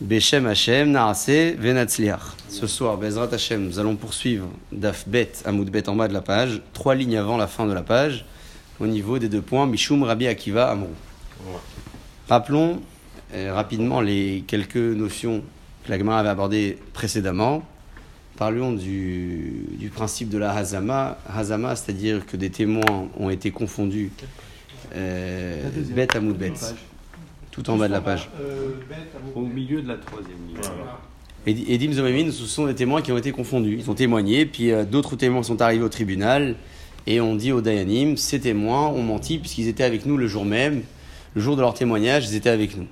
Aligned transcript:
Beshem 0.00 0.46
Hashem, 0.46 0.92
Naase, 0.92 1.56
Venatzliach. 1.58 2.36
Ce 2.48 2.68
soir, 2.68 2.96
Bezrat 2.98 3.30
Hashem, 3.32 3.64
nous 3.64 3.80
allons 3.80 3.96
poursuivre 3.96 4.46
Daf 4.70 5.08
Bet, 5.08 5.32
Amoud 5.44 5.70
Bet 5.70 5.88
en 5.88 5.96
bas 5.96 6.06
de 6.06 6.12
la 6.12 6.20
page, 6.20 6.62
trois 6.72 6.94
lignes 6.94 7.16
avant 7.16 7.36
la 7.36 7.48
fin 7.48 7.66
de 7.66 7.72
la 7.72 7.82
page, 7.82 8.24
au 8.78 8.86
niveau 8.86 9.18
des 9.18 9.28
deux 9.28 9.42
points, 9.42 9.66
Mishum 9.66 10.04
Rabbi 10.04 10.28
Akiva 10.28 10.70
Amrou. 10.70 10.94
Rappelons 12.28 12.80
euh, 13.34 13.52
rapidement 13.52 14.00
les 14.00 14.44
quelques 14.46 14.76
notions 14.76 15.42
que 15.84 15.90
la 15.90 15.98
Gemara 15.98 16.20
avait 16.20 16.28
abordées 16.28 16.78
précédemment. 16.92 17.64
Parlons 18.36 18.74
du, 18.74 19.64
du 19.80 19.88
principe 19.88 20.28
de 20.28 20.38
la 20.38 20.52
Hazama. 20.52 21.18
Hazama, 21.28 21.74
c'est-à-dire 21.74 22.24
que 22.24 22.36
des 22.36 22.50
témoins 22.50 23.08
ont 23.18 23.30
été 23.30 23.50
confondus. 23.50 24.12
Euh, 24.94 25.68
bet 25.92 26.16
Amoud 26.16 26.36
Bet. 26.38 26.52
Tout 27.58 27.70
en 27.70 27.76
bas 27.76 27.88
de 27.88 27.92
la 27.92 28.00
page. 28.00 28.28
Au 29.34 29.40
milieu 29.40 29.82
de 29.82 29.88
la 29.88 29.96
troisième 29.96 30.38
ligne. 30.46 30.58
Et 31.46 31.74
Edim 31.74 31.92
Zomamin, 31.92 32.30
ce 32.30 32.44
sont 32.44 32.66
des 32.66 32.74
témoins 32.74 33.02
qui 33.02 33.10
ont 33.10 33.18
été 33.18 33.32
confondus. 33.32 33.76
Ils 33.80 33.90
ont 33.90 33.94
témoigné, 33.94 34.46
puis 34.46 34.70
euh, 34.70 34.84
d'autres 34.84 35.16
témoins 35.16 35.42
sont 35.42 35.60
arrivés 35.62 35.84
au 35.84 35.88
tribunal 35.88 36.56
et 37.06 37.20
on 37.20 37.34
dit 37.34 37.52
au 37.52 37.60
Dayanim, 37.60 38.16
ces 38.16 38.38
témoins 38.38 38.88
ont 38.88 39.02
menti 39.02 39.38
puisqu'ils 39.38 39.66
étaient 39.66 39.84
avec 39.84 40.04
nous 40.04 40.16
le 40.18 40.26
jour 40.26 40.44
même, 40.44 40.82
le 41.34 41.40
jour 41.40 41.56
de 41.56 41.62
leur 41.62 41.74
témoignage, 41.74 42.28
ils 42.28 42.36
étaient 42.36 42.50
avec 42.50 42.76
nous. 42.76 42.86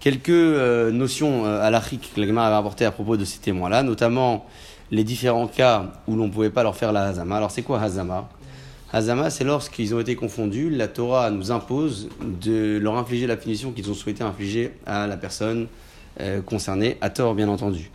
Quelques 0.00 0.30
euh, 0.30 0.90
notions 0.90 1.46
euh, 1.46 1.62
à 1.62 1.70
l'Afrique 1.70 2.10
que 2.14 2.20
la 2.20 2.26
Gemara 2.26 2.48
avait 2.48 2.56
apportées 2.56 2.84
à 2.84 2.90
propos 2.90 3.16
de 3.16 3.24
ces 3.24 3.38
témoins-là, 3.38 3.84
notamment 3.84 4.46
les 4.90 5.04
différents 5.04 5.46
cas 5.46 5.92
où 6.08 6.16
l'on 6.16 6.26
ne 6.26 6.32
pouvait 6.32 6.50
pas 6.50 6.62
leur 6.62 6.76
faire 6.76 6.92
la 6.92 7.04
Hazama. 7.04 7.36
Alors 7.36 7.50
c'est 7.50 7.62
quoi 7.62 7.80
Hazama? 7.80 8.28
Hazama, 8.94 9.28
c'est 9.28 9.42
lorsqu'ils 9.42 9.92
ont 9.92 9.98
été 9.98 10.14
confondus, 10.14 10.70
la 10.70 10.86
Torah 10.86 11.28
nous 11.32 11.50
impose 11.50 12.08
de 12.20 12.78
leur 12.78 12.96
infliger 12.96 13.26
la 13.26 13.36
punition 13.36 13.72
qu'ils 13.72 13.90
ont 13.90 13.94
souhaité 13.94 14.22
infliger 14.22 14.70
à 14.86 15.08
la 15.08 15.16
personne 15.16 15.66
euh, 16.20 16.40
concernée, 16.40 16.96
à 17.00 17.10
tort 17.10 17.34
bien 17.34 17.48
entendu. 17.48 17.90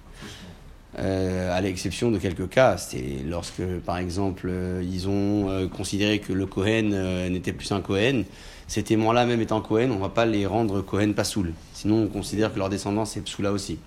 Euh, 0.97 1.57
à 1.57 1.61
l'exception 1.61 2.11
de 2.11 2.17
quelques 2.17 2.49
cas, 2.49 2.75
c'est 2.75 3.23
lorsque, 3.25 3.63
par 3.85 3.97
exemple, 3.97 4.49
euh, 4.49 4.83
ils 4.83 5.07
ont 5.07 5.69
considéré 5.69 6.19
que 6.19 6.33
le 6.33 6.45
Cohen 6.45 6.91
n'était 7.29 7.53
plus 7.53 7.71
un 7.71 7.79
Cohen, 7.79 8.23
ces 8.67 8.83
témoins-là, 8.83 9.25
même 9.25 9.39
étant 9.39 9.61
Cohen, 9.61 9.91
on 9.91 9.95
ne 9.95 10.01
va 10.01 10.09
pas 10.09 10.25
les 10.25 10.45
rendre 10.45 10.81
Cohen 10.81 11.13
Pasoul. 11.13 11.53
Sinon, 11.71 12.03
on 12.03 12.07
considère 12.07 12.53
que 12.53 12.59
leur 12.59 12.67
descendance 12.67 13.15
est 13.15 13.21
Psoula 13.21 13.53
aussi. 13.53 13.79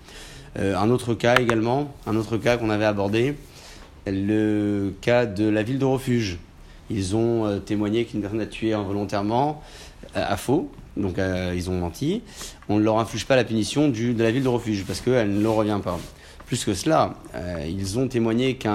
Un 0.55 0.89
autre 0.89 1.13
cas 1.13 1.35
également, 1.35 1.93
un 2.07 2.15
autre 2.15 2.37
cas 2.37 2.57
qu'on 2.57 2.71
avait 2.71 2.85
abordé, 2.85 3.35
le 4.07 4.95
cas 5.01 5.27
de 5.27 5.47
la 5.47 5.61
ville 5.61 5.77
de 5.77 5.85
refuge. 5.85 6.39
Ils 6.93 7.15
ont 7.15 7.45
euh, 7.45 7.59
témoigné 7.59 8.05
qu'une 8.05 8.21
personne 8.21 8.41
a 8.41 8.45
tué 8.45 8.73
involontairement 8.73 9.61
euh, 10.15 10.25
à 10.27 10.37
faux, 10.37 10.69
donc 10.95 11.17
euh, 11.17 11.53
ils 11.55 11.69
ont 11.69 11.79
menti. 11.79 12.21
On 12.69 12.77
ne 12.77 12.83
leur 12.83 12.99
inflige 12.99 13.25
pas 13.25 13.35
la 13.35 13.43
punition 13.43 13.89
de 13.89 14.21
la 14.21 14.31
ville 14.31 14.43
de 14.43 14.47
refuge 14.47 14.83
parce 14.85 15.01
qu'elle 15.01 15.33
ne 15.33 15.41
leur 15.41 15.55
revient 15.55 15.79
pas. 15.83 15.99
Plus 16.45 16.65
que 16.65 16.73
cela, 16.75 17.15
ils 17.67 17.97
ont 17.97 18.07
témoigné 18.07 18.57
qu'une 18.57 18.69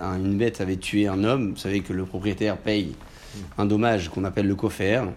un, 0.00 0.16
une 0.16 0.38
bête 0.38 0.62
avait 0.62 0.76
tué 0.76 1.08
un 1.08 1.24
homme. 1.24 1.50
Vous 1.50 1.58
savez 1.58 1.80
que 1.80 1.92
le 1.92 2.04
propriétaire 2.04 2.56
paye 2.56 2.92
un 3.58 3.66
dommage 3.66 4.08
qu'on 4.08 4.24
appelle 4.24 4.46
le 4.46 4.54
coffre. 4.54 5.08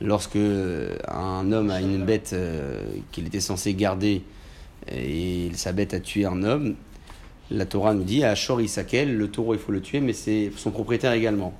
Lorsque 0.00 0.38
un 0.38 1.52
homme 1.52 1.70
a 1.70 1.80
une 1.80 2.04
bête 2.04 2.34
qu'il 3.10 3.26
était 3.26 3.40
censé 3.40 3.74
garder 3.74 4.22
et 4.90 5.50
sa 5.54 5.72
bête 5.72 5.92
a 5.92 6.00
tué 6.00 6.24
un 6.24 6.42
homme, 6.44 6.76
la 7.50 7.66
Torah 7.66 7.94
nous 7.94 8.04
dit 8.04 8.24
à 8.24 8.34
Shor 8.34 8.60
Isakel, 8.60 9.16
le 9.16 9.28
taureau 9.28 9.54
il 9.54 9.60
faut 9.60 9.72
le 9.72 9.80
tuer, 9.80 10.00
mais 10.00 10.12
c'est 10.12 10.52
son 10.56 10.70
propriétaire 10.70 11.12
également. 11.12 11.54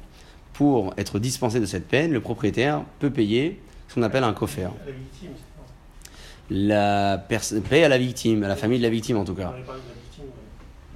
Pour 0.52 0.92
être 0.98 1.18
dispensé 1.18 1.60
de 1.60 1.66
cette 1.66 1.86
peine, 1.86 2.12
le 2.12 2.20
propriétaire 2.20 2.82
peut 2.98 3.10
payer 3.10 3.60
ce 3.88 3.94
qu'on 3.94 4.02
appelle 4.02 4.24
un 4.24 4.32
coffre. 4.32 4.58
La 6.50 7.24
personne 7.28 7.62
paye 7.62 7.84
à 7.84 7.88
la 7.88 7.98
victime, 7.98 8.42
à 8.42 8.48
la 8.48 8.56
famille 8.56 8.78
de 8.78 8.82
la 8.82 8.90
victime 8.90 9.16
en 9.16 9.24
tout 9.24 9.34
cas. 9.34 9.54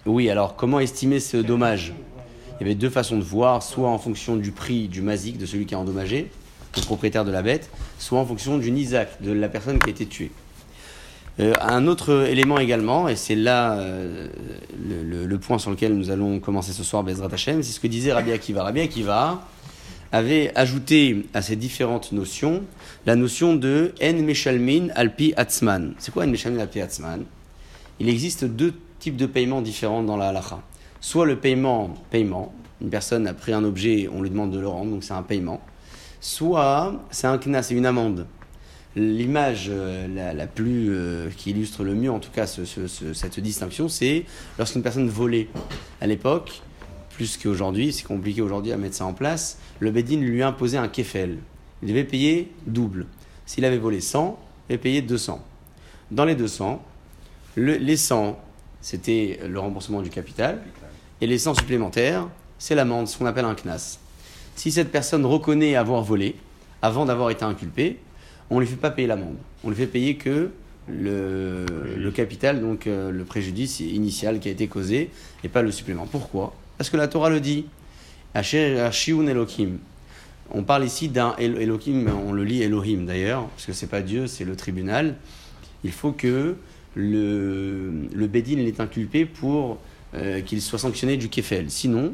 Oui, 0.05 0.29
alors 0.29 0.57
comment 0.57 0.81
estimer 0.81 1.21
ce 1.21 1.37
dommage 1.37 1.95
Il 2.59 2.63
y 2.63 2.65
avait 2.65 2.75
deux 2.75 2.91
façons 2.91 3.17
de 3.17 3.23
voir, 3.23 3.63
soit 3.63 3.89
en 3.89 3.99
fonction 3.99 4.37
du 4.37 4.51
prix 4.51 4.89
du 4.89 5.01
mazik 5.01 5.39
de 5.39 5.47
celui 5.47 5.65
qui 5.65 5.75
a 5.75 5.79
endommagé, 5.79 6.31
le 6.77 6.83
propriétaire 6.83 7.25
de 7.25 7.31
la 7.31 7.43
bête, 7.43 7.71
soit 7.99 8.19
en 8.19 8.27
fonction 8.27 8.59
du 8.59 8.71
nizak, 8.71 9.23
de 9.23 9.31
la 9.31 9.49
personne 9.49 9.79
qui 9.79 9.89
a 9.89 9.91
été 9.91 10.07
tuée. 10.07 10.33
Euh, 11.41 11.53
un 11.61 11.87
autre 11.87 12.27
élément 12.29 12.59
également, 12.59 13.09
et 13.09 13.17
c'est 13.17 13.35
là 13.35 13.79
euh, 13.79 14.29
le, 14.87 15.39
point 15.39 15.59
sur 15.59 15.71
lequel 15.71 15.97
nous 15.97 16.11
allons 16.11 16.41
commencer 16.41 16.73
ce 16.73 16.85
soir, 16.85 17.03
Bezrat 17.03 17.31
c'est 17.37 17.63
ce 17.63 17.81
que 17.81 17.87
disait 17.87 18.13
Rabbi 18.13 18.33
Akiva. 18.33 18.63
Rabbi 18.65 18.81
Akiva 18.81 19.43
avait 20.13 20.53
ajouté 20.55 21.27
à 21.33 21.41
ces 21.41 21.57
différentes 21.57 22.13
notions 22.13 22.63
la 23.07 23.17
notion 23.17 23.57
de 23.57 23.95
En 24.03 24.13
Meshalmin 24.13 24.89
Alpi 24.95 25.33
Atzman. 25.37 25.95
C'est 25.99 26.13
quoi 26.13 26.25
En 26.25 26.29
Meshalmin 26.29 26.61
Alpi 26.61 26.83
Atzman? 26.83 27.25
Il 27.99 28.11
existe 28.11 28.45
deux 28.45 28.75
types 28.99 29.17
de 29.17 29.27
paiements 29.27 29.63
différents 29.63 30.03
dans 30.03 30.19
la 30.19 30.29
halacha. 30.29 30.61
Soit 31.01 31.25
le 31.25 31.37
paiement, 31.37 31.95
paiement, 32.11 32.53
une 32.83 32.91
personne 32.91 33.27
a 33.27 33.33
pris 33.33 33.55
un 33.55 33.65
objet, 33.65 34.09
on 34.13 34.21
lui 34.21 34.29
demande 34.29 34.51
de 34.53 34.61
le 34.61 34.69
rendre, 34.69 34.91
donc 34.91 35.03
c'est 35.03 35.15
un 35.15 35.23
paiement. 35.23 35.63
Soit 36.21 36.95
c'est 37.11 37.27
un 37.27 37.39
knas, 37.39 37.63
c'est 37.63 37.75
une 37.75 37.87
amende. 37.87 38.27
L'image 38.95 39.69
euh, 39.71 40.07
la, 40.35 40.47
plus 40.47 40.89
euh, 40.91 41.31
qui 41.37 41.51
illustre 41.51 41.83
le 41.83 41.95
mieux, 41.95 42.11
en 42.11 42.19
tout 42.21 42.31
cas, 42.31 42.47
ce- 42.47 42.65
ce- 42.67 42.87
ce- 42.87 43.15
cette 43.15 43.41
distinction, 43.41 43.89
c'est 43.89 44.27
lorsqu'une 44.59 44.83
personne 44.83 45.09
volait. 45.09 45.49
À 46.03 46.07
l'époque, 46.07 46.61
plus 47.15 47.39
qu'aujourd'hui, 47.39 47.93
c'est 47.93 48.05
compliqué 48.07 48.43
aujourd'hui 48.43 48.71
à 48.73 48.77
mettre 48.77 48.95
ça 48.97 49.07
en 49.07 49.15
place, 49.15 49.59
le 49.81 49.91
Bedin 49.91 50.19
lui 50.19 50.43
imposait 50.43 50.77
un 50.77 50.89
kefel. 50.89 51.39
Il 51.83 51.89
devait 51.89 52.05
payer 52.05 52.53
double. 52.67 53.07
S'il 53.47 53.65
avait 53.65 53.79
volé 53.79 54.01
100, 54.01 54.39
il 54.69 54.73
devait 54.73 54.83
payer 54.83 55.03
200. 55.03 55.43
Dans 56.11 56.27
les 56.27 56.35
200, 56.35 56.83
le- 57.57 57.77
les 57.77 57.97
100, 57.97 58.39
c'était 58.83 59.41
le 59.49 59.59
remboursement 59.59 60.03
du 60.03 60.11
capital, 60.11 60.61
et 61.23 61.27
les 61.27 61.39
100 61.39 61.55
supplémentaires, 61.55 62.29
c'est 62.59 62.75
l'amende, 62.75 63.09
ce 63.09 63.17
qu'on 63.17 63.27
appelle 63.27 63.47
un 63.47 63.55
knas. 63.55 63.99
Si 64.55 64.71
cette 64.71 64.93
personne 64.93 65.25
reconnaît 65.25 65.77
avoir 65.77 66.03
volé, 66.03 66.37
avant 66.83 67.07
d'avoir 67.07 67.31
été 67.31 67.45
inculpé, 67.45 67.99
on 68.53 68.57
ne 68.57 68.61
lui 68.61 68.69
fait 68.69 68.77
pas 68.77 68.91
payer 68.91 69.09
l'amende. 69.09 69.37
On 69.65 69.71
lui 69.71 69.77
fait 69.77 69.87
payer 69.87 70.17
que 70.17 70.51
le, 70.89 71.65
le 71.97 72.11
capital, 72.11 72.61
donc 72.61 72.87
euh, 72.87 73.11
le 73.11 73.25
préjudice 73.25 73.81
initial 73.81 74.41
qui 74.41 74.49
a 74.49 74.53
été 74.53 74.67
causé, 74.69 75.11
et 75.43 75.49
pas 75.49 75.63
le 75.63 75.71
supplément. 75.73 76.07
Pourquoi? 76.07 76.55
Parce 76.77 76.91
que 76.91 76.99
la 76.99 77.09
Torah 77.09 77.31
le 77.31 77.41
dit. 77.41 77.65
Elohim. 78.35 79.79
On 80.51 80.65
parle 80.65 80.85
ici 80.85 81.09
d'un 81.09 81.35
El- 81.39 81.61
Elohim, 81.61 82.09
on 82.27 82.33
le 82.33 82.45
lit 82.45 82.63
Elohim 82.63 83.07
d'ailleurs, 83.07 83.47
parce 83.49 83.67
que 83.67 83.73
c'est 83.73 83.87
pas 83.87 84.03
Dieu, 84.03 84.27
c'est 84.27 84.45
le 84.45 84.55
tribunal. 84.55 85.17
Il 85.85 85.93
faut 85.93 86.13
que 86.13 86.57
le, 86.95 87.91
le 88.13 88.27
Bédine 88.27 88.61
l'ait 88.61 88.81
inculpé 88.81 89.25
pour 89.25 89.79
euh, 90.15 90.43
qu'il 90.43 90.61
soit 90.61 90.79
sanctionné 90.79 91.17
du 91.17 91.29
kefel. 91.29 91.71
Sinon, 91.71 92.13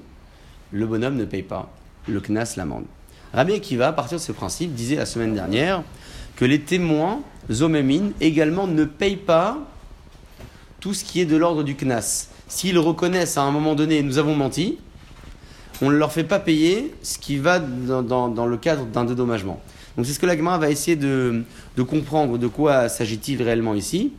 le 0.71 0.87
bonhomme 0.87 1.17
ne 1.17 1.25
paye 1.25 1.43
pas 1.43 1.73
le 2.07 2.21
knas, 2.21 2.55
l'amende. 2.57 2.85
Rabbi 3.33 3.55
Akiva, 3.55 3.89
à 3.89 3.93
partir 3.93 4.19
de 4.19 4.23
ce 4.23 4.33
principe, 4.33 4.73
disait 4.73 4.97
la 4.97 5.07
semaine 5.07 5.35
dernière 5.35 5.83
que 6.39 6.45
les 6.45 6.61
témoins, 6.61 7.21
Zomémine, 7.51 8.13
également 8.21 8.69
ne 8.69 8.85
payent 8.85 9.17
pas 9.17 9.59
tout 10.79 10.95
ce 10.95 11.03
qui 11.03 11.21
est 11.21 11.25
de 11.25 11.37
l'ordre 11.37 11.65
du 11.65 11.75
knas. 11.75 12.29
S'ils 12.47 12.79
reconnaissent 12.79 13.37
à 13.37 13.43
un 13.43 13.51
moment 13.51 13.75
donné, 13.75 14.05
nous 14.05 14.19
avons 14.19 14.37
menti, 14.37 14.79
on 15.83 15.91
ne 15.91 15.97
leur 15.97 16.13
fait 16.13 16.23
pas 16.23 16.39
payer 16.39 16.95
ce 17.03 17.19
qui 17.19 17.39
va 17.39 17.59
dans, 17.59 18.47
le 18.47 18.57
cadre 18.57 18.87
d'un 18.87 19.05
dédommagement. 19.05 19.61
Donc 19.97 20.07
c'est 20.07 20.13
ce 20.13 20.21
que 20.21 20.27
la 20.27 20.37
va 20.37 20.71
essayer 20.71 20.97
de, 20.97 21.43
de 21.77 21.83
comprendre 21.83 22.39
de 22.39 22.47
quoi 22.47 22.89
s'agit-il 22.89 23.43
réellement 23.43 23.75
ici. 23.75 24.13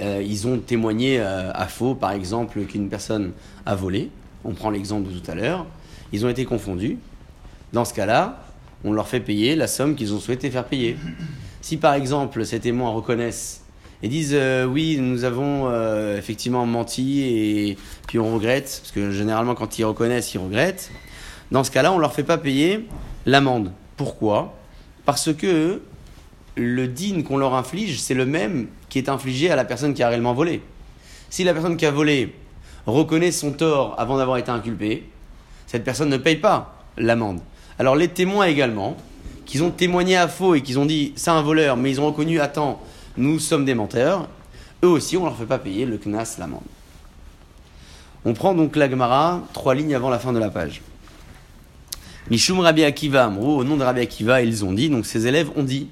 Euh, 0.00 0.22
ils 0.26 0.48
ont 0.48 0.58
témoigné 0.58 1.20
euh, 1.20 1.50
à 1.52 1.66
faux, 1.66 1.94
par 1.94 2.12
exemple, 2.12 2.62
qu'une 2.62 2.88
personne 2.88 3.32
a 3.66 3.74
volé. 3.74 4.08
On 4.42 4.54
prend 4.54 4.70
l'exemple 4.70 5.12
de 5.12 5.18
tout 5.18 5.30
à 5.30 5.34
l'heure. 5.34 5.66
Ils 6.12 6.24
ont 6.24 6.30
été 6.30 6.46
confondus. 6.46 6.96
Dans 7.74 7.84
ce 7.84 7.92
cas-là, 7.92 8.43
on 8.84 8.92
leur 8.92 9.08
fait 9.08 9.20
payer 9.20 9.56
la 9.56 9.66
somme 9.66 9.96
qu'ils 9.96 10.14
ont 10.14 10.20
souhaité 10.20 10.50
faire 10.50 10.64
payer. 10.64 10.96
Si 11.60 11.76
par 11.76 11.94
exemple 11.94 12.44
ces 12.44 12.60
témoins 12.60 12.90
reconnaissent 12.90 13.64
et 14.02 14.08
disent 14.08 14.34
euh, 14.34 14.66
oui, 14.66 14.98
nous 15.00 15.24
avons 15.24 15.68
euh, 15.70 16.18
effectivement 16.18 16.66
menti 16.66 17.22
et 17.22 17.78
puis 18.06 18.18
on 18.18 18.34
regrette, 18.34 18.80
parce 18.82 18.92
que 18.92 19.10
généralement 19.10 19.54
quand 19.54 19.78
ils 19.78 19.84
reconnaissent, 19.84 20.34
ils 20.34 20.38
regrettent, 20.38 20.90
dans 21.50 21.64
ce 21.64 21.70
cas-là, 21.70 21.92
on 21.92 21.98
leur 21.98 22.12
fait 22.12 22.24
pas 22.24 22.38
payer 22.38 22.86
l'amende. 23.26 23.72
Pourquoi? 23.96 24.54
Parce 25.04 25.32
que 25.32 25.80
le 26.56 26.88
din 26.88 27.22
qu'on 27.22 27.36
leur 27.36 27.54
inflige, 27.54 28.00
c'est 28.00 28.14
le 28.14 28.26
même 28.26 28.68
qui 28.88 28.98
est 28.98 29.08
infligé 29.08 29.50
à 29.50 29.56
la 29.56 29.64
personne 29.64 29.94
qui 29.94 30.02
a 30.02 30.08
réellement 30.08 30.34
volé. 30.34 30.62
Si 31.30 31.44
la 31.44 31.52
personne 31.52 31.76
qui 31.76 31.86
a 31.86 31.90
volé 31.90 32.34
reconnaît 32.86 33.32
son 33.32 33.52
tort 33.52 33.94
avant 33.98 34.18
d'avoir 34.18 34.36
été 34.36 34.50
inculpée, 34.50 35.08
cette 35.66 35.84
personne 35.84 36.10
ne 36.10 36.16
paye 36.16 36.36
pas 36.36 36.84
l'amende. 36.96 37.40
Alors 37.78 37.96
les 37.96 38.08
témoins 38.08 38.46
également, 38.46 38.96
qu'ils 39.46 39.62
ont 39.62 39.70
témoigné 39.70 40.16
à 40.16 40.28
faux 40.28 40.54
et 40.54 40.62
qu'ils 40.62 40.78
ont 40.78 40.86
dit 40.86 41.12
c'est 41.16 41.30
un 41.30 41.42
voleur, 41.42 41.76
mais 41.76 41.90
ils 41.90 42.00
ont 42.00 42.06
reconnu 42.06 42.40
attends, 42.40 42.80
nous 43.16 43.38
sommes 43.38 43.64
des 43.64 43.74
menteurs, 43.74 44.28
eux 44.84 44.88
aussi 44.88 45.16
on 45.16 45.24
leur 45.24 45.36
fait 45.36 45.46
pas 45.46 45.58
payer 45.58 45.86
le 45.86 45.98
knas, 45.98 46.36
l'amende. 46.38 46.62
On 48.24 48.32
prend 48.32 48.54
donc 48.54 48.76
la 48.76 48.88
Gemara, 48.88 49.42
trois 49.52 49.74
lignes 49.74 49.94
avant 49.94 50.08
la 50.08 50.18
fin 50.18 50.32
de 50.32 50.38
la 50.38 50.50
page. 50.50 50.80
Mishum 52.30 52.60
Rabbi 52.60 52.84
Akiva 52.84 53.26
Amrou, 53.26 53.58
au 53.58 53.64
nom 53.64 53.76
de 53.76 53.82
Rabbi 53.82 54.00
Akiva, 54.00 54.40
ils 54.40 54.64
ont 54.64 54.72
dit, 54.72 54.88
donc 54.88 55.04
ses 55.04 55.26
élèves 55.26 55.50
ont 55.56 55.62
dit, 55.62 55.88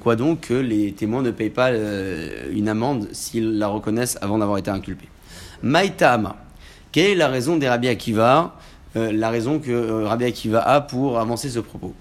Quoi 0.00 0.16
donc 0.16 0.40
que 0.40 0.54
les 0.54 0.92
témoins 0.92 1.22
ne 1.22 1.30
payent 1.30 1.50
pas 1.50 1.70
euh, 1.70 2.50
une 2.52 2.68
amende 2.68 3.08
s'ils 3.12 3.58
la 3.58 3.66
reconnaissent 3.66 4.16
avant 4.20 4.38
d'avoir 4.38 4.58
été 4.58 4.70
inculpés. 4.70 5.08
Maïtama. 5.62 6.36
Quelle 6.92 7.10
est 7.10 7.14
la 7.16 7.28
raison 7.28 7.56
des 7.56 7.68
Rabbi 7.68 7.88
Akiva 7.88 8.56
euh, 8.98 9.12
La 9.12 9.30
raison 9.30 9.58
que 9.58 9.70
euh, 9.70 10.06
Rabbi 10.06 10.24
Akiva 10.24 10.60
a 10.60 10.80
pour 10.80 11.18
avancer 11.18 11.48
ce 11.48 11.60
propos. 11.60 11.94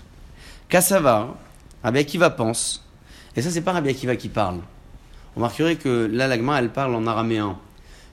Kassava, 0.69 1.35
Rabbi 1.83 1.99
Akiva 1.99 2.29
pense, 2.29 2.85
et 3.35 3.41
ça 3.41 3.51
c'est 3.51 3.61
pas 3.61 3.71
Rabbi 3.71 3.89
Akiva 3.89 4.15
qui 4.15 4.29
parle. 4.29 4.59
On 5.35 5.39
remarquerait 5.39 5.75
que 5.75 6.09
là, 6.11 6.27
l'Agma, 6.27 6.59
elle 6.59 6.71
parle 6.71 6.95
en 6.95 7.05
araméen. 7.05 7.57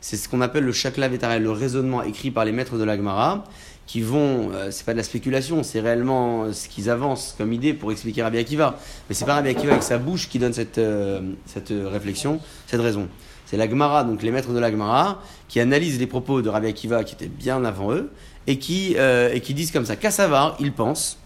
C'est 0.03 0.19
ce 0.19 0.29
qu'on 0.29 0.43
appelle 0.43 0.65
le 0.65 0.73
shakla 0.73 1.09
vétarel, 1.09 1.43
le 1.43 1.51
raisonnement 1.51 2.03
écrit 2.03 2.31
par 2.31 2.45
les 2.45 2.53
maîtres 2.53 2.77
de 2.77 2.85
l'Agmara, 2.85 3.45
qui 3.87 4.01
vont, 4.01 4.51
euh, 4.53 4.71
c'est 4.71 4.85
pas 4.85 4.93
de 4.93 4.99
la 4.99 5.03
spéculation, 5.03 5.63
c'est 5.63 5.81
réellement 5.81 6.53
ce 6.53 6.69
qu'ils 6.69 6.91
avancent 6.91 7.35
comme 7.37 7.53
idée 7.53 7.75
pour 7.75 7.93
expliquer 7.93 8.23
Rabbi 8.23 8.39
Akiva. 8.39 8.79
Mais 9.09 9.15
c'est 9.15 9.25
pas 9.25 9.35
Rabbi 9.35 9.49
Akiva 9.49 9.73
avec 9.73 9.83
sa 9.83 9.99
bouche 9.99 10.29
qui 10.29 10.39
donne 10.39 10.53
cette, 10.53 10.79
euh, 10.79 11.21
cette 11.47 11.71
euh, 11.71 11.89
réflexion, 11.89 12.41
cette 12.67 12.81
raison. 12.81 13.09
C'est 13.47 13.57
l'Agmara, 13.57 14.05
donc 14.05 14.23
les 14.23 14.31
maîtres 14.31 14.53
de 14.53 14.59
l'Agmara, 14.59 15.23
qui 15.49 15.61
analysent 15.61 15.99
les 15.99 16.07
propos 16.07 16.43
de 16.43 16.49
Rabbi 16.49 16.67
Akiva 16.67 17.05
qui 17.05 17.15
étaient 17.15 17.29
bien 17.29 17.65
avant 17.65 17.93
eux, 17.93 18.11
et 18.47 18.59
qui, 18.59 18.95
euh, 18.99 19.33
et 19.33 19.41
qui 19.41 19.55
disent 19.55 19.71
comme 19.71 19.87
ça, 19.87 19.97
Kassavar, 19.97 20.57
ils 20.61 20.73
pensent, 20.73 21.19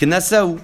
Knasaou, 0.00 0.58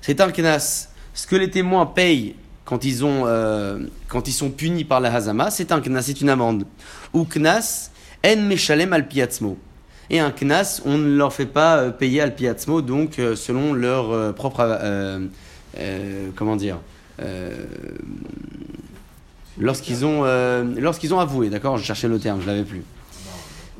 c'est 0.00 0.20
un 0.20 0.30
Knas. 0.30 0.88
Ce 1.14 1.26
que 1.26 1.36
les 1.36 1.50
témoins 1.50 1.86
payent 1.86 2.34
quand 2.64 2.84
ils, 2.84 3.04
ont, 3.04 3.24
euh, 3.26 3.78
quand 4.08 4.28
ils 4.28 4.32
sont 4.32 4.50
punis 4.50 4.84
par 4.84 5.00
la 5.00 5.14
Hazama, 5.14 5.50
c'est 5.50 5.72
un 5.72 5.80
Knas, 5.80 6.02
c'est 6.02 6.20
une 6.20 6.30
amende. 6.30 6.64
Ou 7.12 7.24
Knas, 7.24 7.90
En 8.24 8.36
Meshalem 8.36 8.92
al 8.92 9.08
Piatzmo. 9.08 9.58
Et 10.10 10.18
un 10.18 10.30
Knas, 10.30 10.82
on 10.84 10.98
ne 10.98 11.16
leur 11.16 11.32
fait 11.32 11.46
pas 11.46 11.78
euh, 11.78 11.90
payer 11.90 12.20
al 12.20 12.34
Piatzmo, 12.34 12.82
donc 12.82 13.20
selon 13.36 13.72
leur 13.72 14.34
propre. 14.34 14.78
comment 16.34 16.56
dire 16.56 16.78
Lorsqu'ils 19.58 20.04
ont, 20.04 20.24
lorsqu'ils 20.78 21.14
ont 21.14 21.20
avoué, 21.20 21.50
d'accord 21.50 21.76
Je 21.76 21.84
cherchais 21.84 22.08
le 22.08 22.18
terme, 22.18 22.40
je 22.40 22.46
l'avais 22.46 22.64
plus. 22.64 22.82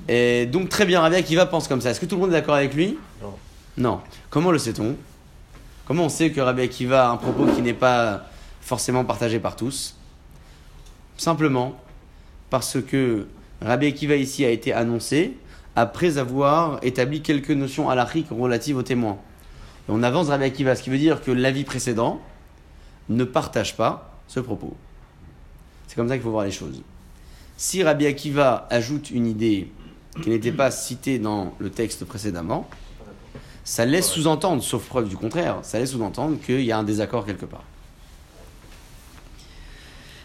Et 0.08 0.46
donc 0.46 0.69
très 0.69 0.84
bien, 0.84 1.00
Rabbi 1.00 1.16
Akiva 1.16 1.46
pense 1.46 1.69
comme 1.69 1.81
ça. 1.81 1.90
Est-ce 1.90 2.00
que 2.00 2.06
tout 2.06 2.16
le 2.16 2.22
monde 2.22 2.31
est 2.31 2.34
d'accord 2.34 2.54
avec 2.54 2.75
lui 2.75 2.99
Non. 3.20 3.34
Non. 3.76 4.00
Comment 4.31 4.50
le 4.50 4.58
sait-on? 4.58 4.96
Comment 5.87 6.06
on 6.06 6.08
sait 6.08 6.31
que 6.31 6.40
Rabbi 6.40 6.62
Akiva 6.62 7.08
a 7.08 7.10
un 7.10 7.16
propos 7.16 7.46
qui 7.46 7.62
n'est 7.62 7.75
pas 7.75 8.25
forcément 8.60 9.04
partagé 9.04 9.38
par 9.38 9.56
tous? 9.56 9.96
Simplement 11.16 11.81
parce 12.50 12.81
que 12.81 13.26
Rabbi 13.60 13.87
Akiva 13.87 14.16
ici 14.16 14.44
a 14.44 14.50
été 14.50 14.72
annoncé 14.72 15.37
après 15.76 16.19
avoir 16.19 16.78
établi 16.82 17.22
quelques 17.22 17.50
notions 17.50 17.88
halachiques 17.88 18.28
relatives 18.31 18.76
aux 18.76 18.82
témoins. 18.82 19.19
Et 19.88 19.93
on 19.93 20.02
avance 20.02 20.28
Rabbi 20.28 20.44
Akiva, 20.44 20.75
ce 20.75 20.82
qui 20.82 20.90
veut 20.90 20.99
dire 20.99 21.22
que 21.22 21.31
l'avis 21.31 21.64
précédent 21.64 22.20
ne 23.08 23.25
partage 23.25 23.76
pas 23.76 24.19
ce 24.28 24.40
propos. 24.40 24.76
C'est 25.87 25.96
comme 25.96 26.08
ça 26.08 26.14
qu'il 26.14 26.22
faut 26.22 26.31
voir 26.31 26.44
les 26.44 26.50
choses. 26.50 26.82
Si 27.56 27.82
Rabbi 27.82 28.06
Akiva 28.06 28.66
ajoute 28.70 29.10
une 29.10 29.26
idée 29.26 29.70
qui 30.20 30.31
n'était 30.31 30.53
pas 30.53 30.70
citée 30.70 31.19
dans 31.19 31.55
le 31.59 31.70
texte 31.70 32.05
précédemment, 32.05 32.69
ça 33.64 33.85
laisse 33.85 34.09
sous-entendre, 34.11 34.62
sauf 34.62 34.87
preuve 34.87 35.09
du 35.09 35.17
contraire, 35.17 35.59
ça 35.62 35.79
laisse 35.79 35.93
sous-entendre 35.93 36.38
qu'il 36.44 36.62
y 36.62 36.73
a 36.73 36.79
un 36.79 36.82
désaccord 36.82 37.25
quelque 37.25 37.47
part. 37.47 37.64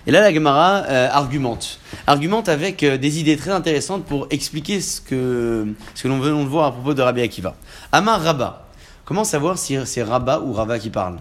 Et 0.07 0.11
là, 0.11 0.21
la 0.21 0.33
Gemara 0.33 0.85
euh, 0.85 1.09
argumente. 1.11 1.79
Argumente 2.07 2.47
avec 2.47 2.81
euh, 2.83 2.97
des 2.97 3.19
idées 3.19 3.35
très 3.35 3.51
intéressantes 3.51 4.05
pour 4.05 4.27
expliquer 4.29 4.79
ce 4.79 5.01
que, 5.01 5.67
ce 5.95 6.03
que 6.03 6.07
l'on 6.07 6.19
veut 6.19 6.31
de 6.31 6.47
voir 6.47 6.67
à 6.67 6.71
propos 6.71 6.93
de 6.93 7.01
Rabbi 7.01 7.21
Akiva. 7.21 7.55
Amar 7.91 8.21
Rabba. 8.21 8.67
Comment 9.03 9.25
savoir 9.25 9.57
si 9.57 9.77
c'est 9.85 10.03
Rabba 10.03 10.39
ou 10.39 10.53
Rava 10.53 10.79
qui 10.79 10.89
parle? 10.89 11.17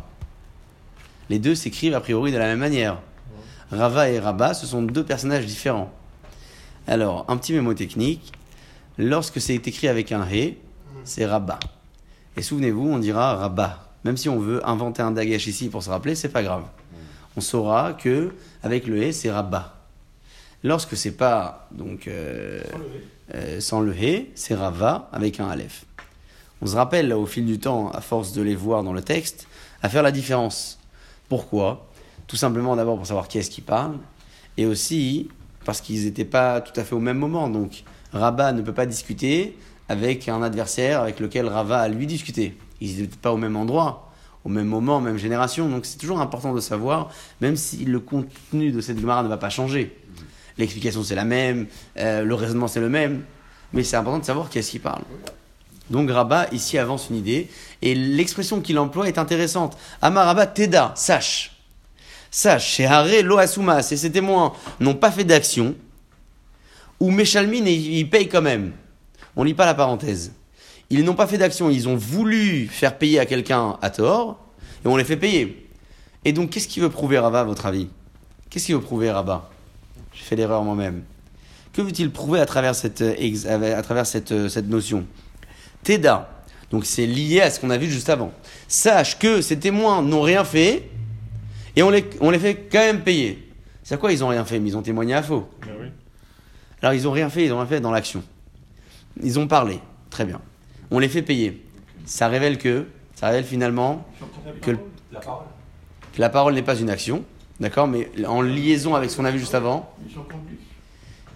Les 1.31 1.41
deux 1.41 1.57
s'écrivent 1.57 1.95
a 1.95 2.01
priori 2.01 2.31
de 2.31 2.39
la 2.39 2.47
même 2.47 2.61
manière. 2.61 2.99
Rava 3.73 4.09
et 4.09 4.21
Rabba, 4.21 4.55
ce 4.55 4.67
sont 4.67 4.83
deux 4.83 5.05
personnages 5.05 5.47
différents. 5.47 5.93
Alors, 6.87 7.25
un 7.29 7.37
petit 7.37 7.53
mémo 7.53 7.75
technique. 7.75 8.33
Lorsque 8.99 9.41
c'est 9.41 9.55
écrit 9.55 9.89
avec 9.89 10.13
un 10.13 10.27
He, 10.27 10.55
c'est 11.05 11.27
Rabba. 11.27 11.59
Et 12.37 12.43
souvenez-vous, 12.43 12.89
on 12.89 12.99
dira 12.99 13.37
Rabba. 13.37 13.91
Même 14.05 14.17
si 14.17 14.29
on 14.29 14.39
veut 14.39 14.67
inventer 14.67 15.03
un 15.03 15.11
dagash 15.11 15.47
ici 15.47 15.69
pour 15.69 15.83
se 15.83 15.91
rappeler, 15.91 16.15
c'est 16.15 16.29
pas 16.29 16.43
grave. 16.43 16.65
On 17.37 17.41
saura 17.41 17.93
que 17.93 18.33
avec 18.63 18.87
le 18.87 19.03
He, 19.03 19.13
c'est 19.13 19.31
Rabba. 19.31 19.77
Lorsque 20.63 20.97
c'est 20.97 21.13
pas 21.13 21.69
donc 21.71 22.09
euh, 22.09 22.63
euh, 23.35 23.61
sans 23.61 23.81
le 23.81 23.95
He, 23.95 24.31
c'est 24.35 24.55
Rava 24.55 25.09
avec 25.13 25.39
un 25.39 25.49
Aleph. 25.49 25.85
On 26.63 26.67
se 26.67 26.75
rappelle 26.75 27.09
là, 27.09 27.19
au 27.19 27.27
fil 27.27 27.45
du 27.45 27.59
temps, 27.59 27.91
à 27.91 28.01
force 28.01 28.33
de 28.33 28.43
les 28.43 28.55
voir 28.55 28.83
dans 28.83 28.93
le 28.93 29.03
texte, 29.03 29.47
à 29.83 29.89
faire 29.89 30.03
la 30.03 30.11
différence. 30.11 30.79
Pourquoi? 31.29 31.87
Tout 32.27 32.37
simplement 32.37 32.75
d'abord 32.75 32.97
pour 32.97 33.07
savoir 33.07 33.29
qui 33.29 33.39
est-ce 33.39 33.51
qui 33.51 33.61
parle, 33.61 33.99
et 34.57 34.67
aussi 34.67 35.29
parce 35.65 35.81
qu'ils 35.81 36.05
n'étaient 36.05 36.25
pas 36.25 36.61
tout 36.61 36.79
à 36.81 36.85
fait 36.85 36.95
au 36.95 37.01
même 37.01 37.19
moment. 37.19 37.49
Donc 37.49 37.85
Rabba 38.17 38.53
ne 38.53 38.63
peut 38.63 38.73
pas 38.73 38.87
discuter 38.87 39.57
avec 39.89 40.29
un 40.29 40.43
adversaire 40.43 41.03
avec 41.03 41.21
lequel 41.21 41.47
Rava 41.47 41.81
a 41.81 41.89
lui 41.89 42.07
discuté. 42.07 42.57
Ils 42.81 43.01
n'étaient 43.01 43.17
pas 43.17 43.33
au 43.33 43.37
même 43.37 43.57
endroit, 43.57 44.11
au 44.45 44.49
même 44.49 44.67
moment, 44.67 45.01
même 45.01 45.17
génération. 45.17 45.69
Donc 45.69 45.87
c'est 45.87 45.99
toujours 45.99 46.21
important 46.21 46.53
de 46.53 46.61
savoir, 46.61 47.11
même 47.41 47.57
si 47.57 47.85
le 47.85 48.01
contenu 48.01 48.73
de 48.73 48.81
cette 48.81 48.99
Gemara 49.01 49.23
ne 49.23 49.29
va 49.29 49.37
pas 49.37 49.51
changer. 49.51 49.97
L'explication 50.59 51.03
c'est 51.03 51.15
la 51.15 51.25
même, 51.25 51.67
euh, 51.99 52.25
le 52.25 52.35
raisonnement 52.35 52.69
c'est 52.69 52.81
le 52.81 52.89
même, 52.89 53.23
mais 53.73 53.83
c'est 53.83 53.97
important 53.97 54.19
de 54.19 54.25
savoir 54.25 54.49
qui 54.49 54.59
est-ce 54.59 54.71
qui 54.71 54.79
parle. 54.79 55.03
Donc 55.91 56.11
Rabat 56.11 56.49
ici 56.53 56.79
avance 56.79 57.09
une 57.11 57.17
idée, 57.17 57.49
et 57.83 57.95
l'expression 57.95 58.61
qu'il 58.61 58.79
emploie 58.79 59.07
est 59.07 59.19
intéressante. 59.19 59.77
Amaraba 60.03 60.47
Teda, 60.47 60.93
sache. 60.97 61.53
Sache, 62.31 62.67
chez 62.67 62.87
Haré 62.87 63.23
Loasumas, 63.23 63.89
et 63.93 63.97
ses 63.97 64.11
témoins 64.11 64.53
n'ont 64.81 64.95
pas 64.95 65.13
fait 65.13 65.25
d'action, 65.25 65.75
ou 67.01 67.11
Meshalmin, 67.11 67.67
et 67.67 67.73
ils 67.73 68.09
payent 68.09 68.29
quand 68.29 68.43
même. 68.43 68.73
On 69.37 69.45
lit 69.45 69.55
pas 69.55 69.67
la 69.67 69.75
parenthèse. 69.75 70.33
Ils 70.89 71.05
n'ont 71.05 71.15
pas 71.15 71.27
fait 71.27 71.39
d'action, 71.39 71.69
ils 71.69 71.89
ont 71.89 71.97
voulu 71.97 72.69
faire 72.69 72.97
payer 72.97 73.19
à 73.19 73.27
quelqu'un 73.27 73.77
à 73.83 73.91
tort, 73.91 74.39
et 74.85 74.89
on 74.89 74.97
les 74.97 75.05
fait 75.05 75.17
payer. 75.17 75.69
Et 76.25 76.33
donc, 76.33 76.51
qu'est-ce 76.51 76.69
qu'il 76.69 76.83
veut 76.83 76.91
prouver 76.91 77.19
Rabat, 77.19 77.41
à 77.41 77.45
votre 77.45 77.67
avis? 77.67 77.89
Qu'est-ce 78.51 78.67
qu'il 78.67 78.75
veut 78.75 78.81
prouver 78.81 79.11
Rabat 79.11 79.51
J'ai 80.15 80.23
fait 80.23 80.37
l'erreur 80.37 80.63
moi-même. 80.63 81.03
Que 81.73 81.83
veut-il 81.83 82.11
prouver 82.11 82.41
à 82.41 82.47
travers 82.47 82.75
cette, 82.75 83.03
euh, 83.03 84.63
notion? 84.63 85.05
Teda. 85.85 86.31
Donc 86.71 86.85
c'est 86.85 87.07
lié 87.07 87.43
à 87.43 87.51
ce 87.51 87.61
qu'on 87.61 87.71
a 87.71 87.79
vu 87.79 87.89
juste 87.89 88.09
avant. 88.09 88.33
Sache 88.67 89.19
que 89.19 89.41
ces 89.41 89.59
témoins 89.59 90.03
n'ont 90.03 90.23
rien 90.23 90.43
fait 90.45 90.89
et 91.77 91.83
on 91.83 91.91
les, 91.91 92.05
on 92.21 92.31
les 92.31 92.39
fait 92.39 92.67
quand 92.71 92.79
même 92.79 93.03
payer. 93.03 93.47
C'est 93.85 93.95
à 93.95 93.99
quoi 93.99 94.11
ils 94.11 94.25
ont 94.25 94.29
rien 94.29 94.45
fait 94.45 94.59
Mais 94.59 94.71
ils 94.71 94.77
ont 94.77 94.83
témoigné 94.83 95.15
à 95.15 95.23
faux. 95.23 95.49
Alors 96.87 96.95
ils 96.95 97.09
ont 97.09 97.11
rien 97.11 97.29
fait, 97.29 97.45
ils 97.45 97.53
ont 97.53 97.57
rien 97.57 97.67
fait 97.67 97.81
dans 97.81 97.91
l'action. 97.91 98.23
Ils 99.21 99.41
ont 99.41 99.49
parlé. 99.49 99.81
Très 100.09 100.25
bien. 100.25 100.41
On 100.93 101.01
les 101.01 101.09
fait 101.09 101.23
payer. 101.23 101.67
Ça 102.05 102.29
révèle 102.29 102.59
que, 102.59 102.87
ça 103.17 103.27
révèle 103.27 103.43
finalement 103.45 104.07
que, 104.63 104.71
le- 104.71 104.79
La 105.11 105.19
parole. 105.19 105.47
que 106.13 106.21
la 106.21 106.29
parole 106.29 106.55
n'est 106.55 106.63
pas 106.63 106.77
une 106.79 106.89
action. 106.89 107.25
D'accord 107.59 107.89
Mais 107.89 108.09
en 108.25 108.41
liaison 108.41 108.95
avec 108.95 109.11
ce 109.11 109.17
qu'on 109.17 109.25
a 109.25 109.33
vu 109.33 109.41
juste 109.41 109.57
avant, 109.57 109.93
Ils 110.07 110.15
sont 110.15 110.23
complices. 110.23 110.59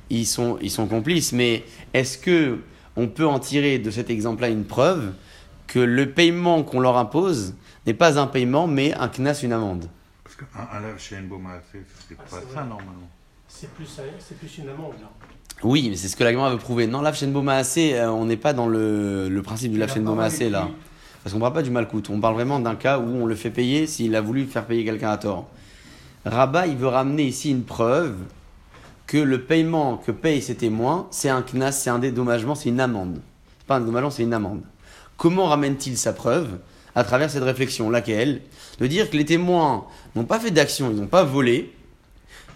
ils 0.08 0.24
sont, 0.26 0.58
ils 0.62 0.70
sont 0.70 0.86
complices. 0.86 1.32
Mais 1.32 1.64
est-ce 1.94 2.16
que 2.16 2.60
on 2.94 3.08
peut 3.08 3.26
en 3.26 3.40
tirer 3.40 3.80
de 3.80 3.90
cet 3.90 4.08
exemple-là 4.08 4.50
une 4.50 4.64
preuve 4.64 5.14
que 5.66 5.80
le 5.80 6.12
paiement 6.12 6.62
qu'on 6.62 6.78
leur 6.78 6.96
impose 6.96 7.54
n'est 7.88 7.94
pas 7.94 8.20
un 8.20 8.28
paiement, 8.28 8.68
mais 8.68 8.94
un 8.94 9.08
knas, 9.08 9.40
une 9.42 9.52
amende 9.52 9.86
Parce 10.22 10.36
qu'un 10.36 10.46
c'est 10.52 10.56
Ah, 10.60 10.68
pas 10.78 12.24
c'est 12.28 12.36
ça 12.36 12.38
vrai. 12.46 12.54
normalement. 12.68 13.08
C'est 13.48 13.68
plus, 13.74 14.00
plus 14.38 14.58
une 14.58 14.68
amende, 14.68 14.92
là. 15.02 15.10
Oui, 15.62 15.88
mais 15.90 15.96
c'est 15.96 16.08
ce 16.08 16.16
que 16.16 16.24
la 16.24 16.32
Gemara 16.32 16.50
veut 16.50 16.58
prouver. 16.58 16.86
Non, 16.86 17.02
l'Av 17.02 17.16
Shenbo 17.16 17.42
Maasé, 17.42 17.98
euh, 17.98 18.10
on 18.10 18.24
n'est 18.24 18.38
pas 18.38 18.52
dans 18.52 18.66
le, 18.66 19.28
le 19.28 19.42
principe 19.42 19.72
du 19.72 19.78
Lav 19.78 19.92
Shenbo 19.92 20.14
Maasé 20.14 20.48
là. 20.48 20.68
Parce 21.22 21.34
qu'on 21.34 21.38
ne 21.38 21.42
parle 21.42 21.52
pas 21.52 21.62
du 21.62 21.70
malcoute. 21.70 22.08
On 22.08 22.18
parle 22.18 22.34
vraiment 22.34 22.60
d'un 22.60 22.76
cas 22.76 22.98
où 22.98 23.04
on 23.04 23.26
le 23.26 23.34
fait 23.34 23.50
payer 23.50 23.86
s'il 23.86 24.16
a 24.16 24.22
voulu 24.22 24.46
faire 24.46 24.64
payer 24.64 24.84
quelqu'un 24.86 25.10
à 25.10 25.18
tort. 25.18 25.48
Rabat, 26.24 26.66
il 26.66 26.76
veut 26.76 26.88
ramener 26.88 27.24
ici 27.24 27.50
une 27.50 27.64
preuve 27.64 28.16
que 29.06 29.18
le 29.18 29.42
paiement 29.42 29.98
que 29.98 30.12
payent 30.12 30.40
ces 30.40 30.54
témoins, 30.54 31.08
c'est 31.10 31.28
un 31.28 31.42
knas, 31.42 31.72
c'est 31.72 31.90
un 31.90 31.98
dédommagement, 31.98 32.54
c'est 32.54 32.68
une 32.70 32.80
amende. 32.80 33.20
C'est 33.58 33.66
pas 33.66 33.76
un 33.76 33.80
dédommagement, 33.80 34.10
c'est 34.10 34.22
une 34.22 34.32
amende. 34.32 34.62
Comment 35.16 35.46
ramène-t-il 35.46 35.98
sa 35.98 36.12
preuve 36.14 36.58
À 36.94 37.04
travers 37.04 37.28
cette 37.30 37.42
réflexion, 37.42 37.90
laquelle 37.90 38.40
De 38.78 38.86
dire 38.86 39.10
que 39.10 39.16
les 39.16 39.24
témoins 39.26 39.84
n'ont 40.16 40.24
pas 40.24 40.40
fait 40.40 40.50
d'action, 40.50 40.90
ils 40.90 40.96
n'ont 40.96 41.06
pas 41.06 41.24
volé, 41.24 41.74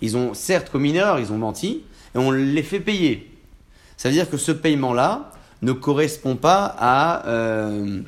ils 0.00 0.16
ont 0.16 0.32
certes 0.32 0.70
commis 0.70 0.90
une 0.90 0.96
erreur, 0.96 1.18
ils 1.18 1.32
ont 1.32 1.38
menti, 1.38 1.82
et 2.14 2.18
on 2.18 2.30
les 2.30 2.62
fait 2.62 2.80
payer. 2.80 3.30
Ça 3.97 4.09
veut 4.09 4.14
dire 4.14 4.28
que 4.30 4.37
ce 4.37 4.52
paiement-là 4.52 5.30
ne 5.62 5.73
correspond 5.73 6.37
pas 6.37 6.75
à, 6.78 7.26
euh, 7.28 8.00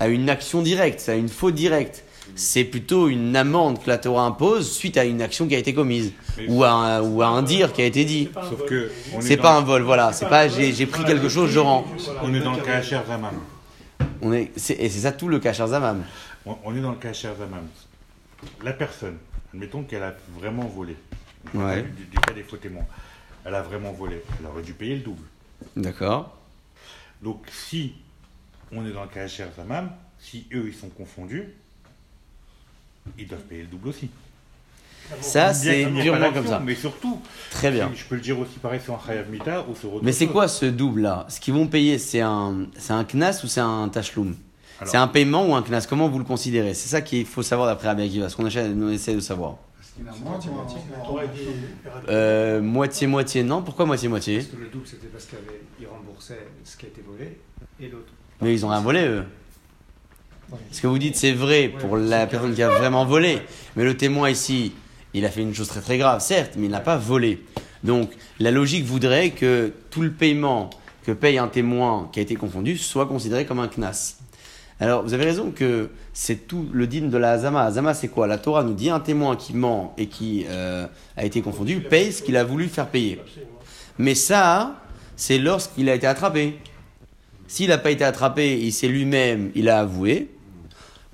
à 0.00 0.08
une 0.08 0.30
action 0.30 0.62
directe, 0.62 1.08
à 1.08 1.14
une 1.14 1.28
faute 1.28 1.54
directe. 1.54 2.04
C'est 2.34 2.64
plutôt 2.64 3.08
une 3.08 3.36
amende 3.36 3.82
que 3.82 3.88
la 3.88 3.98
Torah 3.98 4.24
impose 4.26 4.70
suite 4.70 4.96
à 4.96 5.04
une 5.04 5.22
action 5.22 5.46
qui 5.46 5.54
a 5.54 5.58
été 5.58 5.72
commise, 5.72 6.12
Mais- 6.36 6.48
ou 6.48 6.64
à 6.64 6.70
un, 6.70 7.00
ou 7.02 7.22
à 7.22 7.28
un 7.28 7.42
dire 7.42 7.72
qui 7.72 7.82
a 7.82 7.84
été 7.86 8.04
dit. 8.04 8.28
C'est 8.32 8.32
pas 8.34 8.40
un 8.42 8.50
Sauf 8.50 8.58
vol. 8.58 8.68
que 8.68 8.90
C'est 9.20 9.36
pas 9.36 9.56
un 9.56 9.60
vol, 9.60 9.82
voilà. 9.82 10.12
C'est 10.12 10.28
pas 10.28 10.48
j'ai 10.48 10.86
pris 10.86 11.04
quelque 11.04 11.28
chose, 11.28 11.50
je 11.50 11.60
rends. 11.60 11.84
on 12.22 12.34
est 12.34 12.40
dans 12.40 12.54
le 12.54 12.62
Kacher 12.62 13.00
Zaman. 13.06 13.30
On 14.22 14.32
est, 14.32 14.50
et 14.70 14.88
c'est 14.88 15.00
ça 15.00 15.12
tout 15.12 15.28
le 15.28 15.38
Kachar 15.38 15.68
Zamam. 15.68 16.02
On, 16.46 16.56
on 16.64 16.74
est 16.76 16.80
dans 16.80 16.90
le 16.90 16.96
Kacher 16.96 17.28
Zaman. 17.38 17.62
La 18.64 18.72
personne, 18.72 19.16
admettons 19.52 19.82
qu'elle 19.84 20.02
a 20.02 20.14
vraiment 20.38 20.64
volé. 20.66 20.96
Ouais. 21.54 21.82
Du, 21.82 22.04
du 22.06 22.18
cas 22.18 22.32
des 22.32 22.42
faux 22.42 22.56
témoins. 22.56 22.84
Elle 23.46 23.54
a 23.54 23.62
vraiment 23.62 23.92
volé. 23.92 24.22
Elle 24.40 24.46
aurait 24.46 24.62
dû 24.62 24.72
payer 24.74 24.96
le 24.96 25.02
double. 25.02 25.22
D'accord. 25.76 26.36
Donc 27.22 27.44
si 27.50 27.94
on 28.72 28.84
est 28.86 28.90
dans 28.92 29.02
le 29.02 29.08
cas 29.08 29.26
HR 29.26 29.54
Zamam, 29.56 29.90
si 30.18 30.46
eux 30.52 30.64
ils 30.66 30.74
sont 30.74 30.88
confondus, 30.88 31.44
ils 33.18 33.26
doivent 33.28 33.42
payer 33.42 33.62
le 33.62 33.68
double 33.68 33.88
aussi. 33.88 34.10
Ça, 35.20 35.54
c'est 35.54 35.84
d'action, 35.84 36.32
comme 36.34 36.46
ça. 36.48 36.58
Mais 36.58 36.74
surtout, 36.74 37.20
Très 37.52 37.70
bien. 37.70 37.92
je 37.94 38.04
peux 38.06 38.16
le 38.16 38.20
dire 38.20 38.36
aussi 38.40 38.58
pareil 38.58 38.80
sur 38.80 38.94
un 38.94 39.00
Chayav 39.06 39.30
Mita 39.30 39.64
ou 39.68 39.76
sur 39.76 39.94
autre 39.94 40.04
Mais 40.04 40.10
c'est 40.10 40.26
quoi 40.26 40.48
ce 40.48 40.66
double-là? 40.66 41.26
Ce 41.28 41.38
qu'ils 41.38 41.54
vont 41.54 41.68
payer, 41.68 41.98
c'est 41.98 42.20
un, 42.22 42.66
un 42.88 43.04
knas 43.04 43.42
ou 43.44 43.46
c'est 43.46 43.60
un 43.60 43.88
tachloum 43.88 44.34
Alors- 44.80 44.90
C'est 44.90 44.96
un 44.96 45.06
paiement 45.06 45.46
ou 45.46 45.54
un 45.54 45.62
knas? 45.62 45.86
Comment 45.88 46.08
vous 46.08 46.18
le 46.18 46.24
considérez? 46.24 46.74
C'est 46.74 46.88
ça 46.88 47.02
qu'il 47.02 47.24
faut 47.24 47.44
savoir 47.44 47.68
d'après 47.68 47.86
Rabbi 47.86 48.02
Akiva, 48.02 48.28
ce 48.28 48.34
qu'on 48.34 48.48
essaie, 48.48 48.66
on 48.76 48.90
essaie 48.90 49.14
de 49.14 49.20
savoir. 49.20 49.58
Euh, 52.08 52.60
moitié-moitié, 52.60 53.42
non 53.42 53.62
Pourquoi 53.62 53.86
moitié-moitié 53.86 54.38
Parce 54.38 54.48
que 54.48 54.56
le 54.56 54.68
double, 54.68 54.86
c'était 54.86 55.06
parce 55.06 55.26
qu'ils 55.26 55.86
remboursaient 55.86 56.46
ce 56.64 56.76
qui 56.76 56.86
a 56.86 56.88
été 56.88 57.02
volé 57.02 57.38
et 57.80 57.88
l'autre. 57.88 58.12
Mais 58.40 58.52
ils 58.52 58.64
ont 58.66 58.68
rien 58.68 58.80
volé, 58.80 59.06
eux. 59.06 59.24
Ce 60.70 60.80
que 60.80 60.86
vous 60.86 60.98
dites, 60.98 61.16
c'est 61.16 61.32
vrai 61.32 61.68
pour 61.68 61.96
la 61.96 62.26
personne 62.26 62.54
qui 62.54 62.62
a 62.62 62.70
vraiment 62.70 63.04
volé. 63.04 63.40
Mais 63.74 63.84
le 63.84 63.96
témoin 63.96 64.30
ici, 64.30 64.72
il 65.14 65.24
a 65.24 65.30
fait 65.30 65.42
une 65.42 65.54
chose 65.54 65.68
très 65.68 65.80
très 65.80 65.98
grave, 65.98 66.20
certes, 66.20 66.52
mais 66.56 66.66
il 66.66 66.70
n'a 66.70 66.80
pas 66.80 66.96
volé. 66.96 67.42
Donc, 67.82 68.10
la 68.38 68.50
logique 68.50 68.84
voudrait 68.84 69.30
que 69.30 69.72
tout 69.90 70.02
le 70.02 70.12
paiement 70.12 70.70
que 71.04 71.12
paye 71.12 71.38
un 71.38 71.48
témoin 71.48 72.08
qui 72.12 72.18
a 72.18 72.22
été 72.22 72.34
confondu 72.34 72.76
soit 72.76 73.06
considéré 73.06 73.46
comme 73.46 73.60
un 73.60 73.68
knas. 73.68 74.15
Alors, 74.78 75.02
vous 75.02 75.14
avez 75.14 75.24
raison 75.24 75.52
que 75.52 75.90
c'est 76.12 76.46
tout 76.46 76.68
le 76.70 76.86
din 76.86 77.08
de 77.08 77.16
la 77.16 77.32
Hazama. 77.32 77.62
Hazama, 77.62 77.94
c'est 77.94 78.08
quoi? 78.08 78.26
La 78.26 78.36
Torah 78.36 78.62
nous 78.62 78.74
dit 78.74 78.90
un 78.90 79.00
témoin 79.00 79.34
qui 79.34 79.54
ment 79.54 79.94
et 79.96 80.06
qui 80.06 80.44
euh, 80.48 80.86
a 81.16 81.24
été 81.24 81.40
confondu 81.40 81.80
paye 81.80 82.12
ce 82.12 82.22
qu'il 82.22 82.36
a 82.36 82.44
voulu 82.44 82.68
faire 82.68 82.88
payer. 82.88 83.20
Mais 83.98 84.14
ça, 84.14 84.76
c'est 85.16 85.38
lorsqu'il 85.38 85.88
a 85.88 85.94
été 85.94 86.06
attrapé. 86.06 86.58
S'il 87.48 87.68
n'a 87.68 87.78
pas 87.78 87.90
été 87.90 88.04
attrapé, 88.04 88.58
il 88.60 88.72
s'est 88.72 88.88
lui-même, 88.88 89.50
il 89.54 89.70
a 89.70 89.80
avoué. 89.80 90.30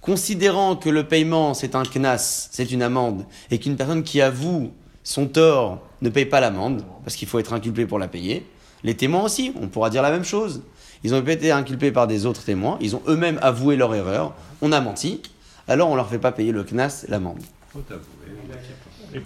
Considérant 0.00 0.74
que 0.74 0.88
le 0.90 1.04
paiement, 1.04 1.54
c'est 1.54 1.76
un 1.76 1.84
knas, 1.84 2.48
c'est 2.50 2.72
une 2.72 2.82
amende, 2.82 3.24
et 3.52 3.58
qu'une 3.58 3.76
personne 3.76 4.02
qui 4.02 4.20
avoue 4.20 4.72
son 5.04 5.28
tort 5.28 5.86
ne 6.00 6.08
paye 6.08 6.26
pas 6.26 6.40
l'amende, 6.40 6.82
parce 7.04 7.14
qu'il 7.14 7.28
faut 7.28 7.38
être 7.38 7.52
inculpé 7.52 7.86
pour 7.86 8.00
la 8.00 8.08
payer, 8.08 8.44
les 8.82 8.96
témoins 8.96 9.22
aussi, 9.22 9.52
on 9.60 9.68
pourra 9.68 9.90
dire 9.90 10.02
la 10.02 10.10
même 10.10 10.24
chose. 10.24 10.62
Ils 11.04 11.14
ont 11.14 11.20
été 11.24 11.50
inculpés 11.50 11.90
par 11.92 12.06
des 12.06 12.26
autres 12.26 12.44
témoins, 12.44 12.78
ils 12.80 12.94
ont 12.94 13.02
eux-mêmes 13.08 13.38
avoué 13.42 13.76
leur 13.76 13.94
erreur, 13.94 14.34
on 14.60 14.70
a 14.72 14.80
menti, 14.80 15.20
alors 15.68 15.88
on 15.90 15.96
leur 15.96 16.08
fait 16.08 16.18
pas 16.18 16.32
payer 16.32 16.52
le 16.52 16.62
knas, 16.64 17.04
l'amende. 17.08 17.40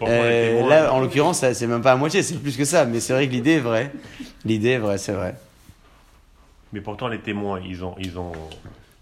Euh, 0.02 0.68
là, 0.68 0.92
en 0.92 1.00
l'occurrence, 1.00 1.44
c'est 1.52 1.66
même 1.66 1.82
pas 1.82 1.92
à 1.92 1.96
moitié, 1.96 2.22
c'est 2.22 2.34
plus 2.36 2.56
que 2.56 2.64
ça, 2.64 2.84
mais 2.86 3.00
c'est 3.00 3.12
vrai 3.12 3.28
que 3.28 3.32
l'idée 3.32 3.52
est 3.52 3.60
vraie. 3.60 3.92
L'idée 4.44 4.70
est 4.70 4.78
vraie, 4.78 4.98
c'est 4.98 5.12
vrai. 5.12 5.36
Mais 6.72 6.80
pourtant, 6.80 7.08
les 7.08 7.18
témoins, 7.20 7.60
ils 7.64 7.84
ont, 7.84 7.94
ils 7.98 8.18
ont, 8.18 8.32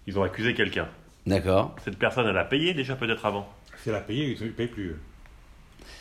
ils 0.07 0.19
ont 0.19 0.23
accusé 0.23 0.53
quelqu'un. 0.55 0.87
D'accord. 1.27 1.75
Cette 1.85 1.99
personne, 1.99 2.27
elle 2.27 2.37
a 2.37 2.45
payé 2.45 2.75
déjà 2.75 2.97
peut-être 2.97 3.25
avant. 3.25 3.49
Si 3.83 3.89
elle 3.89 3.95
a 3.95 4.01
payé, 4.01 4.37
ils 4.39 4.47
ne 4.47 4.51
payent 4.51 4.67
plus. 4.69 4.89
eux. 4.91 4.99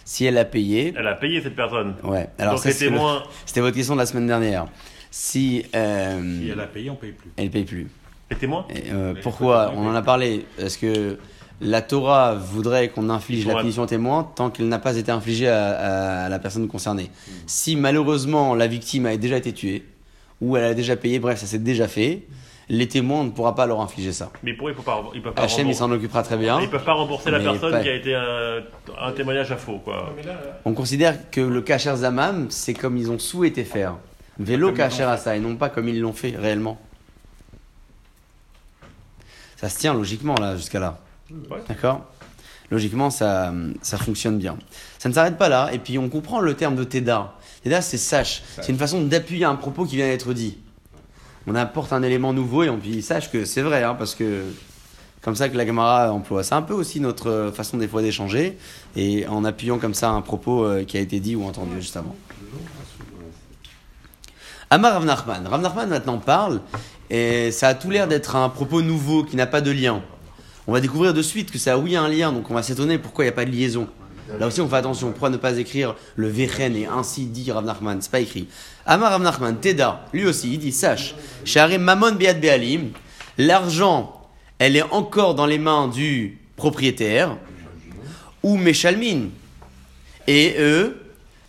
Si 0.06 0.26
elle 0.26 0.38
a 0.38 0.44
payé, 0.46 0.94
Elle 0.98 1.08
a 1.08 1.16
payé 1.16 1.42
cette 1.42 1.56
personne. 1.56 1.96
ouais. 2.04 2.28
Alors 2.38 2.56
Donc 2.56 2.64
ça, 2.64 2.70
les 2.70 2.76
c'est 2.76 2.86
le- 2.86 2.92
témoins, 2.92 3.24
C'était 3.46 3.62
votre 3.62 3.76
question 3.76 3.94
de 3.94 4.00
la 4.00 4.06
semaine 4.06 4.28
dernière. 4.28 4.68
Si, 5.16 5.64
euh, 5.76 6.40
Si 6.42 6.50
elle 6.50 6.60
a 6.60 6.66
payé, 6.66 6.90
on 6.90 6.94
ne 6.94 6.98
paye 6.98 7.12
plus. 7.12 7.30
elle 7.38 7.52
paye 7.52 7.64
plus. 7.66 7.88
les 8.32 8.36
témoins, 8.38 8.66
euh, 8.92 9.14
pourquoi 9.22 9.72
On 9.78 9.86
en 9.88 9.94
a 9.94 10.02
parlé. 10.02 10.44
Parce 10.60 10.76
que 10.76 11.20
la 11.62 11.84
Torah 11.84 12.34
voudrait 12.34 12.90
qu'on 12.90 13.12
inflige 13.12 13.46
la 13.46 13.54
punition 13.62 13.84
au 13.84 13.86
témoin 13.86 14.24
tant 14.36 14.50
qu'elle 14.50 14.68
n'a 14.68 14.80
pas 14.80 14.98
été 14.98 15.12
infligée 15.12 15.48
à, 15.50 16.24
à 16.26 16.30
la 16.30 16.40
personne 16.40 16.68
concernée. 16.68 17.12
Si 17.46 17.76
malheureusement 17.76 18.56
la 18.56 18.66
victime 18.66 19.06
a 19.06 19.16
déjà 19.16 19.38
été 19.38 19.54
tuée 19.54 19.86
ou 20.42 20.58
elle 20.58 20.64
a 20.64 20.74
déjà 20.74 20.96
payé, 20.96 21.20
bref, 21.20 21.38
ça 21.38 21.46
s'est 21.46 21.60
déjà 21.60 21.88
fait, 21.88 22.24
les 22.68 22.88
témoins 22.88 23.20
on 23.20 23.26
ne 23.26 23.30
pourra 23.30 23.54
pas 23.54 23.68
leur 23.68 23.82
infliger 23.82 24.14
ça. 24.14 24.32
mais 24.42 24.54
pour 24.54 24.68
ils 24.72 24.76
peuvent 24.76 24.84
pas, 24.84 25.04
ils 25.14 25.22
peuvent 25.22 25.34
pas 25.36 25.44
Hachem 25.44 25.60
il 25.60 25.62
rembourser. 25.74 25.80
s'en 25.80 25.92
occupera 25.92 26.24
très 26.24 26.38
bien. 26.38 26.60
Ils 26.60 26.72
peuvent 26.72 26.84
pas 26.84 26.94
rembourser 26.94 27.30
la 27.30 27.40
personne 27.40 27.72
pas- 27.72 27.82
qui 27.84 27.90
a 27.90 27.94
été 27.96 28.16
un, 28.16 28.64
un 29.00 29.12
témoignage 29.12 29.52
à 29.52 29.58
faux, 29.58 29.78
quoi. 29.78 30.12
On 30.66 30.74
considère 30.74 31.30
que 31.30 31.40
le 31.42 31.62
kasher 31.62 31.98
zamam, 31.98 32.48
c'est 32.50 32.74
comme 32.74 32.98
ils 32.98 33.12
ont 33.12 33.20
souhaité 33.20 33.64
faire. 33.64 33.94
Vélo 34.40 34.74
à 34.80 35.18
ça, 35.18 35.36
et 35.36 35.40
non 35.40 35.56
pas 35.56 35.70
comme 35.70 35.88
ils 35.88 36.00
l'ont 36.00 36.14
fait 36.14 36.36
réellement. 36.36 36.80
Ça 39.58 39.70
se 39.70 39.78
tient 39.78 39.94
logiquement 39.94 40.36
là, 40.36 40.56
jusqu'à 40.58 40.80
là. 40.80 41.00
Ouais. 41.32 41.60
D'accord? 41.68 42.06
Logiquement, 42.72 43.10
ça, 43.10 43.54
ça 43.82 43.98
fonctionne 43.98 44.38
bien. 44.38 44.58
Ça 44.98 45.08
ne 45.10 45.14
s'arrête 45.14 45.38
pas 45.38 45.50
là, 45.50 45.70
et 45.72 45.80
puis 45.80 45.98
on 45.98 46.10
comprend 46.10 46.40
le 46.40 46.56
terme 46.56 46.76
de 46.76 46.84
Teda. 46.84 47.34
Teda, 47.64 47.82
c'est 47.82 47.98
sache. 47.98 48.44
C'est 48.56 48.70
une 48.70 48.78
façon 48.78 49.02
d'appuyer 49.04 49.46
un 49.46 49.56
propos 49.56 49.86
qui 49.86 49.96
vient 49.96 50.08
d'être 50.08 50.34
dit. 50.34 50.58
On 51.46 51.56
apporte 51.56 51.94
un 51.94 52.02
élément 52.04 52.34
nouveau 52.34 52.64
et 52.64 52.70
on 52.70 52.78
puis 52.78 53.02
sache 53.02 53.30
que 53.32 53.46
c'est 53.46 53.62
vrai, 53.62 53.84
hein, 53.84 53.96
parce 53.96 54.16
que 54.16 54.46
comme 55.22 55.36
ça 55.36 55.48
que 55.48 55.56
la 55.56 55.66
Gemara 55.66 56.12
emploie. 56.12 56.44
C'est 56.44 56.56
un 56.56 56.62
peu 56.62 56.74
aussi 56.74 57.00
notre 57.00 57.52
façon 57.56 57.78
des 57.78 57.88
fois 57.88 58.02
d'échanger, 58.02 58.58
et 58.96 59.26
en 59.28 59.46
appuyant 59.46 59.80
comme 59.80 59.94
ça 59.94 60.10
un 60.10 60.22
propos 60.22 60.66
euh, 60.66 60.84
qui 60.84 60.98
a 60.98 61.00
été 61.00 61.20
dit 61.20 61.36
ou 61.36 61.46
entendu 61.46 61.76
juste 61.80 61.96
avant. 61.96 62.16
Amar 64.74 64.94
Rav 64.94 65.06
Nachman. 65.06 65.46
Rav 65.46 65.62
Nachman 65.62 65.88
maintenant 65.88 66.18
parle, 66.18 66.60
et 67.12 67.52
ça 67.52 67.68
a 67.68 67.74
tout 67.76 67.92
l'air 67.92 68.08
d'être 68.08 68.36
un 68.36 68.50
propos 68.50 68.82
nouveau 68.82 69.24
qui 69.24 69.36
n'a 69.36 69.46
pas 69.46 69.62
de 69.62 69.70
lien. 69.70 70.02
On 70.66 70.74
va 70.74 70.82
découvrir 70.82 71.14
de 71.14 71.22
suite 71.22 71.52
que 71.52 71.60
ça 71.60 71.74
a 71.74 71.78
oui 71.78 71.96
un 71.96 72.08
lien, 72.08 72.32
donc 72.32 72.50
on 72.50 72.56
va 72.56 72.64
s'étonner 72.64 72.98
pourquoi 72.98 73.24
il 73.24 73.28
n'y 73.28 73.34
a 73.34 73.36
pas 73.36 73.46
de 73.46 73.52
liaison. 73.52 73.88
Là 74.40 74.48
aussi, 74.48 74.62
on 74.62 74.68
fait 74.68 74.78
attention. 74.78 75.12
Pourquoi 75.12 75.30
ne 75.30 75.38
pas 75.38 75.60
écrire 75.60 75.94
le 76.16 76.28
Vechen 76.28 76.76
et 76.76 76.88
ainsi 76.88 77.28
dit 77.28 77.52
Rav 77.52 77.64
Nachman? 77.64 78.02
C'est 78.02 78.10
pas 78.10 78.22
écrit. 78.22 78.48
Amar 78.88 79.12
Rav 79.12 79.22
Nachman, 79.22 79.58
Teda, 79.58 80.08
lui 80.12 80.26
aussi, 80.26 80.54
il 80.54 80.58
dit 80.58 80.72
Sache, 80.72 81.14
Share 81.46 81.78
Mamon 81.78 82.14
Beat 82.14 82.42
Bealim, 82.42 82.94
l'argent, 83.38 84.28
elle 84.58 84.76
est 84.76 84.92
encore 84.92 85.36
dans 85.36 85.46
les 85.46 85.60
mains 85.60 85.88
du 85.88 86.40
propriétaire, 86.56 87.38
ou 88.42 88.58
Meshalmin. 88.58 89.28
Et 90.26 90.56
eux, 90.58 91.00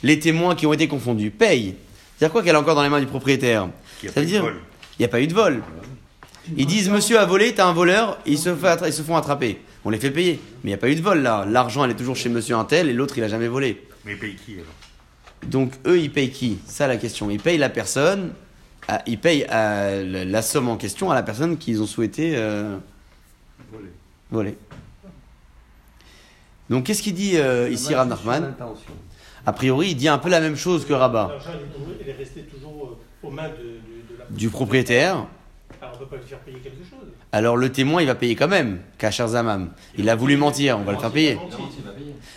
les 0.02 0.18
témoins 0.18 0.54
qui 0.54 0.66
ont 0.66 0.74
été 0.74 0.88
confondus, 0.88 1.30
payent. 1.30 1.76
C'est-à-dire 2.18 2.32
quoi 2.32 2.42
qu'elle 2.42 2.54
est 2.54 2.58
encore 2.58 2.74
dans 2.74 2.82
les 2.82 2.88
mains 2.88 3.00
du 3.00 3.06
propriétaire 3.06 3.68
Ça 4.02 4.08
veut 4.08 4.12
pas 4.12 4.20
eu 4.20 4.24
de 4.24 4.28
dire, 4.30 4.42
vol. 4.42 4.54
il 4.98 5.02
n'y 5.02 5.04
a 5.04 5.08
pas 5.08 5.20
eu 5.20 5.26
de 5.26 5.34
vol. 5.34 5.62
Ils 6.56 6.66
disent, 6.66 6.90
monsieur 6.90 7.18
a 7.18 7.24
volé, 7.24 7.54
t'as 7.54 7.66
un 7.66 7.72
voleur, 7.72 8.18
ils 8.26 8.38
se, 8.38 8.54
fait 8.54 8.66
attra- 8.68 8.86
ils 8.88 8.92
se 8.92 9.02
font 9.02 9.16
attraper. 9.16 9.60
On 9.84 9.90
les 9.90 9.98
fait 9.98 10.10
payer. 10.10 10.40
Mais 10.62 10.70
il 10.70 10.72
n'y 10.72 10.74
a 10.74 10.78
pas 10.78 10.88
eu 10.90 10.94
de 10.94 11.00
vol 11.02 11.20
là. 11.22 11.44
L'argent, 11.48 11.84
elle 11.84 11.90
est 11.90 11.96
toujours 11.96 12.16
chez 12.16 12.28
monsieur 12.28 12.54
un 12.56 12.64
tel 12.64 12.88
et 12.88 12.92
l'autre, 12.92 13.16
il 13.18 13.24
a 13.24 13.28
jamais 13.28 13.48
volé. 13.48 13.82
Mais 14.04 14.12
ils 14.12 14.18
payent 14.18 14.36
qui 14.36 14.54
alors? 14.54 14.66
Donc 15.46 15.72
eux, 15.86 15.98
ils 15.98 16.10
payent 16.12 16.30
qui? 16.30 16.58
Ça 16.66 16.86
la 16.86 16.96
question. 16.98 17.30
Ils 17.30 17.40
payent 17.40 17.58
la 17.58 17.68
personne, 17.70 18.32
à- 18.88 19.02
ils 19.06 19.18
payent 19.18 19.44
à 19.44 20.02
la, 20.02 20.24
la 20.24 20.42
somme 20.42 20.68
en 20.68 20.76
question 20.76 21.10
à 21.10 21.14
la 21.14 21.22
personne 21.22 21.56
qu'ils 21.58 21.82
ont 21.82 21.86
souhaité 21.86 22.34
euh, 22.36 22.76
voler. 24.30 24.56
Donc 26.70 26.84
qu'est-ce 26.86 27.02
qu'il 27.02 27.14
dit 27.14 27.36
euh, 27.36 27.68
ici 27.70 27.94
Rav 27.94 28.08
Nachman 28.08 28.54
A 29.46 29.52
priori, 29.52 29.90
il 29.90 29.94
dit 29.96 30.08
un 30.08 30.18
peu 30.18 30.28
la 30.30 30.40
même 30.40 30.56
chose 30.56 30.86
que 30.86 30.92
Rabat. 30.92 31.28
l'argent 31.30 31.50
elle 32.00 32.08
est 32.08 32.12
restée 32.16 32.42
toujours 32.42 32.96
euh, 33.22 33.26
aux 33.26 33.30
mains 33.30 33.48
de, 33.48 33.54
de- 33.56 34.14
de 34.14 34.18
la 34.18 34.24
Du 34.30 34.48
propriétaire. 34.48 35.26
Alors 35.82 35.94
on 35.96 36.00
ne 36.00 36.04
peut 36.04 36.16
pas 36.16 36.16
lui 36.16 36.26
faire 36.28 36.38
payer 36.38 36.58
quelque 36.58 36.82
chose. 36.88 37.08
Alors 37.32 37.56
le 37.56 37.70
témoin, 37.70 38.00
il 38.00 38.06
va 38.06 38.14
payer 38.14 38.36
quand 38.36 38.48
même. 38.48 38.80
Kacher 38.98 39.28
Zamam. 39.28 39.70
Il 39.98 40.08
a 40.08 40.16
voulu 40.16 40.36
mentir, 40.36 40.78
on 40.78 40.82
va 40.84 40.92
le 40.92 40.98
faire 40.98 41.10
payer. 41.10 41.38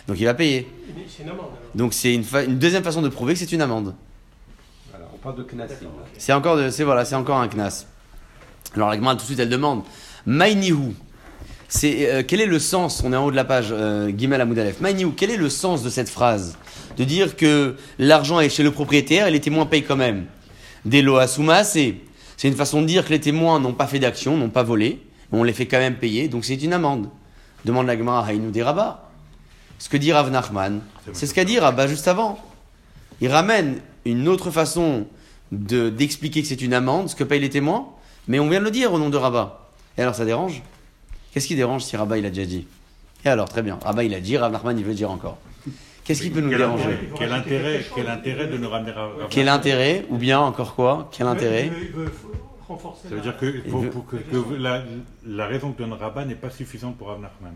Donc 0.06 0.18
il 0.20 0.24
va 0.26 0.34
payer. 0.34 0.68
Mais 0.96 1.02
C'est 1.08 1.22
une 1.22 1.28
amende. 1.30 1.40
alors. 1.46 1.58
Donc 1.74 1.94
c'est 1.94 2.14
une, 2.14 2.24
fa- 2.24 2.44
une 2.44 2.58
deuxième 2.58 2.82
façon 2.82 3.00
de 3.02 3.08
prouver 3.08 3.32
que 3.34 3.38
c'est 3.38 3.52
une 3.52 3.62
amende. 3.62 3.94
Voilà, 4.90 5.06
on 5.14 5.16
parle 5.18 5.36
de. 5.36 5.46
C'est 6.18 6.32
encore, 6.32 6.56
de- 6.56 6.70
c'est 6.70 6.84
voilà, 6.84 7.04
c'est 7.04 7.14
encore 7.14 7.38
un 7.38 7.48
knas. 7.48 7.86
Alors 8.74 8.90
la 8.90 8.96
tout 8.98 9.14
de 9.16 9.20
suite 9.22 9.38
elle 9.38 9.48
demande 9.48 9.82
Maïnihu. 10.26 10.94
C'est 11.68 12.10
euh, 12.10 12.22
quel 12.26 12.40
est 12.40 12.46
le 12.46 12.58
sens 12.58 13.02
On 13.04 13.12
est 13.12 13.16
en 13.16 13.24
haut 13.26 13.30
de 13.30 13.36
la 13.36 13.44
page 13.44 13.68
euh, 13.72 14.10
Gimel 14.16 14.40
Amoudalef. 14.40 14.80
Maïnihu, 14.80 15.12
quel 15.16 15.30
est 15.30 15.36
le 15.36 15.48
sens 15.50 15.82
de 15.82 15.90
cette 15.90 16.08
phrase? 16.08 16.56
De 16.98 17.04
dire 17.04 17.36
que 17.36 17.76
l'argent 17.98 18.40
est 18.40 18.48
chez 18.48 18.62
le 18.62 18.70
propriétaire 18.72 19.26
et 19.26 19.30
les 19.30 19.40
témoins 19.40 19.66
payent 19.66 19.84
quand 19.84 19.96
même. 19.96 20.26
Des 20.84 21.00
loasuma, 21.02 21.64
c'est 21.64 21.94
c'est 22.36 22.48
une 22.48 22.54
façon 22.56 22.82
de 22.82 22.86
dire 22.86 23.04
que 23.04 23.10
les 23.10 23.20
témoins 23.20 23.58
n'ont 23.60 23.72
pas 23.72 23.86
fait 23.86 23.98
d'action, 23.98 24.36
n'ont 24.36 24.48
pas 24.50 24.62
volé, 24.62 25.00
mais 25.32 25.38
on 25.40 25.42
les 25.44 25.52
fait 25.52 25.66
quand 25.66 25.78
même 25.78 25.96
payer, 25.96 26.28
donc 26.28 26.44
c'est 26.44 26.54
une 26.62 26.72
amende. 26.72 27.08
Demande 27.64 27.86
la 27.88 27.96
Gemara 27.98 28.24
Haïnou 28.26 28.50
des 28.52 28.62
Rabba. 28.62 29.08
Ce 29.80 29.88
que 29.88 29.96
dit 29.96 30.12
Rav 30.12 30.30
Nachman, 30.30 30.80
c'est 31.12 31.26
ce 31.26 31.34
qu'a 31.34 31.44
dit 31.44 31.58
Rabba 31.58 31.86
juste 31.88 32.06
avant. 32.08 32.38
Il 33.20 33.28
ramène 33.28 33.78
une 34.04 34.28
autre 34.28 34.50
façon 34.52 35.06
de- 35.52 35.88
d'expliquer 35.90 36.42
que 36.42 36.48
c'est 36.48 36.62
une 36.62 36.74
amende, 36.74 37.08
ce 37.08 37.16
que 37.16 37.24
payent 37.24 37.40
les 37.40 37.50
témoins, 37.50 37.88
mais 38.28 38.38
on 38.40 38.48
vient 38.48 38.60
de 38.60 38.64
le 38.64 38.70
dire 38.70 38.92
au 38.92 38.98
nom 38.98 39.08
de 39.08 39.16
Rabat. 39.16 39.70
Et 39.96 40.02
alors 40.02 40.14
ça 40.14 40.24
dérange? 40.24 40.62
Qu'est-ce 41.32 41.46
qui 41.48 41.56
dérange 41.56 41.82
si 41.82 41.96
Rabat 41.96 42.18
il 42.18 42.26
a 42.26 42.30
déjà 42.30 42.46
dit? 42.46 42.66
Et 43.24 43.28
alors, 43.28 43.48
très 43.48 43.62
bien, 43.62 43.78
Rabat 43.82 44.04
il 44.04 44.14
a 44.14 44.20
dit, 44.20 44.36
Rav 44.36 44.52
Nachman 44.52 44.78
il 44.78 44.84
veut 44.84 44.94
dire 44.94 45.10
encore. 45.10 45.38
Qu'est-ce 46.08 46.22
qui 46.22 46.30
peut 46.30 46.40
nous 46.40 46.48
Quel 46.48 46.58
déranger 46.58 46.84
intérêt- 46.84 47.08
Quel 47.18 47.32
intérêt, 47.32 47.84
quel 47.94 48.08
intérêt 48.08 48.46
de 48.46 48.56
nous 48.56 48.68
ramener 48.70 48.92
à. 48.92 49.00
à- 49.02 49.10
Quel 49.28 49.48
intérêt 49.48 50.06
Ou 50.08 50.16
bien 50.16 50.40
encore 50.40 50.74
quoi 50.74 51.08
Quel 51.12 51.26
intérêt 51.26 51.64
Il 51.66 51.70
veut, 51.70 51.82
il 51.82 51.92
veut 51.92 52.12
renforcer 52.66 53.02
Ça 53.04 53.08
veut 53.10 53.16
la- 53.16 53.22
dire 53.22 53.36
que, 53.36 53.46
veut- 54.32 54.56
la, 54.56 54.82
la 55.26 55.46
raison 55.46 55.72
que 55.72 55.78
donne 55.82 55.92
Rabat 55.92 56.24
n'est 56.24 56.34
pas 56.34 56.48
suffisante 56.50 56.96
pour 56.96 57.08
Rav 57.08 57.20
Nachman. 57.20 57.52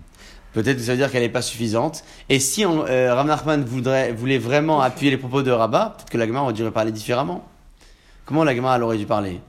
Peut-être 0.52 0.76
que 0.76 0.82
ça 0.82 0.92
veut 0.92 0.98
dire 0.98 1.10
qu'elle 1.10 1.22
n'est 1.22 1.30
pas 1.30 1.40
suffisante. 1.40 2.04
Et 2.28 2.38
si 2.40 2.66
on, 2.66 2.84
euh, 2.86 3.14
Rav 3.14 3.26
Nachman 3.26 3.64
voudrait, 3.64 4.12
voulait 4.12 4.36
vraiment 4.38 4.82
appuyer 4.82 5.10
les 5.10 5.16
propos 5.16 5.40
de 5.42 5.50
Rabat, 5.50 5.94
peut-être 5.96 6.10
que 6.10 6.18
la 6.18 6.26
Gemara 6.26 6.44
aurait 6.44 6.52
dû 6.52 6.70
parler 6.70 6.92
différemment. 6.92 7.48
Comment 8.26 8.44
la 8.44 8.54
Gemara 8.54 8.76
elle 8.76 8.82
aurait 8.82 8.98
dû 8.98 9.06
parler? 9.06 9.40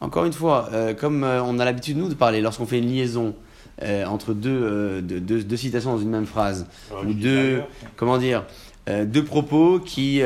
Encore 0.00 0.24
une 0.24 0.32
fois, 0.32 0.68
euh, 0.72 0.94
comme 0.94 1.24
euh, 1.24 1.42
on 1.42 1.58
a 1.58 1.64
l'habitude 1.66 1.98
nous 1.98 2.08
de 2.08 2.14
parler 2.14 2.40
lorsqu'on 2.40 2.64
fait 2.66 2.78
une 2.78 2.88
liaison 2.88 3.34
euh, 3.82 4.04
entre 4.06 4.32
deux, 4.34 4.50
euh, 4.50 5.00
deux, 5.00 5.20
deux- 5.20 5.42
deux 5.42 5.56
citations 5.56 5.92
dans 5.92 6.00
une 6.00 6.10
même 6.10 6.26
phrase, 6.26 6.66
Ou 7.10 7.12
deux- 7.14 7.56
comment 7.96 8.18
dire, 8.18 8.44
euh, 8.88 9.04
deux 9.04 9.24
propos 9.24 9.80
qui, 9.80 10.20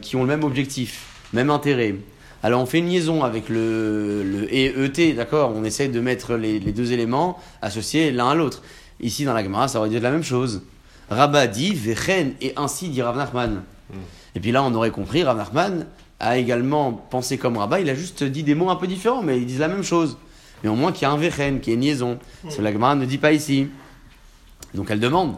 qui 0.00 0.16
ont 0.16 0.22
le 0.22 0.28
même 0.28 0.44
objectif, 0.44 1.06
même 1.32 1.50
intérêt. 1.50 1.94
Alors 2.42 2.62
on 2.62 2.66
fait 2.66 2.78
une 2.78 2.88
liaison 2.88 3.22
avec 3.22 3.48
le, 3.50 4.22
le 4.24 4.54
et 4.54 4.66
ET, 4.84 5.12
d'accord? 5.12 5.52
On 5.54 5.62
essaie 5.64 5.88
de 5.88 6.00
mettre 6.00 6.36
les, 6.36 6.58
les 6.58 6.72
deux 6.72 6.92
éléments 6.92 7.38
associés 7.60 8.10
l'un 8.12 8.30
à 8.30 8.34
l'autre. 8.34 8.62
Ici 9.00 9.24
dans 9.26 9.34
la 9.34 9.42
Gemara, 9.44 9.68
ça 9.68 9.78
aurait 9.78 9.90
dû 9.90 9.96
être 9.96 10.02
la 10.02 10.10
même 10.10 10.22
chose. 10.24 10.62
Rabat 11.10 11.48
dit 11.48 11.74
Vechen 11.74 12.32
et 12.40 12.52
ainsi 12.56 12.88
dit 12.88 13.02
Rav 13.02 13.16
Nachman. 13.18 13.62
Et 14.34 14.40
puis 14.40 14.52
là, 14.52 14.62
on 14.62 14.72
aurait 14.74 14.90
compris, 14.92 15.22
Rav 15.24 15.36
Nachman 15.36 15.86
a 16.18 16.38
également 16.38 16.92
pensé 16.92 17.36
comme 17.36 17.56
Rabat, 17.58 17.80
il 17.80 17.90
a 17.90 17.94
juste 17.94 18.22
dit 18.24 18.42
des 18.42 18.54
mots 18.54 18.70
un 18.70 18.76
peu 18.76 18.86
différents, 18.86 19.22
mais 19.22 19.36
ils 19.38 19.44
disent 19.46 19.58
la 19.58 19.68
même 19.68 19.82
chose. 19.82 20.16
Mais 20.62 20.68
au 20.70 20.74
moins 20.74 20.92
qu'il 20.92 21.02
y 21.02 21.04
a 21.06 21.10
un 21.10 21.16
Vechen, 21.16 21.60
qu'il 21.60 21.72
y 21.72 21.76
a 21.76 21.78
une 21.78 21.84
liaison. 21.84 22.18
Ce 22.48 22.56
que 22.56 22.62
la 22.62 22.72
Gemara 22.72 22.94
ne 22.94 23.04
dit 23.04 23.18
pas 23.18 23.32
ici. 23.32 23.68
Donc 24.74 24.90
elle 24.90 25.00
demande. 25.00 25.36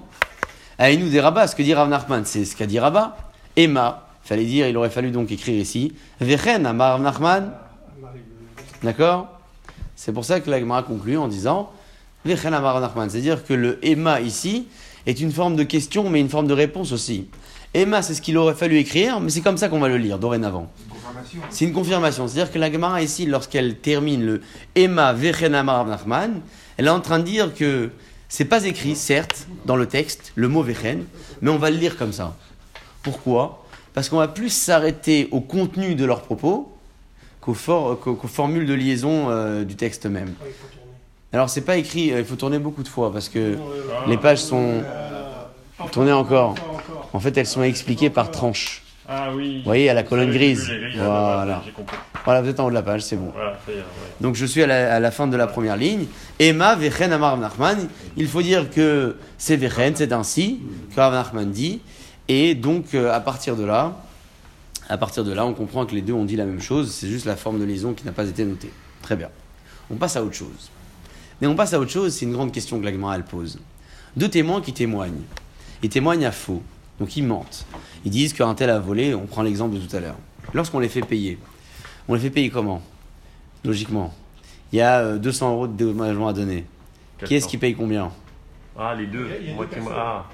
nous 0.78 1.08
des 1.08 1.20
Rabat, 1.20 1.46
ce 1.46 1.56
que 1.56 1.62
dit 1.62 1.74
Rav 1.74 1.88
Nachman, 1.88 2.24
c'est 2.24 2.44
ce 2.44 2.56
qu'a 2.56 2.66
dit 2.66 2.78
Rabat. 2.78 3.16
Emma, 3.56 4.08
fallait 4.24 4.44
dire, 4.44 4.68
il 4.68 4.76
aurait 4.76 4.90
fallu 4.90 5.10
donc 5.10 5.30
écrire 5.30 5.60
ici. 5.60 5.92
Vechen, 6.20 6.66
Amar 6.66 6.92
Rav 6.92 7.02
Nachman. 7.02 7.52
D'accord? 8.82 9.28
C'est 9.94 10.12
pour 10.12 10.24
ça 10.24 10.40
que 10.40 10.50
la 10.50 10.58
Gemara 10.58 10.82
conclut 10.82 11.16
en 11.16 11.28
disant 11.28 11.70
Vechen 12.24 12.52
Amar 12.52 12.74
Rav 12.74 12.82
Nachman. 12.82 13.10
C'est-à-dire 13.10 13.44
que 13.44 13.54
le 13.54 13.78
Emma 13.84 14.20
ici 14.20 14.66
est 15.06 15.20
une 15.20 15.32
forme 15.32 15.56
de 15.56 15.62
question, 15.62 16.08
mais 16.08 16.20
une 16.20 16.28
forme 16.28 16.46
de 16.46 16.54
réponse 16.54 16.92
aussi. 16.92 17.28
Emma, 17.74 18.02
c'est 18.02 18.14
ce 18.14 18.20
qu'il 18.20 18.36
aurait 18.36 18.54
fallu 18.54 18.76
écrire, 18.76 19.18
mais 19.20 19.30
c'est 19.30 19.40
comme 19.40 19.56
ça 19.56 19.68
qu'on 19.68 19.80
va 19.80 19.88
le 19.88 19.96
lire 19.96 20.18
dorénavant. 20.18 20.70
C'est 21.50 21.64
une 21.64 21.72
confirmation. 21.72 22.28
C'est-à-dire 22.28 22.52
que 22.52 22.58
la 22.58 22.70
Gemara 22.72 23.02
ici, 23.02 23.26
lorsqu'elle 23.26 23.76
termine 23.76 24.24
le 24.24 24.40
Emma 24.74 25.12
Vechen 25.12 25.54
Amar 25.54 25.78
Rav 25.78 25.88
Nachman, 25.88 26.40
elle 26.76 26.86
est 26.86 26.90
en 26.90 27.00
train 27.00 27.18
de 27.18 27.24
dire 27.24 27.54
que 27.54 27.90
c'est 28.28 28.44
pas 28.46 28.64
écrit, 28.64 28.96
certes, 28.96 29.46
dans 29.66 29.76
le 29.76 29.86
texte, 29.86 30.32
le 30.36 30.48
mot 30.48 30.62
Vechen, 30.62 31.04
mais 31.40 31.50
on 31.50 31.58
va 31.58 31.70
le 31.70 31.76
lire 31.76 31.96
comme 31.96 32.12
ça. 32.12 32.36
Pourquoi? 33.02 33.64
Parce 33.94 34.08
qu'on 34.08 34.16
va 34.18 34.28
plus 34.28 34.48
s'arrêter 34.50 35.28
au 35.32 35.40
contenu 35.40 35.94
de 35.94 36.04
leurs 36.04 36.22
propos 36.22 36.72
qu'aux, 37.40 37.52
for- 37.54 37.98
qu'aux- 38.00 38.14
qu'aux 38.14 38.28
formules 38.28 38.66
de 38.66 38.74
liaison 38.74 39.28
euh, 39.28 39.64
du 39.64 39.74
texte 39.76 40.06
même. 40.06 40.32
Ah. 40.40 40.44
Alors 41.34 41.50
c'est 41.50 41.62
pas 41.62 41.76
écrit, 41.76 42.12
euh, 42.12 42.20
il 42.20 42.24
faut 42.24 42.36
tourner 42.36 42.58
beaucoup 42.58 42.82
de 42.82 42.88
fois 42.88 43.12
parce 43.12 43.28
que 43.28 43.38
Euh, 43.38 43.56
les 44.06 44.16
pages 44.16 44.38
sont, 44.40 44.82
tournez 45.90 46.12
encore. 46.12 46.50
encore. 46.50 47.08
en 47.12 47.20
fait, 47.20 47.36
elles 47.36 47.46
sont 47.46 47.62
expliquées 47.62 48.10
par 48.10 48.30
tranches. 48.30 48.81
Ah 49.14 49.30
oui. 49.34 49.58
Vous 49.58 49.64
voyez, 49.64 49.90
à 49.90 49.94
la 49.94 50.04
colonne 50.04 50.30
grise. 50.30 50.72
Voilà. 50.96 51.62
Voilà, 52.24 52.40
vous 52.40 52.48
êtes 52.48 52.60
en 52.60 52.66
haut 52.66 52.70
de 52.70 52.74
la 52.74 52.82
page, 52.82 53.02
c'est 53.02 53.16
bon. 53.16 53.30
Voilà, 53.34 53.58
ça 53.66 53.72
y 53.72 53.74
est, 53.74 53.78
ouais. 53.78 53.84
Donc 54.20 54.36
je 54.36 54.46
suis 54.46 54.62
à 54.62 54.66
la, 54.66 54.94
à 54.94 55.00
la 55.00 55.10
fin 55.10 55.26
de 55.26 55.36
la 55.36 55.46
première 55.46 55.76
ligne. 55.76 56.06
Emma 56.38 56.76
Vechen 56.76 57.12
Amar 57.12 57.36
Nachman. 57.36 57.88
Il 58.16 58.26
faut 58.26 58.40
dire 58.40 58.70
que 58.70 59.16
c'est 59.36 59.56
Vechen, 59.56 59.94
c'est 59.96 60.12
ainsi 60.12 60.60
que 60.94 61.00
Rav 61.00 61.12
Nachman 61.12 61.50
dit. 61.50 61.80
Et 62.28 62.54
donc 62.54 62.94
euh, 62.94 63.12
à 63.12 63.20
partir 63.20 63.56
de 63.56 63.64
là, 63.64 63.96
à 64.88 64.96
partir 64.96 65.24
de 65.24 65.32
là, 65.32 65.44
on 65.44 65.52
comprend 65.52 65.84
que 65.84 65.94
les 65.94 66.02
deux 66.02 66.14
ont 66.14 66.24
dit 66.24 66.36
la 66.36 66.46
même 66.46 66.62
chose. 66.62 66.90
C'est 66.92 67.08
juste 67.08 67.26
la 67.26 67.36
forme 67.36 67.58
de 67.58 67.64
liaison 67.64 67.92
qui 67.92 68.06
n'a 68.06 68.12
pas 68.12 68.26
été 68.26 68.44
notée. 68.44 68.72
Très 69.02 69.16
bien. 69.16 69.28
On 69.90 69.96
passe 69.96 70.16
à 70.16 70.22
autre 70.22 70.34
chose. 70.34 70.70
Mais 71.40 71.46
on 71.48 71.54
passe 71.54 71.74
à 71.74 71.80
autre 71.80 71.90
chose. 71.90 72.14
C'est 72.14 72.24
une 72.24 72.32
grande 72.32 72.52
question 72.52 72.78
que 72.78 72.84
la 72.84 72.92
Gemara, 72.92 73.16
elle 73.16 73.24
pose. 73.24 73.58
Deux 74.16 74.28
témoins 74.28 74.62
qui 74.62 74.72
témoignent. 74.72 75.22
Ils 75.82 75.90
témoignent 75.90 76.24
à 76.24 76.32
faux. 76.32 76.62
Donc 77.00 77.16
ils 77.16 77.24
mentent. 77.26 77.66
Ils 78.04 78.10
disent 78.10 78.32
qu'un 78.32 78.54
tel 78.54 78.70
a 78.70 78.78
volé. 78.78 79.14
On 79.14 79.26
prend 79.26 79.42
l'exemple 79.42 79.74
de 79.74 79.80
tout 79.80 79.96
à 79.96 80.00
l'heure. 80.00 80.16
Lorsqu'on 80.54 80.78
les 80.78 80.88
fait 80.88 81.00
payer, 81.02 81.38
on 82.08 82.14
les 82.14 82.20
fait 82.20 82.30
payer 82.30 82.50
comment? 82.50 82.82
Logiquement. 83.64 84.12
Il 84.72 84.76
y 84.78 84.82
a 84.82 85.00
euh, 85.00 85.18
200 85.18 85.52
euros 85.52 85.66
de 85.66 85.72
dédommagement 85.76 86.28
à 86.28 86.32
donner. 86.32 86.64
Qui 87.24 87.36
est-ce 87.36 87.46
qui 87.46 87.58
paye 87.58 87.74
combien? 87.74 88.10
Ah, 88.78 88.94
les 88.94 89.06
deux. 89.06 89.26
Il 89.26 89.30
y 89.30 89.34
a- 89.34 89.38
il 89.38 89.48
y 89.48 89.50
a 89.50 89.54
Moi, 89.54 89.66
deux. 89.66 89.80
Ah, 89.94 90.24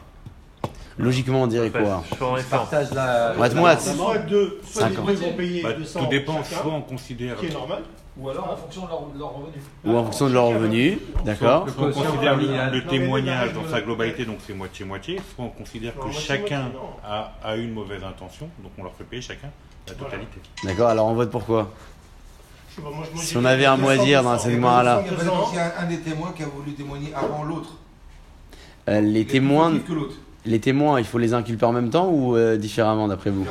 Logiquement, 0.97 1.43
on 1.43 1.47
dirait 1.47 1.71
quoi? 1.71 2.03
en 2.21 2.33
référence. 2.33 2.45
Partage 2.71 2.91
la. 2.93 3.35
Moite-moite. 3.37 3.81
Soit 3.83 4.19
deux, 4.19 4.61
soit 4.65 4.89
les 4.89 4.95
Cinquante. 4.97 5.07
deux 5.09 5.15
vont 5.15 5.33
payer 5.35 5.63
bah, 5.63 5.73
200 5.75 6.01
tout 6.01 6.07
dépend, 6.11 6.43
chacun, 6.43 6.63
soit 6.63 6.73
on 6.73 6.81
considère, 6.83 7.37
qui 7.37 7.47
est 7.47 7.53
normal. 7.53 7.83
Ou 8.21 8.29
alors 8.31 8.51
en 8.53 8.57
fonction 8.57 8.83
de 8.85 8.89
leur, 8.89 9.01
de 9.15 9.19
leur 9.19 9.29
revenu. 9.33 9.63
Ou 9.85 9.97
en 9.97 10.05
fonction 10.05 10.29
de 10.29 10.33
leur 10.35 10.47
revenu, 10.49 10.99
d'accord 11.25 11.69
soit 11.69 11.87
on 11.87 11.93
considère 11.93 12.37
le, 12.37 12.85
témoignage 12.87 13.53
dans 13.53 13.67
sa 13.71 13.81
globalité, 13.81 14.25
donc 14.25 14.39
c'est 14.47 14.55
moitié-moitié, 14.55 15.21
soit 15.35 15.45
on 15.45 15.49
considère 15.51 15.95
que 15.99 16.11
chacun 16.11 16.71
a, 17.05 17.33
a 17.43 17.57
une 17.57 17.73
mauvaise 17.73 18.03
intention, 18.03 18.49
donc 18.63 18.73
on 18.77 18.83
leur 18.83 18.95
fait 18.95 19.05
payer 19.05 19.23
chacun 19.23 19.49
la 19.87 19.95
totalité. 19.95 20.41
D'accord, 20.65 20.89
alors 20.89 21.07
on 21.07 21.15
vote 21.15 21.31
pourquoi 21.31 21.71
pas, 22.77 22.83
moi, 22.83 23.05
je- 23.15 23.21
Si 23.21 23.37
on 23.37 23.45
avait 23.45 23.65
un 23.67 23.77
mot 23.77 23.89
à 23.89 23.95
200, 23.95 24.05
dire 24.05 24.23
dans 24.23 24.33
200. 24.33 24.45
cette 24.45 24.53
Gemara-là. 24.55 25.03
Il 25.07 25.57
y 25.57 25.59
a 25.59 25.81
un, 25.81 25.87
des 25.87 25.99
témoins 25.99 26.33
qui 26.37 26.43
a 26.43 26.47
voulu 26.47 26.73
témoigner 26.75 27.13
avant 27.15 27.43
l'autre. 27.45 27.71
Euh, 28.89 29.01
Les 29.01 29.27
témoins, 29.27 29.73
les 30.45 30.61
témoins, 30.61 30.99
il 31.01 31.05
faut 31.07 31.19
les 31.19 31.35
inculper 31.35 31.67
en 31.67 31.73
même 31.73 31.91
temps 31.91 32.09
ou 32.09 32.37
euh, 32.37 32.57
différemment 32.57 33.09
d'après 33.09 33.31
vous? 33.31 33.47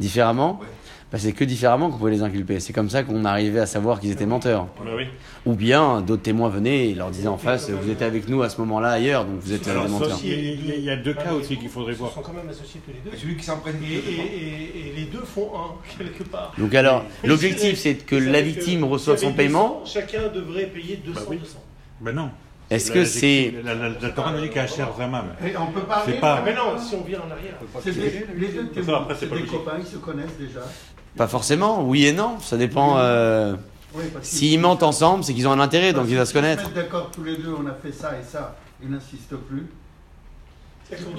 Différemment? 0.00 0.58
Ouais. 0.60 0.66
Bah, 1.10 1.18
C'est 1.18 1.32
que 1.32 1.42
différemment 1.44 1.90
qu'on 1.90 1.96
pouvait 1.96 2.10
les 2.10 2.22
inculper. 2.22 2.60
C'est 2.60 2.74
comme 2.74 2.90
ça 2.90 3.02
qu'on 3.02 3.24
arrivait 3.24 3.60
à 3.60 3.66
savoir 3.66 3.98
qu'ils 3.98 4.10
étaient 4.10 4.26
menteurs. 4.26 4.66
Bah 4.84 4.90
oui. 4.94 5.04
Ou 5.46 5.54
bien 5.54 6.02
d'autres 6.02 6.22
témoins 6.22 6.50
venaient 6.50 6.90
et 6.90 6.94
leur 6.94 7.10
disaient 7.10 7.28
en 7.28 7.38
face 7.38 7.70
Vous 7.70 7.90
étiez 7.90 8.04
avec 8.04 8.28
nous 8.28 8.42
à 8.42 8.50
ce 8.50 8.60
moment-là 8.60 8.90
ailleurs, 8.90 9.24
donc 9.24 9.40
vous 9.40 9.52
êtes 9.54 9.66
Alors, 9.68 9.86
des 9.86 9.90
menteurs. 9.92 10.18
Il 10.22 10.84
y 10.84 10.90
a- 10.90 10.96
deux 10.96 11.14
cas 11.14 11.22
Ah, 11.30 11.34
aussi 11.34 11.56
qu'il 11.56 11.70
faudrait 11.70 11.92
Ils 11.92 11.98
voir. 11.98 12.12
sont 12.12 12.20
quand 12.20 12.34
même 12.34 12.48
associés 12.50 12.80
tous 12.84 12.90
les 12.92 13.10
deux. 13.10 13.16
Et 13.16 13.18
celui 13.20 13.36
qui 13.36 13.44
s'en 13.44 13.56
prenne 13.58 13.76
Et, 13.82 13.94
et, 13.94 13.96
et, 13.96 14.88
et 14.90 14.92
les 14.96 15.04
deux 15.04 15.20
font 15.24 15.50
un, 15.54 15.96
quelque 15.98 16.24
part. 16.24 16.52
Donc 16.58 16.74
alors, 16.74 17.04
l'objectif 17.24 17.78
c'est- 17.78 18.04
que 18.04 18.16
la 18.16 18.42
victime 18.42 18.80
que 18.80 18.86
reçoive 18.86 19.16
son 19.16 19.32
paiement. 19.32 19.80
200, 19.84 20.00
Chacun 20.00 20.28
devrait 20.28 20.66
payer 20.66 20.96
200, 20.96 21.20
Bah 21.20 21.26
oui. 21.30 21.38
200. 21.38 21.58
Ben 22.02 22.12
non. 22.12 22.30
Est-ce 22.70 22.90
que 22.92 23.06
c'est. 23.06 23.54
La, 23.64 23.74
la, 23.74 23.88
la 23.88 24.08
Torah 24.10 24.32
nous 24.32 24.42
dit 24.42 24.50
qu'à 24.50 24.66
Cher 24.66 24.90
Zamam. 24.98 25.24
On 25.58 25.72
peut 25.72 25.80
parler. 25.80 26.12
C'est 26.12 26.20
pas- 26.20 26.40
Ah, 26.40 26.42
mais 26.44 26.54
non, 26.54 26.78
si 26.78 26.94
on 26.96 27.02
vient 27.02 27.20
en 27.20 27.30
arrière. 27.30 27.54
Les 28.36 28.48
deux 28.48 28.66
témoins, 28.68 28.96
après, 28.98 29.14
c'est 29.18 29.30
des 29.32 29.42
copains, 29.44 29.76
ils 29.78 29.86
se 29.86 29.96
connaissent 29.96 30.36
déjà. 30.38 30.60
Pas 31.18 31.26
forcément, 31.28 31.82
oui 31.84 32.06
et 32.06 32.12
non, 32.12 32.38
ça 32.40 32.56
dépend. 32.56 32.96
euh, 32.98 33.54
Oui, 33.94 34.04
S'ils 34.22 34.60
mentent 34.60 34.82
ensemble, 34.82 35.24
c'est 35.24 35.34
qu'ils 35.34 35.48
ont 35.48 35.52
un 35.52 35.60
intérêt, 35.60 35.92
donc 35.92 36.06
ils 36.08 36.14
doivent 36.14 36.26
se 36.28 36.32
connaître. 36.32 36.70
d'accord 36.70 37.10
tous 37.12 37.24
les 37.24 37.36
deux, 37.36 37.54
on 37.58 37.66
a 37.66 37.72
fait 37.74 37.92
ça 37.92 38.12
et 38.20 38.24
ça, 38.24 38.56
ils 38.82 38.88
n'insistent 38.90 39.36
plus. 39.48 39.66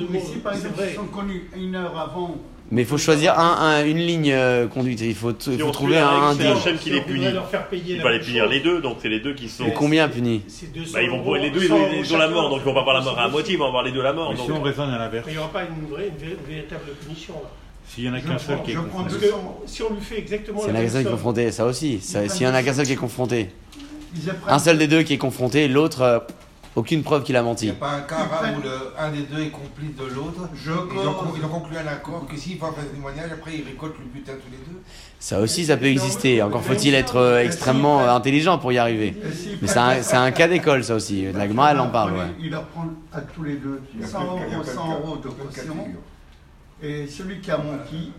Mais 0.10 0.20
si 0.20 0.38
par 0.38 0.54
exemple 0.54 0.82
ils 0.90 0.96
sont 0.96 1.06
connus 1.06 1.48
une 1.56 1.76
heure 1.76 1.96
avant, 1.96 2.36
Mais 2.72 2.82
il 2.82 2.88
faut 2.88 2.98
choisir 2.98 3.38
un, 3.38 3.58
un- 3.80 3.86
une 3.86 3.98
ligne 4.00 4.32
euh, 4.32 4.68
conduite. 4.68 5.00
Il 5.02 5.14
faut, 5.14 5.32
Si 5.38 5.58
faut 5.60 5.70
trouver 5.72 5.98
un 6.00 6.34
c'est. 6.36 6.48
Hachem 6.48 6.78
qui 6.78 6.90
les 6.92 7.02
punit. 7.02 7.32
leur 7.32 7.48
faire 7.48 7.68
payer 7.68 7.96
Il 7.98 8.02
va 8.02 8.12
les 8.12 8.20
punir 8.20 8.48
les 8.48 8.62
deux, 8.62 8.82
donc 8.82 8.98
c'est 9.02 9.10
les 9.10 9.20
deux 9.20 9.34
qui 9.36 9.48
sont. 9.48 9.66
Et 9.68 9.74
combien 9.74 10.08
puni 10.10 10.42
c'est 10.48 10.72
200 10.74 10.92
Bah, 10.94 11.04
ils 11.04 11.10
vont 11.12 11.34
les 11.36 11.52
deux, 11.52 11.62
ils 11.64 11.68
100 11.68 11.76
ont, 11.76 11.88
ils 12.04 12.14
ont 12.14 12.18
la 12.18 12.30
mort, 12.30 12.50
donc 12.50 12.60
ils 12.62 12.66
vont 12.66 12.74
pas 12.74 12.80
avoir 12.82 12.96
la 12.98 13.04
mort 13.04 13.20
à 13.20 13.28
moitié, 13.28 13.54
ils 13.56 13.58
vont 13.60 13.68
avoir 13.68 13.84
les 13.84 13.92
deux 13.92 14.02
la 14.02 14.14
mort. 14.14 14.32
Mais 14.32 14.38
donc- 14.38 14.46
si 14.48 14.52
on 14.52 14.62
raisonne 14.62 14.90
à 14.90 14.98
l'inverse, 14.98 15.26
il 15.28 15.34
n'y 15.34 15.38
aura 15.40 15.50
pas 15.52 15.64
une 15.66 15.88
vraie, 15.88 16.08
une 16.08 16.28
vé- 16.30 16.38
véritable 16.48 16.86
punition 17.04 17.34
là. 17.44 17.50
S'il 17.90 18.04
y 18.06 18.10
en 18.10 18.14
a 18.14 18.22
qu'un 18.22 18.38
seul 18.38 18.62
qui 18.64 18.72
est 18.72 18.76
confondu, 18.76 19.10
Parce 19.10 19.18
que 19.22 19.28
si 19.66 19.84
on 19.84 19.94
lui 19.94 20.02
fait 20.02 20.20
exactement 20.20 20.60
S'il 20.62 20.70
y 20.70 20.72
en 20.72 20.76
a 20.76 20.80
même 20.80 20.86
qu'un 20.88 20.94
seul 20.94 21.02
qui 21.04 21.08
est 21.08 21.12
confronté, 21.12 21.52
ça 21.52 21.66
aussi. 21.66 22.00
S'il 22.00 22.44
y 22.44 22.48
en 22.48 22.54
a 22.54 22.64
qu'un 22.64 22.74
seul 22.74 22.86
qui 22.86 22.94
est 22.94 22.96
confronté, 22.96 23.50
un 24.48 24.60
seul 24.60 24.78
des 24.78 24.88
deux 24.88 25.04
qui 25.04 25.14
est 25.14 25.18
confronté, 25.18 25.68
l'autre, 25.68 26.02
euh, 26.02 26.20
aucune 26.76 27.02
preuve 27.04 27.24
qu'il 27.24 27.36
a 27.36 27.40
Il 27.40 27.44
n'y 27.44 27.50
menti. 27.50 27.70
a 27.72 27.74
pas 27.74 27.92
un 27.94 28.02
cas 28.02 28.16
rare 28.18 28.44
où 28.58 28.62
le, 28.62 28.70
un 28.98 29.12
des 29.12 29.24
deux 29.24 29.42
est 29.42 29.50
complice 29.50 29.96
de 29.98 30.06
l'autre. 30.16 30.48
Ils 30.54 30.70
ils 31.42 31.46
ont 31.46 31.50
conclu 31.50 31.76
un 31.78 31.88
accord 31.88 32.26
que 32.28 32.38
s'il 32.38 32.58
va 32.60 32.68
faire 32.72 32.84
un 32.84 32.96
témoignage, 32.96 33.32
après 33.34 33.52
ils 33.56 33.64
récoltent 33.66 33.98
le 34.00 34.06
butin 34.06 34.34
tous 34.34 34.52
les 34.52 34.58
deux. 34.58 34.80
Ça 35.20 35.42
aussi, 35.42 35.66
ça 35.66 35.78
peut 35.78 35.88
exister. 35.88 36.42
Encore 36.44 36.64
faut-il 36.64 36.94
être 36.94 37.18
euh, 37.18 37.42
extrêmement 37.44 38.02
euh, 38.04 38.10
intelligent 38.14 38.60
pour 38.60 38.72
y 38.72 38.78
arriver. 38.78 39.16
S'ils 39.34 39.58
Mais 39.62 39.68
c'est 39.68 40.16
un, 40.16 40.32
cas 40.32 40.48
d'école, 40.48 40.84
ça 40.84 40.96
aussi. 40.96 41.26
La 41.34 41.48
Gemara, 41.48 41.72
elle 41.72 41.80
en 41.80 41.90
parle, 41.90 42.14
ouais. 42.14 42.20
Il 42.40 42.52
leur 42.52 42.64
prend 42.66 42.86
à 43.12 43.22
tous 43.22 43.44
les 43.44 43.56
deux 43.56 43.82
Il 43.96 44.02
y 44.02 44.04
a 44.04 44.08
100 44.08 44.20
plein 44.20 44.34
de 44.36 44.40
cas- 44.40 44.46
il 44.48 44.52
y 44.52 44.54
a 44.54 44.58
euros, 44.58 44.64
plein 44.64 44.72
de 44.72 44.78
100 44.78 44.88
cas- 44.88 44.94
euros 45.04 45.18
de 45.18 45.28
caution. 45.28 45.76
Et 46.82 47.08
celui 47.08 47.40
qui 47.42 47.52
a 47.52 47.58
menti, 47.58 48.12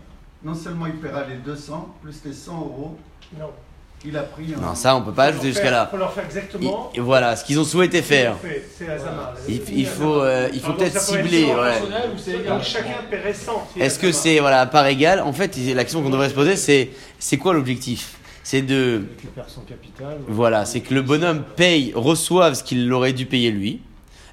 non 0.43 0.53
seulement 0.55 0.85
il 0.87 0.93
paiera 0.93 1.23
les 1.27 1.37
200, 1.37 1.95
plus 2.01 2.21
les 2.25 2.33
100 2.33 2.53
euros, 2.59 2.97
non. 3.39 3.47
il 4.05 4.15
a 4.17 4.23
pris 4.23 4.53
un. 4.55 4.61
Non, 4.61 4.75
ça, 4.75 4.95
on 4.95 5.01
peut 5.01 5.11
pas 5.13 5.25
ajouter 5.25 5.47
jusqu'à 5.47 5.71
là. 5.71 5.87
faut 5.89 5.97
leur 5.97 6.13
faire 6.13 6.25
exactement. 6.25 6.91
Et 6.93 6.99
voilà, 6.99 7.35
ce 7.35 7.43
qu'ils 7.43 7.59
ont 7.59 7.63
souhaité 7.63 8.01
faire. 8.01 8.37
fait, 8.37 8.63
C'est 8.77 8.89
Azama. 8.89 9.33
Il, 9.47 9.61
il 9.79 9.85
faut, 9.87 10.21
euh, 10.21 10.49
il 10.53 10.59
faut 10.59 10.73
peut-être 10.73 10.99
cibler. 11.01 11.45
ouais. 11.45 11.53
personnel 11.55 12.09
ou 12.13 12.17
c'est 12.17 12.31
égal. 12.33 12.47
Donc 12.47 12.63
chacun 12.63 12.97
paierait 13.09 13.33
100. 13.33 13.69
Est-ce 13.79 13.97
que 13.99 14.11
c'est 14.11 14.39
voilà 14.39 14.61
à 14.61 14.65
part 14.67 14.85
égale 14.85 15.21
En 15.21 15.33
fait, 15.33 15.55
la 15.73 15.83
question 15.83 16.03
qu'on 16.03 16.09
devrait 16.09 16.29
se 16.29 16.35
poser, 16.35 16.55
c'est 16.55 16.89
c'est 17.17 17.37
quoi 17.37 17.53
l'objectif? 17.53 18.17
C'est 18.43 18.63
de 18.63 19.03
Il 19.07 19.15
récupère 19.17 19.49
son 19.49 19.61
capital. 19.61 20.17
voilà, 20.27 20.65
c'est 20.65 20.81
que 20.81 20.93
le 20.95 21.03
bonhomme 21.03 21.43
paye, 21.55 21.93
reçoive 21.95 22.55
ce 22.55 22.63
qu'il 22.63 22.91
aurait 22.91 23.13
dû 23.13 23.25
payer 23.27 23.51
lui. 23.51 23.81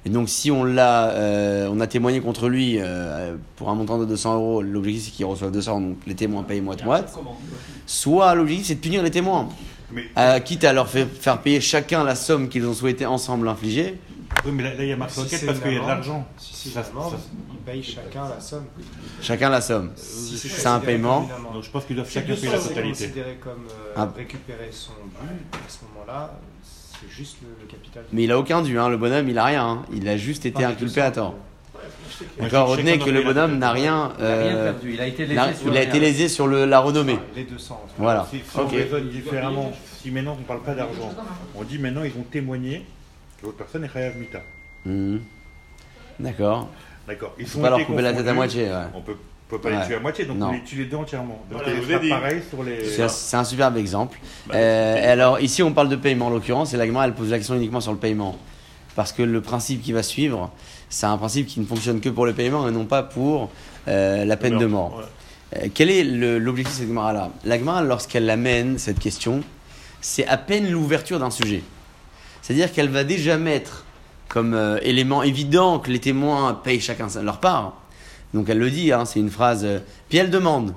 Et 0.09 0.11
donc, 0.11 0.27
si 0.27 0.49
on 0.49 0.63
l'a, 0.63 1.11
euh, 1.11 1.69
on 1.71 1.79
a 1.79 1.85
témoigné 1.85 2.19
contre 2.19 2.49
lui 2.49 2.77
euh, 2.79 3.35
pour 3.55 3.69
un 3.69 3.75
montant 3.75 3.99
de 3.99 4.05
200 4.05 4.35
euros, 4.37 4.61
l'objectif 4.63 5.03
c'est 5.05 5.11
qu'il 5.11 5.25
reçoive 5.25 5.51
200, 5.51 5.81
donc 5.81 5.97
les 6.07 6.15
témoins 6.15 6.41
payent 6.41 6.61
moite 6.61 6.83
moite. 6.83 7.15
Soit 7.85 8.33
l'objectif 8.33 8.65
c'est 8.65 8.75
de 8.75 8.79
punir 8.79 9.03
les 9.03 9.11
témoins. 9.11 9.49
Mais, 9.91 10.05
euh, 10.17 10.39
quitte 10.39 10.63
à 10.63 10.73
leur 10.73 10.87
faire, 10.89 11.05
faire 11.07 11.39
payer 11.41 11.61
chacun 11.61 12.03
la 12.03 12.15
somme 12.15 12.49
qu'ils 12.49 12.65
ont 12.65 12.73
souhaité 12.73 13.05
ensemble 13.05 13.47
infliger. 13.47 13.99
oui, 14.45 14.51
mais 14.51 14.63
là, 14.63 14.73
là, 14.73 14.83
il 14.83 14.89
y 14.89 14.91
a 14.93 14.97
marque 14.97 15.11
Si 15.11 15.19
requête 15.19 15.45
parce 15.45 15.59
qu'il 15.59 15.73
y 15.73 15.77
a 15.77 15.81
de 15.81 15.87
l'argent. 15.87 16.27
Si 16.39 16.55
c'est 16.55 16.73
Ça- 16.73 16.89
ils 17.51 17.57
payent 17.59 17.83
chacun 17.83 18.29
la 18.29 18.39
somme. 18.41 18.65
Chacun 19.21 19.49
la 19.49 19.61
somme. 19.61 19.91
Si 19.95 20.37
C'est 20.39 20.65
un 20.67 20.79
paiement. 20.79 21.29
Donc 21.53 21.63
je 21.63 21.69
pense 21.69 21.85
qu'ils 21.85 21.95
doivent 21.97 22.09
chacun 22.09 22.29
200 22.29 22.41
payer 22.41 22.51
la 22.53 22.59
C'est 22.59 22.67
totalité. 22.69 23.03
considéré 23.05 23.37
comme 23.43 23.67
euh, 23.69 23.93
Ah. 23.95 24.09
récupérer 24.17 24.69
son 24.71 24.91
but, 25.21 25.53
à 25.53 25.57
ce 25.69 25.77
moment-là, 25.93 26.33
juste 27.19 27.37
le, 27.41 27.49
le 27.61 27.67
capital. 27.67 28.03
Mais 28.13 28.23
il 28.23 28.31
a 28.31 28.39
aucun 28.39 28.61
dû, 28.61 28.79
hein. 28.79 28.87
le 28.89 28.97
bonhomme 28.97 29.27
il 29.29 29.37
a 29.37 29.43
rien. 29.45 29.65
hein. 29.67 29.81
Il 29.93 30.07
a 30.07 30.15
juste 30.17 30.45
été 30.45 30.63
Enfin, 30.65 30.73
inculpé 30.73 31.01
à 31.01 31.11
tort. 31.11 31.35
D'accord, 32.39 32.67
retenez 32.69 32.97
que 32.99 33.09
le 33.09 33.21
bonhomme 33.23 33.57
n'a 33.59 33.71
rien. 33.71 34.11
Il 34.19 34.25
a 34.25 34.27
rien 34.27 34.55
euh, 34.55 34.71
perdu. 34.73 34.93
Il 34.93 35.01
a 35.01 35.05
été 35.07 35.25
lésé 35.25 35.53
sur 35.55 35.67
il 35.71 35.77
a 35.77 35.81
été 35.83 35.99
lésé 35.99 36.27
sur 36.29 36.47
le, 36.47 36.65
la 36.65 36.79
renommée. 36.79 37.19
Les 37.35 37.43
200. 37.43 37.73
en 37.73 37.77
tout 37.77 37.87
cas. 37.87 37.93
Voilà. 37.97 38.27
Si, 38.29 38.37
si 38.39 38.57
Ok. 38.59 38.69
on 38.71 38.75
raisonne 38.75 39.09
différemment, 39.09 39.71
si 40.01 40.11
maintenant 40.11 40.33
on 40.37 40.41
ne 40.41 40.45
parle 40.45 40.61
pas 40.63 40.73
d'argent, 40.75 41.13
on 41.55 41.63
dit 41.63 41.77
maintenant 41.77 42.03
ils 42.03 42.11
ont 42.19 42.23
témoigné 42.29 42.85
que 43.39 43.45
l'autre 43.45 43.57
personne 43.57 43.83
est 43.85 43.89
Chayav 43.93 44.17
Mita. 44.17 44.41
Mhm. 44.85 45.21
D'accord. 46.19 46.69
D'accord. 47.07 47.33
Ils 47.39 47.45
Faut 47.45 47.57
sont 47.57 47.61
pas 47.61 47.69
leur 47.69 47.85
couper 47.85 48.01
la 48.01 48.13
tête 48.13 48.27
à 48.27 48.33
moitié. 48.33 48.63
ouais. 48.65 48.73
On 48.93 49.01
peut, 49.01 49.15
peut 49.49 49.59
pas 49.59 49.69
Ouais. 49.69 49.79
les 49.79 49.85
tuer 49.87 49.95
à 49.95 49.99
moitié, 49.99 50.25
donc 50.25 50.37
Non. 50.37 50.49
on 50.49 50.51
les 50.51 50.63
tue 50.63 50.75
les 50.77 50.85
deux 50.85 50.97
entièrement. 50.97 51.41
Donc 51.51 51.61
Voilà, 51.63 51.79
vous 51.79 52.09
pareil 52.09 52.41
sur 52.47 52.63
les. 52.63 52.85
C'est 53.09 53.35
un, 53.37 53.43
superbe 53.43 53.77
exemple. 53.77 54.19
Bah, 54.47 54.55
Euh, 54.55 55.11
alors 55.13 55.39
ici 55.39 55.63
on 55.63 55.73
parle 55.73 55.89
de 55.89 55.95
paiement 55.95 56.27
en 56.27 56.29
l'occurrence 56.29 56.73
et 56.73 56.77
l'agma 56.77 57.05
elle 57.05 57.13
pose 57.13 57.31
la 57.31 57.37
question 57.37 57.55
uniquement 57.55 57.81
sur 57.81 57.91
le 57.91 57.97
paiement. 57.97 58.37
Parce 58.95 59.11
que 59.11 59.23
le 59.23 59.41
principe 59.41 59.81
qui 59.81 59.91
va 59.91 60.03
suivre, 60.03 60.51
c'est 60.89 61.05
un 61.05 61.17
principe 61.17 61.47
qui 61.47 61.59
ne 61.59 61.65
fonctionne 61.65 61.99
que 61.99 62.09
pour 62.09 62.25
le 62.25 62.33
paiement 62.33 62.67
et 62.67 62.71
non 62.71 62.85
pas 62.85 63.01
pour 63.03 63.49
euh, 63.87 64.25
la 64.25 64.37
peine 64.37 64.57
de 64.57 64.65
mort. 64.65 64.97
Ouais. 64.97 65.03
Euh, 65.63 65.67
quel 65.73 65.89
est 65.89 66.03
l'objectif 66.03 66.75
de 66.75 66.79
cette 66.81 66.87
Gemara-là 66.89 67.29
La 67.43 67.57
Gemara, 67.57 67.81
lorsqu'elle 67.81 68.29
amène 68.29 68.77
cette 68.77 68.99
question, 68.99 69.41
c'est 70.01 70.27
à 70.27 70.37
peine 70.37 70.69
l'ouverture 70.69 71.19
d'un 71.19 71.31
sujet. 71.31 71.63
C'est-à-dire 72.41 72.71
qu'elle 72.71 72.89
va 72.89 73.03
déjà 73.03 73.37
mettre 73.37 73.85
comme 74.27 74.53
euh, 74.53 74.77
élément 74.83 75.23
évident 75.23 75.79
que 75.79 75.89
les 75.91 75.99
témoins 75.99 76.53
payent 76.53 76.79
chacun 76.79 77.07
leur 77.23 77.39
part. 77.39 77.73
Donc 78.33 78.49
elle 78.49 78.59
le 78.59 78.69
dit, 78.69 78.91
hein, 78.91 79.05
c'est 79.05 79.19
une 79.19 79.29
phrase. 79.29 79.63
euh, 79.65 79.79
puis 80.07 80.17
elle 80.17 80.29
demande. 80.29 80.73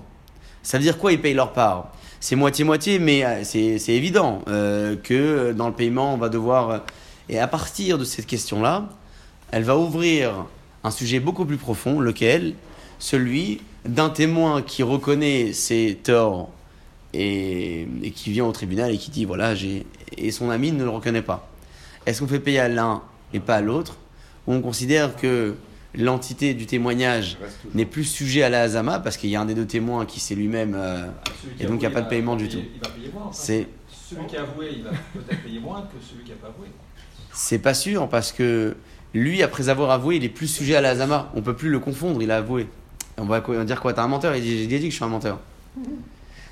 Ça 0.63 0.79
veut 0.79 0.85
dire 0.85 0.99
quoi 0.99 1.13
ils 1.13 1.21
payent 1.21 1.35
leur 1.35 1.53
part? 1.53 1.93
C'est 2.21 2.37
moitié-moitié, 2.37 2.99
mais 2.99 3.25
euh, 3.25 3.43
c'est 3.45 3.89
évident 3.89 4.43
euh, 4.49 4.97
que 4.97 5.53
dans 5.53 5.69
le 5.69 5.75
paiement, 5.75 6.15
on 6.15 6.17
va 6.17 6.29
devoir... 6.29 6.83
et 7.29 7.39
à 7.39 7.49
partir 7.49 7.99
de 7.99 8.05
cette 8.05 8.27
question-là, 8.27 8.89
elle 9.51 9.65
va 9.65 9.77
ouvrir 9.77 10.47
un 10.85 10.91
sujet 10.91 11.21
beaucoup 11.21 11.45
plus 11.45 11.59
profond, 11.59 12.01
lequel? 12.01 12.55
Celui 12.99 13.61
d'un 13.85 14.11
témoin 14.11 14.63
qui 14.63 14.85
reconnaît 14.85 15.53
ses 15.53 15.99
torts 16.03 16.51
et, 17.13 17.89
et 18.03 18.11
qui 18.13 18.31
vient 18.31 18.45
au 18.45 18.53
tribunal 18.53 18.93
et 18.93 18.99
qui 18.99 19.11
dit 19.11 19.25
voilà, 19.25 19.55
j'ai. 19.55 19.85
Et 20.17 20.31
son 20.31 20.51
ami 20.51 20.71
ne 20.73 20.85
le 20.85 20.91
reconnaît 20.91 21.23
pas. 21.23 21.49
Est-ce 22.07 22.21
qu'on 22.21 22.29
fait 22.29 22.39
payer 22.39 22.61
à 22.61 22.69
l'un 22.69 23.03
et 23.35 23.41
pas 23.41 23.57
à 23.57 23.61
l'autre? 23.61 23.97
Ou 24.47 24.55
on 24.55 24.61
considère 24.61 25.17
que 25.17 25.57
l'entité 25.95 26.55
du 26.55 26.67
témoignage 26.67 27.37
n'est 27.75 27.85
plus 27.85 28.05
sujet 28.05 28.43
à 28.43 28.49
la 28.51 28.63
hazama 28.63 28.99
parce 28.99 29.17
qu'il 29.17 29.31
y 29.31 29.37
a 29.37 29.41
un 29.41 29.45
des 29.45 29.55
deux 29.55 29.67
témoins 29.67 30.07
qui 30.07 30.21
c'est 30.21 30.35
lui-même. 30.35 30.75
euh, 30.77 31.07
Et 31.61 31.65
donc, 31.67 31.81
il 31.81 31.85
y 31.85 31.87
a 31.87 31.91
pas 31.91 32.01
de 32.03 32.09
paiement 32.09 32.37
du 32.37 32.47
payer- 32.47 32.63
tout. 32.63 32.69
Il 32.75 32.81
va 32.81 32.89
payer 32.89 33.11
moins. 33.13 33.31
c'est 33.33 33.69
Celui 34.09 34.27
qui 34.27 34.37
a 34.37 34.43
avoué, 34.43 34.69
il 34.77 34.83
va 34.85 34.91
peut-être 34.91 35.43
payer 35.43 35.59
moins 35.61 35.83
que 35.83 35.97
celui 36.07 36.25
qui 36.25 36.31
n'a 36.31 36.37
pas 36.37 36.49
avoué. 36.49 36.67
c'est 37.33 37.59
pas 37.59 37.75
sûr 37.75 38.09
parce 38.09 38.33
que 38.33 38.77
lui, 39.15 39.43
après 39.43 39.69
avoir 39.69 39.91
avoué, 39.91 40.17
il 40.17 40.25
est 40.25 40.29
plus 40.31 40.47
sujet 40.49 40.75
à 40.77 40.81
la 40.81 40.91
hazama. 40.91 41.31
On 41.35 41.43
peut 41.43 41.55
plus 41.55 41.69
le 41.69 41.79
confondre, 41.79 42.23
il 42.23 42.31
a 42.31 42.39
avoué. 42.39 42.67
On 43.19 43.25
va 43.25 43.41
quoi- 43.43 43.55
on 43.57 43.59
va 43.59 43.65
dire 43.65 43.81
quoi 43.81 43.93
T'es 43.93 44.01
un 44.01 44.09
menteur? 44.09 44.35
Il 44.37 44.43
dit 44.43 44.59
J'ai 44.71 44.79
dit 44.79 44.85
que 44.87 44.91
je 44.91 44.97
suis 44.97 45.05
un 45.05 45.09
menteur. 45.09 45.39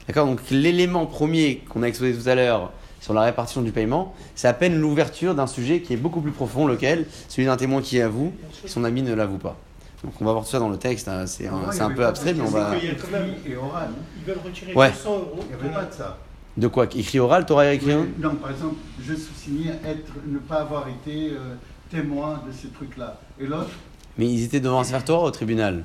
D'accord 0.06 0.26
Donc 0.26 0.40
l'élément 0.50 1.06
premier 1.06 1.62
qu'on 1.68 1.82
a 1.82 1.86
exposé 1.86 2.12
tout 2.14 2.28
à 2.28 2.34
l'heure 2.34 2.72
sur 3.00 3.14
la 3.14 3.22
répartition 3.22 3.62
du 3.62 3.72
paiement, 3.72 4.14
c'est 4.34 4.48
à 4.48 4.52
peine 4.52 4.78
l'ouverture 4.78 5.34
d'un 5.34 5.46
sujet 5.46 5.80
qui 5.80 5.94
est 5.94 5.96
beaucoup 5.96 6.20
plus 6.20 6.32
profond, 6.32 6.66
lequel 6.66 7.06
Celui 7.28 7.46
d'un 7.46 7.56
témoin 7.56 7.80
qui 7.80 8.00
avoue 8.00 8.32
et 8.64 8.68
son 8.68 8.84
ami 8.84 9.02
ne 9.02 9.14
l'avoue 9.14 9.38
pas. 9.38 9.56
Donc 10.04 10.14
on 10.20 10.24
va 10.24 10.32
voir 10.32 10.44
tout 10.44 10.50
ça 10.50 10.58
dans 10.58 10.68
le 10.70 10.78
texte, 10.78 11.08
hein. 11.08 11.26
c'est 11.26 11.46
un, 11.46 11.90
peu 11.90 12.06
abstrait, 12.06 12.32
mais 12.34 12.42
on 12.42 12.46
va. 12.46 12.72
Il 12.80 12.88
y 12.88 12.90
a 12.90 12.94
quand 12.94 13.10
même- 13.10 13.30
Écrit 13.38 13.52
et 13.52 13.56
oral. 13.56 13.88
hein. 13.90 14.02
Ils 14.18 14.24
veulent 14.24 14.40
retirer 14.44 14.74
Ouais. 14.74 14.90
200 14.90 15.10
euros. 15.12 15.40
Il 15.42 15.46
n'y 15.56 15.62
avait 15.62 15.74
pas 15.74 15.84
de 15.84 15.92
ça. 15.92 16.18
De 16.56 16.66
quoi? 16.68 16.84
Écrit 16.94 17.18
oral, 17.18 17.46
t'aurais 17.46 17.76
écrit 17.76 17.92
un? 17.92 18.06
Non, 18.18 18.34
par 18.36 18.50
exemple, 18.50 18.76
je 19.02 19.14
sous-signais 19.14 19.72
être, 19.84 20.12
ne 20.26 20.38
pas 20.38 20.56
avoir 20.62 20.86
été 20.88 21.30
euh, 21.30 21.54
témoin 21.90 22.42
de 22.46 22.52
ces 22.52 22.68
trucs-là. 22.68 23.20
Et 23.38 23.46
l'autre, 23.46 23.70
Mais 24.18 24.26
ils 24.26 24.42
étaient 24.44 24.60
devant 24.60 24.80
un 24.80 24.84
serteur 24.84 25.22
au 25.22 25.30
tribunal. 25.30 25.84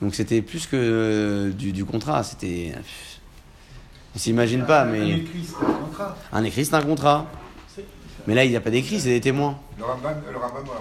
Donc 0.00 0.14
c'était 0.14 0.42
plus 0.42 0.66
que 0.66 0.76
euh, 0.76 1.50
du, 1.50 1.72
du 1.72 1.84
contrat, 1.84 2.22
c'était. 2.22 2.72
On 4.18 4.20
s'imagine 4.20 4.66
pas, 4.66 4.82
un 4.82 4.86
mais. 4.86 5.10
écrit, 5.10 5.44
c'est 5.44 5.64
un 5.64 5.74
contrat. 5.74 6.16
Un 6.32 6.42
écrit, 6.42 6.64
c'est 6.64 6.74
un 6.74 6.82
contrat. 6.82 7.24
Mais 8.26 8.34
là, 8.34 8.44
il 8.44 8.50
n'y 8.50 8.56
a 8.56 8.60
pas 8.60 8.70
d'écrit, 8.70 8.98
c'est 8.98 9.10
des 9.10 9.20
témoins. 9.20 9.56
Le 9.78 9.84
Rambam, 9.84 10.20
le 10.28 10.36
Rambam, 10.36 10.64
dans 10.64 10.72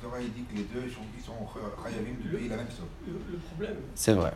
Torah, 0.00 0.16
il 0.18 0.32
dit 0.32 0.44
que 0.50 0.56
les 0.56 0.62
deux 0.62 0.86
ils 0.88 0.90
sont, 0.94 1.00
ils 1.14 1.22
sont 1.22 1.34
de 1.34 2.36
payer 2.38 2.48
la 2.48 2.56
même 2.56 2.70
somme. 2.70 2.86
Le, 3.06 3.36
problème, 3.36 3.76
C'est 3.94 4.14
vrai. 4.14 4.32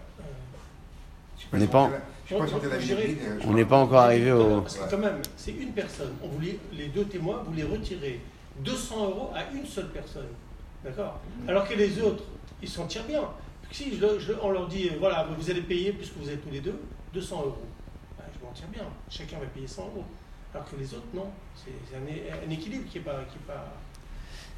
On 1.55 1.57
n'est 1.57 1.67
pas- 1.67 1.91
on- 2.33 3.55
pas 3.55 3.55
n'est 3.55 3.65
encore 3.81 4.01
arrivé 4.01 4.31
au. 4.31 4.61
Parce 4.61 4.77
que 4.77 4.91
quand 4.91 4.99
même, 4.99 5.23
c'est 5.39 5.53
une 5.53 5.71
personne. 5.73 6.13
On 6.23 6.29
voulait, 6.29 6.59
les 6.75 6.89
deux 6.89 7.05
témoins 7.05 7.43
voulaient 7.49 7.65
retirer 7.65 8.21
200 8.61 9.07
euros 9.07 9.31
à 9.35 9.51
une 9.57 9.65
seule 9.65 9.89
personne. 9.89 10.29
D'accord? 10.85 11.19
Alors 11.49 11.67
que 11.67 11.73
les 11.73 11.99
autres, 12.03 12.25
ils 12.63 12.69
s'en 12.69 12.85
tirent 12.87 13.07
bien. 13.07 13.23
Si 13.73 13.97
je, 13.99 14.19
je- 14.19 14.33
on 14.43 14.51
leur 14.51 14.69
dit, 14.69 14.91
voilà, 15.01 15.27
vous 15.35 15.51
allez 15.51 15.63
payer, 15.63 15.93
puisque 15.93 16.19
vous 16.19 16.29
êtes 16.29 16.45
tous 16.45 16.53
les 16.53 16.61
deux, 16.61 16.79
200 17.15 17.37
euros. 17.47 17.57
Tire 18.55 18.67
bien. 18.73 18.83
Chacun 19.11 19.39
va 19.39 19.47
payer 19.47 19.67
100 19.67 19.83
euros. 19.83 20.05
Alors 20.55 20.67
que 20.71 20.77
les 20.77 20.87
autres, 20.95 21.07
non. 21.15 21.27
C'est 21.57 21.97
un, 21.97 22.51
équilibre 22.51 22.85
qui 22.91 22.99
n'est 22.99 23.05
pas, 23.05 23.25
qui 23.31 23.37
est 23.37 23.47
pas. 23.47 23.75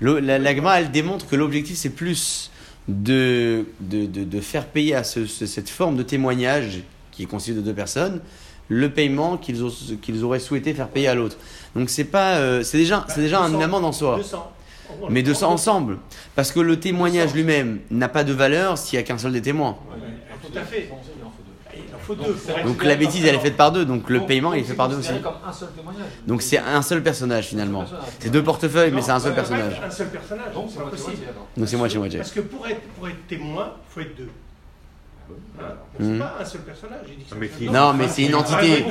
Le- 0.00 0.20
la, 0.20 0.38
la 0.38 0.54
Gemara, 0.54 0.80
elle 0.80 0.90
démontre 0.90 1.26
que 1.26 1.36
l'objectif, 1.36 1.76
c'est 1.76 1.90
plus 1.90 2.50
de, 2.88 3.64
de, 3.80 4.04
de, 4.06 4.24
de 4.24 4.40
faire 4.40 4.66
payer 4.66 4.94
à 4.94 5.04
ce- 5.04 5.26
ce- 5.26 5.46
cette 5.46 5.70
forme 5.70 5.96
de 5.96 6.02
témoignage, 6.02 6.80
qui 7.12 7.22
est 7.22 7.26
constitué 7.26 7.56
de 7.56 7.62
deux 7.62 7.72
personnes, 7.74 8.20
le 8.68 8.90
paiement 8.90 9.38
qu'ils 9.38 9.64
ont- 9.64 9.72
qu'ils 10.02 10.22
auraient 10.24 10.40
souhaité 10.40 10.74
faire 10.74 10.88
payer 10.88 11.08
à 11.08 11.14
l'autre. 11.14 11.38
Donc 11.74 11.88
c'est 11.88 12.04
pas, 12.04 12.36
euh, 12.36 12.62
c'est 12.62 12.78
déjà, 12.78 13.06
c'est 13.08 13.20
déjà 13.22 13.40
un 13.40 13.48
200, 13.48 13.62
amende 13.62 13.84
en 13.86 13.92
soi. 13.92 14.16
200. 14.16 14.52
Voilà. 14.98 15.12
Mais 15.14 15.22
200 15.22 15.50
ensemble. 15.50 15.98
Parce 16.34 16.52
que 16.52 16.60
le 16.60 16.78
témoignage 16.78 17.32
200. 17.32 17.34
lui-même 17.36 17.80
n'a 17.90 18.08
pas 18.08 18.22
de 18.24 18.32
valeur 18.32 18.76
s'il 18.76 18.98
n'y 18.98 19.02
a 19.02 19.06
qu'un 19.06 19.18
seul 19.18 19.32
des 19.32 19.42
témoins. 19.42 19.78
Tout 20.42 20.56
à 20.58 20.62
fait. 20.62 20.88
Il 21.88 21.94
en 21.94 21.98
faut 21.98 22.14
deux. 22.14 22.32
Faut 22.32 22.66
Donc 22.68 22.82
la 22.84 22.94
bêtise, 22.96 23.24
elle 23.24 23.34
est 23.34 23.38
faite 23.40 23.56
par 23.56 23.72
deux. 23.72 23.84
Donc 23.84 24.08
le 24.10 24.20
paiement, 24.26 24.52
il 24.54 24.60
est 24.60 24.64
fait 24.64 24.74
par 24.74 24.88
deux 24.88 24.96
aussi. 24.96 25.08
C'est 25.08 25.22
comme 25.22 25.34
un 25.46 25.52
seul 25.52 25.68
témoignage. 25.76 26.06
Donc 26.26 26.42
c'est 26.42 26.58
un 26.58 26.82
seul 26.82 27.02
personnage 27.02 27.46
finalement. 27.46 27.84
C'est 28.20 28.30
deux 28.30 28.42
portefeuilles, 28.42 28.92
mais 28.92 29.02
c'est 29.02 29.10
un 29.12 29.20
seul 29.20 29.32
pas 29.32 29.36
personnage. 29.42 29.80
Un 29.84 29.90
seul 29.90 30.08
personnage. 30.08 30.52
Donc 30.54 30.66
c'est 30.68 30.72
c'est 30.74 30.78
pas 30.78 30.84
moitié 30.84 30.90
possible. 31.04 31.16
moitié 31.16 31.28
alors. 31.28 31.48
Donc 31.56 31.68
c'est 31.68 31.76
moitié-moitié. 31.76 32.18
Parce 32.18 32.32
que 32.32 32.40
pour 32.40 32.66
être, 32.66 32.80
pour 32.98 33.08
être 33.08 33.26
témoin, 33.28 33.72
il 33.88 33.92
faut 33.92 34.00
être 34.00 34.16
deux. 34.16 34.30
Voilà. 35.58 35.76
C'est 35.98 36.18
pas 36.18 36.36
un 36.40 36.44
seul 36.44 36.60
personnage. 36.62 37.00
j'ai 37.08 37.16
dit 37.16 37.24
que 37.24 37.34
Non, 37.34 37.40
mais 37.40 37.48
c'est 37.48 37.58
si- 37.58 37.68
un- 37.68 37.72
Non, 37.72 37.92
mais 37.94 38.08
c'est 38.08 38.22
une 38.24 38.34
Ah, 38.34 38.38
entité. 38.38 38.84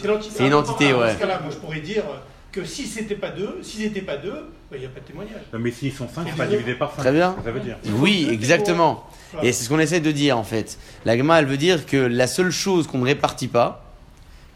C'est 0.00 0.06
l'entité. 0.08 0.34
C'est 0.36 0.46
une 0.46 0.54
entité, 0.54 0.86
Ah, 0.92 0.98
ouais. 0.98 1.06
Dans 1.08 1.12
ce 1.14 1.18
cas-là, 1.18 1.40
moi, 1.42 1.50
je 1.50 1.56
pourrais 1.58 1.80
dire 1.80 2.04
que 2.50 2.64
si 2.64 2.86
c'était 2.86 3.14
pas 3.14 3.30
deux, 3.30 3.58
s'ils 3.62 3.82
n'étaient 3.82 4.00
pas 4.02 4.16
deux, 4.16 4.48
il 4.76 4.80
n'y 4.80 4.86
a 4.86 4.88
pas 4.90 5.00
de 5.00 5.04
témoignage. 5.06 5.42
Non, 5.52 5.58
mais 5.58 5.70
s'ils 5.70 5.92
sont 5.92 6.08
5, 6.08 6.26
Et 6.26 6.30
c'est 6.30 6.36
pas 6.36 6.46
divisé 6.46 6.74
par 6.74 6.90
5. 6.94 6.98
Très 7.02 7.12
bien. 7.12 7.36
Ça 7.44 7.50
veut 7.50 7.60
dire. 7.60 7.76
Oui, 7.96 8.28
exactement. 8.30 9.04
Et 9.42 9.52
c'est 9.52 9.64
ce 9.64 9.68
qu'on 9.68 9.78
essaie 9.78 10.00
de 10.00 10.10
dire 10.12 10.36
en 10.38 10.44
fait. 10.44 10.78
La 11.04 11.16
Gemma, 11.16 11.38
elle 11.38 11.46
veut 11.46 11.56
dire 11.56 11.86
que 11.86 11.96
la 11.96 12.26
seule 12.26 12.50
chose 12.50 12.86
qu'on 12.86 12.98
ne 12.98 13.04
répartit 13.06 13.48
pas, 13.48 13.84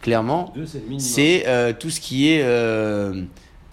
clairement, 0.03 0.53
c'est 0.99 1.45
euh, 1.47 1.73
tout 1.79 1.91
ce 1.91 2.01
qui 2.01 2.31
est 2.31 2.43
euh, 2.43 3.23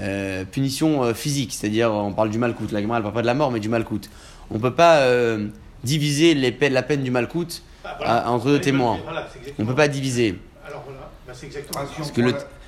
euh, 0.01 0.45
punition 0.45 1.03
euh, 1.03 1.13
physique. 1.13 1.53
C'est-à-dire, 1.53 1.91
on 1.91 2.13
parle 2.13 2.29
du 2.29 2.37
malcoute. 2.37 2.71
La 2.71 2.81
Gemma, 2.81 2.97
elle 2.97 3.03
parle 3.03 3.13
pas 3.15 3.21
de 3.21 3.27
la 3.27 3.33
mort, 3.33 3.51
mais 3.51 3.59
du 3.59 3.69
malcoute. 3.69 4.09
On 4.51 4.59
peut 4.59 4.73
pas 4.73 4.97
euh, 5.01 5.47
diviser 5.83 6.33
les 6.33 6.51
peines- 6.51 6.73
la 6.73 6.83
peine 6.83 7.03
du 7.03 7.11
malcoute. 7.11 7.63
Ah, 7.85 7.95
voilà. 7.97 8.23
Ah, 8.25 8.31
entre 8.31 8.45
deux 8.45 8.61
témoins. 8.61 8.99
Voilà, 9.03 9.27
On 9.35 9.39
exactement. 9.39 9.67
peut 9.67 9.75
pas 9.75 9.87
diviser. 9.89 10.39
Alors 10.65 10.83
voilà, 10.85 11.09
c'est 11.33 11.47
exactement 11.47 11.81
Ah, 11.83 11.85
si 11.87 11.95
ça. 11.95 11.97
on 11.97 12.01
Parce 12.03 12.11
que 12.11 12.21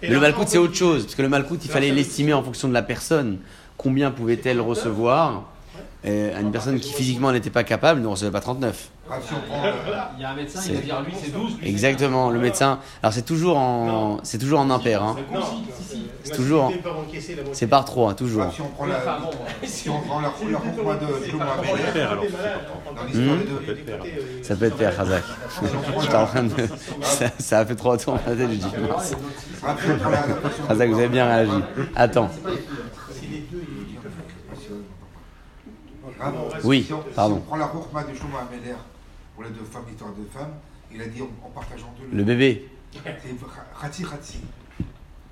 le, 0.07 0.13
le 0.13 0.19
malcoute, 0.19 0.47
c'est 0.49 0.57
autre 0.57 0.75
chose. 0.75 1.03
Parce 1.03 1.15
que 1.15 1.21
le 1.21 1.29
malcoute, 1.29 1.63
il 1.63 1.71
fallait 1.71 1.91
l'estimer 1.91 2.33
en 2.33 2.43
fonction 2.43 2.67
de 2.67 2.73
la 2.73 2.83
personne. 2.83 3.37
Combien 3.85 4.09
pouvait-elle 4.09 4.59
recevoir 4.61 5.43
Euh, 6.07 6.37
à 6.37 6.41
une 6.41 6.51
personne 6.51 6.79
qui 6.79 6.93
physiquement 6.93 7.31
n'était 7.31 7.49
pas 7.49 7.63
capable 7.63 7.99
ne 7.99 8.05
recevait 8.07 8.29
pas 8.29 8.39
39. 8.39 8.89
Ah, 9.09 9.15
si 9.27 9.33
on 9.33 9.39
prend, 9.49 9.65
euh, 9.65 9.71
Il 10.17 10.21
y 10.21 10.25
a 10.25 10.29
un 10.29 10.35
médecin, 10.35 10.59
il 10.67 10.75
va 10.75 10.81
dire 10.81 11.01
lui 11.01 11.13
c'est 11.19 11.31
12. 11.31 11.57
lui, 11.59 11.67
Exactement, 11.67 12.29
le 12.29 12.39
médecin. 12.39 12.77
Alors 13.01 13.11
c'est 13.13 13.23
toujours 13.25 13.57
en, 13.57 14.19
c'est 14.23 14.37
toujours 14.37 14.59
en 14.59 14.69
impair. 14.69 15.01
Hein. 15.03 15.15
C'est 16.23 16.35
toujours-. 16.35 16.71
C'est 17.53 17.65
par 17.67 17.85
trois, 17.85 18.11
hein, 18.11 18.13
toujours. 18.13 18.43
ah, 18.47 18.51
si 18.51 18.61
on 18.61 18.67
prend 18.69 18.85
la, 18.85 18.99
si 19.63 19.89
on 19.89 20.19
la 20.21 20.29
roue 20.29 20.45
de 20.45 20.51
deux. 20.53 21.37
on- 21.37 21.81
écoutez, 21.81 22.01
euh, 23.91 24.43
Ça 24.43 24.55
peut 24.55 24.65
être 24.65 24.77
père, 24.77 24.95
Razak. 24.97 25.23
J'étais 26.01 26.15
en 26.15 26.25
train 26.27 26.43
de. 26.43 26.51
Ça, 27.39 27.59
a 27.59 27.65
fait 27.65 27.75
trois 27.75 27.97
tours 27.97 28.13
dans 28.13 28.19
ma 28.31 28.35
tête, 28.37 28.49
je 28.51 28.55
dis 28.57 28.65
Razak, 30.67 30.89
vous 30.89 30.99
avez 30.99 31.07
bien 31.09 31.25
réagi. 31.25 31.51
Attends. 31.95 32.29
Si 32.29 32.41
les 33.27 33.39
deux, 33.51 33.63
ils 33.67 33.93
ils 33.93 33.97
peuvent 33.97 34.11
Oui, 36.63 36.83
Si 36.87 36.93
on, 36.93 36.99
pardon. 37.15 37.35
si 37.35 37.41
on 37.41 37.45
prend 37.45 37.55
la 37.57 37.65
rourma 37.65 38.03
de 38.03 38.15
Shlomo 38.15 38.37
Ameler 38.37 38.75
pour 39.35 39.43
les 39.43 39.49
deux 39.49 39.65
femmes, 39.71 39.83
l'histoire 39.89 40.11
de 40.11 40.25
femmes, 40.37 40.53
il 40.93 41.01
a 41.01 41.05
dit 41.07 41.21
en, 41.21 41.29
en 41.45 41.49
partageant 41.49 41.93
deux 41.99 42.15
Le 42.17 42.23
bébé. 42.23 42.69
C'est 42.93 42.99
Khatsi 43.81 44.03
Khatsi. 44.03 44.37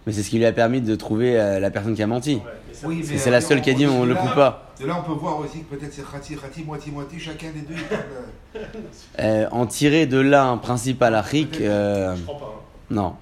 Mais 0.06 0.12
c'est 0.12 0.22
ce 0.24 0.30
qui 0.30 0.38
lui 0.38 0.46
a 0.46 0.52
permis 0.52 0.82
de 0.82 0.96
trouver 0.96 1.40
euh, 1.40 1.60
la 1.62 1.72
personne 1.72 1.96
qui 1.96 2.04
a 2.04 2.08
menti. 2.08 2.36
Ouais, 2.36 2.42
Oui, 2.84 3.06
c'est 3.16 3.32
la 3.32 3.40
seule 3.40 3.62
qui 3.62 3.70
a 3.70 3.74
dit 3.74 3.88
on 3.88 4.04
le 4.04 4.14
de 4.14 4.20
coupe 4.20 4.36
pas. 4.36 4.74
De 4.80 4.86
là, 4.86 4.98
on 5.00 5.04
peut 5.10 5.18
voir 5.18 5.40
aussi 5.40 5.60
que 5.62 5.76
peut-être 5.76 5.94
c'est 5.94 6.04
Khati, 6.04 6.36
Khati, 6.36 6.64
moitié, 6.64 6.92
moitié, 6.92 7.18
chacun 7.20 7.52
des 7.52 7.62
deux. 7.62 7.76
il 7.78 7.84
parle, 7.86 8.02
euh, 8.58 8.60
Euh, 9.20 9.48
en 9.52 9.66
tirer 9.66 10.06
de 10.06 10.18
là 10.18 10.44
un 10.46 10.58
principe 10.58 11.02
à 11.02 11.10
l'Afrique, 11.10 11.60
euh, 11.62 12.16
Je 12.18 12.22
crois 12.24 12.38
pas. 12.38 12.46
hein. 12.58 12.62
non. 12.90 13.16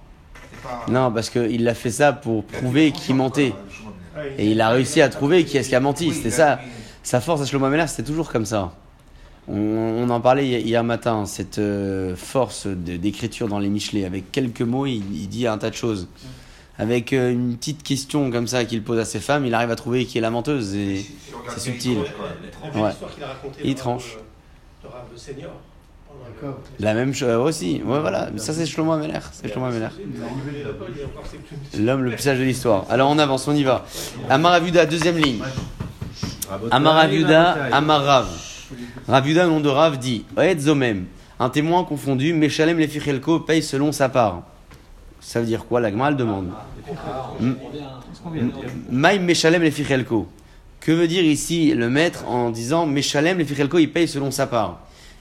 pas- 0.63 0.85
Non, 0.91 1.11
parce 1.11 1.29
qu'il 1.29 1.67
a 1.67 1.73
fait 1.75 1.91
ça 1.91 2.13
pour 2.13 2.43
prouver 2.45 2.91
qu'il 2.91 3.13
mentait. 3.15 3.51
quoi, 3.51 4.23
le 4.23 4.39
Et 4.41 4.47
il 4.51 4.59
a 4.61 4.69
réussi 4.69 5.01
à 5.01 5.09
trouver 5.09 5.45
qui 5.45 5.57
est-ce 5.57 5.69
qui 5.69 5.75
a 5.75 5.79
menti. 5.79 6.07
Oui, 6.09 6.15
C'était 6.15 6.31
ça. 6.31 6.59
Sa 7.03 7.19
force 7.21 7.41
à 7.41 7.45
Shlomo 7.45 7.65
Ameler, 7.65 7.87
c'était 7.87 8.03
toujours 8.03 8.31
comme 8.31 8.45
ça. 8.45 8.73
On, 9.47 9.55
on 9.57 10.09
en 10.09 10.21
parlait 10.21 10.47
hi- 10.47 10.61
hier 10.61 10.83
matin, 10.83 11.25
cette 11.25 11.57
euh, 11.57 12.15
force 12.15 12.67
de- 12.67 12.97
d'écriture 12.97 13.47
dans 13.47 13.59
les 13.59 13.69
Michelet. 13.69 14.05
Avec 14.05 14.31
quelques 14.31 14.61
mots, 14.61 14.85
il, 14.85 15.03
il 15.13 15.27
dit 15.27 15.47
un 15.47 15.57
tas 15.57 15.69
de 15.71 15.75
choses. 15.75 16.07
Avec 16.77 17.11
euh, 17.13 17.31
une 17.31 17.57
petite 17.57 17.81
question 17.83 18.29
comme 18.31 18.47
ça 18.47 18.65
qu'il 18.65 18.83
pose 18.83 18.99
à 18.99 19.05
ses 19.05 19.19
femmes, 19.19 19.45
il 19.45 19.53
arrive 19.53 19.71
à 19.71 19.75
trouver 19.75 20.05
qui 20.05 20.17
est 20.19 20.21
la 20.21 20.29
menteuse. 20.29 20.75
Et 20.75 21.05
c'est 21.49 21.59
subtil. 21.59 21.97
Ouais. 22.75 22.91
Il 23.63 23.75
tranche. 23.75 24.17
Euh, 24.85 24.87
Senior. 25.15 25.51
la 26.79 26.93
même 26.93 27.13
chose 27.13 27.35
aussi. 27.35 27.81
Ouais, 27.85 27.99
voilà. 27.99 28.29
Ça, 28.37 28.53
c'est 28.53 28.65
Shlomo 28.65 28.91
Ameler. 28.93 29.19
C'est 29.31 29.51
Shlomo. 29.51 29.67
L'homme 31.79 32.03
le 32.03 32.11
plus 32.11 32.21
sage 32.21 32.37
de 32.39 32.43
l'histoire. 32.43 32.85
Alors 32.89 33.09
on 33.09 33.17
avance, 33.19 33.47
on 33.47 33.55
y 33.55 33.63
va. 33.63 33.85
Amar 34.29 34.53
Aviuda, 34.53 34.85
deuxième 34.85 35.17
ligne. 35.17 35.41
Amar 36.71 36.97
Aviuda, 36.97 37.67
Amar 37.71 38.03
Rav. 38.03 38.27
Raviuda, 39.07 39.47
nom 39.47 39.59
de 39.59 39.69
Rav, 39.69 39.97
dit 39.97 40.25
Zomem, 40.59 41.05
un 41.39 41.49
témoin 41.49 41.83
confondu, 41.83 42.33
Meshalem 42.33 42.77
le 42.77 42.87
Fichelko 42.87 43.39
paye 43.41 43.61
selon 43.61 43.91
sa 43.91 44.09
part. 44.09 44.43
Ça 45.19 45.39
veut 45.39 45.45
dire 45.45 45.65
quoi 45.65 45.79
La 45.81 45.91
Gemara 45.91 46.11
le 46.11 46.17
demande. 46.17 46.49
M- 47.39 47.55
Maïm 48.89 49.23
Meshalem 49.23 49.61
le 49.61 49.71
Fichelko. 49.71 50.27
Que 50.79 50.91
veut 50.91 51.07
dire 51.07 51.23
ici 51.23 51.73
le 51.73 51.89
maître 51.89 52.25
en 52.27 52.49
disant 52.49 52.85
Meshalem 52.85 53.37
le 53.37 53.45
Fichelko, 53.45 53.77
il 53.77 53.91
paye 53.91 54.07
selon 54.07 54.31
sa 54.31 54.47
part 54.47 54.79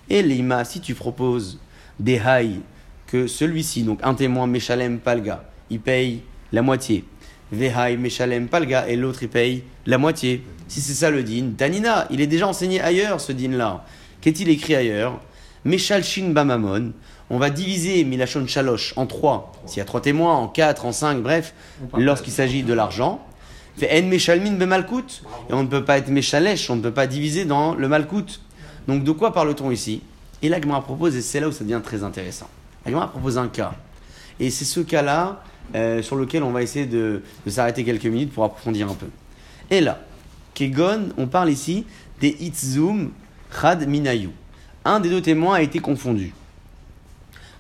Et 0.09 0.23
Lima, 0.23 0.65
si 0.65 0.81
tu 0.81 0.95
proposes 0.95 1.59
des 1.99 2.19
haïs, 2.19 2.61
que 3.07 3.27
celui-ci, 3.27 3.83
donc 3.83 3.99
un 4.03 4.15
témoin 4.15 4.47
Meshalem 4.47 4.99
Palga, 5.01 5.45
il 5.69 5.81
paye 5.81 6.23
la 6.53 6.63
moitié. 6.63 7.05
Vehai 7.53 7.97
Meshalem 7.97 8.47
Palga 8.47 8.89
et 8.89 8.97
l'autre 8.97 9.23
il 9.25 9.29
paye 9.29 9.65
la 9.85 9.99
moitié. 9.99 10.45
Si 10.71 10.81
c'est 10.81 10.95
ça 10.95 11.11
le 11.11 11.25
din, 11.25 11.51
Tanina, 11.57 12.07
il 12.11 12.21
est 12.21 12.29
déjà 12.29 12.47
enseigné 12.47 12.81
ailleurs 12.81 13.21
ce 13.21 13.33
din-là. 13.33 13.85
Qu'est-il 14.21 14.49
écrit 14.49 14.77
ailleurs? 14.77 15.19
Meshal 15.65 16.05
Shin 16.05 16.29
Bamamon. 16.31 16.93
On 17.29 17.39
va 17.39 17.51
diviser 17.51 18.05
Milachon 18.05 18.47
Shalosh 18.47 18.95
en 18.95 19.07
trois. 19.07 19.51
S'il 19.67 19.79
y 19.79 19.81
a 19.81 19.85
trois 19.85 20.01
témoins, 20.01 20.37
en 20.37 20.47
quatre, 20.47 20.87
en 20.87 20.93
cinq, 20.93 21.25
bref, 21.25 21.55
lorsqu'il 21.99 22.33
s'agit 22.33 22.63
de 22.63 22.73
l'argent. 22.73 23.21
Fait 23.79 24.01
En 24.01 24.07
Meshalmin 24.07 24.53
Bemalkut. 24.53 25.23
Et 25.49 25.55
on 25.55 25.65
ne 25.65 25.69
peut 25.69 25.85
pas 25.85 25.99
être 25.99 26.09
Meshalesh, 26.09 26.71
on 26.71 26.77
ne 26.77 26.83
peut 26.83 26.93
pas 26.93 27.09
diviser 27.09 27.45
dans 27.45 27.75
le 27.75 27.89
Malkut. 27.89 28.41
Donc 28.87 29.03
de 29.03 29.11
quoi 29.11 29.33
parle-t-on 29.33 29.73
ici? 29.73 30.03
Et 30.41 30.49
là, 30.49 30.61
Gemara 30.61 30.85
propose, 30.85 31.17
et 31.17 31.21
c'est 31.21 31.41
là 31.41 31.49
où 31.49 31.53
ça 31.53 31.65
devient 31.65 31.81
très 31.83 32.05
intéressant. 32.05 32.49
Gemara 32.87 33.11
propose 33.11 33.39
un 33.39 33.49
cas. 33.49 33.73
Et 34.39 34.51
c'est 34.51 34.65
ce 34.65 34.79
cas-là 34.79 35.43
euh, 35.75 36.01
sur 36.01 36.15
lequel 36.15 36.45
on 36.45 36.53
va 36.53 36.63
essayer 36.63 36.87
de, 36.87 37.23
de 37.45 37.51
s'arrêter 37.51 37.83
quelques 37.83 38.07
minutes 38.07 38.33
pour 38.33 38.45
approfondir 38.45 38.89
un 38.89 38.95
peu. 38.95 39.09
Et 39.69 39.81
là, 39.81 39.99
On 41.17 41.27
parle 41.27 41.51
ici 41.51 41.85
des 42.21 42.37
Itzum 42.41 43.11
Chad 43.61 43.87
Minayu. 43.89 44.31
Un 44.85 45.01
des 45.01 45.09
deux 45.09 45.23
témoins 45.23 45.57
a 45.57 45.63
été 45.63 45.79
confondu. 45.79 46.33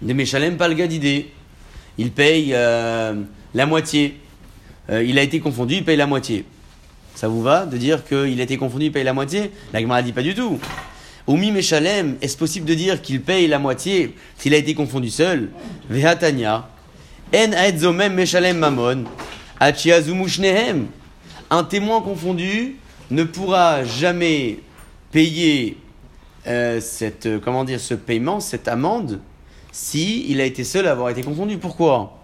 Des 0.03 0.15
Meshalem 0.15 0.57
Palgadidé. 0.57 1.31
Il 1.99 2.11
paye 2.11 2.53
euh, 2.53 3.15
la 3.55 3.67
moitié. 3.67 4.19
Euh, 4.91 5.05
il 5.05 5.19
a 5.19 5.23
été 5.23 5.41
confondu, 5.41 5.75
il 5.75 5.85
paye 5.85 5.97
la 5.97 6.07
moitié. 6.07 6.45
Ça 7.15 7.29
vous 7.29 7.43
va 7.43 7.67
de 7.67 7.77
dire 7.77 8.05
qu'il 8.05 8.41
a 8.41 8.45
été 8.45 8.57
confondu, 8.57 8.87
il 8.87 8.93
paye 8.93 9.05
la 9.05 9.13
moitié? 9.13 9.51
La 9.73 9.81
Gemara 9.81 10.03
dit 10.03 10.13
pas 10.13 10.23
du 10.23 10.35
tout. 10.35 10.59
Oumi 11.27 11.53
Meshalem, 11.53 12.17
est-ce 12.23 12.37
possible 12.37 12.67
de 12.67 12.75
dire 12.75 13.03
qu'il 13.03 13.21
paye 13.21 13.47
la 13.47 13.59
moitié 13.59 14.15
s'il 14.39 14.55
a 14.55 14.57
été 14.57 14.75
confondu 14.75 15.11
seul? 15.11 15.51
Vehatania. 15.89 16.69
En 17.35 17.53
aedzomem 17.53 18.15
Meshalem 18.15 18.59
Mamon. 18.59 19.05
Achiazumushnehem. 19.59 20.87
Un 21.51 21.65
témoin 21.65 22.01
confondu 22.01 22.77
ne 23.11 23.25
pourra 23.25 23.85
jamais 23.85 24.61
payer 25.11 25.77
euh, 26.46 26.81
cette, 26.81 27.27
euh, 27.27 27.40
comment 27.42 27.64
dire, 27.64 27.81
ce 27.81 27.94
paiement, 27.94 28.40
cette 28.40 28.68
amende, 28.68 29.20
si 29.73 30.27
il 30.31 30.40
a 30.40 30.44
été 30.44 30.64
seul 30.64 30.87
à 30.87 30.92
avoir 30.92 31.11
été 31.11 31.23
confondu. 31.23 31.59
Pourquoi? 31.59 32.18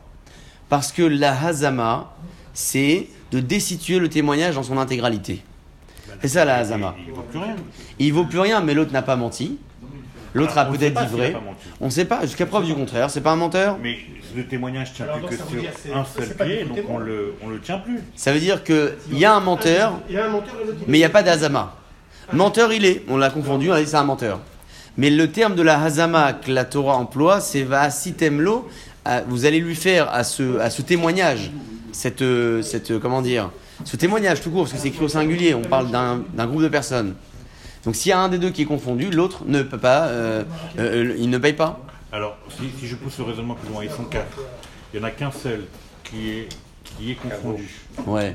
Parce 0.68 0.92
que 0.92 1.03
la 1.03 1.38
hazama, 1.46 2.14
c'est 2.55 3.09
de 3.31 3.40
destituer 3.40 3.99
le 3.99 4.09
témoignage 4.09 4.55
dans 4.55 4.62
son 4.62 4.79
intégralité. 4.79 5.42
C'est 6.22 6.29
ça 6.29 6.44
la 6.44 6.57
hazama. 6.57 6.94
Il 6.99 7.11
ne 7.11 7.16
vaut 7.16 7.22
plus 7.22 7.38
rien. 7.38 7.57
Il 7.99 8.12
vaut 8.12 8.25
plus 8.25 8.38
rien, 8.40 8.61
mais 8.61 8.75
l'autre 8.75 8.92
n'a 8.92 9.03
pas 9.03 9.16
menti. 9.16 9.59
L'autre 10.35 10.59
a 10.59 10.62
Ah, 10.62 10.64
peut-être 10.66 11.07
dit 11.07 11.12
vrai. 11.12 11.35
On 11.81 11.87
ne 11.87 11.90
sait 11.90 12.05
pas, 12.05 12.22
jusqu'à 12.22 12.46
preuve 12.46 12.66
du 12.66 12.75
contraire. 12.75 13.11
C'est 13.11 13.20
pas 13.20 13.33
un 13.33 13.37
menteur? 13.37 13.79
Mais 13.83 13.96
le 14.37 14.44
témoignage 14.46 14.92
tient 14.92 15.07
Alors, 15.07 15.27
plus 15.27 15.37
que 15.37 15.42
sur 15.42 15.46
dire 15.61 15.70
c'est- 15.83 15.92
un 15.92 16.05
seul 16.05 16.35
pied, 16.37 16.64
donc 16.64 16.79
on 16.88 16.99
le, 16.99 17.35
on 17.44 17.49
le 17.49 17.61
tient 17.61 17.79
plus. 17.79 18.01
Ça 18.14 18.33
veut 18.33 18.38
dire 18.40 18.62
qu'il 18.64 18.92
y 19.12 19.25
a 19.25 19.35
un 19.35 19.40
menteur, 19.40 19.94
Il 20.09 20.14
y 20.14 20.18
a 20.18 20.27
un 20.27 20.29
menteur 20.29 20.55
mais 20.87 20.99
il 20.99 21.01
n'y 21.01 21.05
a 21.05 21.09
pas 21.11 21.22
d'azama. 21.22 21.75
Menteur, 22.33 22.72
il 22.72 22.85
est. 22.85 23.05
On 23.09 23.16
l'a 23.16 23.31
confondu, 23.31 23.70
on 23.70 23.75
a 23.75 23.81
dit 23.81 23.88
c'est 23.88 23.96
un 23.96 24.05
menteur. 24.05 24.40
Mais 24.96 25.11
le 25.11 25.31
terme 25.31 25.55
de 25.55 25.62
la 25.62 25.81
hazama 25.83 26.33
que 26.33 26.51
la 26.51 26.64
Torah 26.64 26.96
emploie, 26.96 27.40
c'est 27.40 27.62
va 27.62 27.88
sitemlo. 27.90 28.68
euh, 29.09 29.20
Vous 29.29 29.44
allez 29.44 29.61
lui 29.61 29.75
faire 29.77 30.12
à 30.12 30.25
ce, 30.25 30.59
à 30.59 30.70
ce 30.70 30.83
témoignage, 30.83 31.51
cette, 31.92 32.22
euh, 32.22 32.62
cette, 32.62 32.90
euh, 32.90 32.99
comment 32.99 33.22
dire, 33.22 33.51
ce 33.85 33.96
témoignage 33.96 34.40
tout 34.40 34.51
court, 34.51 34.62
parce 34.62 34.72
que 34.72 34.79
c'est 34.79 34.88
écrit 34.88 35.05
au 35.05 35.09
singulier, 35.09 35.55
on 35.55 35.62
parle 35.62 35.90
d'un 35.90 36.22
d'un 36.35 36.46
groupe 36.46 36.62
de 36.62 36.68
personnes. 36.68 37.14
Donc 37.85 37.94
s'il 37.94 38.11
y 38.11 38.12
a 38.12 38.18
un 38.18 38.29
des 38.29 38.38
deux 38.38 38.51
qui 38.51 38.62
est 38.62 38.66
confondu, 38.66 39.11
l'autre 39.11 39.42
ne 39.46 39.62
peut 39.62 39.79
pas, 39.79 40.07
euh, 40.07 40.42
euh, 40.81 41.14
il 41.18 41.31
ne 41.31 41.38
paye 41.38 41.53
pas. 41.53 41.79
Alors, 42.12 42.37
si, 42.57 42.71
si 42.79 42.87
je 42.87 42.97
pousse 42.97 43.19
le 43.19 43.25
raisonnement 43.25 43.55
plus 43.55 43.69
loin, 43.69 43.83
ils 43.85 43.90
sont 43.90 44.05
quatre. 44.05 44.38
Il 44.92 45.01
n'y 45.01 45.05
en 45.05 45.09
a 45.09 45.11
qu'un 45.11 45.31
seul 45.33 45.64
qui 46.05 46.31
est, 46.31 46.49
qui 46.85 47.11
est 47.12 47.14
confondu. 47.16 47.69
Ouais, 48.07 48.35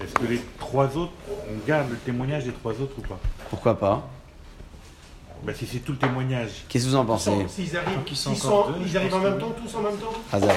Est-ce 0.00 0.14
que 0.14 0.26
les 0.26 0.40
trois 0.58 0.86
autres, 0.96 1.12
on 1.28 1.66
garde 1.66 1.90
le 1.90 1.96
témoignage 1.96 2.44
des 2.44 2.52
trois 2.52 2.72
autres 2.72 2.94
ou 2.98 3.02
pas? 3.02 3.18
Pourquoi 3.50 3.78
pas? 3.78 4.08
Bah, 5.44 5.52
Si 5.56 5.66
c'est 5.66 5.78
tout 5.78 5.92
le 5.92 5.98
témoignage, 5.98 6.50
Qu'est-ce 6.68 6.84
que 6.84 6.90
vous 6.90 6.96
en 6.96 7.04
pensez? 7.04 7.32
S'ils 7.48 7.76
arrivent, 7.76 8.04
qu'ils 8.04 8.16
sont 8.16 8.34
s'ils 8.34 8.46
encore 8.46 8.66
sont- 8.66 8.72
deux, 8.72 8.84
ils 8.86 8.96
arrivent 8.96 9.14
en 9.14 9.20
même 9.20 9.38
temps, 9.38 9.52
tous 9.64 9.74
en 9.76 9.80
même 9.82 9.96
temps? 9.96 10.12
Hazard. 10.32 10.56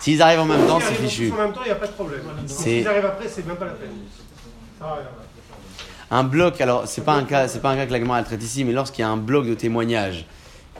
S'ils 0.00 0.20
arrivent 0.22 0.40
en 0.40 0.44
même 0.46 0.66
temps, 0.66 0.78
S'ils 0.80 0.88
c'est 0.88 0.94
arrivent 0.96 1.08
fichu. 1.10 1.30
tous 1.30 1.34
en 1.34 1.42
même 1.44 1.52
temps, 1.52 1.60
il 1.62 1.66
n'y 1.68 1.72
a 1.72 1.76
pas 1.76 1.86
de 1.86 1.92
problème. 1.92 2.20
S'ils 2.46 2.86
arrivent 2.88 3.06
après, 3.06 3.28
c'est 3.28 3.46
même 3.46 3.56
pas 3.56 3.64
la 3.66 3.72
peine. 3.72 3.90
Un 6.10 6.24
bloc, 6.24 6.60
alors 6.60 6.86
c'est 6.88 7.04
pas 7.04 7.14
un 7.14 7.24
cas, 7.24 7.48
c'est 7.48 7.60
pas 7.60 7.70
un 7.70 7.76
cas 7.76 7.86
que 7.86 7.92
la 7.92 7.98
Gemara 8.00 8.18
elle 8.20 8.24
traite 8.24 8.42
ici, 8.42 8.64
mais 8.64 8.72
lorsqu'il 8.72 9.02
y 9.02 9.04
a 9.04 9.10
un 9.10 9.16
bloc 9.18 9.46
de 9.46 9.54
témoignages 9.54 10.24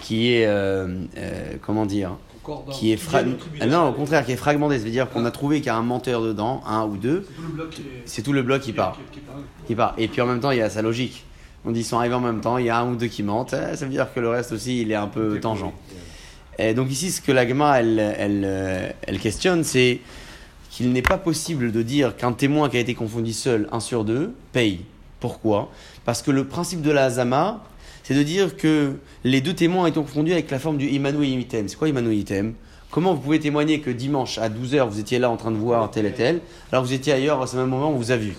qui 0.00 0.32
est, 0.32 0.46
euh, 0.46 0.88
euh, 1.16 1.54
comment 1.62 1.86
dire, 1.86 2.12
qui 2.72 2.92
est 2.92 2.96
fra- 2.96 3.22
tribunal. 3.22 3.68
non, 3.68 3.88
au 3.88 3.92
contraire, 3.92 4.24
qui 4.24 4.32
est 4.32 4.36
fragmenté, 4.36 4.78
c'est-à-dire 4.78 5.10
qu'on 5.10 5.24
a 5.26 5.30
trouvé 5.30 5.58
qu'il 5.58 5.66
y 5.66 5.70
a 5.70 5.76
un 5.76 5.82
menteur 5.82 6.22
dedans, 6.22 6.62
un 6.66 6.84
ou 6.86 6.96
deux, 6.96 7.26
c'est 8.06 8.22
tout 8.22 8.32
le 8.32 8.42
bloc 8.42 8.62
qui 8.62 8.72
part, 8.72 8.98
qui 9.66 9.74
part. 9.74 9.94
Et 9.98 10.08
puis 10.08 10.20
en 10.22 10.26
même 10.26 10.40
temps, 10.40 10.50
il 10.50 10.58
y 10.58 10.62
a 10.62 10.70
sa 10.70 10.80
logique. 10.82 11.24
On 11.64 11.72
dit 11.72 11.80
ils 11.80 11.84
sont 11.84 11.98
arrivés 11.98 12.14
en 12.14 12.20
même 12.20 12.40
temps, 12.40 12.56
il 12.56 12.66
y 12.66 12.70
a 12.70 12.78
un 12.78 12.90
ou 12.90 12.96
deux 12.96 13.08
qui 13.08 13.22
mentent, 13.22 13.52
eh, 13.54 13.76
ça 13.76 13.84
veut 13.84 13.90
dire 13.90 14.06
que 14.14 14.20
le 14.20 14.28
reste 14.30 14.52
aussi, 14.52 14.80
il 14.80 14.90
est 14.92 14.94
un 14.96 15.08
peu 15.08 15.38
tangent. 15.40 15.72
Et 16.58 16.72
donc 16.72 16.90
ici, 16.90 17.10
ce 17.10 17.20
que 17.20 17.32
la 17.32 17.46
Gemara 17.46 17.80
elle, 17.80 17.98
elle, 17.98 18.42
euh, 18.46 18.88
elle 19.06 19.18
questionne, 19.18 19.62
c'est 19.64 20.00
qu'il 20.70 20.90
n'est 20.92 21.02
pas 21.02 21.18
possible 21.18 21.70
de 21.72 21.82
dire 21.82 22.16
qu'un 22.16 22.32
témoin 22.32 22.68
qui 22.68 22.76
a 22.76 22.80
été 22.80 22.94
confondu 22.94 23.32
seul, 23.32 23.68
un 23.72 23.80
sur 23.80 24.04
deux, 24.04 24.32
paye. 24.52 24.80
Pourquoi? 25.20 25.70
Parce 26.04 26.22
que 26.22 26.30
le 26.30 26.44
principe 26.44 26.80
de 26.80 26.90
la 26.92 27.06
Hazama, 27.06 27.62
c'est 28.08 28.14
de 28.14 28.22
dire 28.22 28.56
que 28.56 28.94
les 29.22 29.42
deux 29.42 29.52
témoins 29.52 29.82
ont 29.82 29.86
été 29.86 30.00
confondus 30.00 30.32
avec 30.32 30.50
la 30.50 30.58
forme 30.58 30.78
du 30.78 30.86
Imanu 30.86 31.26
et 31.26 31.28
Item. 31.28 31.68
C'est 31.68 31.76
quoi 31.76 31.90
Imanu 31.90 32.14
et 32.14 32.16
Item? 32.16 32.54
Comment 32.90 33.12
vous 33.12 33.20
pouvez 33.20 33.38
témoigner 33.38 33.80
que 33.80 33.90
dimanche 33.90 34.38
à 34.38 34.48
12h 34.48 34.88
vous 34.88 34.98
étiez 34.98 35.18
là 35.18 35.28
en 35.28 35.36
train 35.36 35.50
de 35.50 35.58
voir 35.58 35.90
tel 35.90 36.06
et 36.06 36.12
tel, 36.12 36.40
alors 36.72 36.82
vous 36.86 36.94
étiez 36.94 37.12
ailleurs 37.12 37.42
à 37.42 37.46
ce 37.46 37.54
même 37.58 37.66
moment 37.66 37.90
où 37.90 37.96
on 37.96 37.98
vous 37.98 38.10
a 38.10 38.16
vu? 38.16 38.34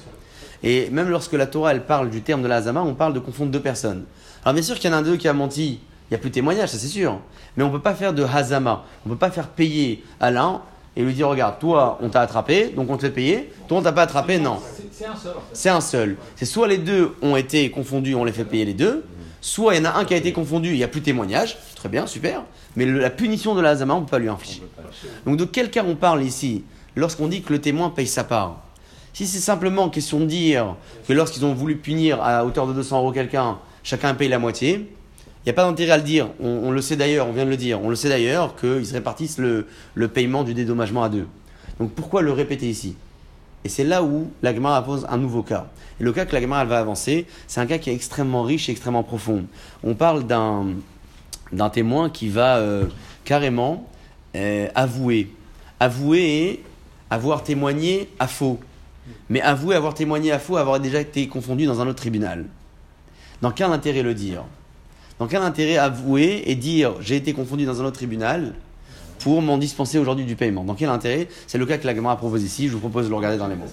Et 0.63 0.89
même 0.89 1.07
lorsque 1.09 1.33
la 1.33 1.45
Torah 1.45 1.71
elle 1.73 1.85
parle 1.85 2.09
du 2.09 2.23
terme 2.23 2.41
de 2.41 2.47
la 2.47 2.55
Hazama, 2.55 2.81
on 2.81 2.95
parle 2.95 3.13
de 3.13 3.19
confondre 3.19 3.51
deux 3.51 3.59
personnes. 3.59 4.05
Alors 4.43 4.55
bien 4.55 4.63
sûr 4.63 4.79
qu'il 4.79 4.89
y 4.89 4.93
en 4.93 4.95
a 4.97 5.01
un 5.01 5.03
d'eux 5.03 5.17
qui 5.17 5.27
a 5.27 5.33
menti, 5.33 5.73
il 5.73 6.13
n'y 6.13 6.15
a 6.15 6.17
plus 6.17 6.31
de 6.31 6.33
témoignage, 6.33 6.69
ça 6.69 6.79
c'est 6.79 6.87
sûr. 6.87 7.19
Mais 7.55 7.63
on 7.63 7.67
ne 7.67 7.73
peut 7.73 7.79
pas 7.83 7.93
faire 7.93 8.11
de 8.15 8.23
Hazama, 8.23 8.85
on 9.05 9.09
ne 9.09 9.13
peut 9.13 9.19
pas 9.19 9.29
faire 9.29 9.49
payer 9.49 10.03
à 10.19 10.31
l'un 10.31 10.63
et 10.97 11.03
lui 11.03 11.13
dire 11.13 11.27
regarde, 11.27 11.59
toi 11.59 11.99
on 12.01 12.09
t'a 12.09 12.21
attrapé, 12.21 12.69
donc 12.75 12.89
on 12.89 12.97
te 12.97 13.01
fait 13.01 13.11
payer, 13.11 13.51
toi 13.67 13.77
on 13.77 13.81
t'a 13.83 13.91
pas 13.91 14.01
attrapé, 14.01 14.39
non. 14.39 14.57
C'est- 14.75 14.87
C'est 14.91 15.05
un 15.05 15.15
seul 15.15 15.31
en 15.37 15.39
fait. 15.41 15.45
C'est 15.53 15.69
un 15.69 15.81
seul. 15.81 16.17
C'est 16.35 16.45
soit 16.45 16.67
les 16.67 16.79
deux 16.79 17.13
ont 17.21 17.35
été 17.35 17.69
confondus, 17.69 18.15
on 18.15 18.23
les 18.23 18.31
fait 18.31 18.45
payer 18.45 18.65
les 18.65 18.73
deux, 18.73 19.05
soit 19.41 19.75
il 19.75 19.83
y 19.83 19.87
en 19.87 19.89
a 19.91 19.97
un 19.97 20.05
qui 20.05 20.13
a 20.13 20.17
été 20.17 20.31
confondu, 20.33 20.69
il 20.69 20.77
n'y 20.77 20.83
a 20.83 20.87
plus 20.87 20.99
de 21.01 21.05
témoignage, 21.05 21.57
très 21.75 21.89
bien, 21.89 22.07
super, 22.07 22.43
mais 22.75 22.85
le- 22.85 22.99
la 22.99 23.09
punition 23.09 23.55
de 23.55 23.61
la 23.61 23.69
Hazama, 23.71 23.95
on 23.95 23.99
ne 24.01 24.05
peut 24.05 24.11
pas 24.11 24.19
lui 24.19 24.29
infliger. 24.29 24.61
Donc 25.25 25.37
de 25.37 25.45
quel 25.45 25.69
cas 25.71 25.83
on 25.87 25.95
parle 25.95 26.23
ici 26.23 26.63
lorsqu'on 26.95 27.27
dit 27.27 27.41
que 27.41 27.53
le 27.53 27.59
témoin 27.61 27.89
paye 27.89 28.07
sa 28.07 28.23
part 28.23 28.61
Si 29.13 29.25
c'est 29.27 29.39
simplement 29.39 29.89
question 29.89 30.19
de 30.19 30.25
dire 30.25 30.75
que 31.07 31.13
lorsqu'ils 31.13 31.45
ont 31.45 31.53
voulu 31.53 31.77
punir 31.77 32.21
à 32.21 32.45
hauteur 32.45 32.67
de 32.67 32.73
200 32.73 32.99
euros 32.99 33.11
quelqu'un, 33.11 33.57
chacun 33.83 34.13
paye 34.13 34.29
la 34.29 34.39
moitié, 34.39 34.89
il 35.45 35.47
n'y 35.47 35.49
a 35.51 35.53
pas 35.53 35.63
d'intérêt 35.63 35.91
à 35.93 35.97
le 35.97 36.03
dire. 36.03 36.27
On, 36.41 36.47
on 36.65 36.71
le 36.71 36.81
sait 36.81 36.95
d'ailleurs, 36.97 37.25
on 37.27 37.31
vient 37.31 37.45
de 37.45 37.49
le 37.49 37.57
dire, 37.57 37.81
on 37.81 37.89
le 37.89 37.95
sait 37.95 38.09
d'ailleurs 38.09 38.55
qu'ils 38.57 38.85
se 38.85 38.93
répartissent 38.93 39.37
le, 39.37 39.67
le 39.95 40.07
paiement 40.09 40.43
du 40.43 40.53
dédommagement 40.53 41.01
à 41.03 41.09
deux. 41.09 41.27
Donc 41.79 41.91
pourquoi 41.93 42.21
le 42.21 42.31
répéter 42.33 42.67
ici? 42.69 42.95
Et 43.65 43.69
c'est 43.69 43.83
là 43.83 44.03
où 44.03 44.31
la 44.41 44.53
pose 44.81 45.05
un 45.09 45.17
nouveau 45.17 45.43
cas. 45.43 45.67
Et 45.99 46.03
le 46.03 46.13
cas 46.13 46.25
que 46.25 46.35
la 46.35 46.63
va 46.65 46.79
avancer, 46.79 47.25
c'est 47.47 47.59
un 47.59 47.65
cas 47.65 47.77
qui 47.77 47.89
est 47.89 47.93
extrêmement 47.93 48.43
riche 48.43 48.69
et 48.69 48.71
extrêmement 48.71 49.03
profond. 49.03 49.45
On 49.83 49.95
parle 49.95 50.25
d'un 50.25 50.67
d'un 51.51 51.69
témoin 51.69 52.09
qui 52.09 52.29
va 52.29 52.57
euh, 52.57 52.85
carrément 53.23 53.87
euh, 54.35 54.67
avouer. 54.75 55.31
Avouer 55.79 56.63
avoir 57.09 57.43
témoigné 57.43 58.09
à 58.19 58.27
faux. 58.27 58.59
Mais 59.29 59.41
avouer 59.41 59.75
avoir 59.75 59.93
témoigné 59.93 60.31
à 60.31 60.39
faux, 60.39 60.57
avoir 60.57 60.79
déjà 60.79 61.01
été 61.01 61.27
confondu 61.27 61.65
dans 61.65 61.81
un 61.81 61.87
autre 61.87 61.97
tribunal. 61.97 62.45
Dans 63.41 63.51
quel 63.51 63.71
intérêt 63.71 64.03
le 64.03 64.13
dire? 64.13 64.43
Dans 65.17 65.27
quel 65.27 65.41
intérêt 65.41 65.77
avouer 65.77 66.43
et 66.45 66.55
dire 66.55 66.93
j'ai 67.01 67.15
été 67.15 67.33
confondu 67.33 67.65
dans 67.65 67.81
un 67.81 67.85
autre 67.85 67.97
tribunal? 67.97 68.53
Pour 69.19 69.41
m'en 69.41 69.57
dispenser 69.57 69.97
aujourd'hui 69.99 70.25
du 70.25 70.35
paiement 70.35 70.63
Dans 70.63 70.75
quel 70.75 70.89
intérêt? 70.89 71.27
C'est 71.47 71.57
le 71.57 71.65
cas 71.65 71.77
que 71.77 71.85
la 71.87 71.95
Gemara 71.95 72.17
propose 72.17 72.43
ici, 72.43 72.67
je 72.67 72.73
vous 72.73 72.79
propose 72.79 73.05
de 73.05 73.09
le 73.09 73.15
regarder 73.15 73.37
dans 73.37 73.47
les 73.47 73.55
mots. 73.55 73.65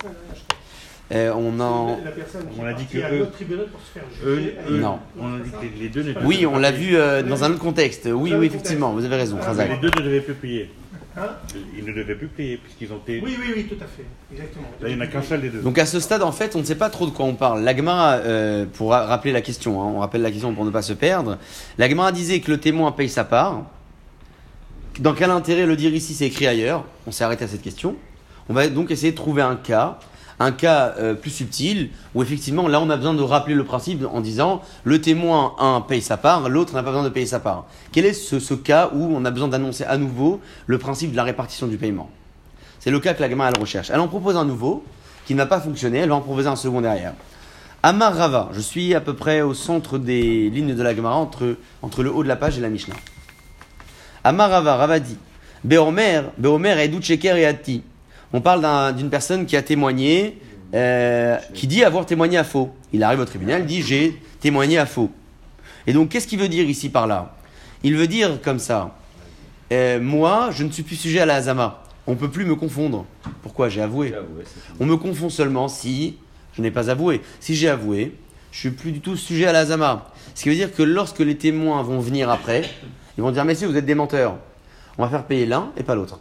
Euh, 1.13 1.33
on 1.37 1.61
en... 1.61 1.99
La 2.05 2.11
personne 2.11 2.43
qui 2.53 2.61
On 2.61 2.67
a 2.67 2.73
dit 2.73 2.85
que 2.87 2.99
eux- 2.99 3.19
notre 3.21 3.31
tribunal 3.31 3.67
pour 3.69 3.81
se 3.81 3.93
faire 3.93 4.03
Eux, 4.25 4.53
eux, 4.69 4.79
Non. 4.81 4.99
on 5.21 5.37
a 5.37 5.39
dit 5.39 5.51
que 5.51 5.81
les- 5.81 5.89
deux 5.89 6.15
Oui, 6.25 6.45
on 6.47 6.59
l'a 6.59 6.73
vu 6.73 6.97
euh, 6.97 7.23
dans 7.23 7.45
un 7.45 7.51
autre 7.51 7.61
contexte. 7.61 8.09
Oui, 8.13 8.35
oui, 8.37 8.47
effectivement, 8.47 8.93
vous 8.93 9.05
avez 9.05 9.15
raison, 9.15 9.39
Ah, 9.41 9.53
Les 9.55 9.77
deux 9.77 9.91
ne 10.01 10.05
devaient 10.05 10.21
plus 10.21 10.35
payer. 10.35 10.71
Hein? 11.17 11.29
Ils 11.79 11.85
ne 11.85 11.93
devaient 11.93 12.17
plus 12.17 12.27
payer 12.27 12.57
puisqu'ils 12.57 12.93
ont 12.93 12.99
été. 12.99 13.23
Oui, 13.25 13.37
oui, 13.41 13.53
oui, 13.57 13.65
tout 13.65 13.77
à 13.83 13.87
fait. 13.87 14.05
Exactement. 14.33 14.67
Là, 14.83 14.89
il 14.89 14.97
n'y 14.97 15.01
en 15.01 15.05
a 15.05 15.07
qu'un 15.07 15.23
seul 15.23 15.41
des 15.41 15.49
deux. 15.49 15.61
Donc 15.61 15.79
à 15.79 15.87
ce 15.87 15.99
stade, 16.01 16.23
en 16.23 16.33
fait, 16.33 16.57
on 16.57 16.59
ne 16.59 16.65
sait 16.65 16.75
pas 16.75 16.91
trop 16.91 17.07
de 17.07 17.11
quoi 17.13 17.25
on 17.25 17.35
parle. 17.35 17.63
L'Agma, 17.63 18.15
euh, 18.17 18.67
pour 18.71 18.91
ra- 18.91 19.07
rappeler 19.07 19.33
la 19.33 19.41
question, 19.43 19.81
hein, 19.81 19.93
on 19.95 20.01
rappelle 20.01 20.21
la 20.23 20.31
question 20.33 20.53
pour 20.55 20.65
ne 20.67 20.71
pas 20.71 20.83
se 20.83 20.93
perdre. 20.93 21.39
L'Agma 21.79 22.11
disait 22.13 22.41
que 22.41 22.51
le 22.51 22.59
témoin 22.59 22.91
paye 22.93 23.09
sa 23.09 23.25
part. 23.25 23.63
Dans 25.01 25.13
quel 25.13 25.31
intérêt 25.31 25.67
le 25.67 25.77
dire 25.77 25.95
ici, 25.95 26.15
c'est 26.15 26.27
écrit 26.27 26.47
ailleurs. 26.47 26.85
On 27.07 27.13
s'est 27.13 27.23
arrêté 27.23 27.45
à 27.45 27.49
cette 27.49 27.61
question. 27.61 27.97
On 28.49 28.55
va 28.55 28.67
donc 28.69 28.91
essayer 28.91 29.13
de 29.13 29.17
trouver 29.17 29.43
un 29.43 29.57
cas, 29.57 29.99
un 30.41 30.53
cas 30.53 30.95
euh, 30.99 31.13
plus 31.13 31.31
subtil, 31.31 31.91
où 32.15 32.23
effectivement, 32.23 32.67
là, 32.67 32.81
on 32.81 32.89
a 32.89 32.97
besoin 32.97 33.13
de 33.13 33.23
rappeler 33.23 33.55
le 33.55 33.65
principe 33.65 34.07
en 34.11 34.23
disant 34.23 34.63
le 34.85 35.01
témoin, 35.03 35.55
un, 35.59 35.83
paye 35.83 36.01
sa 36.01 36.17
part, 36.17 36.49
l'autre 36.49 36.75
n'a 36.75 36.83
pas 36.83 36.91
besoin 36.91 37.05
de 37.05 37.11
payer 37.11 37.27
sa 37.27 37.41
part. 37.41 37.67
Quel 37.93 38.07
est 38.07 38.15
ce, 38.15 38.55
cas 38.55 38.91
où 38.95 39.15
on 39.15 39.27
a 39.27 39.31
besoin 39.31 39.49
d'annoncer 39.49 39.85
à 39.85 39.99
nouveau 39.99 40.41
le 40.67 40.79
principe 40.79 41.11
de 41.11 41.17
la 41.17 41.25
répartition 41.25 41.67
du 41.67 41.77
paiement? 41.77 42.09
C'est 42.81 42.91
le 42.91 43.01
cas 43.01 43.13
que 43.13 43.21
l'Agma, 43.21 43.51
elle 43.53 43.61
recherche. 43.61 43.91
Elle 43.93 44.01
en 44.01 44.09
propose 44.09 44.37
un 44.37 44.47
nouveau, 44.47 44.83
qui 45.27 45.35
n'a 45.35 45.45
pas 45.45 45.61
fonctionné, 45.61 45.99
elle 45.99 46.09
va 46.09 46.15
en 46.15 46.21
proposer 46.21 46.49
un 46.49 46.57
second 46.57 46.81
derrière. 46.81 47.13
Amar 47.83 48.17
Rava, 48.17 48.49
je 48.53 48.61
suis 48.61 48.95
à 48.95 49.03
peu 49.03 49.15
près 49.15 49.43
au 49.43 49.53
centre 49.53 49.99
des 49.99 50.49
lignes 50.49 50.75
de 50.75 50.83
la 50.83 50.97
Gemara, 50.97 51.17
entre, 51.17 51.57
entre 51.83 52.03
le 52.03 52.11
haut 52.11 52.23
de 52.23 52.29
la 52.29 52.37
page 52.37 52.57
et 52.57 52.63
la 52.63 52.71
Mishnah. 52.71 52.95
Amar 54.27 54.51
Rava, 54.51 54.75
Rava 54.75 54.99
dit 54.99 55.17
Beomer, 55.63 56.23
Beomer 56.37 56.81
Edut 56.81 57.01
Sheker 57.01 57.37
et 57.37 57.47
Ati. 57.47 57.83
On 58.33 58.41
parle 58.41 58.61
d'un- 58.61 58.91
d'une 58.91 59.09
personne 59.09 59.47
qui 59.47 59.57
a 59.57 59.63
témoigné, 59.63 60.41
euh, 60.75 61.37
qui 61.55 61.69
dit 61.69 61.85
avoir 61.85 62.07
témoigné 62.07 62.37
à 62.37 62.43
faux. 62.43 62.71
Il 62.93 63.05
arrive 63.05 63.21
au 63.21 63.25
tribunal, 63.25 63.61
il 63.61 63.67
dit 63.67 63.83
J'ai 63.83 64.21
témoigné 64.41 64.79
à 64.79 64.87
faux. 64.87 65.13
Et 65.87 65.93
donc, 65.93 66.09
qu'est-ce 66.09 66.27
qu'il 66.27 66.41
veut 66.41 66.49
dire 66.49 66.69
ici 66.69 66.89
par 66.89 67.07
là? 67.07 67.37
Il 67.85 67.95
veut 67.97 68.09
dire 68.09 68.41
comme 68.43 68.59
ça 68.59 68.97
euh, 69.73 70.01
Moi, 70.01 70.49
je 70.51 70.65
ne 70.65 70.73
suis 70.73 70.83
plus 70.83 70.97
sujet 70.97 71.21
à 71.21 71.27
la 71.27 71.37
Hazama. 71.37 71.85
On 72.09 72.13
ne 72.13 72.17
peut 72.17 72.31
plus 72.31 72.45
me 72.45 72.57
confondre. 72.57 73.05
Pourquoi? 73.43 73.69
J'ai 73.69 73.81
avoué. 73.81 74.13
On 74.81 74.87
me 74.87 74.97
confond 74.97 75.31
seulement 75.31 75.69
si 75.69 76.17
je 76.57 76.63
n'ai 76.63 76.73
pas 76.73 76.91
avoué. 76.91 77.21
Si 77.39 77.55
j'ai 77.55 77.69
avoué, 77.69 78.13
je 78.51 78.59
suis 78.59 78.71
plus 78.71 78.91
du 78.91 78.99
tout 78.99 79.17
sujet 79.17 79.47
à 79.47 79.53
la 79.53 79.61
Hazama. 79.61 80.11
Ce 80.35 80.43
qui 80.43 80.49
veut 80.49 80.57
dire 80.57 80.75
que 80.75 80.83
lorsque 80.83 81.21
les 81.21 81.37
témoins 81.37 81.81
vont 81.85 82.01
venir 82.01 82.29
après, 82.29 82.63
ils 83.17 83.23
vont 83.23 83.31
dire 83.31 83.45
Messieurs, 83.45 83.69
vous 83.69 83.77
êtes 83.77 83.87
des 83.87 83.95
menteurs. 83.95 84.37
On 84.99 85.03
va 85.05 85.09
faire 85.09 85.25
payer 85.25 85.47
l'un 85.47 85.71
et 85.77 85.83
pas 85.83 85.95
l'autre. 85.95 86.19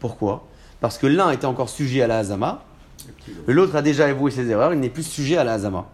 Pourquoi? 0.00 0.46
Parce 0.80 0.98
que 0.98 1.06
l'un 1.06 1.30
était 1.30 1.46
encore 1.46 1.68
sujet 1.68 2.02
à 2.02 2.06
la 2.06 2.18
Hazama, 2.18 2.62
l'autre 3.46 3.74
a 3.76 3.82
déjà 3.82 4.06
avoué 4.06 4.30
ses 4.30 4.48
erreurs, 4.48 4.72
il 4.72 4.80
n'est 4.80 4.88
plus 4.90 5.02
sujet 5.02 5.36
à 5.36 5.44
la 5.44 5.54
Hazama. 5.54 5.86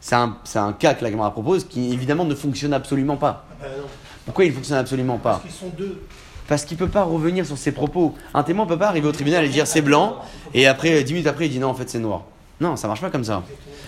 C'est 0.00 0.14
un, 0.14 0.36
un 0.56 0.72
cas 0.72 0.94
que 0.94 1.02
la 1.02 1.10
Gemara 1.10 1.32
propose 1.32 1.64
qui 1.64 1.92
évidemment 1.92 2.24
ne 2.24 2.34
fonctionne 2.34 2.74
absolument 2.74 3.16
pas. 3.16 3.46
Ah 3.50 3.64
ben 3.64 3.68
non, 3.80 3.88
Pourquoi 4.26 4.44
il 4.44 4.50
ne 4.50 4.54
fonctionne 4.54 4.78
absolument 4.78 5.18
pas? 5.18 5.30
Parce 5.32 5.42
qu'ils 5.42 5.52
sont 5.52 5.72
deux. 5.76 6.02
parce 6.46 6.64
qu'il 6.64 6.76
peut 6.76 6.88
pas 6.88 7.02
revenir 7.02 7.46
sur 7.46 7.56
ses 7.58 7.72
propos. 7.72 8.14
Un 8.34 8.42
témoin 8.42 8.66
peut 8.66 8.78
pas 8.78 8.88
arriver 8.88 9.08
au 9.08 9.12
tribunal 9.12 9.44
et 9.44 9.48
dire 9.48 9.66
c'est 9.66 9.80
blanc, 9.80 10.18
et 10.54 10.66
après, 10.66 11.02
dix 11.02 11.14
minutes 11.14 11.26
après, 11.26 11.46
il 11.46 11.50
dit 11.50 11.58
non, 11.58 11.68
en 11.68 11.74
fait, 11.74 11.88
c'est 11.88 11.98
noir. 11.98 12.24
Non, 12.60 12.76
ça 12.76 12.86
marche 12.88 13.00
pas 13.00 13.10
comme 13.10 13.24
ça. 13.24 13.42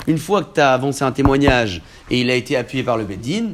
Une 0.07 0.19
fois 0.19 0.43
que 0.43 0.55
tu 0.55 0.61
as 0.61 0.73
avancé 0.73 1.05
un 1.05 1.13
témoignage 1.13 1.83
et 2.11 2.21
il 2.21 2.31
a 2.31 2.35
été 2.35 2.57
appuyé 2.57 2.83
par 2.83 2.97
le 2.97 3.05
Beddin, 3.05 3.51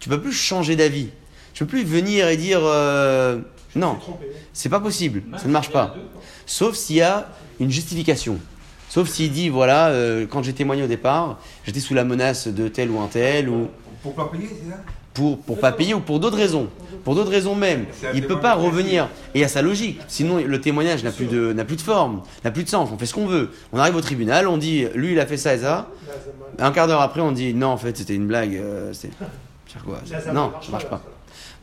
tu 0.00 0.08
peux 0.08 0.20
plus 0.20 0.32
changer 0.32 0.74
d'avis. 0.76 1.08
Tu 1.54 1.64
peux 1.64 1.70
plus 1.70 1.84
venir 1.84 2.28
et 2.28 2.36
dire 2.36 2.60
euh, 2.62 3.38
non, 3.76 3.98
c'est 4.52 4.68
pas 4.68 4.80
possible, 4.80 5.22
ça 5.36 5.46
ne 5.46 5.52
marche 5.52 5.70
pas. 5.70 5.94
Sauf 6.46 6.74
s'il 6.74 6.96
y 6.96 7.02
a 7.02 7.28
une 7.60 7.70
justification. 7.70 8.38
Sauf 8.88 9.08
s'il 9.08 9.30
dit 9.30 9.48
voilà, 9.50 9.88
euh, 9.88 10.26
quand 10.28 10.42
j'ai 10.42 10.52
témoigné 10.52 10.82
au 10.82 10.86
départ, 10.88 11.38
j'étais 11.64 11.80
sous 11.80 11.94
la 11.94 12.02
menace 12.04 12.48
de 12.48 12.66
tel 12.68 12.90
ou 12.90 12.98
un 13.00 13.06
tel, 13.06 13.48
ou 13.48 13.68
Pour 14.02 14.14
pas 14.14 14.26
payer, 14.32 14.48
c'est 14.48 14.70
ça? 14.70 14.78
pour 15.12 15.38
pour 15.40 15.58
pas 15.58 15.72
payer 15.72 15.92
ou 15.92 16.00
pour 16.00 16.20
d'autres 16.20 16.36
raisons, 16.36 16.68
pour 17.04 17.14
d'autres 17.16 17.30
raisons 17.30 17.54
même. 17.56 17.86
Il 18.14 18.26
peut 18.26 18.38
pas 18.40 18.54
revenir 18.54 19.08
et 19.34 19.44
à 19.44 19.48
sa 19.48 19.60
logique. 19.60 20.00
Sinon 20.08 20.38
le 20.44 20.60
témoignage 20.60 21.02
n'a 21.04 21.10
plus 21.10 21.26
de 21.26 21.52
n'a 21.52 21.64
plus 21.64 21.76
de 21.76 21.82
forme, 21.82 22.22
n'a 22.44 22.50
plus 22.52 22.62
de 22.64 22.68
sens. 22.68 22.88
On 22.92 22.96
fait 22.98 23.06
ce 23.06 23.14
qu'on 23.14 23.26
veut. 23.26 23.50
On 23.72 23.78
arrive 23.78 23.96
au 23.96 24.00
tribunal, 24.00 24.46
on 24.48 24.56
dit 24.56 24.86
lui 24.94 25.12
il 25.12 25.20
a 25.20 25.26
fait 25.26 25.36
ça 25.36 25.54
et 25.54 25.58
ça. 25.58 25.88
Un 26.58 26.70
quart 26.72 26.86
d'heure 26.86 27.00
après 27.02 27.20
on 27.20 27.32
dit 27.32 27.52
non 27.54 27.68
en 27.68 27.76
fait 27.76 27.96
c'était 27.96 28.14
une 28.14 28.26
blague. 28.28 28.56
euh, 28.56 28.92
la 30.10 30.20
Zama 30.20 30.32
Non, 30.32 30.52
ça 30.62 30.70
marche 30.72 30.86
pas. 30.86 31.00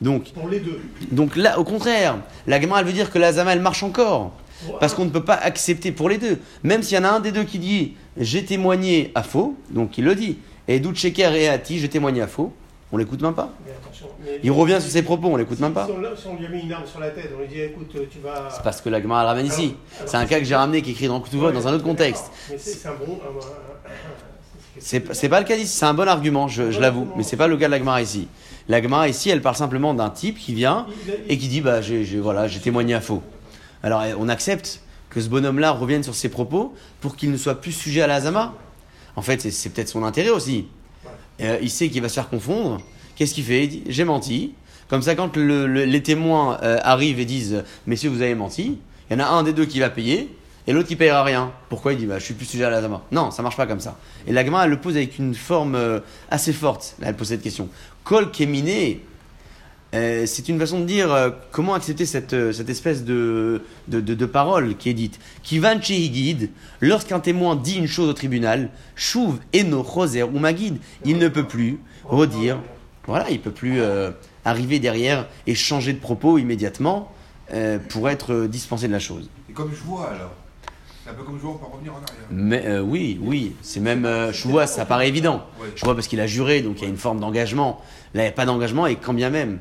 Donc 0.02 0.32
Pour 0.34 0.48
les 0.50 0.60
deux. 0.60 0.80
donc 1.12 1.36
là 1.36 1.60
au 1.60 1.64
contraire, 1.64 2.18
la 2.46 2.62
Gemara 2.62 2.82
elle 2.82 2.86
veut 2.88 2.94
dire 2.94 3.10
que 3.12 3.18
la 3.20 3.34
Zama 3.34 3.54
elle 3.54 3.62
marche 3.62 3.84
encore. 3.84 4.32
Parce 4.80 4.94
qu'on 4.96 5.06
ne 5.06 5.10
peut 5.12 5.24
pas 5.24 5.36
accepter 5.36 5.92
pour 5.92 6.10
les 6.10 6.18
deux. 6.18 6.40
Même 6.64 6.82
s'il 6.84 6.98
y 6.98 7.00
en 7.00 7.04
a 7.04 7.10
un 7.10 7.20
des 7.20 7.32
deux 7.32 7.44
qui 7.44 7.60
dit 7.60 7.94
j'ai 8.18 8.44
témoigné 8.44 9.12
à 9.16 9.22
faux, 9.24 9.56
donc 9.70 9.98
il 9.98 10.06
le 10.06 10.16
dit. 10.16 10.40
Et 10.68 10.80
Doucheker 10.80 11.34
et 11.36 11.48
Ati, 11.48 11.80
j'ai 11.80 11.88
témoigné 11.90 12.22
à 12.22 12.28
faux, 12.28 12.52
on 12.92 12.98
l'écoute 12.98 13.22
même 13.22 13.34
pas. 13.36 13.50
Mais 13.66 13.72
attention. 13.72 14.08
mais- 14.24 14.40
Il 14.44 14.52
revient 14.52 14.78
sur 14.82 14.90
ses 14.92 15.04
propos, 15.04 15.28
on 15.30 15.36
l'écoute 15.38 15.60
même 15.60 15.74
pas. 15.74 15.86
Si 15.86 15.92
on, 15.92 16.00
l'a- 16.02 16.16
si 16.16 16.28
on 16.28 16.36
lui 16.36 16.46
a 16.46 16.50
mis 16.50 16.62
une 16.62 16.74
arme 16.74 16.86
sur 16.86 17.00
la 17.00 17.10
tête, 17.12 17.32
on 17.38 17.42
lui 17.42 17.48
dit 17.48 17.62
écoute, 17.62 17.90
tu 18.10 18.20
vas. 18.20 18.50
C'est 18.52 18.64
parce 18.64 18.82
que 18.82 18.90
la 18.90 19.02
Gemara 19.02 19.22
elle 19.22 19.28
ramène 19.28 19.46
ici. 19.46 19.76
C'est 20.06 20.18
un 20.18 20.26
cas 20.26 20.40
que 20.40 20.46
j'ai 20.46 20.56
ramené 20.56 20.82
qui 20.82 20.90
est 20.90 20.94
écrit 20.94 21.08
dans 21.08 21.20
dans 21.20 21.68
un 21.68 21.74
autre 21.74 21.84
contexte. 21.84 22.32
Mais 22.50 22.58
c'est 22.58 22.72
c'est 22.72 22.88
un 22.88 22.94
bon. 22.96 23.06
un- 23.24 23.28
un- 23.28 23.92
un- 23.92 24.37
C'est 24.80 25.30
pas 25.30 25.40
le 25.40 25.46
cas 25.46 25.56
ici, 25.56 25.68
c'est 25.76 25.86
un 25.86 25.94
bon 25.94 26.08
argument, 26.08 26.48
je, 26.48 26.72
je 26.72 26.80
l'avoue, 26.80 27.08
mais 27.16 27.24
c'est 27.24 27.38
pas 27.38 27.48
le 27.48 27.58
cas 27.58 27.66
de 27.68 27.72
la 27.72 27.80
Gemara 27.80 28.02
ici. 28.02 28.28
Ici, 29.08 29.30
elle 29.30 29.42
parle 29.42 29.56
simplement 29.56 29.94
d'un 29.94 30.10
type 30.10 30.38
qui 30.38 30.54
vient 30.54 30.86
et 31.30 31.38
qui 31.38 31.48
dit 31.48 31.62
bah 31.62 31.82
j'ai 31.82 32.04
voilà, 32.20 32.48
j'ai 32.48 32.60
témoigné 32.60 32.94
à 32.94 33.02
faux. 33.02 33.22
Alors 33.84 34.04
eh, 34.04 34.14
on 34.18 34.28
accepte 34.30 34.82
que 35.10 35.22
ce 35.22 35.30
bonhomme-là 35.30 35.72
revienne 35.72 36.04
sur 36.04 36.14
ses 36.16 36.30
propos 36.30 36.74
pour 37.00 37.16
qu'il 37.16 37.32
ne 37.32 37.38
soit 37.38 37.56
plus 37.62 37.72
sujet 37.72 38.02
à 38.02 38.08
la 38.08 38.16
Hazama. 38.16 38.54
En 39.16 39.22
fait, 39.22 39.42
c'est- 39.42 39.52
c'est 39.52 39.70
peut-être 39.70 39.88
son 39.90 40.04
intérêt 40.04 40.30
aussi. 40.30 40.66
Euh, 41.42 41.58
il 41.62 41.70
sait 41.70 41.88
qu'il 41.90 42.02
va 42.02 42.10
se 42.10 42.16
faire 42.16 42.30
confondre. 42.30 42.82
Qu'est-ce 43.16 43.34
qu'il 43.34 43.44
fait? 43.46 43.64
Il 43.64 43.70
dit 43.70 43.84
j'ai 43.88 44.04
menti. 44.04 44.54
Comme 44.90 45.02
ça, 45.02 45.16
quand 45.16 45.36
le- 45.38 45.66
le- 45.68 45.86
les 45.86 46.04
témoins 46.04 46.60
euh, 46.64 46.78
arrivent 46.84 47.20
et 47.20 47.26
disent 47.26 47.64
messieurs 47.88 48.10
vous 48.10 48.22
avez 48.22 48.36
menti, 48.36 48.78
il 49.10 49.18
y 49.18 49.22
en 49.22 49.24
a 49.24 49.28
un 49.30 49.44
des 49.44 49.54
deux 49.54 49.66
qui 49.66 49.80
va 49.80 49.90
payer 49.90 50.30
et 50.68 50.74
l'autre 50.74 50.90
qui 50.90 50.98
payera 50.98 51.24
rien. 51.24 51.52
Pourquoi 51.70 51.94
il 51.94 52.00
dit 52.00 52.06
bah, 52.06 52.20
je 52.20 52.26
suis 52.26 52.34
plus 52.34 52.46
sujet 52.46 52.66
à 52.66 52.70
la 52.70 52.78
Hazama 52.78 53.02
Non, 53.12 53.32
ça 53.32 53.42
marche 53.42 53.56
pas 53.56 53.66
comme 53.66 53.80
ça. 53.80 53.98
Et 54.28 54.34
la 54.34 54.46
Gemara, 54.46 54.66
elle 54.66 54.72
le 54.72 54.80
pose 54.80 54.98
avec 54.98 55.18
une 55.18 55.34
forme 55.34 55.76
euh, 55.76 56.02
assez 56.30 56.52
forte. 56.52 56.96
Là, 57.00 57.08
elle 57.08 57.16
pose 57.16 57.30
cette 57.30 57.42
question. 57.42 57.70
Kol 58.04 58.32
kemine, 58.32 58.98
euh, 59.96 60.26
c'est 60.26 60.50
une 60.50 60.60
façon 60.60 60.82
de 60.82 60.86
dire 60.86 61.14
euh, 61.14 61.30
comment 61.52 61.74
accepter 61.74 62.06
cette, 62.06 62.34
espèce 62.34 63.06
de, 63.06 63.62
parole 64.26 64.76
qui 64.76 64.90
est 64.90 64.94
dite. 64.94 65.20
Kivan 65.42 65.78
guide, 65.78 66.50
lorsqu'un 66.82 67.22
témoin 67.22 67.56
dit 67.56 67.78
une 67.78 67.88
chose 67.88 68.10
au 68.10 68.14
tribunal, 68.14 68.70
chouv 68.98 69.40
eno 69.56 69.86
choser 69.86 70.24
ou 70.24 70.38
magid, 70.38 70.80
il 71.06 71.18
ne 71.18 71.30
peut 71.30 71.48
plus 71.48 71.80
redire. 72.04 72.60
Voilà, 73.06 73.30
il 73.30 73.40
peut 73.40 73.52
plus 73.52 73.80
arriver 74.44 74.80
derrière 74.80 75.28
et 75.46 75.56
changer 75.56 75.94
de 75.94 76.00
propos 76.00 76.38
immédiatement 76.38 77.10
pour 77.88 78.10
être 78.10 78.48
dispensé 78.48 78.90
de 78.90 78.92
la 78.92 79.00
chose. 79.00 79.30
C'est 79.48 79.54
comme 79.54 79.72
je 79.74 79.82
vois 79.82 80.10
alors. 80.10 80.34
C'est 81.08 81.14
un 81.14 81.16
peu 81.16 81.24
comme 81.24 81.38
je 81.38 81.42
vois, 81.44 81.52
on 81.52 81.58
peut 81.58 81.72
revenir 81.72 81.94
en 81.94 81.98
arrière. 82.00 82.28
Mais 82.30 82.66
euh, 82.66 82.82
oui, 82.82 83.18
oui, 83.24 83.56
c'est 83.62 83.80
même, 83.80 84.04
euh, 84.06 84.34
je 84.34 84.46
vois, 84.46 84.68
ça 84.68 84.86
paraît 84.86 85.08
évident. 85.08 85.46
Ouais. 85.62 85.68
Je 85.74 85.86
vois 85.86 85.96
parce 85.96 86.06
qu'il 86.08 86.20
a 86.20 86.28
juré, 86.28 86.62
donc 86.62 86.80
il 86.80 86.84
y 86.84 86.86
a 86.86 86.90
une 86.90 86.98
forme 86.98 87.22
d'engagement. 87.22 87.82
Là, 88.14 88.24
il 88.24 88.26
n'y 88.26 88.30
a 88.30 88.34
pas 88.34 88.46
d'engagement 88.46 88.88
et 88.88 88.98
quand 88.98 89.14
bien 89.14 89.30
même, 89.30 89.60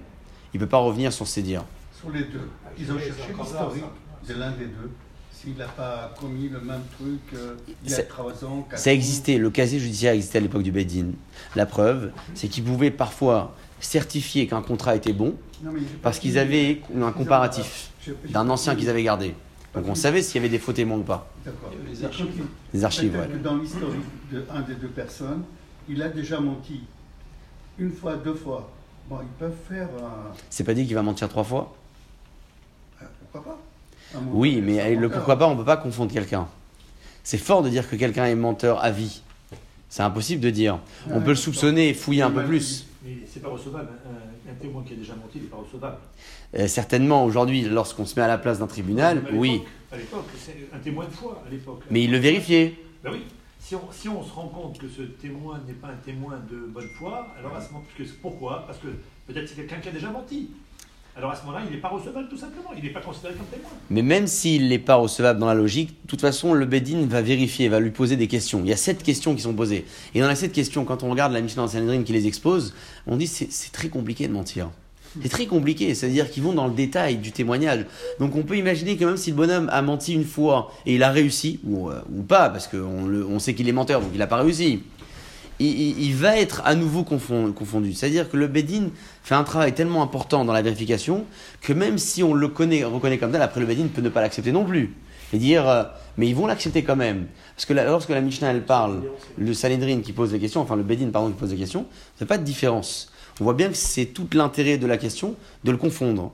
il 0.52 0.56
ne 0.58 0.64
peut 0.64 0.68
pas 0.68 0.78
revenir 0.78 1.12
sur 1.12 1.28
ses 1.28 1.42
dires. 1.42 1.62
Sur 1.96 2.10
les 2.10 2.24
deux. 2.24 2.50
Ils 2.76 2.90
ont 2.90 2.96
Ils 2.96 3.04
cherché 3.04 3.30
ont 3.30 3.34
encore 3.34 3.44
l'historique 3.44 3.84
de 4.28 4.34
l'un 4.34 4.50
des 4.50 4.64
deux. 4.64 4.90
S'il 5.30 5.54
n'a 5.56 5.66
pas 5.68 6.12
commis 6.18 6.48
le 6.48 6.60
même 6.60 6.80
truc 6.98 7.20
euh, 7.34 7.54
il 7.84 7.90
y 7.90 7.94
a 7.94 7.98
Ça- 7.98 8.02
3 8.02 8.44
ans, 8.44 8.66
4 8.68 8.80
Ça 8.80 8.92
existait, 8.92 9.38
le 9.38 9.50
casier 9.50 9.78
judiciaire 9.78 10.14
existait 10.14 10.38
à 10.38 10.40
l'époque 10.40 10.64
du 10.64 10.72
Bedin. 10.72 11.10
La 11.54 11.66
preuve, 11.66 12.10
c'est 12.34 12.48
qu'ils 12.48 12.64
pouvaient 12.64 12.90
parfois 12.90 13.54
certifier 13.78 14.48
qu'un 14.48 14.62
contrat 14.62 14.96
était 14.96 15.12
bon 15.12 15.36
parce 16.02 16.18
qu'ils 16.18 16.38
avaient 16.38 16.80
un 17.00 17.12
comparatif 17.12 17.90
d'un 18.30 18.48
ancien 18.50 18.74
qu'ils 18.74 18.90
avaient 18.90 19.04
gardé. 19.04 19.34
Donc 19.76 19.88
on 19.88 19.94
savait 19.94 20.22
s'il 20.22 20.36
y 20.36 20.38
avait 20.38 20.48
des 20.48 20.58
faux 20.58 20.72
témoins 20.72 20.96
ou 20.98 21.02
pas. 21.02 21.28
D'accord. 21.44 21.70
Les 21.90 22.04
archives. 22.04 22.44
Les 22.72 22.84
archives, 22.84 23.12
ouais. 23.14 23.26
Peut-être 23.26 23.32
que 23.38 23.44
dans 23.44 23.56
l'historique 23.56 24.00
de 24.32 24.44
un 24.50 24.60
des 24.62 24.74
deux 24.74 24.88
personnes, 24.88 25.42
il 25.88 26.02
a 26.02 26.08
déjà 26.08 26.40
menti. 26.40 26.80
Une 27.78 27.92
fois, 27.92 28.16
deux 28.16 28.34
fois. 28.34 28.70
Bon, 29.08 29.18
ils 29.22 29.38
peuvent 29.38 29.54
faire. 29.68 29.88
un- 30.02 30.32
C'est 30.50 30.64
pas 30.64 30.74
dit 30.74 30.86
qu'il 30.86 30.94
va 30.94 31.02
mentir 31.02 31.28
trois 31.28 31.44
fois? 31.44 31.76
Euh, 33.02 33.06
pourquoi 33.32 33.52
pas? 33.52 33.60
Oui, 34.32 34.60
mais 34.62 34.90
le 34.94 35.02
menteur. 35.02 35.10
pourquoi 35.18 35.38
pas, 35.38 35.46
on 35.46 35.56
peut 35.56 35.64
pas 35.64 35.76
confondre 35.76 36.10
quelqu'un. 36.12 36.48
C'est 37.22 37.38
fort 37.38 37.62
de 37.62 37.68
dire 37.68 37.88
que 37.88 37.96
quelqu'un 37.96 38.24
est 38.26 38.34
menteur 38.34 38.82
à 38.82 38.90
vie. 38.90 39.20
C'est 39.90 40.02
impossible 40.02 40.40
de 40.40 40.50
dire. 40.50 40.78
On 41.10 41.20
peut 41.20 41.30
le 41.30 41.36
soupçonner 41.36 41.90
et 41.90 41.94
fouiller 41.94 42.22
un 42.22 42.30
peu 42.30 42.44
plus. 42.44 42.86
Mais 43.04 43.18
c'est 43.30 43.40
pas 43.42 43.48
recevable. 43.50 43.88
Un, 44.06 44.10
un 44.10 44.35
témoin 44.56 44.82
qui 44.82 44.92
a 44.94 44.96
déjà 44.96 45.14
menti, 45.14 45.32
il 45.36 45.42
n'est 45.42 45.48
pas 45.48 45.56
recevable. 45.58 45.98
Euh, 46.56 46.66
certainement, 46.66 47.24
aujourd'hui, 47.24 47.62
lorsqu'on 47.62 48.04
se 48.06 48.18
met 48.18 48.24
à 48.24 48.28
la 48.28 48.38
place 48.38 48.58
d'un 48.58 48.66
tribunal, 48.66 49.22
à 49.30 49.34
oui. 49.34 49.62
À 49.92 49.96
l'époque, 49.96 50.26
c'est 50.36 50.68
un 50.72 50.78
témoin 50.78 51.04
de 51.06 51.10
foi, 51.10 51.42
à 51.46 51.50
l'époque. 51.50 51.82
Mais 51.90 52.02
il 52.04 52.10
le 52.10 52.18
vérifiait. 52.18 52.74
Ben 53.04 53.10
oui. 53.12 53.22
Si 53.60 53.74
on, 53.74 53.80
si 53.90 54.08
on 54.08 54.22
se 54.22 54.32
rend 54.32 54.48
compte 54.48 54.78
que 54.78 54.88
ce 54.88 55.02
témoin 55.02 55.60
n'est 55.66 55.72
pas 55.74 55.88
un 55.88 55.96
témoin 56.04 56.38
de 56.50 56.56
bonne 56.56 56.88
foi, 56.98 57.26
alors 57.38 57.56
à 57.56 57.60
ce 57.60 57.72
moment, 57.72 57.84
parce 57.96 58.08
que- 58.10 58.14
pourquoi? 58.22 58.64
Parce 58.66 58.78
que 58.78 58.88
peut-être 59.26 59.48
c'est 59.48 59.56
quelqu'un 59.56 59.78
qui 59.78 59.88
a 59.88 59.92
déjà 59.92 60.10
menti. 60.10 60.50
Alors 61.18 61.30
à 61.30 61.34
ce 61.36 61.46
moment-là, 61.46 61.64
il 61.66 61.74
n'est 61.74 61.80
pas 61.80 61.88
recevable 61.88 62.28
tout 62.28 62.36
simplement. 62.36 62.68
Il 62.76 62.82
n'est 62.84 62.90
pas 62.90 63.00
considéré 63.00 63.32
comme 63.34 63.46
témoin. 63.46 63.70
Mais 63.88 64.02
même 64.02 64.26
s'il 64.26 64.68
n'est 64.68 64.78
pas 64.78 64.96
recevable 64.96 65.40
dans 65.40 65.46
la 65.46 65.54
logique, 65.54 65.88
de 66.02 66.08
toute 66.08 66.20
façon, 66.20 66.52
le 66.52 66.66
Bedin 66.66 67.06
va 67.06 67.22
vérifier, 67.22 67.68
va 67.70 67.80
lui 67.80 67.90
poser 67.90 68.16
des 68.16 68.26
questions. 68.26 68.60
Il 68.62 68.68
y 68.68 68.72
a 68.72 68.76
sept 68.76 69.02
questions 69.02 69.34
qui 69.34 69.40
sont 69.40 69.54
posées. 69.54 69.86
Et 70.14 70.20
dans 70.20 70.28
les 70.28 70.34
sept 70.34 70.52
questions, 70.52 70.84
quand 70.84 71.02
on 71.02 71.10
regarde 71.10 71.32
la 71.32 71.40
Mishnah 71.40 71.62
dans 71.62 71.68
Sanhedrin 71.68 72.02
qui 72.02 72.12
les 72.12 72.26
expose, 72.26 72.74
on 73.06 73.16
dit 73.16 73.26
c'est 73.26 73.50
c'est 73.50 73.72
très 73.72 73.88
compliqué 73.88 74.28
de 74.28 74.32
mentir. 74.34 74.68
C'est 75.22 75.30
très 75.30 75.46
compliqué, 75.46 75.94
c'est-à-dire 75.94 76.30
qu'ils 76.30 76.42
vont 76.42 76.52
dans 76.52 76.66
le 76.68 76.74
détail 76.74 77.16
du 77.16 77.32
témoignage. 77.32 77.86
Donc 78.20 78.36
on 78.36 78.42
peut 78.42 78.58
imaginer 78.58 78.98
que 78.98 79.06
même 79.06 79.16
si 79.16 79.30
le 79.30 79.36
bonhomme 79.36 79.70
a 79.72 79.80
menti 79.80 80.12
une 80.12 80.26
fois 80.26 80.70
et 80.84 80.96
il 80.96 81.02
a 81.02 81.10
réussi, 81.10 81.58
ou, 81.64 81.88
euh, 81.88 82.02
ou 82.14 82.20
pas, 82.22 82.50
parce 82.50 82.66
qu'on 82.68 83.08
on 83.10 83.38
sait 83.38 83.54
qu'il 83.54 83.66
est 83.66 83.72
menteur, 83.72 84.02
donc 84.02 84.10
il 84.12 84.18
n'a 84.18 84.26
pas 84.26 84.36
réussi, 84.42 84.82
il, 85.58 85.98
il- 85.98 86.14
va 86.14 86.36
être 86.38 86.60
à 86.66 86.74
nouveau 86.74 87.02
confon- 87.02 87.50
confondu. 87.54 87.94
C'est-à-dire 87.94 88.28
que 88.28 88.36
le 88.36 88.46
Bedin 88.46 88.90
fait 89.26 89.34
un 89.34 89.42
travail 89.42 89.74
tellement 89.74 90.04
important 90.04 90.44
dans 90.44 90.52
la 90.52 90.62
vérification 90.62 91.24
que 91.60 91.72
même 91.72 91.98
si 91.98 92.22
on 92.22 92.32
le 92.32 92.46
connaît, 92.46 92.84
reconnaît 92.84 93.18
comme 93.18 93.32
tel, 93.32 93.42
après 93.42 93.58
le 93.58 93.66
Bedin 93.66 93.88
peut 93.92 94.00
ne 94.00 94.08
pas 94.08 94.20
l'accepter 94.20 94.52
non 94.52 94.64
plus. 94.64 94.94
Et 95.32 95.38
dire, 95.38 95.68
euh, 95.68 95.82
mais 96.16 96.28
ils 96.28 96.34
vont 96.36 96.46
l'accepter 96.46 96.84
quand 96.84 96.94
même. 96.94 97.26
Parce 97.56 97.66
que 97.66 97.72
lorsque 97.72 98.10
la 98.10 98.20
Mishnah 98.20 98.52
elle 98.52 98.64
parle, 98.64 99.02
le 99.36 99.52
Sanhedrin 99.52 99.98
qui 100.00 100.12
pose 100.12 100.30
des 100.30 100.38
questions, 100.38 100.60
enfin 100.60 100.76
le 100.76 100.84
Bedin 100.84 101.10
pardon 101.10 101.30
qui 101.30 101.34
pose 101.34 101.50
des 101.50 101.56
questions, 101.56 101.86
ça 102.14 102.20
fait 102.20 102.26
pas 102.26 102.38
de 102.38 102.44
différence. 102.44 103.10
On 103.40 103.44
voit 103.44 103.54
bien 103.54 103.68
que 103.68 103.74
c'est 103.74 104.06
tout 104.06 104.28
l'intérêt 104.32 104.78
de 104.78 104.86
la 104.86 104.96
question 104.96 105.34
de 105.64 105.72
le 105.72 105.76
confondre. 105.76 106.30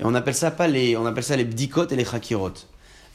Et 0.00 0.04
on 0.04 0.14
appelle 0.14 0.34
ça 0.34 0.50
pas 0.50 0.66
les, 0.66 0.96
on 0.96 1.04
appelle 1.04 1.24
ça 1.24 1.36
les 1.36 1.44
bdikot 1.44 1.88
et 1.88 1.96
les 1.96 2.06
chakirot. 2.06 2.52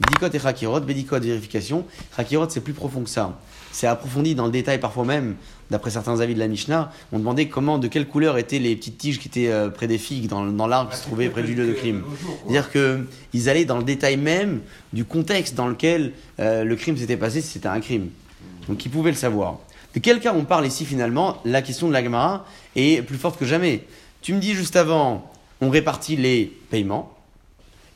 Bdikot 0.02 0.36
et 0.36 0.40
chakirot, 0.40 0.82
bdikot 0.82 1.20
vérification, 1.20 1.84
chakirot 2.16 2.48
c'est 2.50 2.62
plus 2.62 2.74
profond 2.74 3.02
que 3.02 3.10
ça. 3.10 3.40
C'est 3.72 3.88
approfondi 3.88 4.36
dans 4.36 4.46
le 4.46 4.52
détail 4.52 4.80
parfois 4.80 5.06
même, 5.06 5.36
d'après 5.70 5.92
certains 5.92 6.20
avis 6.20 6.34
de 6.34 6.40
la 6.40 6.48
Mishnah, 6.48 6.92
on 7.12 7.20
demandait 7.20 7.48
comment, 7.48 7.78
de 7.78 7.88
quelle 7.88 8.08
couleur 8.08 8.38
étaient 8.38 8.60
les 8.60 8.76
petites 8.76 8.98
tiges 8.98 9.20
qui 9.20 9.28
étaient 9.28 9.50
euh, 9.50 9.70
près 9.70 9.88
des 9.88 9.98
figues 9.98 10.28
dans, 10.28 10.46
dans 10.46 10.68
l'arbre 10.68 10.92
qui 10.92 10.98
se 10.98 11.04
trouvait 11.04 11.30
près 11.30 11.44
du 11.44 11.54
lieu 11.54 11.68
de 11.68 11.74
crime. 11.74 12.04
C'est-à-dire 12.44 12.72
qu'ils 12.72 13.50
allaient 13.50 13.66
dans 13.66 13.78
le 13.78 13.84
détail 13.84 14.18
même 14.18 14.62
du 14.92 15.06
contexte 15.06 15.56
dans 15.56 15.68
lequel 15.68 16.14
euh, 16.40 16.64
le 16.64 16.76
crime 16.76 16.98
s'était 16.98 17.18
passé, 17.18 17.42
si 17.42 17.50
c'était 17.50 17.68
un 17.68 17.80
crime. 17.80 18.10
Donc 18.68 18.84
ils 18.86 18.90
pouvaient 18.90 19.12
le 19.12 19.18
savoir. 19.18 19.60
De 19.94 20.00
quel 20.00 20.20
cas 20.20 20.34
on 20.36 20.46
parle 20.46 20.66
ici 20.66 20.86
finalement? 20.86 21.38
La 21.46 21.62
question 21.62 21.88
de 21.88 21.94
la 21.94 22.04
Gemara 22.04 22.46
est 22.76 23.02
plus 23.04 23.18
forte 23.18 23.40
que 23.40 23.46
jamais. 23.46 23.86
Tu 24.22 24.34
me 24.34 24.40
dis 24.40 24.54
juste 24.54 24.76
avant, 24.76 25.32
on 25.62 25.70
répartit 25.70 26.16
les 26.16 26.52
paiements. 26.70 27.16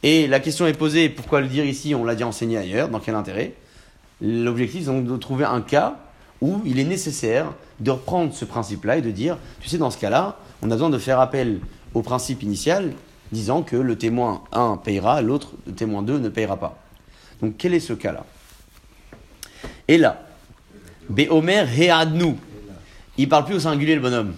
Et 0.04 0.28
la 0.28 0.40
question 0.40 0.68
est 0.68 0.74
posée, 0.74 1.10
pourquoi 1.10 1.42
le 1.42 1.48
dire 1.48 1.66
ici? 1.66 1.96
On 1.96 2.04
l'a 2.04 2.14
déjà 2.14 2.28
enseigné 2.28 2.58
ailleurs, 2.58 2.90
dans 2.90 3.00
quel 3.00 3.16
intérêt? 3.16 3.54
L'objectif, 4.24 4.86
c'est 4.86 4.92
donc 4.92 5.06
de 5.06 5.18
trouver 5.18 5.44
un 5.44 5.62
cas 5.62 5.98
où 6.42 6.62
il 6.66 6.80
est 6.80 6.86
nécessaire 6.86 7.54
de 7.82 7.92
reprendre 7.92 8.34
ce 8.34 8.46
principe-là 8.46 8.98
et 8.98 9.02
de 9.02 9.12
dire, 9.12 9.38
tu 9.60 9.68
sais, 9.68 9.78
dans 9.78 9.92
ce 9.92 9.98
cas-là, 9.98 10.38
on 10.62 10.72
a 10.72 10.76
besoin 10.76 10.90
de 10.90 10.98
faire 10.98 11.20
appel 11.20 11.60
au 11.94 12.02
principe 12.02 12.42
initial, 12.42 12.94
disant 13.34 13.64
que 13.64 13.76
le 13.76 13.98
témoin 13.98 14.44
1 14.54 14.78
payera, 14.78 15.22
l'autre, 15.22 15.52
le 15.68 15.74
témoin 15.74 16.02
2, 16.04 16.20
ne 16.20 16.30
payera 16.30 16.58
pas. 16.58 16.80
Donc 17.42 17.56
quel 17.58 17.74
est 17.74 17.82
ce 17.82 17.94
cas-là? 17.94 18.26
Et 19.88 19.98
là, 19.98 20.26
Béomer 21.10 21.66
Headnu, 21.78 22.36
il 23.18 23.28
parle 23.28 23.44
plus 23.44 23.56
au 23.56 23.60
singulier 23.60 23.96
le 23.96 24.02
bonhomme, 24.02 24.34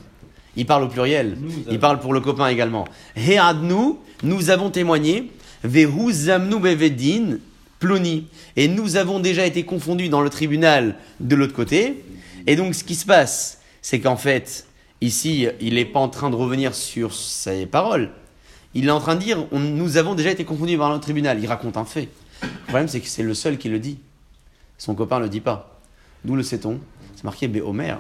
il 0.55 0.65
parle 0.65 0.83
au 0.83 0.87
pluriel, 0.87 1.37
il 1.69 1.79
parle 1.79 1.99
pour 1.99 2.13
le 2.13 2.21
copain 2.21 2.47
également. 2.47 2.85
Headnu, 3.15 3.97
nous 4.23 4.49
avons 4.49 4.71
témoigné, 4.71 5.31
Vehu 5.63 6.11
Zamnu 6.11 6.59
Bevedin, 6.59 7.37
Ploni. 7.79 8.27
Et 8.55 8.67
nous 8.67 8.95
avons 8.95 9.19
déjà 9.19 9.45
été 9.45 9.63
confondus 9.63 10.09
dans 10.09 10.21
le 10.21 10.29
tribunal 10.29 10.95
de 11.19 11.35
l'autre 11.35 11.53
côté. 11.53 12.03
Et 12.47 12.55
donc, 12.55 12.75
ce 12.75 12.83
qui 12.83 12.95
se 12.95 13.05
passe, 13.05 13.59
c'est 13.81 13.99
qu'en 13.99 14.17
fait, 14.17 14.65
ici, 15.01 15.47
il 15.61 15.75
n'est 15.75 15.85
pas 15.85 15.99
en 15.99 16.09
train 16.09 16.29
de 16.29 16.35
revenir 16.35 16.73
sur 16.75 17.13
ses 17.13 17.65
paroles. 17.65 18.11
Il 18.73 18.87
est 18.87 18.91
en 18.91 18.99
train 18.99 19.15
de 19.15 19.21
dire 19.21 19.45
on- 19.51 19.59
Nous 19.59 19.97
avons 19.97 20.15
déjà 20.15 20.31
été 20.31 20.43
confondus 20.45 20.77
dans 20.77 20.93
le 20.93 20.99
tribunal. 20.99 21.39
Il 21.41 21.47
raconte 21.47 21.77
un 21.77 21.85
fait. 21.85 22.09
Le 22.41 22.47
problème, 22.67 22.87
c'est 22.87 22.99
que 22.99 23.07
c'est 23.07 23.23
le 23.23 23.33
seul 23.33 23.57
qui 23.57 23.69
le 23.69 23.79
dit. 23.79 23.99
Son 24.77 24.93
copain 24.95 25.17
ne 25.19 25.23
le 25.23 25.29
dit 25.29 25.39
pas. 25.41 25.79
D'où 26.25 26.35
le 26.35 26.43
sait-on? 26.43 26.79
C'est 27.15 27.23
marqué 27.23 27.47
Béomer. 27.47 27.95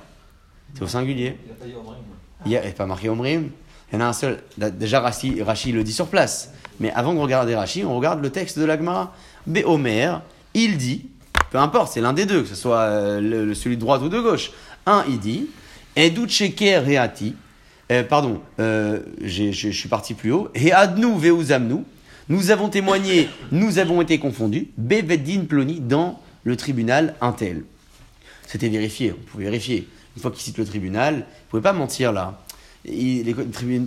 C'est 0.73 0.81
au 0.81 0.87
singulier. 0.87 1.37
Il 2.45 2.55
a 2.57 2.61
n'y 2.61 2.67
a 2.67 2.71
pas 2.71 2.85
marqué 2.85 3.07
Omrim. 3.09 3.49
Il 3.91 3.95
y 3.95 3.97
en 3.97 4.01
a 4.01 4.07
un 4.09 4.13
seul. 4.13 4.43
Déjà, 4.57 4.99
Rashi, 4.99 5.41
Rashi 5.41 5.71
le 5.71 5.83
dit 5.83 5.93
sur 5.93 6.07
place. 6.07 6.51
Mais 6.81 6.91
avant 6.91 7.13
de 7.13 7.19
regarder 7.19 7.55
Rashi, 7.55 7.85
on 7.85 7.95
regarde 7.95 8.21
le 8.21 8.29
texte 8.29 8.59
de 8.59 8.65
l'Agmara. 8.65 9.15
Béomer, 9.47 10.17
il 10.53 10.77
dit, 10.77 11.05
peu 11.51 11.57
importe, 11.57 11.93
c'est 11.93 12.01
l'un 12.01 12.13
des 12.13 12.25
deux, 12.25 12.41
que 12.43 12.47
ce 12.49 12.55
soit 12.55 12.79
euh, 12.81 13.21
le- 13.21 13.53
celui 13.53 13.75
de 13.75 13.81
droite 13.81 14.01
ou 14.01 14.09
de 14.09 14.19
gauche. 14.19 14.51
Un, 14.85 15.03
il 15.07 15.19
dit, 15.19 15.47
Edut 15.95 16.27
sheker 16.29 16.83
reati. 16.85 17.35
Euh, 17.91 18.03
pardon, 18.03 18.41
euh, 18.59 18.99
je 19.21 19.51
suis 19.71 19.89
parti 19.89 20.13
plus 20.13 20.31
haut. 20.31 20.49
Headnu 20.55 21.17
veuzamnu. 21.19 21.83
Nous 22.27 22.49
avons 22.49 22.69
témoigné, 22.69 23.29
nous 23.51 23.77
avons 23.77 24.01
été 24.01 24.17
confondus. 24.17 24.69
Beveddin 24.77 25.45
ploni 25.47 25.79
dans 25.79 26.19
le 26.43 26.55
tribunal 26.57 27.15
Intel. 27.21 27.63
C'était 28.47 28.69
vérifié, 28.69 29.13
on 29.17 29.31
pouvait 29.31 29.45
vérifier. 29.45 29.87
Une 30.15 30.21
fois 30.21 30.31
qu'il 30.31 30.41
cite 30.41 30.57
le 30.57 30.65
tribunal, 30.65 31.13
il 31.13 31.17
ne 31.19 31.49
pouvait 31.49 31.61
pas 31.63 31.73
mentir 31.73 32.11
là. 32.11 32.41
Il- 32.85 33.23
les 33.25 33.35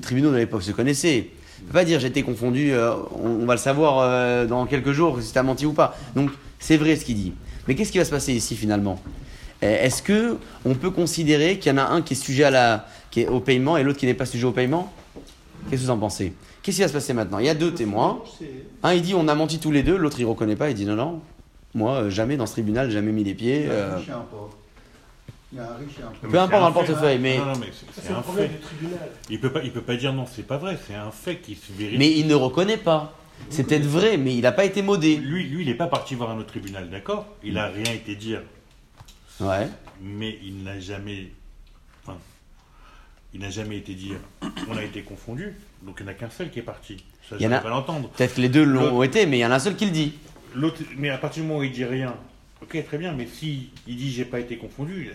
tribunaux 0.01 0.31
de 0.31 0.37
l'époque 0.37 0.63
se 0.63 0.73
connaissaient. 0.73 1.31
Peut 1.67 1.73
pas 1.75 1.85
dire 1.85 2.03
été 2.05 2.23
confondu, 2.23 2.73
euh, 2.73 2.95
on, 3.23 3.45
va 3.45 3.55
le 3.55 3.61
savoir 3.61 3.99
euh, 3.99 4.47
dans 4.47 4.65
quelques 4.67 4.93
jours 4.93 5.21
si 5.21 5.33
tu 5.33 5.39
as 5.39 5.43
menti 5.43 5.67
ou 5.67 5.73
pas. 5.73 5.97
Donc 6.15 6.31
c'est 6.59 6.77
vrai 6.77 6.97
ce 6.97 7.05
qu'il 7.05 7.17
dit. 7.17 7.35
Mais 7.67 7.75
qu'est-ce 7.75 7.93
qui 7.93 7.99
va 7.99 8.05
se 8.05 8.11
passer 8.11 8.33
ici 8.33 8.57
finalement? 8.57 9.01
Euh, 9.63 9.85
Est-ce 9.85 10.03
que 10.03 10.39
on 10.65 10.75
peut 10.75 10.91
considérer 10.91 11.59
qu'il 11.59 11.71
y 11.71 11.75
en 11.75 11.79
a 11.79 11.85
un 11.85 12.03
qui 12.03 12.15
est 12.15 12.17
sujet 12.17 12.49
au 13.29 13.41
paiement 13.41 13.77
et 13.77 13.83
l'autre 13.83 13.99
qui 13.99 14.07
n'est 14.07 14.15
pas 14.15 14.27
sujet 14.27 14.47
au 14.47 14.53
paiement? 14.53 14.93
Qu'est-ce 15.69 15.83
que 15.83 15.87
vous 15.87 15.91
en 15.91 15.99
pensez? 15.99 16.33
Qu'est-ce 16.63 16.77
qui 16.77 16.83
va 16.83 16.89
se 16.89 16.93
passer 16.93 17.13
maintenant? 17.13 17.39
Il 17.39 17.47
y 17.47 17.51
a 17.51 17.55
deux 17.55 17.75
témoins. 17.75 18.23
Un 18.83 18.95
il 18.95 19.03
dit 19.03 19.15
on 19.15 19.29
a 19.29 19.35
menti 19.35 19.59
tous 19.59 19.71
les 19.71 19.83
deux, 19.83 19.97
l'autre 19.97 20.19
il 20.21 20.25
reconnaît 20.25 20.57
pas, 20.57 20.71
il 20.71 20.75
dit 20.75 20.87
non 20.87 20.97
non, 20.97 21.21
moi 21.75 21.95
euh, 21.95 22.11
jamais 22.11 22.37
dans 22.37 22.47
ce 22.47 22.53
tribunal, 22.53 22.91
jamais 22.91 23.13
mis 23.13 23.25
les 23.25 23.35
pieds 23.35 23.69
un 23.71 23.97
riche 23.97 24.09
et 24.09 24.13
un 24.13 24.25
pauvre. 24.31 24.57
Il 25.53 25.57
y 25.57 25.61
a 25.61 25.71
un 25.73 25.77
riche 25.77 25.99
et 25.99 26.03
un 26.03 26.09
pauvre. 26.09 26.31
Peu 26.33 26.39
importe 26.39 26.61
dans 26.63 26.69
le 26.69 26.75
portefeuille, 26.75 27.19
mais 27.19 27.39
Non, 27.39 27.47
non, 27.47 27.59
mais 27.59 27.69
c'est- 27.73 28.13
un 28.13 28.21
problème 28.21 28.49
fait. 28.51 28.55
du 28.57 28.61
tribunal. 28.61 29.09
Il 29.31 29.41
peut 29.41 29.51
pas, 29.53 29.63
il 29.63 29.73
peut 29.73 29.81
pas 29.81 29.97
dire 29.97 30.13
non, 30.13 30.27
c'est 30.27 30.47
pas 30.47 30.59
vrai. 30.59 30.79
C'est 30.87 30.95
un 30.95 31.11
fait 31.11 31.37
qui 31.39 31.55
se 31.55 31.73
vérifie. 31.73 31.99
mais 31.99 32.11
il 32.13 32.27
ne 32.27 32.35
reconnaît 32.35 32.77
pas. 32.77 33.15
C'est 33.51 33.65
peut-être 33.65 33.87
vrai, 33.87 34.17
mais 34.19 34.35
il 34.35 34.43
n'a 34.43 34.53
pas 34.53 34.65
été 34.65 34.83
modé. 34.83 35.17
Lui, 35.17 35.45
lui, 35.45 35.63
il 35.63 35.69
n'est 35.69 35.75
pas 35.75 35.87
parti 35.87 36.15
voir 36.17 36.31
un 36.31 36.39
autre 36.39 36.49
tribunal, 36.49 36.91
d'accord? 36.91 37.27
Il 37.43 37.57
a 37.57 37.69
rien 37.69 37.93
été 37.95 38.15
dire, 38.17 38.43
Ouais. 39.41 39.69
mais 40.03 40.39
il 40.45 40.65
n'a 40.65 40.79
jamais, 40.81 41.29
enfin, 42.05 42.19
il 43.33 43.41
n'a 43.41 43.49
jamais 43.51 43.79
été 43.79 43.95
dire. 43.95 44.17
On 44.69 44.77
a 44.77 44.83
été 44.83 45.03
confondus, 45.03 45.55
donc 45.83 45.97
il 46.01 46.03
n'y 46.03 46.09
en 46.11 46.13
a 46.13 46.15
qu'un 46.15 46.31
seul 46.31 46.51
qui 46.51 46.59
est 46.59 46.63
parti. 46.63 46.97
Ça, 47.31 47.37
je 47.39 47.47
en 47.47 47.53
a- 47.53 47.57
vais 47.59 47.63
pas 47.63 47.69
l'entendre. 47.71 48.09
Peut-être 48.11 48.35
que 48.35 48.41
les 48.41 48.49
deux 48.49 48.65
l'ont 48.65 48.91
L'autre- 48.91 49.05
été, 49.05 49.25
mais 49.27 49.39
il 49.39 49.41
y 49.41 49.47
en 49.47 49.51
a 49.53 49.55
un 49.55 49.59
seul 49.61 49.77
qui 49.77 49.85
le 49.87 49.93
dit. 49.93 50.15
L'autre, 50.55 50.81
mais 50.97 51.09
à 51.11 51.17
partir 51.19 51.43
du 51.43 51.49
moment 51.49 51.61
où 51.61 51.63
il 51.65 51.71
dit 51.73 51.85
rien, 51.85 52.17
ok, 52.61 52.85
très 52.87 52.99
bien. 52.99 53.13
Mais 53.13 53.27
si 53.33 53.71
il 53.87 53.97
dit 53.97 54.11
j'ai 54.11 54.25
pas 54.25 54.41
été 54.41 54.57
confondu, 54.59 55.11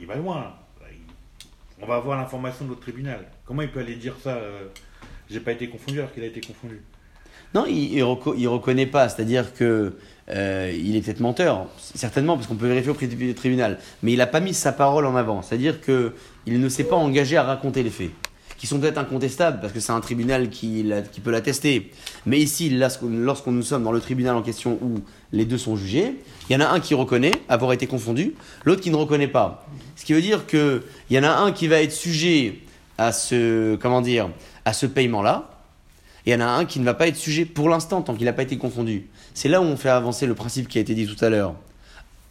il 0.00 0.06
va 0.06 0.16
loin. 0.16 0.54
On 1.82 1.86
va 1.86 1.96
avoir 1.96 2.16
l'information 2.16 2.64
de 2.64 2.70
l'autre 2.70 2.82
tribunal. 2.82 3.26
Comment 3.44 3.62
il 3.62 3.70
peut 3.70 3.80
aller 3.80 3.96
dire 3.96 4.14
ça 4.22 4.36
euh, 4.36 4.68
J'ai 5.28 5.40
pas 5.40 5.52
été 5.52 5.68
confondu 5.68 5.98
alors 5.98 6.12
qu'il 6.12 6.22
a 6.22 6.26
été 6.26 6.40
confondu? 6.40 6.80
Non, 7.52 7.66
il, 7.68 7.92
il 7.94 8.48
reconnaît 8.48 8.86
pas. 8.86 9.08
C'est-à-dire 9.08 9.54
que 9.54 9.96
euh, 10.30 10.72
il 10.74 10.96
est 10.96 11.02
peut-être 11.02 11.20
menteur, 11.20 11.66
certainement, 11.78 12.36
parce 12.36 12.46
qu'on 12.46 12.54
peut 12.54 12.68
vérifier 12.68 12.90
auprès 12.90 13.06
du 13.06 13.34
tribunal. 13.34 13.78
Mais 14.02 14.12
il 14.12 14.18
n'a 14.18 14.26
pas 14.26 14.40
mis 14.40 14.54
sa 14.54 14.72
parole 14.72 15.04
en 15.06 15.16
avant. 15.16 15.42
C'est-à-dire 15.42 15.80
que 15.80 16.14
il 16.46 16.60
ne 16.60 16.68
s'est 16.68 16.84
pas 16.84 16.96
engagé 16.96 17.36
à 17.36 17.42
raconter 17.42 17.82
les 17.82 17.90
faits, 17.90 18.10
qui 18.56 18.66
sont 18.66 18.78
peut-être 18.78 18.98
incontestables, 18.98 19.60
parce 19.60 19.72
que 19.72 19.80
c'est 19.80 19.92
un 19.92 20.00
tribunal 20.00 20.48
qui, 20.48 20.90
qui 21.12 21.20
peut 21.20 21.30
l'attester. 21.30 21.90
Mais 22.24 22.38
ici, 22.38 22.70
lorsqu'on 22.70 23.52
nous 23.52 23.62
sommes 23.62 23.84
dans 23.84 23.92
le 23.92 24.00
tribunal 24.00 24.36
en 24.36 24.42
question 24.42 24.78
où 24.80 25.00
les 25.32 25.44
deux 25.44 25.58
sont 25.58 25.76
jugés, 25.76 26.16
il 26.48 26.52
y 26.52 26.56
en 26.56 26.60
a 26.60 26.68
un 26.68 26.80
qui 26.80 26.94
reconnaît 26.94 27.32
avoir 27.48 27.72
été 27.72 27.86
confondu, 27.86 28.34
l'autre 28.64 28.82
qui 28.82 28.90
ne 28.90 28.96
reconnaît 28.96 29.28
pas. 29.28 29.66
Ce 29.96 30.04
qui 30.04 30.12
veut 30.12 30.22
dire 30.22 30.46
que 30.46 30.84
il 31.10 31.16
y 31.16 31.18
en 31.18 31.22
a 31.22 31.30
un 31.30 31.52
qui 31.52 31.68
va 31.68 31.80
être 31.80 31.92
sujet 31.92 32.60
à 32.98 33.12
ce, 33.12 33.76
comment 33.76 34.00
dire, 34.00 34.28
à 34.64 34.72
ce 34.72 34.86
paiement-là, 34.86 35.50
et 36.26 36.30
il 36.30 36.32
y 36.32 36.36
en 36.36 36.40
a 36.40 36.46
un 36.46 36.64
qui 36.64 36.80
ne 36.80 36.84
va 36.84 36.94
pas 36.94 37.06
être 37.06 37.16
sujet 37.16 37.44
pour 37.44 37.68
l'instant 37.68 38.00
tant 38.00 38.14
qu'il 38.14 38.24
n'a 38.24 38.32
pas 38.32 38.42
été 38.42 38.56
confondu. 38.56 39.06
C'est 39.34 39.48
là 39.48 39.60
où 39.60 39.64
on 39.64 39.76
fait 39.76 39.90
avancer 39.90 40.26
le 40.26 40.34
principe 40.34 40.68
qui 40.68 40.78
a 40.78 40.80
été 40.80 40.94
dit 40.94 41.06
tout 41.06 41.22
à 41.22 41.28
l'heure. 41.28 41.54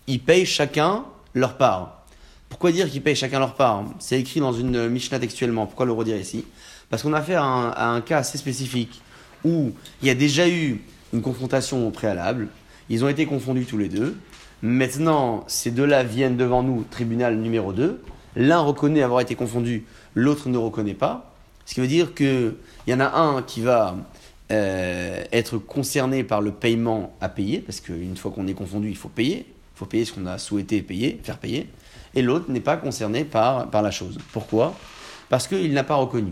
Ils 0.07 0.19
payent 0.19 0.45
chacun 0.45 1.05
leur 1.33 1.57
part. 1.57 2.03
Pourquoi 2.49 2.71
dire 2.71 2.89
qu'ils 2.89 3.01
payent 3.01 3.15
chacun 3.15 3.39
leur 3.39 3.55
part? 3.55 3.85
C'est 3.99 4.19
écrit 4.19 4.39
dans 4.39 4.53
une 4.53 4.89
Mishnah 4.89 5.19
textuellement. 5.19 5.67
Pourquoi 5.67 5.85
le 5.85 5.91
redire 5.91 6.17
ici? 6.17 6.45
Parce 6.89 7.03
qu'on 7.03 7.13
a 7.13 7.19
affaire 7.19 7.43
à 7.43 7.45
un, 7.45 7.69
à 7.69 7.87
un 7.87 8.01
cas 8.01 8.19
assez 8.19 8.37
spécifique 8.37 9.01
où 9.43 9.71
il 10.01 10.07
y 10.07 10.11
a 10.11 10.15
déjà 10.15 10.47
eu 10.47 10.81
une 11.13 11.21
confrontation 11.21 11.87
au 11.87 11.91
préalable. 11.91 12.47
Ils 12.89 13.03
ont 13.05 13.09
été 13.09 13.25
confondus 13.25 13.65
tous 13.65 13.77
les 13.77 13.89
deux. 13.89 14.17
Maintenant, 14.61 15.43
ces 15.47 15.71
deux-là 15.71 16.03
viennent 16.03 16.37
devant 16.37 16.63
nous, 16.63 16.85
tribunal 16.89 17.37
numéro 17.37 17.73
2. 17.73 18.01
L'un 18.35 18.59
reconnaît 18.59 19.01
avoir 19.01 19.21
été 19.21 19.35
confondu, 19.35 19.85
l'autre 20.15 20.49
ne 20.49 20.57
reconnaît 20.57 20.93
pas. 20.93 21.33
Ce 21.65 21.73
qui 21.75 21.81
veut 21.81 21.87
dire 21.87 22.13
qu'il 22.13 22.55
y 22.87 22.93
en 22.93 22.99
a 22.99 23.17
un 23.17 23.41
qui 23.41 23.61
va 23.61 23.95
euh, 24.51 25.23
être 25.31 25.57
concerné 25.57 26.23
par 26.23 26.41
le 26.41 26.51
paiement 26.51 27.15
à 27.21 27.29
payer, 27.29 27.59
parce 27.59 27.79
qu'une 27.79 28.17
fois 28.17 28.31
qu'on 28.31 28.47
est 28.47 28.53
confondu, 28.53 28.89
il 28.89 28.97
faut 28.97 29.09
payer. 29.09 29.45
Il 29.75 29.79
faut 29.79 29.85
payer 29.85 30.05
ce 30.05 30.13
qu'on 30.13 30.25
a 30.25 30.37
souhaité 30.37 30.81
payer, 30.81 31.19
faire 31.23 31.37
payer. 31.37 31.67
Et 32.15 32.21
l'autre 32.21 32.51
n'est 32.51 32.59
pas 32.59 32.77
concerné 32.77 33.23
par, 33.23 33.69
par 33.69 33.81
la 33.81 33.91
chose. 33.91 34.17
Pourquoi? 34.31 34.75
Parce 35.29 35.47
qu'il 35.47 35.73
n'a 35.73 35.83
pas 35.83 35.95
reconnu. 35.95 36.31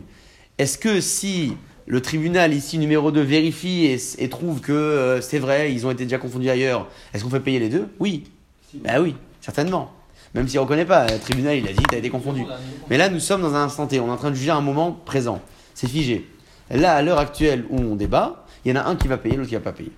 Est-ce 0.57 0.77
que 0.77 1.01
si 1.01 1.53
le 1.91 2.01
tribunal 2.01 2.53
ici 2.53 2.77
numéro 2.77 3.11
2 3.11 3.19
vérifie 3.19 3.83
et, 3.83 3.97
et 4.23 4.29
trouve 4.29 4.61
que 4.61 4.71
euh, 4.71 5.19
c'est 5.19 5.39
vrai, 5.39 5.73
ils 5.73 5.85
ont 5.85 5.91
été 5.91 6.05
déjà 6.05 6.17
confondus 6.17 6.49
ailleurs, 6.49 6.87
est-ce 7.13 7.21
qu'on 7.21 7.29
fait 7.29 7.41
payer 7.41 7.59
les 7.59 7.67
deux? 7.67 7.89
Oui. 7.99 8.31
Ben 8.75 9.01
oui, 9.01 9.13
certainement. 9.41 9.91
Même 10.33 10.47
s'il 10.47 10.55
ne 10.55 10.61
reconnaît 10.61 10.85
pas, 10.85 11.05
le 11.05 11.19
tribunal 11.19 11.57
il 11.57 11.67
a 11.67 11.73
dit, 11.73 11.83
tu 11.89 11.93
as 11.93 11.97
été 11.97 12.09
confondu. 12.09 12.45
Mais 12.89 12.97
là, 12.97 13.09
nous 13.09 13.19
sommes 13.19 13.41
dans 13.41 13.55
un 13.55 13.63
instant 13.65 13.87
T, 13.87 13.99
on 13.99 14.07
est 14.07 14.09
en 14.09 14.15
train 14.15 14.29
de 14.29 14.35
juger 14.35 14.51
un 14.51 14.61
moment 14.61 14.93
présent. 14.93 15.41
C'est 15.73 15.89
figé. 15.89 16.25
Là, 16.69 16.95
à 16.95 17.01
l'heure 17.01 17.19
actuelle 17.19 17.65
où 17.69 17.77
on 17.77 17.97
débat, 17.97 18.45
il 18.63 18.73
y 18.73 18.77
en 18.79 18.81
a 18.81 18.85
un 18.85 18.95
qui 18.95 19.09
va 19.09 19.17
payer, 19.17 19.35
l'autre 19.35 19.49
qui 19.49 19.55
va 19.55 19.59
pas 19.59 19.73
payer. 19.73 19.91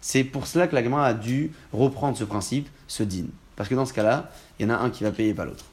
C'est 0.00 0.24
pour 0.24 0.48
cela 0.48 0.66
que 0.66 0.74
la 0.74 0.82
gamin 0.82 1.04
a 1.04 1.14
dû 1.14 1.52
reprendre 1.72 2.16
ce 2.16 2.24
principe, 2.24 2.68
ce 2.88 3.04
din. 3.04 3.26
Parce 3.54 3.68
que 3.68 3.76
dans 3.76 3.86
ce 3.86 3.92
cas-là, 3.92 4.28
il 4.58 4.66
y 4.66 4.68
en 4.68 4.74
a 4.74 4.78
un 4.78 4.90
qui 4.90 5.04
va 5.04 5.12
payer, 5.12 5.34
pas 5.34 5.44
l'autre. 5.44 5.66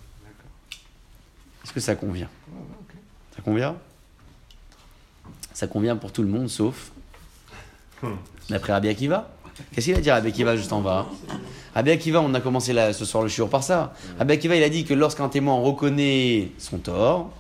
Est-ce 1.64 1.74
que 1.74 1.80
ça 1.80 1.96
convient? 1.96 2.30
Ça 3.36 3.42
convient? 3.42 3.76
Ça 5.56 5.68
convient 5.68 5.96
pour 5.96 6.12
tout 6.12 6.22
le 6.22 6.28
monde, 6.28 6.50
sauf 6.50 6.92
d'après 8.50 8.74
Rabbi 8.74 8.90
Akiva. 8.90 9.32
Qu'est-ce 9.72 9.86
qu'il 9.86 9.96
a 9.96 10.02
dit 10.02 10.12
Rabbi 10.12 10.28
Akiva 10.28 10.58
juste 10.58 10.74
en 10.74 10.82
bas 10.82 11.08
Rabbi 11.74 11.92
Akiva, 11.92 12.20
on 12.20 12.34
a 12.34 12.42
commencé 12.42 12.74
là, 12.74 12.92
ce 12.92 13.06
soir 13.06 13.24
le 13.24 13.30
shiur 13.30 13.50
par 13.50 13.64
ça. 13.64 13.94
Rabbi 14.20 14.34
Akiva, 14.34 14.58
il 14.58 14.64
a 14.64 14.70
dit 14.70 14.84
que 14.84 14.94
lorsqu'un 14.94 15.30
témoin 15.30 15.56
reconnaît 15.56 16.52
son 16.58 16.78
tort, 16.80 17.32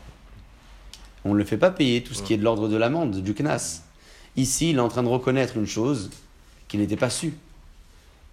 on 1.26 1.34
ne 1.34 1.38
le 1.38 1.43
fait 1.43 1.57
pas 1.57 1.72
payer 1.72 2.03
tout 2.03 2.13
ce 2.13 2.24
qui 2.24 2.34
est 2.34 2.38
de 2.38 2.43
l'ordre 2.43 2.70
de 2.70 2.78
l'amende, 2.78 3.22
du 3.22 3.34
knas. 3.34 3.82
Ici, 4.38 4.70
il 4.70 4.78
est 4.78 4.80
en 4.80 4.88
train 4.88 5.03
de 5.03 5.09
reconnaître 5.09 5.57
une 5.57 5.68
chose 5.68 6.09
qu'il 6.70 6.80
n'était 6.80 6.95
pas 6.95 7.09
su. 7.09 7.34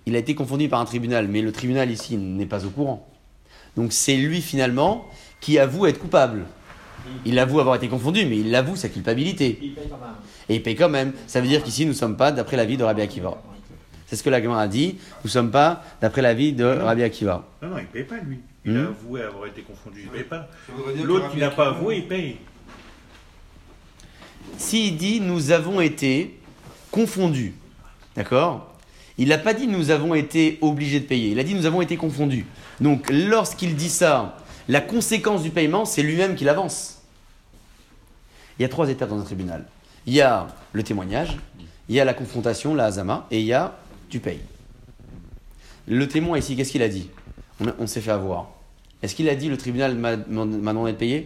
Il 0.07 0.15
a 0.15 0.21
été 0.21 0.37
confondu 0.37 0.69
par 0.69 0.79
un 0.79 0.85
tribunal, 0.85 1.27
mais 1.27 1.43
le 1.43 1.51
tribunal 1.51 1.91
ici 1.91 2.17
n'est 2.17 2.47
pas 2.47 2.65
au 2.65 2.71
courant. 2.71 3.09
Donc 3.77 3.93
c'est 3.93 4.17
lui 4.17 4.43
finalement 4.43 5.09
qui 5.41 5.59
avoue 5.59 5.87
être 5.87 5.99
coupable. 5.99 6.45
Il 7.25 7.39
avoue 7.39 7.61
avoir 7.61 7.77
été 7.77 7.89
confondu, 7.89 8.25
mais 8.27 8.39
il 8.39 8.55
avoue 8.55 8.77
sa 8.77 8.89
culpabilité. 8.89 9.59
Il 9.63 9.75
paye 9.75 9.87
quand 9.89 9.99
même. 9.99 10.15
Et 10.49 10.55
il 10.57 10.63
paye 10.63 10.77
quand 10.77 10.89
même. 10.89 11.13
Ça 11.27 11.41
veut 11.41 11.49
dire 11.49 11.63
qu'ici, 11.63 11.85
nous 11.85 11.93
ne 11.93 11.97
sommes 11.97 12.17
pas 12.17 12.33
d'après 12.33 12.57
l'avis 12.57 12.77
de 12.77 12.85
Rabbi 12.85 13.03
Akiva. 13.03 13.41
C'est 14.07 14.17
ce 14.17 14.23
que 14.23 14.31
la 14.31 14.37
a 14.59 14.69
dit. 14.69 14.97
Nous 15.25 15.29
ne 15.29 15.31
sommes 15.31 15.51
pas 15.51 15.83
d'après 16.01 16.21
l'avis 16.23 16.53
de 16.53 16.65
Rabbi 16.65 17.03
Akiva. 17.03 17.45
Non, 17.63 17.69
non, 17.71 17.79
il 17.79 17.83
ne 17.83 17.87
paye 17.87 18.05
pas, 18.05 18.17
lui. 18.19 18.41
Il 18.65 18.73
Hmm. 18.73 18.77
a 18.77 18.89
avoué 18.89 19.23
avoir 19.23 19.47
été 19.47 19.63
confondu, 19.63 20.03
il 20.03 20.07
ne 20.07 20.11
paye 20.13 20.23
pas. 20.25 20.49
L'autre 21.03 21.33
qui 21.33 21.39
n'a 21.39 21.51
pas 21.51 21.69
avoué, 21.69 21.97
il 21.97 22.07
paye. 22.07 22.37
S'il 24.57 24.97
dit 24.97 25.21
nous 25.21 25.51
avons 25.51 25.81
été 25.81 26.39
confondus, 26.91 27.55
d'accord? 28.15 28.73
Il 29.19 29.29
n'a 29.29 29.39
pas 29.39 29.53
dit 29.55 29.67
nous 29.67 29.91
avons 29.91 30.15
été 30.15 30.59
obligés 30.61 31.01
de 31.01 31.07
payer. 31.07 31.31
Il 31.31 31.39
a 31.39 31.45
dit 31.45 31.55
nous 31.55 31.67
avons 31.67 31.83
été 31.83 31.97
confondus. 31.97 32.47
Donc 32.81 33.11
lorsqu'il 33.11 33.75
dit 33.75 33.89
ça, 33.89 34.37
la 34.69 34.81
conséquence 34.81 35.43
du 35.43 35.51
paiement, 35.51 35.85
c'est 35.85 36.03
lui-même 36.03 36.35
qui 36.35 36.45
l'avance. 36.45 37.03
Il 38.59 38.63
y 38.63 38.65
a 38.65 38.69
trois 38.69 38.89
étapes 38.91 39.09
dans 39.09 39.19
un 39.21 39.25
tribunal. 39.25 39.67
Il 40.07 40.15
y 40.15 40.21
a 40.21 40.49
le 40.73 40.83
témoignage, 40.83 41.37
il 41.89 41.95
y 41.95 42.01
a 42.01 42.05
la 42.05 42.15
confrontation, 42.15 42.75
la 42.75 42.87
hazama, 42.87 43.27
et 43.31 43.41
il 43.41 43.47
y 43.47 43.53
a 43.53 43.77
tu 44.09 44.21
payes. 44.21 44.41
Le 45.89 46.07
témoin 46.07 46.39
ici, 46.39 46.55
qu'est-ce 46.57 46.71
qu'il 46.73 46.83
a 46.83 46.89
dit? 46.89 47.09
On, 47.79 47.87
s'est 47.87 48.01
fait 48.01 48.11
avoir. 48.11 48.51
Est-ce 49.03 49.15
qu'il 49.15 49.29
a 49.29 49.35
dit 49.35 49.49
le 49.49 49.57
tribunal 49.57 49.97
m'a 49.97 50.17
m'a 50.17 50.45
demandé 50.73 50.93
de 50.93 50.97
payer? 50.97 51.25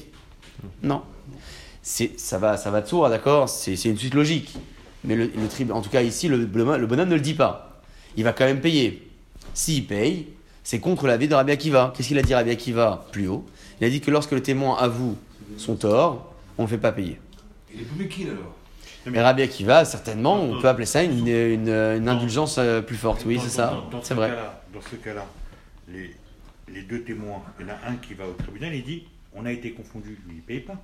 Non. 0.82 1.02
Ça 1.82 2.38
va, 2.38 2.56
ça 2.56 2.70
va 2.70 2.80
de 2.80 2.86
soi, 2.86 3.08
d'accord? 3.08 3.48
C'est 3.48 3.74
une 3.84 3.96
suite 3.98 4.14
logique. 4.14 4.54
Mais 5.04 5.14
le, 5.14 5.26
le 5.26 5.72
en 5.72 5.82
tout 5.82 5.90
cas 5.90 6.02
ici, 6.02 6.28
le- 6.28 6.38
le 6.38 6.86
bonhomme 6.86 7.08
ne 7.08 7.14
le 7.14 7.20
dit 7.20 7.34
pas. 7.34 7.80
Il 8.16 8.24
va 8.24 8.32
quand 8.32 8.44
même 8.44 8.60
payer. 8.60 9.08
S'il 9.54 9.86
paye, 9.86 10.28
c'est 10.66 10.80
contre 10.80 11.06
l'avis 11.06 11.28
de 11.28 11.34
Rabbi 11.36 11.52
Akiva. 11.52 11.92
Qu'est-ce 11.96 12.08
qu'il 12.08 12.18
a 12.18 12.22
dit 12.22 12.34
Rabbi 12.34 12.50
Akiva 12.50 13.06
plus 13.12 13.28
haut 13.28 13.46
Il 13.80 13.86
a 13.86 13.88
dit 13.90 14.00
que 14.00 14.10
lorsque 14.10 14.32
le 14.32 14.42
témoin 14.42 14.76
avoue 14.76 15.16
son 15.58 15.76
tort, 15.76 16.34
on 16.58 16.62
ne 16.62 16.66
le 16.66 16.70
fait 16.72 16.78
pas 16.78 16.90
payer. 16.90 17.20
Il 17.72 17.82
est 17.82 18.28
alors 18.28 18.56
Et 19.14 19.20
Rabbi 19.20 19.42
Akiva, 19.42 19.84
certainement, 19.84 20.42
on 20.42 20.60
peut 20.60 20.66
appeler 20.68 20.86
ça 20.86 21.04
une, 21.04 21.24
une- 21.28 21.68
une 21.68 22.08
indulgence 22.08 22.56
euh, 22.58 22.82
plus 22.82 22.96
forte. 22.96 23.22
Oui, 23.26 23.38
c'est 23.40 23.48
ça. 23.48 23.80
C'est 24.02 24.08
ce 24.08 24.14
vrai. 24.14 24.30
cas-là- 24.30 24.60
Dans 24.74 24.80
ce 24.80 24.96
cas-là, 24.96 25.24
les, 25.88 26.12
les 26.74 26.82
deux 26.82 27.02
témoins, 27.04 27.42
il 27.60 27.66
y 27.66 27.70
en 27.70 27.72
a 27.74 27.88
un 27.92 27.94
qui 27.96 28.14
va 28.14 28.24
au 28.26 28.32
tribunal 28.32 28.74
et 28.74 28.82
dit 28.82 29.04
on 29.36 29.46
a 29.46 29.52
été 29.52 29.70
confondu, 29.70 30.18
lui, 30.26 30.34
il 30.34 30.36
ne 30.38 30.40
paye 30.40 30.60
pas. 30.60 30.82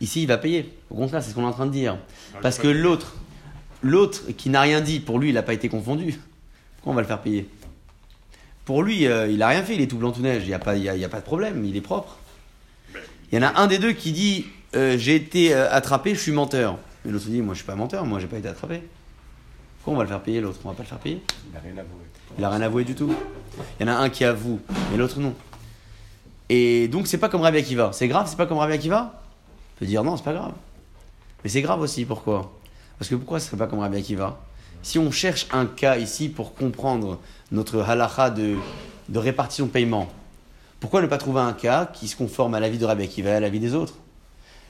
Ici, 0.00 0.22
il 0.22 0.28
va 0.28 0.38
payer. 0.38 0.72
Au 0.90 0.94
contraire, 0.94 1.22
c'est 1.22 1.28
ce 1.30 1.34
qu'on 1.34 1.42
est 1.42 1.46
en 1.46 1.52
train 1.52 1.66
de 1.66 1.72
dire. 1.72 1.98
Ah, 2.34 2.38
Parce 2.40 2.58
que 2.58 2.68
l'autre, 2.68 3.16
l'autre 3.82 4.22
qui 4.34 4.48
n'a 4.48 4.62
rien 4.62 4.80
dit, 4.80 5.00
pour 5.00 5.18
lui, 5.18 5.28
il 5.28 5.34
n'a 5.34 5.42
pas 5.42 5.52
été 5.54 5.68
confondu. 5.68 6.18
Pourquoi 6.76 6.92
on 6.92 6.94
va 6.96 7.02
le 7.02 7.06
faire 7.08 7.20
payer? 7.20 7.46
Pour 8.68 8.82
lui, 8.82 9.06
euh, 9.06 9.28
il 9.30 9.38
n'a 9.38 9.48
rien 9.48 9.62
fait, 9.62 9.74
il 9.76 9.80
est 9.80 9.86
tout 9.86 9.96
blanc 9.96 10.12
tout 10.12 10.20
neige, 10.20 10.42
il 10.42 10.48
n'y 10.48 10.52
a, 10.52 10.58
pas- 10.58 10.76
il 10.76 10.82
y 10.82 10.90
a- 10.90 10.94
il 10.94 11.00
y 11.00 11.04
a 11.06 11.08
pas 11.08 11.20
de 11.20 11.24
problème, 11.24 11.64
il 11.64 11.74
est 11.74 11.80
propre. 11.80 12.18
Il 13.32 13.38
y 13.40 13.42
en 13.42 13.42
a 13.48 13.58
un 13.58 13.66
des 13.66 13.78
deux 13.78 13.92
qui 13.92 14.12
dit 14.12 14.44
euh, 14.76 14.98
J'ai 14.98 15.14
été 15.14 15.54
euh, 15.54 15.72
attrapé, 15.72 16.14
je 16.14 16.20
suis 16.20 16.32
menteur. 16.32 16.76
Et 17.06 17.10
l'autre 17.10 17.24
dit 17.30 17.40
Moi, 17.40 17.54
je 17.54 17.60
suis 17.60 17.66
pas 17.66 17.76
menteur, 17.76 18.04
moi, 18.04 18.20
j'ai 18.20 18.26
pas 18.26 18.36
été 18.36 18.46
attrapé. 18.46 18.82
Pourquoi 19.78 19.94
on 19.94 19.96
va 19.96 20.02
le 20.02 20.10
faire 20.10 20.20
payer 20.20 20.42
l'autre? 20.42 20.58
On 20.66 20.68
va 20.68 20.74
pas 20.74 20.82
le 20.82 20.88
faire 20.90 20.98
payer? 20.98 21.22
Il 21.46 21.54
n'a 21.54 21.60
rien 21.60 21.72
avoué. 21.78 22.02
Il 22.38 22.44
a 22.44 22.50
rien 22.50 22.60
avoué 22.60 22.84
du 22.84 22.94
tout. 22.94 23.10
Il 23.80 23.86
y 23.86 23.88
en 23.90 23.92
a 23.94 23.96
un 23.96 24.10
qui 24.10 24.26
avoue, 24.26 24.60
mais 24.90 24.98
l'autre 24.98 25.18
non. 25.18 25.32
Et 26.50 26.88
donc 26.88 27.06
c'est 27.06 27.16
pas 27.16 27.30
comme 27.30 27.40
Rabbi 27.40 27.56
Akiva. 27.56 27.88
C'est 27.94 28.06
grave, 28.06 28.26
c'est 28.28 28.36
pas 28.36 28.44
comme 28.44 28.58
Rabbi 28.58 28.74
Akiva 28.74 29.22
On 29.76 29.78
peut 29.78 29.86
dire 29.86 30.04
non, 30.04 30.18
c'est 30.18 30.24
pas 30.24 30.34
grave. 30.34 30.52
Mais 31.42 31.48
c'est 31.48 31.62
grave 31.62 31.80
aussi, 31.80 32.04
pourquoi? 32.04 32.52
Parce 32.98 33.08
que 33.08 33.14
pourquoi 33.14 33.40
ce 33.40 33.46
serait 33.46 33.56
pas 33.56 33.66
comme 33.66 33.78
Rabbi 33.78 33.96
Akiva 33.96 34.38
Si 34.82 34.98
on 34.98 35.10
cherche 35.10 35.46
un 35.52 35.66
cas 35.66 35.96
ici 35.96 36.28
pour 36.28 36.54
comprendre 36.54 37.18
notre 37.50 37.80
halakha 37.80 38.30
de, 38.30 38.56
répartition 39.14 39.66
de 39.66 39.70
paiement, 39.70 40.08
pourquoi 40.80 41.02
ne 41.02 41.06
pas 41.06 41.18
trouver 41.18 41.40
un 41.40 41.52
cas 41.52 41.86
qui 41.86 42.06
se 42.06 42.16
conforme 42.16 42.54
à 42.54 42.60
l'avis 42.60 42.78
de 42.78 42.84
Rabbi 42.84 43.02
Akiva 43.02 43.30
et 43.30 43.34
à 43.34 43.40
l'avis 43.40 43.60
des 43.60 43.74
autres? 43.74 43.94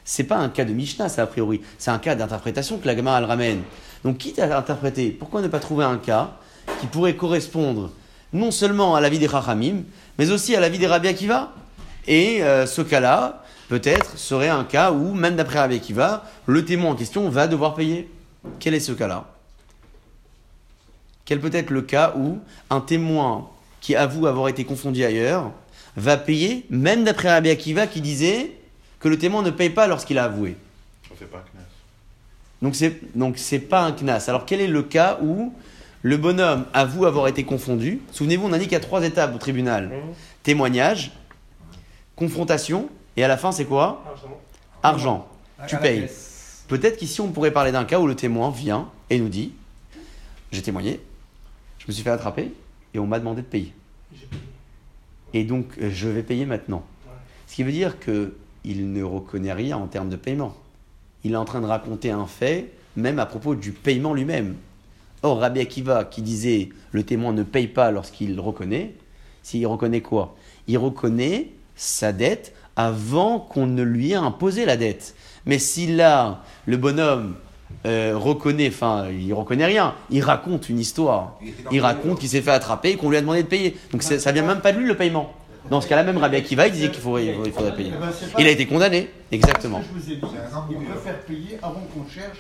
C'est 0.05 0.25
pas 0.25 0.37
un 0.37 0.49
cas 0.49 0.65
de 0.65 0.73
Mishnah, 0.73 1.11
ça 1.11 1.23
a 1.23 1.27
priori. 1.27 1.61
C'est 1.77 1.91
un 1.91 1.99
cas 1.99 2.15
d'interprétation 2.15 2.79
que 2.79 2.87
la 2.87 2.97
Gemara 2.97 3.21
ramène. 3.27 3.63
Donc 4.05 4.17
quitte 4.17 4.39
à 4.39 4.57
interpréter, 4.57 5.11
pourquoi 5.11 5.43
ne 5.43 5.49
pas 5.49 5.61
trouver 5.61 5.85
un 5.85 5.99
cas 5.99 6.31
qui 6.81 6.87
pourrait 6.87 7.15
correspondre 7.15 7.91
non 8.33 8.51
seulement 8.51 8.95
à 8.95 9.01
l'avis 9.01 9.19
des 9.19 9.29
Chachamim, 9.29 9.83
mais 10.19 10.31
aussi 10.31 10.57
à 10.57 10.61
l'avis 10.61 10.79
des 10.79 10.87
Rabbi 10.87 11.09
Akiva? 11.09 11.53
Et 12.07 12.43
euh, 12.43 12.65
ce 12.65 12.81
cas-là, 12.81 13.45
peut-être, 13.69 14.17
serait 14.17 14.49
un 14.49 14.65
cas 14.65 14.93
où, 14.93 15.13
même 15.13 15.37
d'après 15.37 15.59
Rabbi 15.59 15.77
Akiva, 15.77 16.25
le 16.47 16.65
témoin 16.65 16.93
en 16.93 16.97
question 16.97 17.29
va 17.29 17.47
devoir 17.47 17.75
payer. 17.75 18.11
Quel 18.59 18.73
est 18.73 18.81
ce 18.81 18.93
cas-là? 18.93 19.27
Quel 21.29 21.41
peut 21.41 21.51
être 21.53 21.69
le 21.69 21.83
cas 21.83 22.15
où 22.17 22.39
un 22.71 22.81
témoin 22.81 23.51
qui 23.83 23.95
avoue 23.95 24.27
avoir 24.27 24.49
été 24.49 24.65
confondu 24.65 25.05
ailleurs 25.05 25.53
va 25.95 26.17
payer, 26.17 26.65
même 26.71 27.05
d'après 27.05 27.29
Rabbi 27.29 27.51
Akiva 27.51 27.87
qui 27.87 28.01
disait 28.01 28.53
que 28.99 29.09
le 29.09 29.19
témoin 29.19 29.43
ne 29.43 29.51
paye 29.51 29.69
pas 29.69 29.87
lorsqu'il 29.89 30.17
a 30.17 30.25
avoué 30.25 30.57
Ça, 31.07 31.15
c'est 31.19 31.31
pas 31.31 31.37
un 31.37 31.59
knas. 31.59 31.67
donc 32.63 32.75
c'est 32.75 33.15
donc 33.15 33.37
c'est 33.37 33.59
pas 33.59 33.83
un 33.83 33.93
knas. 33.93 34.25
Alors 34.29 34.47
quel 34.47 34.63
est 34.63 34.69
le 34.69 34.83
cas 34.83 35.19
où 35.23 35.53
le 36.01 36.17
bonhomme 36.17 36.65
avoue 36.73 37.05
avoir 37.05 37.29
été 37.29 37.45
confondu? 37.45 38.01
Souvenez-vous, 38.11 38.47
on 38.47 38.53
a 38.55 38.59
dit 38.59 38.65
qu'il 38.65 38.73
y 38.73 38.77
a 38.77 38.81
trois 38.81 39.05
étapes 39.05 39.35
au 39.35 39.39
tribunal 39.39 39.91
témoignage, 40.45 41.13
confrontation, 42.17 42.89
et 43.19 43.23
à 43.23 43.29
la 43.29 43.37
fin 43.37 43.53
c'est 43.53 43.67
quoi? 43.67 44.03
Argent. 44.83 45.29
Argent. 45.59 45.69
Tu 45.69 45.77
payes. 45.77 46.09
Peut-être 46.69 46.97
qu'ici 46.97 47.21
on 47.21 47.29
pourrait 47.29 47.51
parler 47.51 47.71
d'un 47.71 47.85
cas 47.85 48.01
où 48.01 48.07
le 48.07 48.17
témoin 48.17 48.51
vient 48.51 48.89
et 49.11 49.19
nous 49.19 49.29
dit 49.29 49.53
j'ai 50.53 50.63
témoigné, 50.63 51.01
me 51.89 51.93
suis 51.93 52.03
fait 52.03 52.11
attraper 52.11 52.53
et 52.95 52.99
on 52.99 53.07
m'a 53.07 53.19
demandé 53.19 53.43
de 53.43 53.47
payer. 53.47 53.73
Et 55.35 55.45
donc 55.45 55.67
euh, 55.81 55.91
je 55.93 56.09
vais 56.09 56.23
payer 56.23 56.47
maintenant. 56.47 56.85
Ce 57.47 57.55
qui 57.55 57.63
veut 57.63 57.73
dire 57.73 57.99
que 57.99 58.35
il 58.65 58.93
ne 58.93 59.03
reconnaît 59.03 59.53
rien 59.53 59.77
en 59.77 59.87
termes 59.87 60.11
de 60.11 60.17
paiement. 60.17 60.55
Il 61.25 61.33
est 61.33 61.37
en 61.37 61.45
train 61.45 61.61
de 61.61 61.67
raconter 61.67 62.11
un 62.11 62.27
fait, 62.27 62.73
même 62.97 63.19
à 63.19 63.27
propos 63.27 63.55
du 63.55 63.73
paiement 63.73 64.15
lui-même. 64.15 64.57
Or, 65.23 65.41
Rabbi 65.41 65.61
Akiva, 65.61 66.05
qui 66.05 66.23
disait 66.23 66.69
le 66.93 67.03
témoin 67.03 67.33
ne 67.33 67.43
paye 67.43 67.69
pas 67.69 67.91
lorsqu'il 67.91 68.39
reconnaît, 68.39 68.95
s'il 69.43 69.67
reconnaît 69.67 70.03
quoi? 70.03 70.37
Il 70.67 70.79
reconnaît 70.79 71.53
sa 71.75 72.13
dette 72.13 72.55
avant 72.77 73.41
qu'on 73.41 73.67
ne 73.67 73.83
lui 73.83 74.13
ait 74.13 74.17
imposé 74.17 74.65
la 74.65 74.77
dette. 74.77 75.15
Mais 75.47 75.59
si 75.59 75.87
là, 75.87 76.45
le 76.67 76.77
bonhomme 76.77 77.37
euh, 77.87 78.13
reconnaît, 78.17 78.69
enfin, 78.69 79.07
il 79.11 79.33
reconnaît 79.35 79.67
rien, 79.67 79.95
il 80.11 80.23
raconte 80.23 80.69
une 80.69 80.79
histoire. 80.79 81.39
Il 81.71 81.81
raconte 81.81 82.19
qu'il 82.19 82.29
s'est 82.29 82.43
fait 82.43 82.51
attraper 82.51 82.91
et 82.91 82.97
qu'on 82.97 83.11
lui 83.11 83.17
a 83.17 83.21
demandé 83.21 83.43
de 83.43 83.49
payer. 83.49 83.77
Donc 83.93 84.03
ça 84.03 84.33
vient 84.33 84.43
même 84.45 84.61
pas 84.61 84.73
de 84.73 84.79
lui 84.79 84.87
le 84.87 84.97
paiement. 84.97 85.33
Dans 85.71 85.81
ce 85.83 85.87
cas-là, 85.89 86.03
même 86.03 86.17
Rabbi 86.17 86.37
Akiva, 86.37 86.67
il 86.67 86.73
disait 86.73 86.91
qu'il 86.91 87.03
faudrait, 87.03 87.37
il 87.45 87.53
faudrait 87.53 87.77
payer. 87.77 87.93
Eh 87.95 88.01
ben, 88.01 88.11
Il 88.39 88.47
a 88.47 88.51
été 88.51 88.67
condamné, 88.67 89.11
exactement. 89.31 89.83
Ce 89.83 89.89
que 89.89 89.95
je 90.01 90.05
vous 90.07 90.13
ai 90.13 90.17
dit, 90.17 90.23
il 90.71 90.77
lui, 90.79 90.87
préfère 90.87 91.21
payer 91.21 91.59
avant 91.63 91.83
qu'on 91.95 92.09
cherche 92.09 92.39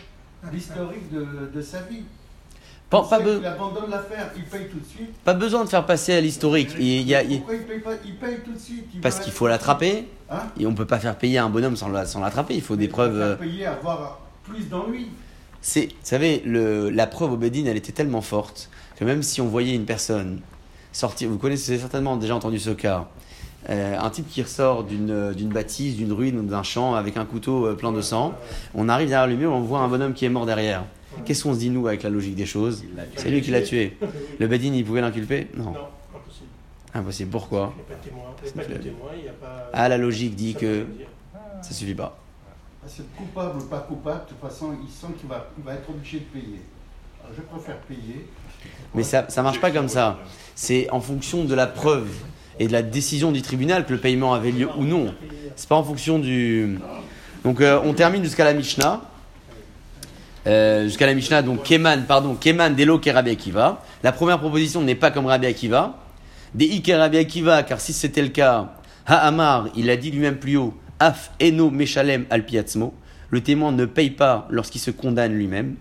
l'historique 0.52 1.12
de, 1.12 1.50
de 1.54 1.62
sa 1.62 1.80
vie. 1.82 2.04
Pas, 2.88 3.02
Il 3.04 3.10
pas, 3.10 3.20
be- 3.20 3.44
abandonne 3.44 3.90
l'affaire, 3.90 4.30
il 4.34 4.44
paye 4.44 4.68
tout 4.70 4.78
de 4.78 4.86
suite. 4.86 5.12
pas 5.22 5.34
besoin 5.34 5.62
de 5.62 5.68
faire 5.68 5.84
passer 5.84 6.14
à 6.14 6.22
l'historique. 6.22 6.70
Il 6.80 7.02
y 7.06 7.14
a- 7.14 7.22
il- 7.22 7.40
Pourquoi 7.40 7.54
il 7.56 7.62
paye 7.66 7.80
pas 7.80 7.90
Il 8.02 8.14
paye 8.16 8.38
tout 8.42 8.52
de 8.54 8.58
suite. 8.58 8.86
il 8.94 9.00
parce 9.02 9.20
qu'il 9.20 9.32
faut 9.32 9.46
l'attraper. 9.46 10.06
Hein 10.30 10.38
Et 10.58 10.66
on 10.66 10.72
peut 10.72 10.86
pas 10.86 10.98
faire 10.98 11.14
payer 11.16 11.36
un 11.36 11.50
bonhomme 11.50 11.76
sans 11.76 11.88
la- 11.90 12.06
sans 12.06 12.20
l'attraper. 12.20 12.54
Il 12.54 12.62
faut 12.62 12.76
des 12.76 12.84
Il 12.84 12.90
preuves. 12.90 13.18
faire 13.18 13.26
euh, 13.26 13.34
payer, 13.36 13.66
avoir 13.66 14.20
plus 14.48 14.68
d'ennui. 14.68 15.08
C'est, 15.60 15.86
vous 15.86 15.94
savez, 16.02 16.42
le, 16.44 16.90
la 16.90 17.06
preuve 17.06 17.32
au 17.32 17.36
Bedin, 17.36 17.64
elle 17.66 17.76
était 17.76 17.92
tellement 17.92 18.20
forte 18.20 18.70
que 18.96 19.04
même 19.04 19.22
si 19.22 19.40
on 19.40 19.48
voyait 19.48 19.74
une 19.74 19.84
personne 19.84 20.40
sortir, 20.92 21.28
vous 21.28 21.38
connaissez 21.38 21.78
certainement 21.78 22.16
déjà 22.16 22.34
entendu 22.34 22.58
ce 22.58 22.70
cas, 22.70 23.08
euh, 23.68 23.98
un 23.98 24.10
type 24.10 24.28
qui 24.28 24.42
ressort 24.42 24.84
d'une, 24.84 25.32
d'une 25.34 25.48
bâtisse, 25.48 25.96
d'une 25.96 26.12
ruine 26.12 26.38
ou 26.38 26.42
d'un 26.42 26.62
champ 26.62 26.94
avec 26.94 27.16
un 27.16 27.24
couteau 27.24 27.66
euh, 27.66 27.74
plein 27.74 27.92
de 27.92 28.00
sang, 28.00 28.34
on 28.74 28.88
arrive 28.88 29.08
derrière 29.08 29.28
le 29.28 29.36
mur, 29.36 29.52
on 29.52 29.60
voit 29.60 29.80
un 29.80 29.88
bonhomme 29.88 30.14
qui 30.14 30.24
est 30.24 30.30
mort 30.30 30.46
derrière. 30.46 30.84
Qu'est-ce 31.24 31.42
qu'on 31.42 31.54
se 31.54 31.58
dit 31.58 31.70
nous 31.70 31.86
avec 31.88 32.02
la 32.02 32.10
logique 32.10 32.36
des 32.36 32.46
choses 32.46 32.84
C'est 33.16 33.30
lui 33.30 33.42
qui 33.42 33.50
l'a 33.50 33.62
tué. 33.62 33.96
Le 34.38 34.46
Bedin, 34.46 34.72
il 34.72 34.84
pouvait 34.84 35.00
l'inculper? 35.00 35.48
Non. 35.56 35.64
Non, 35.64 35.70
impossible. 36.14 36.46
Impossible. 36.94 37.30
Pourquoi? 37.30 37.74
Il 37.76 37.80
n'y 37.80 37.82
a 37.82 37.88
pas 37.88 37.94
de 37.94 38.08
témoin. 38.08 38.24
Il 38.44 38.54
n'y 38.54 38.60
a 38.60 38.62
pas 38.62 38.74
de 38.74 38.82
témoin, 38.82 39.10
il 39.16 39.22
n'y 39.22 39.28
a 39.28 39.32
pas. 39.32 39.70
Ah, 39.72 39.88
la 39.88 39.98
logique 39.98 40.36
dit 40.36 40.52
Ça 40.52 40.60
que 40.60 40.86
ça 41.62 41.72
suffit 41.72 41.94
pas. 41.94 42.16
Que 42.96 43.02
coupable 43.16 43.58
ou 43.58 43.64
pas 43.66 43.80
coupable, 43.80 44.24
de 44.24 44.28
toute 44.30 44.40
façon, 44.40 44.74
il 44.82 44.90
sent 44.90 45.12
qu'il 45.18 45.28
va, 45.28 45.46
va 45.64 45.74
être 45.74 45.90
obligé 45.90 46.20
de 46.20 46.24
payer. 46.24 46.60
Je 47.36 47.42
préfère 47.42 47.78
payer. 47.80 48.26
Mais 48.94 49.02
ça 49.02 49.26
ça 49.28 49.42
marche 49.42 49.60
pas 49.60 49.70
comme 49.70 49.88
ça. 49.88 50.18
C'est 50.54 50.88
en 50.90 51.00
fonction 51.00 51.44
de 51.44 51.54
la 51.54 51.66
preuve 51.66 52.08
et 52.58 52.66
de 52.66 52.72
la 52.72 52.82
décision 52.82 53.32
du 53.32 53.42
tribunal 53.42 53.84
que 53.84 53.92
le 53.92 54.00
paiement 54.00 54.34
avait 54.34 54.50
lieu 54.50 54.68
ou 54.76 54.84
non. 54.84 55.14
C'est 55.56 55.68
pas 55.68 55.76
en 55.76 55.84
fonction 55.84 56.18
du. 56.18 56.78
Donc 57.44 57.60
euh, 57.60 57.80
on 57.84 57.92
termine 57.92 58.22
jusqu'à 58.24 58.44
la 58.44 58.54
Mishnah. 58.54 59.02
Euh, 60.46 60.84
jusqu'à 60.84 61.06
la 61.06 61.14
Mishnah, 61.14 61.42
donc 61.42 61.62
Keman, 61.62 62.04
pardon, 62.06 62.34
Keman 62.34 62.74
Delo 62.74 63.00
Rabbi 63.04 63.30
Akiva. 63.30 63.82
La 64.02 64.12
première 64.12 64.38
proposition 64.38 64.80
n'est 64.80 64.94
pas 64.94 65.10
comme 65.10 65.26
Rabbi 65.26 65.46
Akiva. 65.46 65.98
Des 66.54 66.64
Ike 66.64 66.92
Rabbi 66.94 67.18
Akiva, 67.18 67.62
car 67.62 67.80
si 67.80 67.92
c'était 67.92 68.22
le 68.22 68.28
cas, 68.28 68.72
Ha'amar, 69.04 69.66
il 69.76 69.90
a 69.90 69.96
dit 69.96 70.10
lui-même 70.10 70.38
plus 70.38 70.56
haut, 70.56 70.72
Af 71.00 71.30
Eno 71.40 71.70
Meshalem 71.70 72.26
al 72.30 72.44
Piatzmo. 72.44 72.94
Le 73.30 73.42
témoin 73.42 73.72
ne 73.72 73.84
paye 73.84 74.10
pas 74.10 74.46
lorsqu'il 74.50 74.80
se 74.80 74.90
condamne 74.90 75.34
lui-même. 75.34 75.76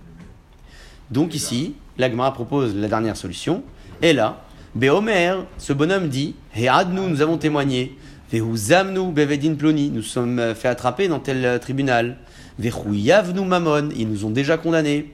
Donc 1.12 1.34
ici, 1.34 1.76
l'Agmara 1.98 2.34
propose 2.34 2.76
la 2.76 2.88
dernière 2.88 3.16
solution. 3.16 3.64
Et 4.02 4.14
là, 4.14 4.44
Beomer, 4.76 5.46
ce 5.58 5.74
bonhomme 5.74 6.10
dit 6.10 6.36
Headnu, 6.56 7.02
nous 7.02 7.22
avons 7.22 7.38
témoigné. 7.38 7.98
Vehuzamnu 8.32 9.14
bevedin 9.14 9.56
ploni, 9.56 9.90
nous 9.90 10.02
sommes 10.02 10.54
fait 10.54 10.68
attraper 10.68 11.08
dans 11.08 11.20
tel 11.20 11.60
tribunal. 11.62 12.18
Vehuyavnu 12.60 13.46
mamon, 13.46 13.90
ils 13.96 14.10
nous 14.10 14.26
ont 14.26 14.30
déjà 14.30 14.58
condamnés. 14.58 15.14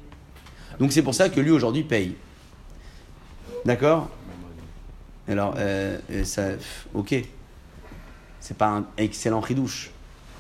Donc 0.80 0.92
c'est 0.92 1.04
pour 1.04 1.14
ça 1.14 1.30
que 1.30 1.40
lui 1.40 1.52
aujourd'hui 1.52 1.84
paye. 1.84 2.16
D'accord? 3.66 4.10
Alors, 5.28 5.56
euh, 5.58 5.98
euh, 6.12 6.24
ça, 6.24 6.44
ok. 6.94 7.16
C'est 8.40 8.58
pas 8.58 8.68
un 8.68 8.86
excellent 8.98 9.40
ridouche. 9.40 9.92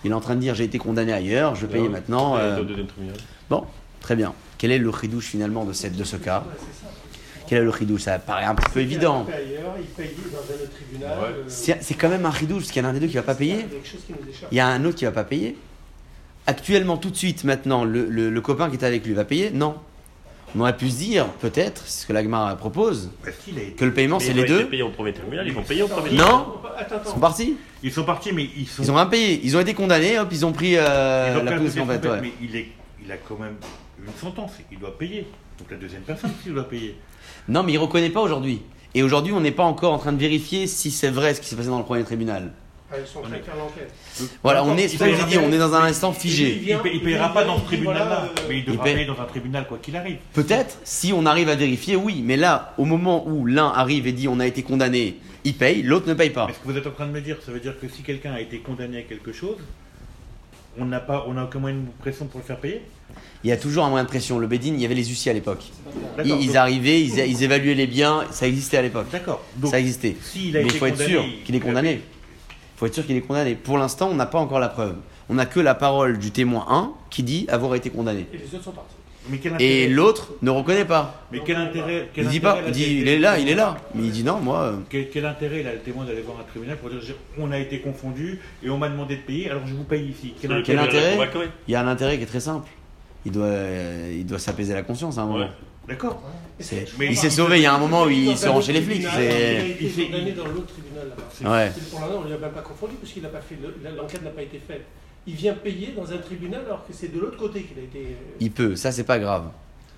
Il 0.03 0.11
est 0.11 0.13
en 0.13 0.19
train 0.19 0.35
de 0.35 0.41
dire 0.41 0.53
j'ai 0.55 0.63
été 0.65 0.77
condamné 0.77 1.13
ailleurs, 1.13 1.55
je 1.55 1.65
paye 1.65 1.87
maintenant. 1.89 2.37
Et 2.37 2.41
euh, 2.41 2.55
tribunal. 2.63 3.15
Bon, 3.49 3.65
très 4.01 4.15
bien. 4.15 4.33
Quel 4.57 4.71
est 4.71 4.77
le 4.79 4.89
ridouche 4.89 5.25
finalement 5.27 5.65
de, 5.65 5.73
cette, 5.73 5.95
de 5.95 6.03
ce 6.03 6.15
cas? 6.17 6.43
Quel 7.47 7.59
est 7.59 7.63
le 7.63 7.69
ridouche 7.69 8.01
Ça 8.03 8.19
paraît 8.19 8.45
un 8.45 8.55
petit 8.55 8.71
peu 8.71 8.79
évident. 8.79 9.25
Euh, 11.03 11.43
C'est 11.47 11.93
quand 11.95 12.09
même 12.09 12.25
un 12.25 12.29
ridouche, 12.29 12.63
parce 12.63 12.71
qu'il 12.71 12.81
y 12.81 12.85
en 12.85 12.87
a 12.87 12.91
un 12.91 12.93
des 12.93 12.99
deux 13.01 13.07
qui 13.07 13.15
va 13.15 13.21
pas 13.23 13.35
il 13.39 13.47
y 13.47 13.51
payer. 13.51 13.65
Il 14.51 14.57
y 14.57 14.59
a 14.59 14.67
un 14.67 14.85
autre 14.85 14.95
qui 14.97 15.05
va 15.05 15.11
pas 15.11 15.23
payer. 15.23 15.57
Actuellement, 16.47 16.97
tout 16.97 17.09
de 17.09 17.15
suite, 17.15 17.43
maintenant, 17.43 17.83
le, 17.85 18.05
le- 18.09 18.29
le 18.29 18.41
copain 18.41 18.69
qui 18.69 18.75
est 18.75 18.83
avec 18.83 19.05
lui 19.05 19.13
va 19.13 19.23
payer? 19.25 19.51
Non. 19.51 19.75
On 20.55 20.59
aurait 20.59 20.77
pu 20.77 20.89
se 20.89 20.97
dire, 20.97 21.25
peut-être, 21.41 21.81
c'est 21.85 22.01
ce 22.03 22.07
que 22.07 22.13
l'Agmar 22.13 22.55
propose, 22.57 23.09
que 23.75 23.85
le 23.85 23.93
paiement 23.93 24.19
c'est 24.19 24.27
ils 24.29 24.35
les 24.35 24.43
ont 24.43 24.57
deux. 24.57 24.67
payés 24.67 24.83
au 24.83 24.89
premier 24.89 25.11
tribunal, 25.13 25.47
ils 25.47 25.53
vont 25.53 25.63
payer 25.63 25.81
au 25.81 25.87
premier 25.87 26.11
Non. 26.11 26.25
tribunal. 26.25 26.75
Attends, 26.77 26.95
Ils 27.05 27.09
sont 27.11 27.19
partis. 27.19 27.57
Ils 27.81 27.91
sont 27.91 28.03
partis, 28.03 28.31
mais 28.33 28.47
ils 28.55 28.67
sont. 28.67 28.83
Ils 28.83 28.91
ont 28.91 28.95
rien 28.95 29.05
payé. 29.07 29.41
Ils 29.43 29.57
ont 29.57 29.59
été 29.59 29.73
condamnés, 29.73 30.19
hop, 30.19 30.27
ils 30.31 30.45
ont 30.45 30.51
pris 30.51 30.75
euh, 30.77 31.33
ils 31.35 31.41
ont 31.41 31.43
la 31.43 31.51
position 31.57 31.83
en 31.83 31.87
fait. 31.87 32.05
ouais. 32.07 32.21
Mais 32.21 32.31
il, 32.41 32.55
est, 32.55 32.67
il 33.03 33.11
a 33.11 33.17
quand 33.17 33.37
même 33.39 33.55
une 34.05 34.13
sentence. 34.21 34.51
Il 34.71 34.79
doit 34.79 34.97
payer. 34.97 35.27
Donc 35.59 35.69
la 35.71 35.77
deuxième 35.77 36.01
personne, 36.01 36.31
il 36.45 36.53
doit 36.53 36.67
payer. 36.69 36.97
Non, 37.47 37.63
mais 37.63 37.73
il 37.73 37.77
reconnaît 37.77 38.09
pas 38.09 38.21
aujourd'hui. 38.21 38.61
Et 38.95 39.01
aujourd'hui, 39.03 39.33
on 39.33 39.39
n'est 39.41 39.51
pas 39.51 39.63
encore 39.63 39.93
en 39.93 39.97
train 39.97 40.13
de 40.13 40.19
vérifier 40.19 40.67
si 40.67 40.91
c'est 40.91 41.09
vrai 41.09 41.33
ce 41.33 41.41
qui 41.41 41.47
s'est 41.47 41.55
passé 41.55 41.69
dans 41.69 41.79
le 41.79 41.83
premier 41.83 42.03
tribunal. 42.03 42.51
Ah, 42.93 43.05
sont 43.05 43.21
l'enquête. 43.21 43.91
Voilà, 44.43 44.63
on 44.63 44.77
est, 44.77 44.87
ça 44.87 45.05
que 45.05 45.11
j'ai 45.11 45.23
payera 45.23 45.29
dit, 45.29 45.37
on 45.39 45.51
est 45.51 45.57
dans 45.57 45.73
un 45.73 45.83
instant 45.83 46.13
figé. 46.13 46.61
Il, 46.61 46.79
il 46.93 47.01
payera 47.01 47.33
pas 47.33 47.43
dans 47.43 47.59
ce 47.59 47.65
tribunal-là, 47.65 48.29
mais 48.47 48.59
il 48.59 48.65
devra 48.65 48.83
payer 48.83 49.05
dans 49.05 49.19
un 49.19 49.25
tribunal 49.25 49.65
quoi 49.67 49.79
qu'il 49.81 49.95
arrive. 49.95 50.17
Peut-être, 50.33 50.77
si 50.83 51.11
on 51.13 51.25
arrive 51.25 51.49
à 51.49 51.55
vérifier, 51.55 51.95
oui. 51.95 52.21
Mais 52.23 52.37
là, 52.37 52.73
au 52.77 52.85
moment 52.85 53.27
où 53.27 53.45
l'un 53.45 53.69
arrive 53.69 54.05
et 54.05 54.11
dit 54.11 54.27
on 54.27 54.39
a 54.39 54.45
été 54.45 54.61
condamné, 54.61 55.17
il 55.43 55.55
paye, 55.55 55.81
l'autre 55.81 56.07
ne 56.07 56.13
paye 56.13 56.29
pas. 56.29 56.47
Mais 56.47 56.53
ce 56.53 56.59
que 56.59 56.65
vous 56.65 56.77
êtes 56.77 56.87
en 56.87 56.91
train 56.91 57.07
de 57.07 57.11
me 57.11 57.21
dire, 57.21 57.37
ça 57.43 57.51
veut 57.51 57.59
dire 57.59 57.79
que 57.79 57.87
si 57.87 58.03
quelqu'un 58.03 58.33
a 58.33 58.41
été 58.41 58.59
condamné 58.59 58.99
à 58.99 59.01
quelque 59.01 59.31
chose, 59.31 59.57
on 60.77 60.85
n'a 60.85 60.99
pas, 60.99 61.25
on 61.27 61.33
n'a 61.33 61.45
aucun 61.45 61.59
moyen 61.59 61.77
de 61.77 61.81
pression 61.99 62.25
pour 62.25 62.39
le 62.39 62.45
faire 62.45 62.57
payer? 62.59 62.81
Il 63.43 63.49
y 63.49 63.53
a 63.53 63.57
toujours 63.57 63.85
un 63.85 63.89
moyen 63.89 64.05
de 64.05 64.09
pression. 64.09 64.39
Le 64.39 64.47
Bédine, 64.47 64.75
il 64.75 64.81
y 64.81 64.85
avait 64.85 64.95
les 64.95 65.05
huissiers 65.05 65.31
à 65.31 65.33
l'époque. 65.33 65.63
Ils, 66.23 66.57
arrivaient, 66.57 67.01
ils, 67.01 67.19
ils 67.19 67.43
évaluaient 67.43 67.73
les 67.75 67.87
biens, 67.87 68.23
ça 68.31 68.47
existait 68.47 68.77
à 68.77 68.81
l'époque. 68.81 69.07
D'accord. 69.11 69.43
Ça 69.65 69.79
existait. 69.79 70.15
a 70.19 70.37
Mais 70.53 70.63
il 70.63 70.71
faut 70.71 70.85
être 70.85 71.01
sûr 71.01 71.23
qu'il 71.43 71.55
est 71.55 71.57
il 71.57 71.63
a 71.63 71.65
condamné. 71.65 72.01
Faut 72.83 72.87
être 72.87 72.93
sûr 72.95 73.05
qu'il 73.05 73.15
est 73.15 73.21
condamné. 73.21 73.55
Pour 73.55 73.77
l'instant, 73.77 74.09
on 74.11 74.15
n'a 74.15 74.25
pas 74.25 74.39
encore 74.39 74.59
la 74.59 74.67
preuve. 74.67 74.95
On 75.29 75.35
n'a 75.35 75.45
que 75.45 75.61
la 75.61 75.73
parole 75.73 76.19
du 76.19 76.31
témoin 76.31 76.65
1 76.69 76.91
qui 77.09 77.23
dit 77.23 77.45
avoir 77.49 77.75
été 77.75 77.89
condamné. 77.89 78.27
Et 78.33 78.37
les 78.37 78.55
autres 78.55 78.63
sont 78.65 78.71
partis. 78.71 78.95
Mais 79.29 79.37
quel 79.37 79.53
Et 79.61 79.87
l'autre 79.87 80.33
ne 80.41 80.49
reconnaît 80.49 80.83
pas. 80.83 81.23
Mais 81.31 81.39
quel 81.45 81.55
intérêt 81.55 82.09
quel 82.13 82.25
Il 82.25 82.29
dit 82.29 82.37
intérêt 82.39 82.61
pas. 82.61 82.67
Il 82.67 82.73
dit 82.73 82.97
il 82.99 83.07
est 83.07 83.19
là, 83.19 83.39
il 83.39 83.47
est 83.47 83.55
là. 83.55 83.77
Mais 83.95 84.03
il 84.03 84.11
dit 84.11 84.25
non, 84.25 84.39
moi. 84.41 84.63
euh, 84.63 84.75
Quel, 84.89 85.09
quel 85.09 85.25
intérêt 85.25 85.61
il 85.61 85.67
a 85.67 85.71
le 85.71 85.79
témoin 85.79 86.03
d'aller 86.03 86.23
voir 86.23 86.37
un 86.41 86.43
tribunal 86.43 86.75
pour 86.75 86.89
dire 86.89 86.99
on 87.39 87.49
a 87.53 87.57
été 87.57 87.79
confondu 87.79 88.41
et 88.61 88.69
on 88.69 88.77
m'a 88.77 88.89
demandé 88.89 89.15
de 89.15 89.21
payer 89.21 89.49
alors 89.49 89.65
je 89.65 89.73
vous 89.75 89.85
paye 89.85 90.09
ici 90.09 90.33
Quel 90.41 90.51
intérêt 90.51 91.17
Il 91.69 91.71
y 91.71 91.75
a 91.75 91.79
un 91.81 91.87
intérêt 91.87 92.17
qui 92.17 92.23
est 92.23 92.27
très 92.27 92.41
simple. 92.41 92.67
Il 93.25 93.31
doit, 93.31 93.45
euh, 93.45 94.13
il 94.13 94.25
doit 94.25 94.39
s'apaiser 94.39 94.73
la 94.73 94.81
conscience 94.83 95.17
à 95.17 95.21
un 95.21 95.25
moment. 95.27 95.39
Ouais. 95.45 95.49
D'accord. 95.87 96.21
Mais 96.97 97.07
il 97.07 97.17
s'est 97.17 97.29
sauvé. 97.29 97.57
Il 97.57 97.63
y 97.63 97.65
a 97.65 97.73
un 97.73 97.77
moment 97.79 98.03
où 98.03 98.09
il 98.09 98.27
Dans 98.27 98.35
se 98.37 98.45
un 98.45 98.49
rend 98.51 98.57
autre 98.57 98.67
chez 98.67 98.73
les 98.73 98.81
flics. 98.81 99.01
Il 99.81 99.89
fait- 99.89 100.05
condamné 100.05 100.31
dans 100.31 100.45
l'autre 100.45 100.67
tribunal 100.73 101.09
là-bas. 101.09 101.51
ouais. 101.55 101.67
Et 101.75 101.81
Pour 101.89 101.99
l'instant, 101.99 102.15
on 102.21 102.25
ne 102.25 102.29
l'a 102.29 102.37
même 102.37 102.51
pas 102.51 102.61
confondu 102.61 102.93
parce 103.01 103.11
qu'il 103.11 103.23
n'a 103.23 103.29
pas 103.29 103.41
fait 103.41 103.57
le- 103.61 103.95
l'enquête 103.97 104.23
n'a 104.23 104.29
pas 104.29 104.41
été 104.43 104.59
faite. 104.65 104.83
Il 105.27 105.35
vient 105.35 105.53
payer 105.53 105.93
dans 105.95 106.11
un 106.11 106.17
tribunal 106.17 106.61
alors 106.65 106.85
que 106.87 106.93
c'est 106.93 107.13
de 107.13 107.19
l'autre 107.19 107.37
côté 107.37 107.63
qu'il 107.63 107.77
a 107.79 107.83
été. 107.83 107.99
euh, 107.99 108.35
Il 108.39 108.51
peut. 108.51 108.75
Ça, 108.75 108.91
c'est 108.91 109.03
pas 109.03 109.19
grave. 109.19 109.43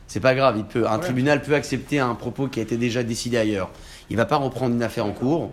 C'est 0.08 0.20
pas 0.20 0.34
grave. 0.36 0.56
Il 0.58 0.66
peut. 0.66 0.88
Un 0.88 0.96
Ouais. 0.98 1.04
tribunal 1.04 1.42
peut 1.42 1.56
accepter 1.56 2.00
un 2.00 2.14
propos 2.16 2.48
qui 2.48 2.60
a 2.60 2.64
été 2.64 2.78
déjà 2.78 3.04
décidé 3.04 3.38
ailleurs. 3.38 3.70
Il 4.10 4.18
va 4.18 4.26
pas 4.26 4.38
reprendre 4.38 4.74
une 4.76 4.84
affaire 4.84 5.06
en 5.06 5.12
cours. 5.12 5.52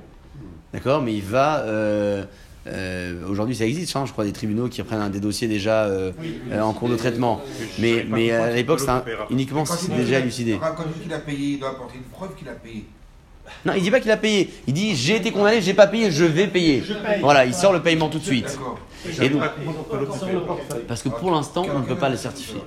D'accord, 0.72 1.02
mais 1.02 1.14
il 1.14 1.22
va. 1.22 1.60
euh, 1.60 2.24
euh, 2.66 3.26
Aujourd'hui, 3.28 3.56
ça 3.56 3.64
existe, 3.64 3.94
hein, 3.96 4.04
je 4.06 4.12
crois, 4.12 4.24
des 4.24 4.32
tribunaux 4.32 4.68
qui 4.68 4.80
reprennent 4.82 5.08
des 5.10 5.20
dossiers 5.20 5.48
déjà 5.48 5.84
euh, 5.84 6.12
Oui, 6.20 6.38
euh, 6.52 6.60
en 6.60 6.72
cours 6.72 6.88
de 6.88 6.96
traitement. 6.96 7.40
Mais, 7.78 8.30
à 8.30 8.50
l'époque, 8.52 8.80
c'était 8.80 8.92
uniquement 9.30 9.64
si 9.64 9.72
il 9.72 9.78
c'est 9.78 9.90
dit 9.92 9.96
déjà 9.98 10.16
qu'il- 10.16 10.22
élucidé. 10.26 10.58
Quand 10.60 10.84
il 10.86 10.92
dit 10.92 11.00
qu'il 11.00 11.12
a 11.12 11.18
payé, 11.18 11.48
il 11.54 11.58
doit 11.58 11.70
apporter 11.70 11.96
une 11.98 12.04
preuve 12.04 12.34
qu'il 12.36 12.48
a 12.48 12.52
payé. 12.52 12.84
Non, 13.66 13.72
il 13.76 13.82
dit 13.82 13.90
pas 13.90 14.00
qu'il 14.00 14.10
a 14.10 14.16
payé. 14.16 14.50
Il 14.66 14.72
dit 14.74 14.94
j'ai 14.94 15.16
été 15.16 15.30
condamné, 15.32 15.60
j'ai 15.60 15.74
pas 15.74 15.86
payé, 15.88 16.10
je 16.10 16.24
vais 16.24 16.46
payer. 16.46 16.82
Je 16.86 16.94
paye. 16.94 17.20
Voilà, 17.20 17.44
il 17.44 17.52
sort 17.52 17.72
le 17.72 17.80
paiement 17.82 18.08
tout 18.08 18.18
de 18.20 18.24
suite. 18.24 18.56
Et 19.20 19.28
donc-. 19.28 19.42
Parce 20.88 21.02
que 21.02 21.08
pour 21.08 21.30
l'instant, 21.32 21.66
on 21.74 21.80
ne 21.80 21.84
peut 21.84 21.96
pas 21.96 22.08
le 22.08 22.16
certifier. 22.16 22.60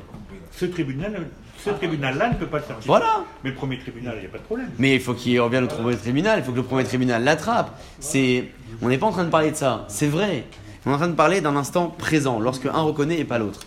Ce 0.51 0.65
tribunal, 0.65 1.27
ce 1.63 1.69
tribunal-là 1.71 2.29
ne 2.29 2.35
peut 2.35 2.45
pas 2.45 2.57
le 2.57 2.63
certifier. 2.63 2.87
Voilà. 2.87 3.23
Mais 3.43 3.49
le 3.51 3.55
premier 3.55 3.77
tribunal, 3.79 4.15
il 4.17 4.21
n'y 4.21 4.25
a 4.27 4.29
pas 4.29 4.37
de 4.37 4.43
problème. 4.43 4.69
Mais 4.77 4.95
il 4.95 5.01
faut 5.01 5.13
qu'il 5.13 5.39
revienne 5.39 5.65
au 5.65 5.67
premier 5.67 5.95
tribunal, 5.95 6.39
il 6.39 6.45
faut 6.45 6.51
que 6.51 6.57
le 6.57 6.63
premier 6.63 6.83
tribunal 6.83 7.23
l'attrape. 7.23 7.79
C'est, 7.99 8.45
on 8.81 8.89
n'est 8.89 8.97
pas 8.97 9.07
en 9.07 9.11
train 9.11 9.23
de 9.23 9.29
parler 9.29 9.51
de 9.51 9.55
ça, 9.55 9.85
c'est 9.87 10.07
vrai. 10.07 10.45
On 10.85 10.91
est 10.91 10.93
en 10.93 10.97
train 10.97 11.07
de 11.07 11.13
parler 11.13 11.41
d'un 11.41 11.55
instant 11.55 11.87
présent, 11.87 12.39
lorsque 12.39 12.67
un 12.67 12.81
reconnaît 12.81 13.17
et 13.17 13.23
pas 13.23 13.39
l'autre. 13.39 13.61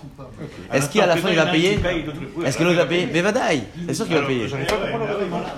Est-ce 0.72 0.88
qu'à 0.88 1.06
la 1.06 1.16
fin 1.16 1.30
il 1.30 1.36
va 1.36 1.46
payer 1.46 1.80
Est-ce 2.44 2.56
que 2.56 2.62
l'autre 2.62 2.76
va 2.76 2.86
payer 2.86 3.08
Mais 3.12 3.22
Vadaï, 3.22 3.64
c'est 3.88 3.94
sûr 3.94 4.06
qu'il 4.06 4.14
va 4.16 4.22
payer. 4.22 4.46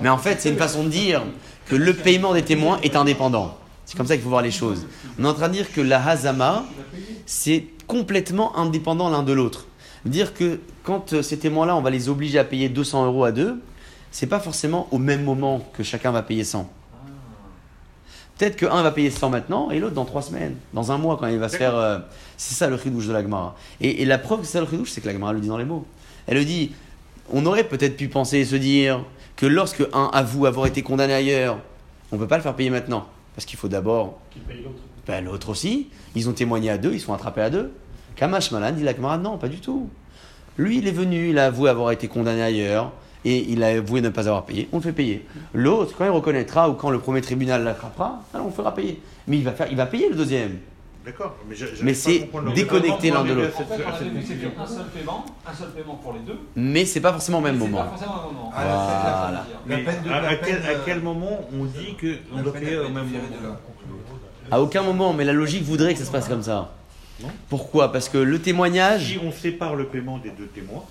Mais 0.01 0.09
en 0.09 0.17
fait, 0.17 0.41
c'est 0.41 0.49
une 0.49 0.57
façon 0.57 0.83
de 0.83 0.89
dire 0.89 1.21
que 1.67 1.75
le 1.75 1.93
paiement 1.93 2.33
des 2.33 2.41
témoins 2.41 2.79
est 2.81 2.95
indépendant. 2.95 3.57
C'est 3.85 3.95
comme 3.95 4.07
ça 4.07 4.15
qu'il 4.15 4.23
faut 4.23 4.29
voir 4.29 4.41
les 4.41 4.51
choses. 4.51 4.87
On 5.19 5.25
est 5.25 5.27
en 5.27 5.33
train 5.33 5.49
de 5.49 5.53
dire 5.53 5.71
que 5.71 5.81
la 5.81 6.03
hazama, 6.03 6.65
c'est 7.27 7.65
complètement 7.85 8.57
indépendant 8.57 9.09
l'un 9.09 9.21
de 9.21 9.33
l'autre. 9.33 9.67
Dire 10.05 10.33
que 10.33 10.59
quand 10.83 11.13
euh, 11.13 11.21
ces 11.21 11.37
témoins-là, 11.37 11.75
on 11.75 11.81
va 11.81 11.89
les 11.89 12.09
obliger 12.09 12.39
à 12.39 12.43
payer 12.43 12.69
200 12.69 13.05
euros 13.05 13.23
à 13.23 13.31
deux, 13.31 13.61
c'est 14.11 14.27
pas 14.27 14.39
forcément 14.39 14.87
au 14.91 14.97
même 14.97 15.23
moment 15.23 15.65
que 15.73 15.83
chacun 15.83 16.11
va 16.11 16.23
payer 16.23 16.43
100. 16.43 16.69
Peut-être 18.37 18.55
qu'un 18.55 18.81
va 18.81 18.91
payer 18.91 19.11
100 19.11 19.29
maintenant 19.29 19.69
et 19.69 19.79
l'autre 19.79 19.93
dans 19.93 20.05
trois 20.05 20.23
semaines, 20.23 20.55
dans 20.73 20.91
un 20.91 20.97
mois 20.97 21.17
quand 21.17 21.27
il 21.27 21.37
va 21.37 21.47
se 21.47 21.57
faire. 21.57 21.75
euh, 21.75 21.99
c'est 22.37 22.55
ça 22.55 22.67
le 22.67 22.77
chidouche 22.77 23.05
de 23.05 23.13
la 23.13 23.21
Gemara. 23.21 23.55
Et, 23.79 24.01
et 24.01 24.05
la 24.05 24.17
preuve 24.17 24.39
que 24.39 24.45
c'est 24.47 24.53
ça 24.53 24.61
le 24.61 24.67
chidouche, 24.67 24.89
c'est 24.89 25.01
que 25.01 25.07
la 25.07 25.13
Gemara 25.13 25.33
le 25.33 25.39
dit 25.39 25.47
dans 25.47 25.59
les 25.59 25.65
mots. 25.65 25.85
Elle 26.25 26.37
le 26.37 26.45
dit 26.45 26.71
on 27.31 27.45
aurait 27.45 27.63
peut-être 27.63 27.95
pu 27.97 28.07
penser 28.07 28.39
et 28.39 28.45
se 28.45 28.55
dire 28.55 29.03
que 29.35 29.45
lorsque 29.45 29.83
un 29.93 30.09
avoue 30.13 30.45
avoir 30.45 30.65
été 30.65 30.81
condamné 30.81 31.13
ailleurs, 31.13 31.59
on 32.11 32.15
ne 32.15 32.21
peut 32.21 32.27
pas 32.27 32.37
le 32.37 32.43
faire 32.43 32.55
payer 32.55 32.69
maintenant. 32.69 33.07
Parce 33.35 33.45
qu'il 33.45 33.57
faut 33.57 33.67
d'abord. 33.67 34.19
Qu'il 34.31 34.41
paye 34.41 34.61
l'autre. 34.63 34.81
Ben, 35.07 35.23
l'autre 35.23 35.49
aussi. 35.49 35.87
Ils 36.15 36.27
ont 36.27 36.33
témoigné 36.33 36.69
à 36.69 36.77
deux, 36.77 36.93
ils 36.93 36.99
sont 36.99 37.13
attrapés 37.13 37.41
à 37.41 37.49
deux. 37.49 37.71
Kamash 38.21 38.51
Malan 38.51 38.71
dit 38.71 38.83
la 38.83 38.93
Gemara 38.93 39.17
non, 39.17 39.39
pas 39.39 39.47
du 39.47 39.57
tout. 39.57 39.89
Lui, 40.55 40.77
il 40.77 40.87
est 40.87 40.91
venu, 40.91 41.31
il 41.31 41.39
a 41.39 41.47
avoué 41.47 41.71
avoir 41.71 41.89
été 41.89 42.07
condamné 42.07 42.43
ailleurs 42.43 42.91
et 43.25 43.51
il 43.51 43.63
a 43.63 43.69
avoué 43.69 43.99
ne 43.99 44.09
pas 44.09 44.27
avoir 44.27 44.45
payé. 44.45 44.69
On 44.71 44.75
le 44.75 44.83
fait 44.83 44.91
payer. 44.91 45.25
L'autre, 45.55 45.95
quand 45.97 46.05
il 46.05 46.11
reconnaîtra 46.11 46.69
ou 46.69 46.73
quand 46.73 46.91
le 46.91 46.99
premier 46.99 47.21
tribunal 47.21 47.63
l'attrapera, 47.63 48.21
alors 48.31 48.45
on 48.45 48.49
le 48.49 48.55
fera 48.55 48.75
payer. 48.75 49.01
Mais 49.27 49.37
il 49.37 49.43
va, 49.43 49.53
faire, 49.53 49.65
il 49.71 49.75
va 49.75 49.87
payer 49.87 50.07
le 50.07 50.13
deuxième. 50.13 50.59
D'accord, 51.03 51.35
mais, 51.49 51.55
Mais 51.81 51.95
c'est 51.95 52.29
déconnecté 52.53 53.09
l'un 53.09 53.23
de 53.23 53.33
l'autre. 53.33 53.59
En 53.59 53.65
fait, 53.65 53.83
un 53.83 54.67
seul 54.67 54.85
paiement, 54.93 55.25
un 55.47 55.53
seul 55.55 55.71
paiement 55.71 55.95
pour 55.95 56.13
les 56.13 56.19
deux. 56.19 56.37
Mais 56.55 56.85
c'est 56.85 57.01
pas 57.01 57.13
forcément 57.13 57.39
au 57.39 57.41
même 57.41 57.57
moment. 57.57 57.79
pas 57.79 57.87
forcément 57.87 58.51
Voilà. 58.53 59.47
Mais 59.65 59.83
à, 60.13 60.35
quel, 60.35 60.59
peine, 60.59 60.69
à 60.69 60.73
quel 60.85 61.01
moment 61.01 61.39
on 61.59 61.65
dit 61.65 61.97
qu'on 61.99 62.43
doit 62.43 62.53
payer 62.53 62.75
a 62.75 62.81
au 62.83 62.89
même 62.89 63.05
moment. 63.05 63.55
À 64.51 64.61
aucun 64.61 64.83
moment, 64.83 65.11
mais 65.11 65.25
la 65.25 65.33
logique 65.33 65.63
voudrait 65.63 65.93
que 65.93 65.99
ça 65.99 66.05
se 66.05 66.11
passe 66.11 66.27
comme 66.27 66.43
ça. 66.43 66.69
Non. 67.21 67.29
Pourquoi? 67.49 67.91
Parce 67.91 68.09
que 68.09 68.17
le 68.17 68.39
témoignage. 68.39 69.07
Si 69.07 69.17
on 69.17 69.31
sépare 69.31 69.75
le 69.75 69.85
paiement 69.85 70.17
des 70.17 70.31
deux 70.31 70.47
témoins, 70.47 70.83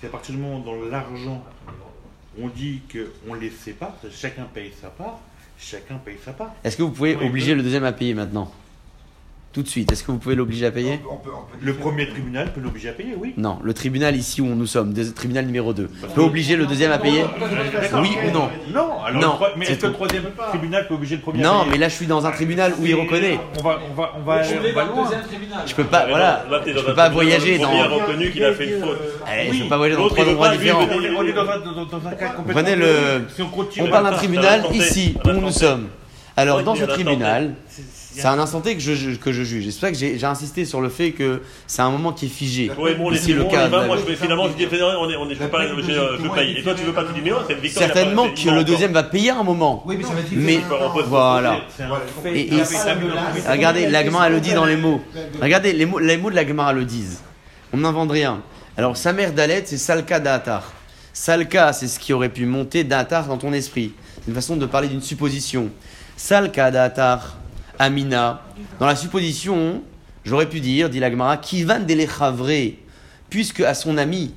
c'est 0.00 0.06
à 0.06 0.10
partir 0.10 0.34
du 0.34 0.40
moment 0.40 0.60
où 0.60 0.64
dans 0.64 0.90
l'argent, 0.90 1.44
on 2.40 2.48
dit 2.48 2.80
qu'on 2.90 3.34
les 3.34 3.50
sépare, 3.50 3.94
chacun 4.10 4.44
paye 4.44 4.72
sa 4.80 4.88
part, 4.88 5.18
chacun 5.58 5.96
paye 5.96 6.16
sa 6.24 6.32
part. 6.32 6.54
Est-ce 6.64 6.76
que 6.76 6.82
vous 6.82 6.90
pouvez 6.90 7.16
obliger 7.16 7.54
le 7.54 7.62
deuxième 7.62 7.84
à 7.84 7.92
payer 7.92 8.14
maintenant? 8.14 8.50
Tout 9.52 9.62
de 9.64 9.68
suite. 9.68 9.90
Est-ce 9.90 10.04
que 10.04 10.12
vous 10.12 10.18
pouvez 10.18 10.36
l'obliger 10.36 10.66
à 10.66 10.70
payer 10.70 11.00
On 11.10 11.16
peut- 11.16 11.30
on 11.34 11.40
peut 11.40 11.58
Le 11.60 11.74
premier 11.74 12.08
tribunal 12.08 12.52
peut 12.52 12.60
l'obliger 12.60 12.90
à 12.90 12.92
payer, 12.92 13.14
oui. 13.18 13.34
Non, 13.36 13.58
le 13.64 13.74
tribunal 13.74 14.14
ici 14.14 14.40
où 14.40 14.46
nous 14.46 14.66
sommes, 14.66 14.92
des- 14.92 15.12
tribunal 15.12 15.44
numéro 15.44 15.72
2, 15.72 15.90
peut 16.14 16.20
obliger 16.20 16.54
le 16.54 16.66
deuxième 16.66 16.92
à 16.92 16.98
payer 16.98 17.24
Oui 17.94 18.10
ou 18.28 18.30
non 18.30 18.48
Non, 18.72 19.02
alors 19.04 19.20
Non, 19.20 19.38
mais 19.56 19.66
est-ce 19.66 19.80
que 19.80 19.86
le 19.88 19.92
troisième 19.92 20.22
tribunal 20.50 20.86
peut 20.86 20.94
obliger 20.94 21.16
le 21.16 21.22
premier 21.22 21.40
à 21.42 21.48
Non, 21.48 21.58
payer 21.62 21.70
mais 21.72 21.78
là 21.78 21.88
je 21.88 21.94
suis 21.96 22.06
dans 22.06 22.24
un 22.24 22.30
tribunal 22.30 22.74
où 22.80 22.86
il 22.86 22.94
reconnaît. 22.94 23.40
On 23.58 23.62
va, 23.64 23.80
on 23.90 23.94
va, 23.94 24.12
on 24.18 24.22
va, 24.22 24.42
Je 24.44 24.54
on 24.54 24.56
voulais 24.58 24.70
va 24.72 24.84
loin. 24.84 25.02
deuxième 25.02 25.22
tribunal. 25.24 25.58
Je 25.66 25.74
peux 25.74 25.84
pas, 25.84 26.06
voilà, 26.06 26.44
là, 26.48 26.60
je 26.64 26.72
dans 26.72 26.82
peux 26.84 26.90
un 26.90 26.94
pas 26.94 27.10
tribunal, 27.10 27.12
voyager 27.12 27.58
dans. 27.58 27.72
a 27.72 27.88
reconnu 27.88 28.30
qu'il 28.30 28.44
a 28.44 28.54
fait 28.54 28.76
une 28.76 28.82
faute. 28.84 28.98
Eh, 29.36 29.52
je 29.52 29.62
peux 29.64 29.68
pas 29.68 29.76
voyager 29.78 30.00
dans 30.00 30.08
trois 30.08 30.24
il 30.24 30.30
endroits 30.30 30.48
différents. 30.50 30.82
il 30.82 31.14
On 31.18 31.24
est, 31.24 31.32
dans, 31.32 31.42
un, 31.42 32.12
cas 32.12 32.28
complètement. 32.28 32.62
Prenez 32.62 32.76
le- 32.76 33.26
on 33.80 33.86
parle 33.88 34.04
d'un 34.10 34.12
tribunal 34.16 34.62
ici 34.72 35.16
où 35.24 35.28
nous 35.32 35.50
sommes. 35.50 35.88
Alors 36.36 36.62
dans 36.62 36.74
il 36.76 36.80
ce 36.82 36.86
tribunal, 36.86 37.54
c'est 38.12 38.26
un 38.26 38.38
instant 38.38 38.60
T 38.60 38.74
que 38.74 38.80
je, 38.80 38.94
je- 38.94 39.10
que 39.16 39.32
je 39.32 39.42
juge. 39.42 39.64
C'est 39.66 39.70
pour 39.72 39.80
ça 39.80 39.90
que 39.92 39.96
j'ai 39.98 40.18
j'ai 40.18 40.26
insisté 40.26 40.64
sur 40.64 40.80
le 40.80 40.88
fait 40.88 41.12
que 41.12 41.42
c'est 41.66 41.82
un 41.82 41.90
moment 41.90 42.12
qui 42.12 42.26
est 42.26 42.28
figé. 42.28 42.70
Oui, 42.78 42.94
bon, 42.94 43.10
les 43.10 43.18
Ici, 43.18 43.32
le 43.32 43.44
cas 43.44 43.68
moi 43.68 43.96
je 43.96 44.02
fais 44.02 44.16
finalement, 44.16 44.48
je 44.48 44.52
dis, 44.54 44.66
on 44.70 45.10
est, 45.10 45.16
on 45.16 45.30
est, 45.30 45.34
je 45.34 45.44
pas, 45.44 45.66
je, 45.66 46.28
paye. 46.34 46.56
Et 46.58 46.62
toi, 46.62 46.74
tu 46.74 46.82
veux 46.84 46.92
pas, 46.92 47.04
tu 47.04 47.12
dis, 47.12 47.20
mais 47.22 47.30
non, 47.30 47.38
c'est 47.46 47.68
Certainement 47.68 48.28
que 48.30 48.50
le 48.50 48.64
deuxième 48.64 48.92
va 48.92 49.02
payer 49.04 49.30
à 49.30 49.38
un 49.38 49.42
moment. 49.44 49.82
Oui, 49.86 49.96
mais 49.96 50.04
ça 50.04 50.12
va 50.12 50.20
être 50.20 50.26
Mais- 50.32 50.60
Voilà. 51.06 51.56
C'est 51.76 52.36
Et-. 52.36 52.50
Regardez, 53.50 53.86
l'agma 53.88 54.26
elle 54.26 54.34
le 54.34 54.40
dit 54.40 54.52
dans 54.54 54.64
les 54.66 54.76
mots. 54.76 55.00
Regardez, 55.40 55.72
les 55.72 55.86
mots, 55.86 55.98
les 55.98 56.16
mots 56.16 56.30
de 56.30 56.36
l'agma 56.36 56.72
le 56.72 56.84
disent. 56.84 57.20
On 57.72 57.78
n'invente 57.78 58.10
rien. 58.10 58.42
Alors, 58.76 58.96
sa 58.96 59.12
mère 59.12 59.32
d'Alet, 59.32 59.62
c'est 59.66 59.78
Salka 59.78 60.18
d'Atar. 60.20 60.72
Salka, 61.12 61.72
c'est 61.72 61.88
ce 61.88 61.98
qui 61.98 62.12
aurait 62.12 62.28
pu 62.28 62.46
monter 62.46 62.84
d'Atar 62.84 63.26
dans 63.26 63.36
ton 63.36 63.52
esprit. 63.52 63.92
C'est 64.16 64.28
une 64.28 64.34
façon 64.34 64.56
de 64.56 64.66
parler 64.66 64.88
d'une 64.88 65.02
supposition. 65.02 65.70
Salka 66.16 66.70
d'Atar, 66.70 67.36
Amina. 67.80 68.42
Dans 68.78 68.84
la 68.84 68.94
supposition, 68.94 69.82
j'aurais 70.22 70.50
pu 70.50 70.60
dire, 70.60 70.90
dit 70.90 71.00
l'agmara, 71.00 71.38
Kivan 71.38 71.80
delechavre, 71.80 72.74
puisque 73.30 73.60
à 73.60 73.72
son 73.72 73.96
ami, 73.96 74.34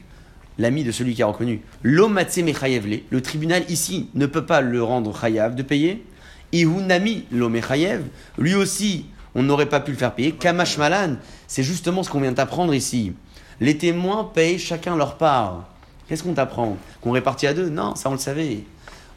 l'ami 0.58 0.86
de 0.86 0.94
celui 0.94 1.14
qui 1.14 1.24
a 1.24 1.26
reconnu, 1.26 1.60
l'omatse 1.84 2.38
mechayevle, 2.38 3.02
le 3.10 3.22
tribunal 3.22 3.64
ici 3.68 4.08
ne 4.16 4.28
peut 4.28 4.46
pas 4.46 4.62
le 4.62 4.82
rendre 4.82 5.14
chayav 5.20 5.56
de 5.56 5.62
payer. 5.62 6.06
Ihunami 6.54 7.26
l'omechayev, 7.34 8.04
lui 8.38 8.56
aussi, 8.56 9.08
on 9.36 9.44
n'aurait 9.44 9.68
pas 9.68 9.82
pu 9.82 9.92
le 9.92 9.98
faire 9.98 10.16
payer. 10.16 10.32
Kamash 10.32 10.78
malan, 10.78 11.18
c'est 11.46 11.64
justement 11.64 12.02
ce 12.02 12.10
qu'on 12.10 12.22
vient 12.22 12.32
d'apprendre 12.32 12.74
ici. 12.74 13.12
Les 13.60 13.78
témoins 13.78 14.24
payent 14.34 14.58
chacun 14.58 14.96
leur 14.96 15.18
part. 15.18 15.68
Qu'est-ce 16.08 16.24
qu'on 16.24 16.34
t'apprend? 16.34 16.78
Qu'on 17.02 17.12
répartit 17.12 17.48
à 17.48 17.54
deux? 17.54 17.68
Non, 17.68 17.96
ça 17.96 18.08
on 18.08 18.14
le 18.14 18.20
savait. 18.20 18.60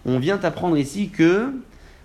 On 0.05 0.19
vient 0.19 0.37
t'apprendre 0.37 0.77
ici 0.77 1.11
que 1.11 1.53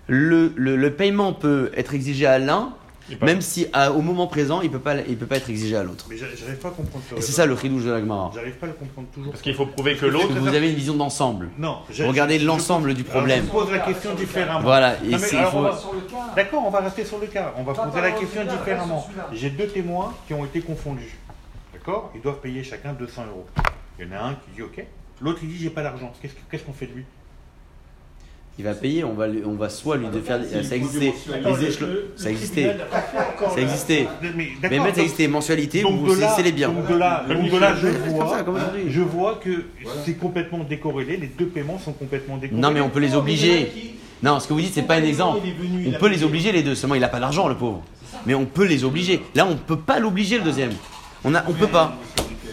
le, 0.08 0.52
le- 0.56 0.76
le 0.76 0.92
paiement 0.94 1.32
peut 1.32 1.70
être 1.76 1.94
exigé 1.94 2.26
à 2.26 2.38
l'un, 2.38 2.72
même 3.20 3.40
si 3.40 3.66
à- 3.72 3.92
au 3.92 4.00
moment 4.00 4.26
présent, 4.26 4.60
il 4.62 4.68
ne 4.68 4.72
peut, 4.72 4.78
pas- 4.78 4.96
il 5.06 5.16
peut 5.18 5.26
pas 5.26 5.36
être 5.36 5.50
exigé 5.50 5.76
à 5.76 5.82
l'autre. 5.82 6.06
Mais 6.08 6.16
j'a- 6.16 6.26
j'arrive 6.34 6.56
pas 6.56 6.68
à 6.68 6.70
comprendre 6.70 7.04
ce 7.10 7.14
Et 7.16 7.20
c'est 7.20 7.32
ça 7.32 7.44
le 7.46 7.56
chidouche 7.56 7.84
de 7.84 7.90
la 7.90 8.00
Gemara. 8.00 8.30
J'arrive 8.34 8.54
pas 8.54 8.66
à 8.66 8.70
le 8.70 8.74
comprendre 8.74 9.08
toujours. 9.12 9.32
Parce 9.32 9.42
qu'il 9.42 9.54
faut 9.54 9.66
prouver 9.66 9.96
que 9.96 10.00
Parce 10.06 10.12
l'autre. 10.12 10.32
vous 10.38 10.48
avez 10.48 10.70
une 10.70 10.76
vision 10.76 10.94
d'ensemble. 10.94 11.50
Non, 11.58 11.78
Regardez 12.06 12.38
je- 12.38 12.46
l'ensemble 12.46 12.94
du 12.94 13.02
alors, 13.02 13.12
problème. 13.14 13.44
Je 13.44 13.50
pose 13.50 13.70
la 13.70 13.78
question 13.80 14.14
différemment. 14.14 14.60
Voilà, 14.60 14.94
et 14.94 15.04
Non, 15.04 15.10
mais 15.12 15.18
c'est- 15.18 15.36
il 15.36 15.38
alors, 15.40 15.50
faut- 15.52 15.58
on 15.58 15.62
va- 15.62 15.76
Sur 15.76 15.92
le 15.92 16.00
cas. 16.00 16.16
D'accord, 16.36 16.62
on 16.66 16.70
va 16.70 16.80
rester 16.80 17.04
sur 17.04 17.18
le 17.18 17.26
cas. 17.26 17.52
On 17.58 17.62
va 17.64 17.74
Pas 17.74 17.84
poser 17.86 18.00
la 18.00 18.10
question 18.12 18.42
différemment. 18.44 18.94
reste 18.96 19.04
sur 19.04 19.12
celui-là. 19.24 19.28
J'ai 19.34 19.50
deux 19.50 19.66
témoins 19.68 20.14
qui 20.26 20.34
ont 20.34 20.44
été 20.44 20.60
confondus. 20.60 21.16
D'accord? 21.72 22.12
Ils 22.14 22.20
doivent 22.22 22.40
payer 22.40 22.62
chacun 22.64 22.92
200 22.92 23.24
euros. 23.28 23.46
Il 23.98 24.06
y 24.06 24.08
en 24.08 24.12
a 24.16 24.20
un 24.28 24.34
qui 24.34 24.50
dit 24.56 24.62
OK. 24.62 24.84
L'autre 25.20 25.40
il 25.42 25.48
dit 25.50 25.58
j'ai 25.58 25.70
pas 25.70 25.82
d'argent. 25.82 26.12
Qu'est-ce 26.22 26.32
que- 26.34 26.40
qu'est-ce 26.50 26.62
qu'on 26.64 26.72
fait 26.72 26.86
de 26.86 26.92
lui? 26.94 27.04
Il 28.58 28.64
va 28.66 28.74
payer, 28.74 29.02
on 29.02 29.14
va, 29.14 29.28
lui- 29.28 29.42
on 29.46 29.54
va 29.54 29.70
soit 29.70 29.96
lui 29.96 30.06
faire. 30.24 30.38
Ça 30.62 30.76
existait. 30.76 31.14
Les 31.44 31.64
échelons- 31.64 31.88
Ça 32.16 32.30
existait. 32.30 32.76
Ça 33.54 33.60
existait. 33.60 34.06
Mais, 34.70 34.78
ça 34.94 35.00
existait 35.00 35.26
mensualité, 35.26 35.82
donc 35.82 36.00
vous 36.00 36.14
c'est 36.36 36.42
les 36.42 36.52
biens. 36.52 36.68
Donc 36.68 36.86
de 36.88 36.94
là, 36.96 37.24
donc 37.26 37.50
de 37.50 37.58
là, 37.58 37.74
je 37.80 37.88
vois, 38.10 38.36
je 38.88 39.00
vois 39.00 39.40
que 39.42 39.64
Voilà. 39.82 40.00
c'est 40.04 40.14
complètement 40.14 40.58
décorrélé. 40.64 41.16
Les 41.16 41.28
deux 41.28 41.46
paiements 41.46 41.78
sont 41.78 41.92
complètement 41.92 42.36
décorrélés. 42.36 42.60
Non, 42.60 42.70
mais 42.70 42.80
on 42.82 42.90
peut 42.90 43.00
les 43.00 43.14
obliger. 43.14 43.72
Non, 44.22 44.38
ce 44.38 44.46
que 44.46 44.52
vous 44.52 44.60
dites, 44.60 44.74
c'est 44.74 44.82
pas 44.82 44.96
un 44.96 45.02
exemple. 45.02 45.40
On 45.86 45.98
peut 45.98 46.08
les 46.08 46.22
obliger 46.22 46.52
les 46.52 46.62
deux, 46.62 46.74
seulement 46.74 46.94
il 46.94 47.00
n'a 47.00 47.08
pas 47.08 47.20
d'argent, 47.20 47.48
le 47.48 47.56
pauvre. 47.56 47.82
Mais 48.26 48.34
on 48.34 48.44
peut 48.44 48.66
les 48.66 48.84
obliger. 48.84 49.20
Là, 49.34 49.46
on 49.50 49.56
peut 49.56 49.78
pas 49.78 49.98
l'obliger 49.98 50.36
le 50.38 50.44
deuxième. 50.44 50.72
On 51.24 51.34
a, 51.34 51.42
on 51.48 51.52
peut 51.52 51.66
pas. 51.66 51.96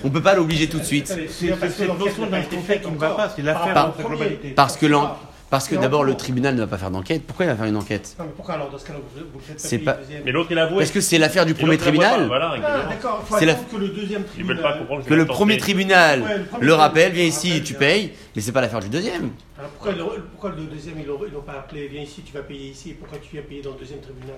On 0.03 0.09
peut 0.09 0.21
pas 0.21 0.33
l'obliger 0.33 0.67
tout 0.69 0.79
de 0.79 0.83
suite. 0.85 1.07
C'est 1.07 1.47
parce 1.49 1.73
que 1.73 1.79
cette 1.79 1.99
notion 1.99 2.25
d'un 2.27 2.41
qui 2.41 2.55
ne 2.89 2.97
va 2.97 3.09
pas, 3.09 3.29
c'est 3.35 3.41
l'affaire 3.41 3.93
globalité. 3.99 4.49
Parce 4.55 4.77
que. 4.77 4.85
Parce 5.49 5.67
que 5.67 5.75
Et 5.75 5.77
d'abord, 5.77 6.03
le 6.03 6.15
tribunal 6.15 6.55
ne 6.55 6.59
va 6.61 6.67
pas 6.67 6.77
faire 6.77 6.91
d'enquête. 6.91 7.23
Pourquoi 7.25 7.45
il 7.45 7.49
va 7.49 7.55
faire 7.55 7.65
une 7.65 7.77
enquête 7.77 8.15
Non, 8.19 8.25
mais 8.25 8.31
pourquoi 8.35 8.55
alors 8.55 8.69
dans 8.69 8.77
ce 8.77 8.85
cas-là 8.85 8.99
vous 8.99 9.21
vous 9.33 9.39
faites 9.39 9.83
pas- 9.83 9.93
le 9.93 10.01
deuxième 10.03 10.23
Mais 10.25 10.31
l'autre, 10.31 10.47
il 10.51 10.59
a 10.59 10.63
avoué. 10.63 10.77
Parce 10.79 10.91
que 10.91 11.01
c'est 11.01 11.17
l'affaire 11.17 11.45
du 11.45 11.51
Et 11.51 11.55
premier 11.55 11.77
pas. 11.77 11.83
tribunal. 11.83 12.27
Voilà, 12.27 12.51
Ah, 12.53 12.57
exactement. 12.57 12.89
d'accord, 12.89 13.19
il 13.23 13.27
faut 13.27 13.37
C'est 13.39 13.45
la- 13.45 13.53
que 13.55 13.75
le 13.77 13.87
deuxième 13.89 14.23
Ils 14.37 14.43
veulent 14.45 14.55
pas 14.57 14.61
tribunal. 14.69 14.79
comprendre 14.79 15.05
Que 15.05 15.13
le 15.13 15.25
premier 15.25 15.57
tribunal 15.57 16.21
Ouais, 16.21 16.37
le 16.37 16.43
premier 16.45 16.65
le 16.65 16.73
rappelle, 16.73 17.03
tribunal, 17.11 17.15
viens 17.15 17.25
ici, 17.37 17.47
rappelle, 17.49 17.63
tu 17.63 17.73
bien. 17.73 17.79
payes, 17.79 18.11
mais 18.35 18.41
c'est 18.41 18.51
pas 18.51 18.61
l'affaire 18.61 18.79
du 18.81 18.89
deuxième. 18.89 19.31
Alors 19.57 19.71
pourquoi, 19.71 19.91
le, 19.93 20.21
pourquoi 20.31 20.49
le 20.51 20.63
deuxième 20.63 20.99
ils 20.99 21.05
l'ont 21.07 21.19
ils 21.27 21.33
l'ont 21.33 21.41
pas 21.41 21.53
appelé 21.53 21.87
Viens 21.87 22.01
ici, 22.03 22.21
tu 22.21 22.31
vas 22.33 22.41
payer 22.43 22.69
ici. 22.69 22.93
Pourquoi 22.99 23.17
tu 23.17 23.29
viens 23.33 23.41
payer 23.41 23.61
dans 23.61 23.71
le 23.71 23.77
deuxième 23.79 23.99
tribunal? 24.01 24.35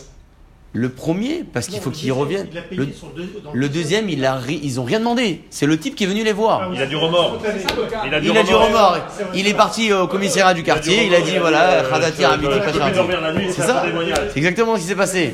Le 0.74 0.88
premier, 0.88 1.44
parce 1.52 1.68
qu'il 1.68 1.82
faut 1.82 1.90
le 1.90 1.96
qu'il 1.96 2.08
deuxième, 2.08 2.18
revienne. 2.24 2.48
il 2.50 2.58
a 2.58 2.62
payé 2.62 2.80
Le, 2.82 2.94
sur 2.94 3.08
deux- 3.08 3.30
dans 3.44 3.52
le 3.54 3.68
deuxième, 3.68 4.08
il 4.08 4.24
a, 4.24 4.36
ri- 4.36 4.62
ils 4.64 4.80
ont 4.80 4.86
rien 4.86 5.00
demandé. 5.00 5.42
C'est 5.50 5.66
le 5.66 5.78
type 5.78 5.96
qui 5.96 6.06
est 6.06 6.08
venu 6.08 6.24
les 6.24 6.30
Ah 6.30 6.34
voir. 6.34 6.68
oui, 6.70 6.78
Il 6.78 6.82
a 6.82 6.86
du 6.86 6.96
remords. 6.96 7.42
Il 8.06 8.14
a 8.14 8.20
du 8.22 8.30
Il 8.30 8.38
a 8.38 8.44
du 8.44 8.54
remords. 8.54 8.98
Il 9.34 9.48
est 9.50 9.54
parti 9.54 9.92
au 9.92 10.08
commissariat 10.08 10.54
du 10.54 10.64
quartier. 10.64 11.08
Il 11.08 11.14
a 11.14 11.20
dit 11.20 11.38
voilà, 11.40 11.84
Khadati 11.90 12.24
à 12.24 12.38
nuit, 12.38 12.48
C'est 13.50 13.62
ça. 13.64 13.84
C'est 14.30 14.38
exactement 14.38 14.76
ce 14.78 14.82
qui 14.82 14.88
s'est 14.88 14.96
passé. 14.96 15.34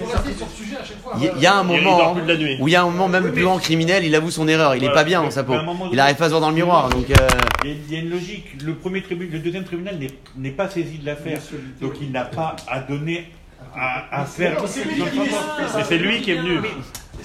Il 1.20 1.42
y, 1.42 1.46
a 1.46 1.56
un 1.56 1.64
moment 1.64 2.16
où 2.60 2.68
il 2.68 2.72
y 2.72 2.76
a 2.76 2.82
un 2.82 2.86
moment 2.90 3.08
même 3.08 3.32
plus 3.32 3.44
grand 3.44 3.60
criminel, 3.60 4.04
il 4.06 4.16
avoue 4.16 4.32
son 4.32 4.48
erreur. 4.48 4.76
Il 4.76 4.84
est 4.84 4.92
pas 4.92 5.04
bien 5.04 5.22
dans 5.22 5.32
sa 5.32 5.44
peau. 5.44 5.54
Il 5.92 6.00
arrive 6.00 6.16
pas 6.16 6.26
à 6.26 6.28
se 6.28 6.32
voir 6.32 6.42
dans 6.42 6.50
le 6.50 6.56
miroir. 6.56 6.90
Donc 6.90 7.10
euh, 7.12 7.16
Il 7.64 7.94
y, 7.94 7.96
a, 7.96 8.00
une 8.00 8.10
logique. 8.10 8.46
Le 8.66 8.74
premier 8.74 9.02
tribunal, 9.04 9.34
le 9.34 9.40
deuxième 9.40 9.64
tribunal 9.64 10.00
n'est 10.36 10.52
pas 10.52 10.68
saisi 10.70 10.98
de 10.98 11.06
l'affaire, 11.06 11.40
donc 11.82 11.94
il 12.02 12.12
n'a 12.12 12.24
pas 12.26 12.56
à 12.68 12.80
donner 12.80 13.28
à, 13.78 14.22
à 14.22 14.26
faire. 14.26 14.68
C'est 14.68 14.84
lui 14.86 14.96
qui 14.96 15.20
décide. 15.20 15.32
Mais 15.76 15.84
c'est 15.84 15.98
lui 15.98 16.22
qui 16.22 16.32
est 16.32 16.36
venu. 16.38 16.60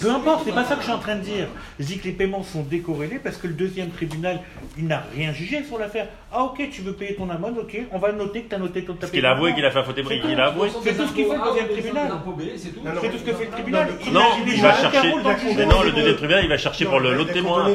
Peu 0.01 0.11
importe, 0.11 0.43
c'est 0.45 0.53
pas 0.55 0.65
ça 0.65 0.75
que 0.75 0.81
je 0.81 0.87
suis 0.87 0.93
en 0.93 0.99
train 0.99 1.17
de 1.17 1.21
dire. 1.21 1.49
Je 1.79 1.85
dis 1.85 1.99
que 1.99 2.05
les 2.05 2.13
paiements 2.13 2.43
sont 2.43 2.63
décorrélés 2.63 3.19
parce 3.19 3.37
que 3.37 3.47
le 3.47 3.53
deuxième 3.53 3.91
tribunal, 3.91 4.41
il 4.79 4.87
n'a 4.87 5.05
rien 5.15 5.33
jugé 5.33 5.63
sur 5.65 5.79
l'affaire. 5.79 6.09
Ah 6.35 6.45
ok, 6.45 6.71
tu 6.71 6.81
veux 6.83 6.95
payer 6.95 7.15
ton 7.15 7.29
amende, 7.29 7.59
ok, 7.59 7.77
on 7.93 7.99
va 7.99 8.11
noter 8.13 8.43
que 8.43 8.49
tu 8.49 8.55
as 8.55 8.59
noté 8.59 8.85
ton 8.85 8.95
Parce 8.95 9.13
qu'il 9.13 9.27
a 9.27 9.33
avoué 9.33 9.53
qu'il 9.55 9.65
a 9.65 9.71
fait 9.71 9.81
un 9.81 9.85
faux 9.85 9.93
témoignage. 9.93 10.25
Il 10.31 10.41
a 10.41 10.47
avoué. 10.47 10.69
C'est 10.83 10.97
tout 10.97 11.07
ce 11.07 11.13
qu'il 11.13 11.27
fait 11.27 11.37
le 11.37 11.45
deuxième 11.45 11.69
tribunal. 11.69 12.13
C'est 12.57 12.71
tout. 12.71 13.19
Ce 13.19 13.25
que 13.25 13.33
fait 13.35 13.45
le 13.45 13.51
tribunal. 13.51 13.89
Non, 14.13 14.21
Il 14.47 14.63
va 14.63 14.75
chercher. 14.75 15.09
le 15.09 15.65
non, 15.67 15.83
le 15.83 15.93
deuxième 15.93 16.17
tribunal, 16.17 16.45
il 16.45 16.49
va 16.49 16.57
chercher 16.57 16.85
pour 16.87 17.01
le- 17.01 17.15
l'autre 17.15 17.33
témoin. 17.33 17.69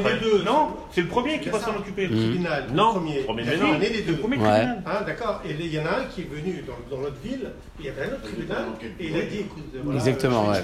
Non, 0.44 0.70
c'est 0.90 1.02
le 1.02 1.06
premier 1.06 1.38
qui 1.38 1.48
va 1.50 1.60
s'en 1.60 1.76
occuper. 1.76 2.06
Le 2.06 2.16
tribunal, 2.16 2.64
le 2.68 2.74
Non, 2.74 2.90
premier, 2.94 3.20
premier. 3.20 3.44
Le 3.44 4.16
premier 4.16 4.36
tribunal. 4.36 4.82
Hein, 4.86 5.02
d'accord. 5.06 5.40
Et 5.48 5.52
il 5.58 5.72
y 5.72 5.78
en 5.78 5.86
a 5.86 6.00
un 6.00 6.04
qui 6.12 6.22
est 6.22 6.28
venu 6.30 6.64
dans, 6.90 6.98
notre 6.98 7.20
ville, 7.22 7.50
il 7.78 7.86
y 7.86 7.88
avait 7.88 8.02
un 8.02 8.14
autre 8.14 8.22
tribunal, 8.22 8.64
et 8.98 9.06
il 9.06 9.16
a 9.16 9.22
dit 9.22 9.38
écoute, 9.40 9.64
Exactement, 9.94 10.48
ouais. 10.48 10.56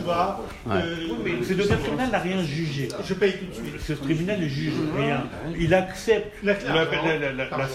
euh, 0.70 0.96
Oui, 1.24 1.36
mais 1.38 1.44
ce 1.44 1.52
deuxième 1.52 1.78
tribunal 1.78 2.10
n'a 2.10 2.18
rien 2.18 2.42
jugé. 2.42 2.88
je 3.04 3.14
paye 3.14 3.34
tout 3.34 3.46
de 3.46 3.54
suite. 3.54 3.80
Ce 3.80 3.92
tribunal 3.92 4.40
ne 4.40 4.48
juge 4.48 4.72
rien. 4.98 5.24
Il 5.58 5.72
accepte 5.74 6.34
la 6.42 6.54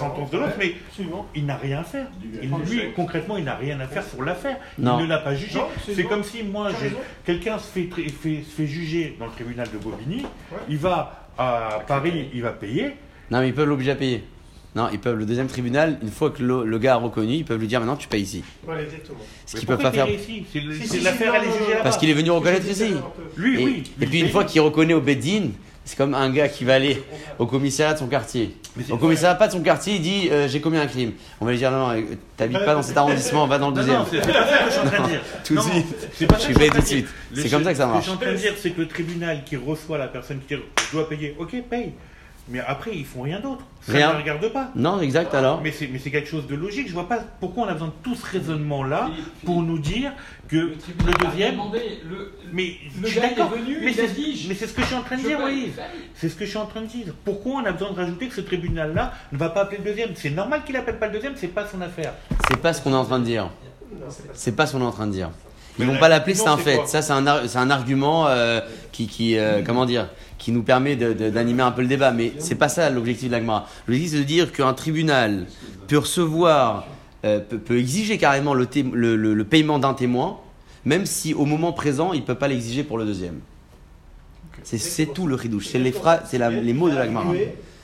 sentence 0.10 0.32
de 0.32 0.38
l'autre, 0.38 0.53
mais 0.60 0.74
Absolument. 0.89 1.28
il 1.36 1.45
n'a 1.45 1.55
rien 1.57 1.80
à 1.80 1.84
faire. 1.84 2.07
Il, 2.41 2.49
lui, 2.70 2.82
concrètement, 2.95 3.38
il 3.38 3.43
n'a 3.45 3.55
rien 3.55 3.80
à 3.80 3.88
faire 3.88 4.03
sur 4.03 4.22
l'affaire. 4.24 4.57
Il 4.78 4.84
ne 4.86 5.05
l'a 5.05 5.20
pas 5.20 5.36
jugé. 5.36 5.60
C'est 5.86 6.03
comme 6.03 6.24
si 6.24 6.43
moi, 6.43 6.70
quelqu'un 7.26 7.57
se 7.60 7.68
fait, 7.72 7.89
fait- 7.93 8.43
se 8.43 8.55
fait 8.55 8.68
juger 8.68 9.16
dans 9.20 9.26
le 9.26 9.32
tribunal 9.32 9.68
de 9.74 9.78
Bobigny, 9.78 10.22
Ouais. 10.51 10.57
il 10.70 10.78
va 10.78 11.28
à 11.38 11.80
Paris, 11.88 12.30
il 12.34 12.41
va 12.41 12.51
payer. 12.51 12.91
non, 13.32 13.39
mais 13.39 13.47
ils 13.49 13.53
peuvent 13.53 13.68
l'obliger 13.70 13.91
à 13.91 13.95
payer. 13.95 14.24
Non, 14.76 14.88
ils 14.91 14.99
peuvent. 14.99 15.16
Le 15.18 15.26
deuxième 15.26 15.47
tribunal, 15.47 15.97
une 16.03 16.12
fois 16.12 16.30
que 16.30 16.43
le, 16.43 16.64
le 16.64 16.78
gars 16.78 16.93
a 16.93 16.97
reconnu, 16.97 17.34
ils 17.34 17.45
peuvent 17.45 17.60
lui 17.60 17.66
dire 17.68 17.80
maintenant 17.80 17.95
tu 17.95 18.07
payes 18.07 18.22
ici. 18.22 18.43
Voilà, 18.64 18.84
exactement. 18.84 19.18
Ce 19.47 19.55
qu'ils 19.57 19.66
peuvent 19.68 19.82
pas 19.82 19.91
faire. 19.91 20.07
ici? 20.07 20.45
Si, 20.51 20.99
l'affaire, 21.01 21.34
elle 21.34 21.43
est 21.43 21.47
non, 21.47 21.53
jugée 21.53 21.70
là-bas. 21.72 21.84
Parce 21.84 21.97
qu'il 21.97 22.07
est 22.10 22.14
venu 22.14 22.30
reconnaître 22.30 22.68
ici. 22.70 22.93
Lui, 23.36 23.60
Et, 23.62 23.66
oui. 23.66 23.84
et 23.99 24.05
puis 24.05 24.20
une 24.20 24.30
fois 24.30 24.43
qu'il 24.43 24.62
reconnu 24.62 24.93
au 24.93 25.01
Beddin, 25.01 25.47
C'est 25.90 25.96
comme 25.98 26.14
un 26.14 26.30
gars 26.30 26.48
qui 26.48 26.66
va 26.66 26.76
aller 26.76 27.02
au 27.40 27.48
commissariat 27.48 27.96
de 27.96 27.98
son 27.98 28.06
quartier. 28.06 28.56
Au 28.92 28.98
commissariat 28.98 29.34
pas 29.34 29.48
de 29.48 29.54
son 29.54 29.62
quartier, 29.62 29.96
il 29.96 30.02
dit 30.04 30.30
euh, 30.32 30.48
j'ai 30.48 30.62
commis 30.62 30.78
un 30.78 30.86
crime. 30.86 31.14
On 31.42 31.46
va 31.46 31.52
lui 31.52 31.58
dire 31.58 31.72
non, 31.72 31.88
non, 31.88 31.96
euh, 31.98 32.02
t'habites 32.38 32.64
pas 32.64 32.76
dans 32.76 32.84
cet 32.84 32.96
arrondissement, 32.96 33.48
va 33.48 33.58
dans 33.58 33.72
le 33.72 33.76
Non, 33.76 33.82
deuxième. 33.82 33.98
non, 33.98 34.06
c'est 34.12 34.22
c'est 34.22 34.32
pas 34.32 34.46
ça 34.46 34.58
que 34.60 34.66
je 34.66 34.70
suis 34.70 34.80
en 34.82 34.86
train 34.86 35.04
de 35.04 35.10
dire. 35.10 35.22
Tout 35.44 35.54
de 35.54 35.58
Non, 35.58 35.64
suite. 35.64 35.86
Je 36.22 36.26
ça 36.28 36.40
suis 36.40 36.54
payé 36.54 36.70
tout 36.70 36.82
de 36.82 36.86
suite. 36.86 37.08
C'est 37.34 37.50
comme 37.50 37.64
ça 37.64 37.72
que 37.72 37.78
ça 37.80 37.84
Ce 37.86 37.88
que 37.88 37.94
marche. 37.94 38.06
je 38.06 38.10
suis 38.12 38.18
en 38.18 38.22
train 38.22 38.32
de 38.34 38.38
dire, 38.38 38.54
c'est 38.62 38.70
que 38.70 38.82
le 38.82 38.88
tribunal 38.88 39.44
qui 39.44 39.56
reçoit 39.56 39.98
la 39.98 40.08
personne 40.10 40.40
qui 40.48 40.54
dit 40.56 40.62
je 40.92 40.92
dois 40.96 41.10
payer, 41.10 41.36
ok, 41.40 41.56
paye. 41.68 41.94
Mais 42.52 42.60
après, 42.66 42.91
ils 42.95 43.06
font 43.06 43.22
rien 43.22 43.39
d'autre. 43.39 43.64
Ça 43.82 43.91
Rien. 43.93 44.10
ne 44.10 44.14
les 44.18 44.22
regarde 44.24 44.52
pas. 44.52 44.72
Non, 44.76 45.00
exact 45.02 45.34
alors. 45.36 45.62
Mais 45.62 45.72
c'est, 45.72 45.88
mais 45.88 46.00
c'est 46.00 46.10
quelque 46.10 46.28
chose 46.30 46.47
de 46.47 46.56
logique. 46.56 46.88
Je 46.88 46.93
vois 46.93 47.08
pas 47.08 47.20
pourquoi 47.39 47.66
on 47.66 47.68
a 47.68 47.74
besoin 47.74 47.89
de 47.89 47.93
tout 48.04 48.16
ce 48.16 48.26
raisonnement-là 48.26 49.10
pour 49.45 49.62
nous 49.62 49.78
dire 49.78 50.12
que 50.47 50.56
Le 50.56 51.26
deuxième. 51.26 51.52
demandé, 51.52 52.00
le, 52.10 52.34
Mais 52.52 52.74
le 53.00 53.08
je 53.08 53.12
suis 53.12 53.22
d'accord. 53.22 53.50
venu, 53.52 53.78
Mais 53.84 53.93
c'est, 53.93 54.08
dit, 54.16 54.45
mais 54.50 54.56
c'est 54.56 54.66
ce 54.68 54.74
que 54.74 54.82
je 54.82 54.88
suis 54.88 54.95
en 54.95 55.02
train 55.04 55.18
de 55.18 55.22
je 55.22 55.28
dire, 55.28 55.39
oui. 55.45 55.72
C'est 56.16 56.28
ce 56.30 56.36
que 56.36 56.45
je 56.45 56.50
suis 56.50 56.58
en 56.58 56.66
train 56.66 56.82
de 56.82 56.88
dire. 56.88 57.14
Pourquoi 57.24 57.62
on 57.62 57.66
a 57.66 57.72
besoin 57.72 57.91
de 57.91 57.97
rajouter 57.97 58.28
que 58.28 58.34
ce 58.36 58.41
tribunal-là 58.41 59.14
ne 59.32 59.38
va 59.38 59.50
pas 59.50 59.62
appeler 59.62 59.78
le 59.78 59.84
deuxième? 59.84 60.10
C'est 60.16 60.32
normal 60.32 60.64
qu'il 60.66 60.76
appelle 60.76 60.97
pas 60.97 61.06
le 61.08 61.14
deuxième, 61.14 61.34
c'est 61.36 61.47
pas 61.50 61.68
son 61.68 61.82
affaire. 61.82 62.14
C'est 62.50 62.60
pas 62.60 62.74
ce 62.74 62.82
qu'on 62.82 62.91
est 62.93 62.95
en 62.95 63.06
train 63.06 63.20
de 63.20 63.26
dire. 63.26 63.50
C'est 64.34 64.56
pas 64.56 64.66
ce 64.66 64.74
qu'on 64.74 64.82
est 64.82 64.86
en 64.86 64.91
train 64.91 65.08
de 65.08 65.12
dire. 65.12 65.30
Ils 65.78 65.86
Mais 65.86 65.93
vont 65.93 66.00
pas 66.00 66.10
l'appeler, 66.10 66.34
c'est 66.36 66.47
un 66.47 66.58
c'est 66.58 66.64
fait. 66.64 66.88
Ça, 66.88 67.02
c'est 67.02 67.14
un, 67.14 67.26
ar- 67.26 67.47
c'est 67.47 67.58
un 67.58 67.70
argument 67.70 68.28
euh, 68.28 68.60
qui, 68.91 69.08
qui 69.08 69.38
euh, 69.38 69.62
comment 69.66 69.86
dire, 69.86 70.10
qui 70.40 70.52
nous 70.52 70.64
permet 70.64 70.96
d'animer 70.96 71.62
un 71.62 71.72
peu 71.72 71.82
le 71.84 71.88
débat. 71.88 72.12
Mais 72.12 72.32
c'est 72.40 72.56
pas 72.56 72.70
ça 72.70 72.90
l'objectif 72.90 73.28
de 73.28 73.34
l'agma. 73.34 73.68
L'objectif, 73.88 74.14
c'est 74.14 74.20
de 74.20 74.24
dire 74.24 74.52
qu'un 74.52 74.74
tribunal 74.74 75.46
peut 75.88 76.00
recevoir, 76.00 76.88
euh, 77.26 77.40
peut, 77.40 77.58
peut 77.60 77.78
exiger 77.78 78.18
carrément 78.18 78.54
le, 78.56 78.66
té- 78.66 78.84
le- 78.92 79.16
le- 79.16 79.34
le 79.36 79.44
paiement 79.44 79.78
d'un 79.78 79.94
témoin, 79.94 80.40
même 80.86 81.06
si 81.06 81.34
au 81.34 81.46
moment 81.46 81.74
présent, 81.74 82.14
il 82.14 82.24
peut 82.24 82.36
pas 82.36 82.48
l'exiger 82.48 82.84
pour 82.84 82.98
le 82.98 83.06
deuxième. 83.06 83.40
C'est- 84.64 85.14
tout 85.14 85.28
le 85.28 85.36
ridouche. 85.36 85.68
C'est 85.68 85.80
les 85.80 85.92
phrases, 85.92 86.32
la- 86.34 86.50
les 86.50 86.74
mots 86.74 86.90
de 86.90 86.96
l'agma. 86.96 87.24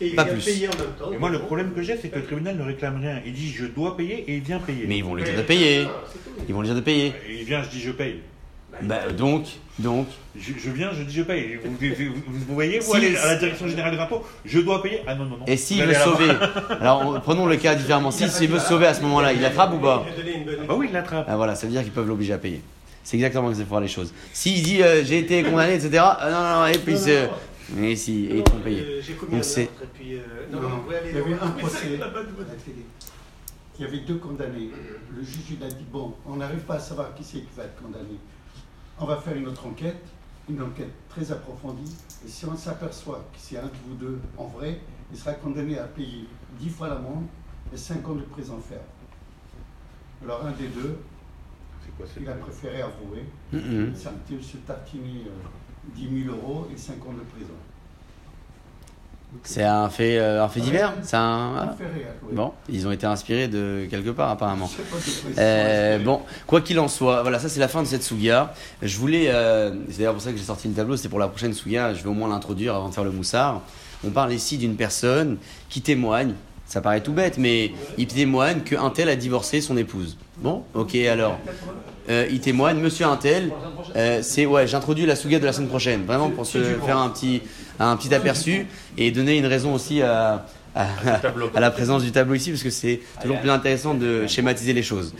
Et 0.01 0.07
il 0.09 0.15
Pas 0.15 0.25
plus. 0.25 0.43
payer 0.43 0.67
en 0.67 0.71
même 0.71 0.79
temps. 0.99 1.11
Et 1.13 1.17
moi, 1.17 1.29
le 1.29 1.39
problème 1.39 1.71
que 1.73 1.81
j'ai, 1.81 1.95
c'est 1.95 2.09
que 2.09 2.17
le 2.19 2.25
tribunal 2.25 2.57
ne 2.57 2.63
réclame 2.63 2.99
rien. 2.99 3.21
Il 3.25 3.31
dit 3.31 3.47
je 3.49 3.65
dois 3.65 3.95
payer 3.95 4.25
et 4.27 4.35
il 4.35 4.41
vient 4.41 4.59
payer. 4.59 4.85
Mais 4.87 4.97
ils 4.97 5.03
vont 5.05 5.15
lui 5.15 5.23
dire 5.23 5.37
de 5.37 5.41
payer. 5.41 5.87
Ils 6.49 6.53
vont 6.53 6.59
lui 6.61 6.67
dire 6.67 6.75
de 6.75 6.81
payer. 6.81 7.13
Et 7.29 7.39
il 7.39 7.45
vient, 7.45 7.63
je 7.63 7.69
dis 7.69 7.79
je 7.79 7.91
paye. 7.91 8.19
Bah, 8.81 9.11
donc, 9.11 9.45
donc, 9.79 10.07
Je, 10.37 10.51
je 10.57 10.69
viens, 10.69 10.91
je 10.93 11.03
dis 11.03 11.13
je 11.15 11.23
paye. 11.23 11.57
Vous, 11.63 11.71
vous- 11.71 12.13
vous- 12.27 12.53
voyez, 12.55 12.79
vous 12.79 12.91
Si- 12.91 12.97
allez 12.97 13.15
à 13.15 13.25
la 13.27 13.35
direction 13.35 13.67
générale 13.67 13.93
des 13.95 13.99
impôts, 14.01 14.23
je 14.43 14.59
dois 14.59 14.81
payer. 14.83 15.01
Ah 15.07 15.15
non, 15.15 15.25
non, 15.25 15.37
non. 15.37 15.45
Et 15.47 15.55
s'il 15.57 15.83
veut 15.83 15.93
sauver, 15.93 16.29
alors 16.81 17.05
on- 17.07 17.19
prenons 17.21 17.45
le 17.45 17.55
cas 17.57 17.75
différemment. 17.75 18.11
Si 18.11 18.27
s'il 18.29 18.49
veut 18.49 18.59
sauver 18.59 18.87
à 18.87 18.93
ce 18.93 19.01
moment-là, 19.03 19.33
il 19.33 19.41
l'attrape 19.41 19.73
ou 19.73 19.77
pas? 19.79 20.05
Il 20.07 20.13
a 20.13 20.15
donné 20.23 20.37
une 20.37 20.45
bonne 20.45 20.55
Ah 20.61 20.65
bah 20.67 20.75
oui, 20.77 20.87
il 20.89 20.93
l'attrape. 20.93 21.25
ah, 21.29 21.35
Voilà, 21.37 21.55
ça 21.55 21.67
veut 21.67 21.71
dire 21.73 21.83
qu'ils 21.83 21.91
peuvent 21.91 22.07
l'obliger 22.07 22.33
à 22.33 22.37
payer. 22.37 22.61
C'est 23.03 23.17
exactement 23.17 23.45
comme 23.45 23.55
ça 23.55 23.63
voir 23.63 23.81
les 23.81 23.87
choses. 23.87 24.13
S'il 24.33 24.61
dit 24.63 24.81
euh, 24.81 25.03
j'ai 25.05 25.19
été 25.19 25.43
condamné, 25.43 25.75
etc. 25.75 25.97
ah, 25.99 26.27
non, 26.31 26.41
non, 26.41 26.59
non, 26.61 26.65
et 26.67 26.77
puis 26.77 26.93
non. 26.95 27.29
Mais 27.77 27.95
si, 27.95 28.25
et 28.25 28.37
ils 28.37 28.39
euh, 28.39 29.01
J'ai 29.01 29.13
commis 29.13 29.31
Donc 29.31 29.39
un 29.39 29.43
c'est- 29.43 29.61
meurtre 29.61 29.83
et 29.83 29.87
puis. 29.99 30.13
euh, 30.15 30.19
Non, 30.51 30.61
Non, 30.61 30.69
non, 30.69 30.75
non. 30.77 30.83
vous 30.85 30.91
allez 30.91 31.09
Il 31.11 31.15
y 31.17 31.19
avait 31.21 31.33
un 31.33 31.47
procès 31.51 31.77
à 31.95 32.05
la 32.05 32.55
télé. 32.63 32.85
Il 33.79 33.85
y 33.85 33.87
avait 33.87 33.97
deux 33.99 34.15
condamnés. 34.15 34.69
Le 35.15 35.23
juge 35.23 35.57
il 35.59 35.65
a 35.65 35.69
dit 35.69 35.85
bon, 35.91 36.13
on 36.27 36.35
n'arrive 36.35 36.59
pas 36.59 36.75
à 36.75 36.79
savoir 36.79 37.13
qui 37.15 37.23
c'est 37.23 37.39
qui 37.39 37.47
va 37.57 37.63
être 37.63 37.81
condamné. 37.81 38.17
On 38.99 39.05
va 39.05 39.17
faire 39.17 39.35
une 39.35 39.47
autre 39.47 39.65
enquête, 39.67 40.05
une 40.49 40.61
enquête 40.61 40.93
très 41.09 41.31
approfondie. 41.31 41.95
Et 42.25 42.29
si 42.29 42.45
on 42.45 42.55
s'aperçoit 42.55 43.25
que 43.33 43.37
c'est 43.39 43.57
un 43.57 43.65
de 43.65 43.71
vous 43.87 43.95
deux 43.95 44.19
en 44.37 44.45
vrai, 44.45 44.79
il 45.11 45.17
sera 45.17 45.33
condamné 45.33 45.77
à 45.77 45.83
payer 45.83 46.27
10 46.59 46.69
fois 46.69 46.87
l'amende 46.87 47.25
et 47.73 47.77
5 47.77 48.07
ans 48.07 48.15
de 48.15 48.21
prison 48.21 48.59
ferme. 48.59 48.81
Alors 50.23 50.45
un 50.45 50.51
des 50.51 50.67
deux, 50.67 50.97
quoi 51.97 52.05
il 52.19 52.29
a 52.29 52.33
préféré 52.33 52.81
avouer. 52.81 53.25
A 53.53 54.33
été 54.33 54.41
se 54.41 54.57
tartiner 54.57 55.23
euh, 55.27 55.93
10 55.95 56.23
000 56.23 56.35
euros 56.35 56.67
et 56.73 56.77
5 56.77 56.93
ans 57.05 57.13
de 57.13 57.23
prison. 57.31 57.53
C'est 59.43 59.63
un 59.63 59.89
fait, 59.89 60.17
euh, 60.17 60.43
un 60.43 60.47
fait 60.47 60.61
divers 60.61 60.93
C'est 61.03 61.17
un. 61.17 61.55
Un 61.55 61.75
fait 61.77 61.83
réel, 61.83 62.13
oui. 62.23 62.35
Bon, 62.35 62.51
ils 62.69 62.87
ont 62.87 62.91
été 62.91 63.05
inspirés 63.05 63.47
de 63.47 63.85
quelque 63.89 64.09
part 64.09 64.29
apparemment. 64.29 64.67
Je 64.71 64.71
sais 64.71 64.83
pas 64.83 64.95
de 64.95 65.01
précision. 65.01 65.29
Euh, 65.37 65.99
bon, 65.99 66.21
quoi 66.47 66.61
qu'il 66.61 66.79
en 66.79 66.87
soit, 66.87 67.21
voilà, 67.21 67.39
ça 67.39 67.49
c'est 67.49 67.59
la 67.59 67.67
fin 67.67 67.83
de 67.83 67.87
cette 67.87 68.03
Souga. 68.03 68.53
Je 68.81 68.97
voulais, 68.97 69.27
euh, 69.29 69.71
c'est 69.89 69.97
d'ailleurs 69.99 70.13
pour 70.13 70.21
ça 70.21 70.31
que 70.31 70.37
j'ai 70.37 70.43
sorti 70.43 70.67
le 70.67 70.73
tableau, 70.73 70.97
c'est 70.97 71.09
pour 71.09 71.19
la 71.19 71.27
prochaine 71.27 71.53
Souga, 71.53 71.93
je 71.93 72.03
vais 72.03 72.09
au 72.09 72.13
moins 72.13 72.29
l'introduire 72.29 72.75
avant 72.75 72.89
de 72.89 72.93
faire 72.93 73.03
le 73.03 73.11
moussard. 73.11 73.61
On 74.05 74.09
parle 74.09 74.33
ici 74.33 74.57
d'une 74.57 74.75
personne 74.75 75.37
qui 75.69 75.81
témoigne, 75.81 76.33
ça 76.65 76.81
paraît 76.81 77.01
tout 77.01 77.13
bête, 77.13 77.37
mais 77.37 77.71
il 77.97 78.07
témoigne 78.07 78.61
qu'un 78.61 78.89
tel 78.89 79.09
a 79.09 79.15
divorcé 79.15 79.61
son 79.61 79.77
épouse. 79.77 80.17
Bon, 80.37 80.63
ok, 80.73 80.95
alors, 80.95 81.37
euh, 82.09 82.27
il 82.29 82.39
témoigne, 82.39 82.79
monsieur 82.79 83.05
un 83.05 83.17
tel, 83.17 83.51
c'est, 84.21 84.45
ouais, 84.45 84.67
j'introduis 84.67 85.05
la 85.05 85.15
Souga 85.15 85.39
de 85.39 85.45
la 85.45 85.53
semaine 85.53 85.69
prochaine, 85.69 86.03
vraiment 86.05 86.29
pour 86.29 86.45
se 86.45 86.57
faire 86.85 86.97
un 86.97 87.09
petit, 87.09 87.41
un 87.79 87.95
petit 87.97 88.13
aperçu 88.13 88.65
et 88.97 89.11
donner 89.11 89.37
une 89.37 89.45
raison 89.45 89.73
aussi 89.73 90.01
à, 90.01 90.45
à, 90.75 90.87
à 91.55 91.59
la 91.59 91.71
présence 91.71 92.03
du 92.03 92.11
tableau 92.11 92.35
ici, 92.35 92.51
parce 92.51 92.63
que 92.63 92.69
c'est 92.69 93.01
toujours 93.21 93.39
plus 93.39 93.49
intéressant 93.49 93.93
de 93.93 94.27
schématiser 94.27 94.73
les 94.73 94.83
choses. 94.83 95.13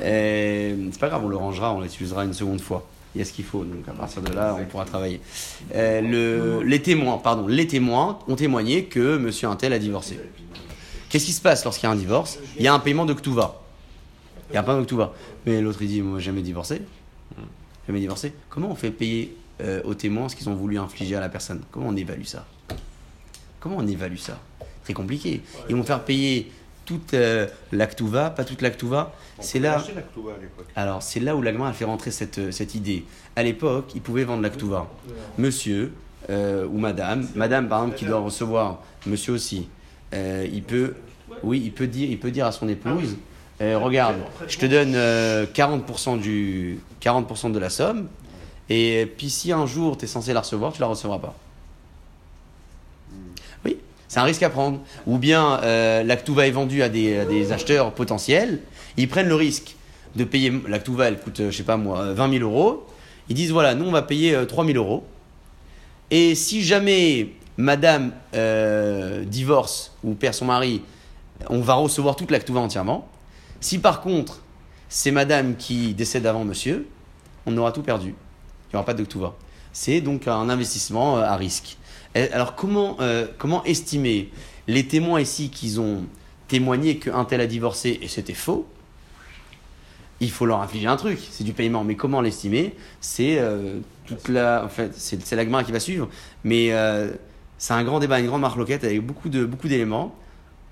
C'est 0.00 0.74
pas 1.00 1.08
grave, 1.08 1.24
on 1.24 1.28
le 1.28 1.36
rangera, 1.36 1.72
on 1.72 1.80
l'utilisera 1.80 2.24
une 2.24 2.34
seconde 2.34 2.60
fois. 2.60 2.86
Il 3.14 3.18
y 3.18 3.22
a 3.22 3.24
ce 3.24 3.32
qu'il 3.32 3.44
faut, 3.44 3.62
donc 3.62 3.86
à 3.88 3.92
partir 3.92 4.22
de 4.22 4.32
là, 4.32 4.56
on 4.60 4.64
pourra 4.64 4.84
travailler. 4.84 5.20
Euh, 5.74 6.00
le- 6.00 6.62
les 6.64 6.82
témoins, 6.82 7.18
pardon, 7.18 7.46
les 7.46 7.66
témoins 7.68 8.18
ont 8.26 8.34
témoigné 8.34 8.86
que 8.86 9.16
Monsieur 9.18 9.46
Intel 9.48 9.72
a 9.72 9.78
divorcé. 9.78 10.18
Qu'est-ce 11.08 11.26
qui 11.26 11.32
se 11.32 11.40
passe 11.40 11.62
lorsqu'il 11.64 11.86
y 11.86 11.90
a 11.90 11.92
un 11.92 11.96
divorce? 11.96 12.40
Il 12.58 12.64
y 12.64 12.66
a 12.66 12.74
un 12.74 12.80
paiement 12.80 13.06
de 13.06 13.14
Ktuva. 13.14 13.62
Il 14.50 14.54
y 14.54 14.56
a 14.56 14.60
un 14.60 14.62
paiement 14.64 14.80
de 14.80 14.84
Ktuva. 14.86 15.12
Mais 15.46 15.60
l'autre 15.60 15.78
il 15.82 15.86
dit, 15.88 16.02
moi 16.02 16.18
jamais 16.18 16.42
divorcé. 16.42 16.82
Jamais 17.86 18.00
divorcé. 18.00 18.32
Comment 18.48 18.72
on 18.72 18.74
fait 18.74 18.90
payer 18.90 19.36
euh, 19.60 19.80
aux 19.84 19.94
témoins 19.94 20.28
ce 20.28 20.36
qu'ils 20.36 20.48
ont 20.48 20.54
voulu 20.54 20.78
infliger 20.78 21.16
à 21.16 21.20
la 21.20 21.28
personne 21.28 21.62
Comment 21.70 21.88
on 21.88 21.96
évalue 21.96 22.24
ça? 22.24 22.46
Comment 23.60 23.76
on 23.78 23.86
évalue 23.86 24.16
ça? 24.16 24.38
Très 24.82 24.92
compliqué. 24.92 25.42
Ils 25.68 25.76
vont 25.76 25.82
faire 25.82 26.04
payer 26.04 26.52
toute 26.84 27.14
euh, 27.14 27.46
la 27.72 27.86
Ktuva, 27.86 28.30
pas 28.30 28.44
toute 28.44 28.60
la 28.60 28.70
Ktuva. 28.70 29.12
On 29.38 29.42
C'est 29.42 29.58
là. 29.58 29.78
à. 29.78 30.80
Alors, 30.80 31.02
c'est 31.02 31.20
là 31.20 31.34
où 31.34 31.40
l'agma 31.40 31.68
a 31.68 31.72
fait 31.72 31.86
rentrer 31.86 32.10
cette, 32.10 32.38
euh, 32.38 32.50
cette 32.50 32.74
idée. 32.74 33.04
À 33.36 33.42
l'époque, 33.42 33.92
ils 33.94 34.02
pouvaient 34.02 34.24
vendre 34.24 34.42
la 34.42 34.50
Ktuva. 34.50 34.86
Monsieur 35.38 35.92
euh, 36.30 36.66
ou 36.66 36.78
madame, 36.78 37.26
madame 37.34 37.68
par 37.68 37.80
exemple 37.80 37.98
qui 37.98 38.06
doit 38.06 38.20
recevoir, 38.20 38.82
monsieur 39.06 39.34
aussi, 39.34 39.68
il 40.12 40.62
peut, 40.62 40.94
oui, 41.42 41.60
il 41.64 41.72
peut 41.72 41.86
dire, 41.86 42.08
il 42.08 42.18
peut 42.18 42.30
dire 42.30 42.46
à 42.46 42.52
son 42.52 42.68
épouse, 42.68 43.16
euh, 43.60 43.78
regarde, 43.78 44.16
je 44.48 44.58
te 44.58 44.66
donne 44.66 44.94
euh, 44.96 45.46
40% 45.46 46.20
du 46.20 46.80
40% 47.00 47.52
de 47.52 47.58
la 47.58 47.70
somme, 47.70 48.08
et 48.68 49.06
puis 49.16 49.30
si 49.30 49.52
un 49.52 49.66
jour 49.66 49.96
tu 49.96 50.04
es 50.04 50.08
censé 50.08 50.32
la 50.32 50.40
recevoir, 50.40 50.72
tu 50.72 50.80
la 50.80 50.86
recevras 50.86 51.18
pas. 51.18 51.34
Oui, 53.64 53.78
c'est 54.08 54.20
un 54.20 54.24
risque 54.24 54.42
à 54.42 54.50
prendre. 54.50 54.80
Ou 55.06 55.18
bien 55.18 55.60
euh, 55.62 56.02
l'Actuva 56.02 56.46
est 56.46 56.50
vendue 56.50 56.82
à 56.82 56.88
des, 56.88 57.18
à 57.18 57.24
des 57.24 57.52
acheteurs 57.52 57.92
potentiels, 57.92 58.60
ils 58.96 59.08
prennent 59.08 59.28
le 59.28 59.34
risque 59.34 59.76
de 60.16 60.24
payer. 60.24 60.52
L'Actuva, 60.68 61.08
elle 61.08 61.18
coûte, 61.18 61.40
euh, 61.40 61.50
je 61.50 61.56
sais 61.56 61.62
pas 61.62 61.76
moi, 61.76 62.00
euh, 62.00 62.14
20 62.14 62.38
000 62.38 62.44
euros. 62.44 62.86
Ils 63.28 63.34
disent 63.34 63.52
voilà, 63.52 63.74
nous 63.74 63.86
on 63.86 63.90
va 63.90 64.02
payer 64.02 64.34
euh, 64.34 64.44
3 64.44 64.66
000 64.66 64.78
euros. 64.78 65.04
Et 66.10 66.34
si 66.34 66.62
jamais 66.62 67.30
madame 67.56 68.12
euh, 68.34 69.24
divorce 69.24 69.92
ou 70.02 70.14
perd 70.14 70.34
son 70.34 70.46
mari, 70.46 70.82
on 71.48 71.60
va 71.60 71.74
recevoir 71.74 72.16
toute 72.16 72.30
l'Actuva 72.30 72.60
entièrement. 72.60 73.08
Si 73.60 73.78
par 73.78 74.00
contre 74.00 74.40
c'est 74.88 75.10
madame 75.10 75.56
qui 75.56 75.94
décède 75.94 76.26
avant 76.26 76.44
monsieur, 76.44 76.86
on 77.46 77.56
aura 77.56 77.72
tout 77.72 77.82
perdu. 77.82 78.14
Il 78.74 78.78
n'y 78.78 78.80
aura 78.80 78.86
pas 78.86 78.94
de 78.94 79.04
Ktuva. 79.04 79.34
C'est 79.72 80.00
donc 80.00 80.26
un 80.26 80.48
investissement 80.48 81.18
euh, 81.18 81.22
à 81.22 81.36
risque. 81.36 81.78
Alors 82.32 82.56
comment, 82.56 82.96
euh, 82.98 83.28
comment 83.38 83.62
estimer 83.62 84.32
les 84.66 84.84
témoins 84.88 85.20
ici 85.20 85.48
qui 85.48 85.78
ont 85.78 86.02
témoigné 86.48 86.98
qu'un 86.98 87.24
tel 87.24 87.40
a 87.40 87.46
divorcé 87.46 88.00
et 88.02 88.08
c'était 88.08 88.34
faux? 88.34 88.66
Il 90.18 90.32
faut 90.32 90.44
leur 90.44 90.60
infliger 90.60 90.88
un 90.88 90.96
truc, 90.96 91.20
c'est 91.30 91.44
du 91.44 91.52
paiement. 91.52 91.84
Mais 91.84 91.94
comment 91.94 92.20
l'estimer? 92.20 92.74
C'est 93.00 93.38
euh, 93.38 93.78
toute 94.06 94.28
la, 94.28 94.64
en 94.64 94.68
fait, 94.68 94.92
c'est 94.96 95.24
c'est 95.24 95.36
la 95.36 95.44
Gemara 95.44 95.62
qui 95.62 95.70
va 95.70 95.78
suivre. 95.78 96.08
Mais 96.42 96.72
euh, 96.72 97.12
c'est 97.56 97.74
un 97.74 97.84
grand 97.84 98.00
débat, 98.00 98.18
une 98.18 98.26
grande 98.26 98.40
marloquette 98.40 98.82
avec 98.82 99.06
beaucoup 99.06 99.28
de 99.28 99.44
beaucoup 99.44 99.68
d'éléments 99.68 100.16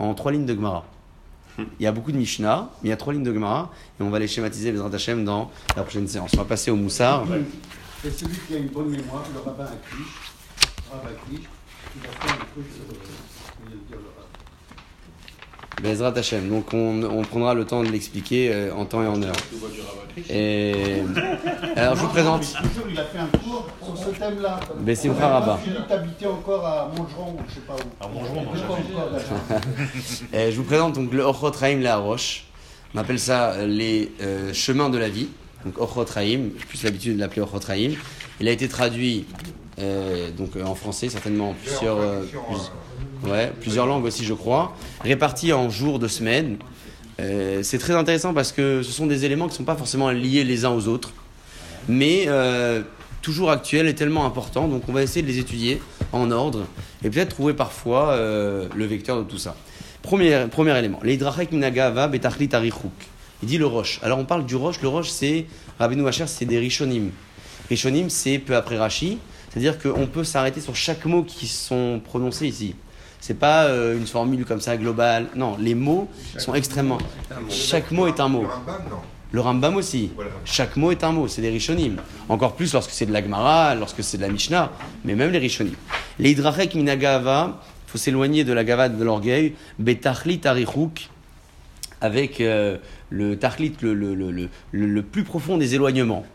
en 0.00 0.12
trois 0.14 0.32
lignes 0.32 0.46
de 0.46 0.55
Gemara. 0.55 0.84
Il 1.59 1.84
y 1.84 1.86
a 1.86 1.92
beaucoup 1.92 2.11
de 2.11 2.16
Mishnah, 2.16 2.68
mais 2.82 2.88
il 2.88 2.90
y 2.90 2.92
a 2.92 2.96
trois 2.96 3.12
lignes 3.12 3.22
de 3.22 3.32
Gemara 3.32 3.70
et 4.00 4.03
on 4.03 4.11
va 4.11 4.18
les 4.18 4.26
schématiser 4.26 4.72
Bezrat 4.72 4.92
Hashem 4.92 5.24
dans 5.24 5.53
la 5.76 5.84
prochaine 5.84 6.09
séance. 6.09 6.30
On 6.34 6.38
va 6.38 6.44
passer 6.44 6.72
au 6.72 6.76
Moussard. 6.76 7.26
Et 8.05 8.11
celui 8.11 8.36
qui 8.48 8.55
a 8.55 8.59
une 8.59 8.68
bonne 8.68 8.88
mémoire, 8.88 9.24
le 9.32 9.40
rabbin 9.40 9.64
Akish, 9.64 10.32
rabbin 10.90 11.11
Akish, 11.11 11.46
il 11.96 12.07
a 12.07 12.11
fait 12.11 12.30
un 12.32 12.44
truc 12.53 12.66
sur 12.74 12.84
le. 12.88 12.98
Bezrat 15.82 16.12
Hashem. 16.16 16.48
Donc 16.48 16.72
on, 16.74 17.03
on 17.03 17.22
prendra 17.22 17.55
le 17.55 17.64
temps 17.64 17.82
de 17.82 17.88
l'expliquer 17.88 18.53
euh, 18.53 18.74
en 18.74 18.84
temps 18.84 19.03
et 19.03 19.07
en 19.07 19.20
heure. 19.22 19.34
Et 20.28 21.03
alors 21.76 21.96
je 21.96 22.03
vous 22.03 22.09
présente. 22.09 22.55
Il 22.88 22.98
a 22.98 23.05
fait 23.05 23.18
un 23.18 23.26
cours 23.26 23.66
sur 23.84 23.96
ce 23.96 24.11
thème-là. 24.11 24.61
Ben, 24.78 24.94
dit 24.94 25.09
que 25.09 25.88
t'habitais 25.88 26.26
encore 26.26 26.66
à 26.66 26.90
Montgeron, 26.96 27.36
je 27.48 27.55
sais 27.55 27.61
pas 27.61 27.74
où. 27.74 28.05
À 28.05 28.09
Montgeron, 28.09 28.46
je 30.32 30.57
vous 30.57 30.64
présente 30.64 30.94
donc 30.94 31.12
le 31.12 31.24
Ochot 31.24 31.50
Raim 31.50 31.80
La 31.80 31.96
Roche. 31.96 32.44
On 32.94 32.98
appelle 32.98 33.18
ça 33.18 33.53
euh, 33.53 33.66
les 33.66 34.12
euh, 34.20 34.53
chemins 34.53 34.90
de 34.90 34.98
la 34.98 35.09
vie. 35.09 35.28
Donc 35.64 35.80
Ochot 35.80 36.04
plus 36.04 36.82
l'habitude 36.82 37.16
de 37.16 37.20
l'appeler 37.20 37.42
Ochot. 37.42 37.60
Il 38.40 38.48
a 38.48 38.50
été 38.50 38.68
traduit 38.68 39.26
euh, 39.78 40.30
donc 40.30 40.54
euh, 40.54 40.64
en 40.64 40.74
français 40.74 41.08
certainement 41.08 41.54
euh, 41.82 42.22
plusieurs 43.60 43.86
langues 43.86 44.04
aussi 44.04 44.24
je 44.24 44.34
crois, 44.34 44.76
répartis 45.02 45.52
en 45.52 45.70
jours 45.70 45.98
de 45.98 46.08
semaine. 46.08 46.58
C'est 47.62 47.78
très 47.78 47.94
intéressant 47.94 48.34
parce 48.34 48.50
que 48.50 48.82
ce 48.82 48.90
sont 48.90 49.06
des 49.06 49.24
éléments 49.24 49.44
qui 49.44 49.52
ne 49.52 49.58
sont 49.58 49.64
pas 49.64 49.76
forcément 49.76 50.10
liés 50.10 50.42
les 50.42 50.64
uns 50.64 50.70
aux 50.70 50.88
autres, 50.88 51.12
mais 51.88 52.26
toujours 53.20 53.52
actuels 53.52 53.86
et 53.86 53.94
tellement 53.94 54.26
importants, 54.26 54.66
donc 54.66 54.82
on 54.88 54.92
va 54.92 55.04
essayer 55.04 55.22
de 55.22 55.28
les 55.28 55.38
étudier 55.38 55.80
en 56.10 56.32
ordre 56.32 56.66
et 57.04 57.10
peut-être 57.10 57.28
trouver 57.28 57.54
parfois 57.54 58.16
le 58.16 58.84
vecteur 58.86 59.18
de 59.18 59.22
tout 59.22 59.38
ça. 59.38 59.54
Premier, 60.02 60.48
élément, 60.76 60.98
l'Hidrachek 61.04 61.52
Minagava 61.52 62.08
Betachlit 62.08 62.48
Arichuk. 62.52 62.90
Il 63.43 63.49
dit 63.49 63.59
le 63.59 63.66
roche. 63.66 63.99
Alors 64.03 64.18
on 64.18 64.24
parle 64.24 64.47
du 64.47 64.57
roche, 64.57 64.80
le 64.82 64.88
roche 64.88 65.09
c'est, 65.09 65.47
Rabbeinu 65.78 66.07
Hacher, 66.07 66.26
c'est 66.26 66.45
des 66.45 66.59
Rishonim. 66.59 67.11
Rishonim 67.68 68.09
c'est 68.09 68.38
peu 68.38 68.55
après 68.55 68.78
Rashi, 68.78 69.18
c'est-à-dire 69.51 69.78
qu'on 69.78 70.07
peut 70.07 70.24
s'arrêter 70.24 70.61
sur 70.61 70.76
chaque 70.76 71.05
mot 71.05 71.24
qui 71.24 71.47
sont 71.49 72.01
prononcés 72.05 72.47
ici. 72.47 72.74
C'est 73.20 73.38
pas 73.38 73.66
euh, 73.66 73.97
une 73.97 74.07
formule 74.07 74.45
comme 74.45 74.61
ça 74.61 74.76
globale. 74.76 75.28
Non, 75.36 75.57
les 75.59 75.76
mots 75.76 76.09
sont 76.38 76.55
extrêmement. 76.55 76.99
Chaque 77.49 77.93
mot 77.93 78.09
est 78.09 78.18
un 78.18 78.28
mot. 78.28 78.43
Le 78.43 78.49
Rambam, 78.49 78.82
non. 78.90 78.97
Le 79.30 79.40
Rambam 79.40 79.76
aussi. 79.76 80.11
Voilà. 80.16 80.30
Chaque 80.45 80.76
mot 80.76 80.90
est 80.90 81.05
un 81.05 81.12
mot, 81.12 81.28
c'est 81.28 81.40
des 81.40 81.51
Rishonim. 81.51 81.97
Encore 82.28 82.55
plus 82.55 82.72
lorsque 82.72 82.90
c'est 82.90 83.07
de 83.07 83.12
la 83.12 83.22
Gemara, 83.22 83.74
lorsque 83.76 84.03
c'est 84.03 84.16
de 84.16 84.22
la 84.22 84.28
Mishnah, 84.28 84.72
mais 85.05 85.14
même 85.14 85.30
les 85.30 85.38
Rishonim. 85.38 85.74
Les 86.18 86.32
Hidrachek 86.32 86.74
Minagava, 86.74 87.61
il 87.86 87.90
faut 87.93 87.99
s'éloigner 87.99 88.43
de 88.43 88.53
la 88.53 88.64
gava 88.64 88.88
de 88.88 89.05
l'orgueil. 89.05 89.55
Betachlit 89.78 90.40
Arichuk, 90.45 91.09
avec 92.03 92.40
euh, 92.40 92.76
le 93.11 93.38
tachlit, 93.38 93.72
le, 93.80 95.00
plus 95.00 95.22
profond 95.22 95.57
des 95.57 95.74
éloignements. 95.74 96.26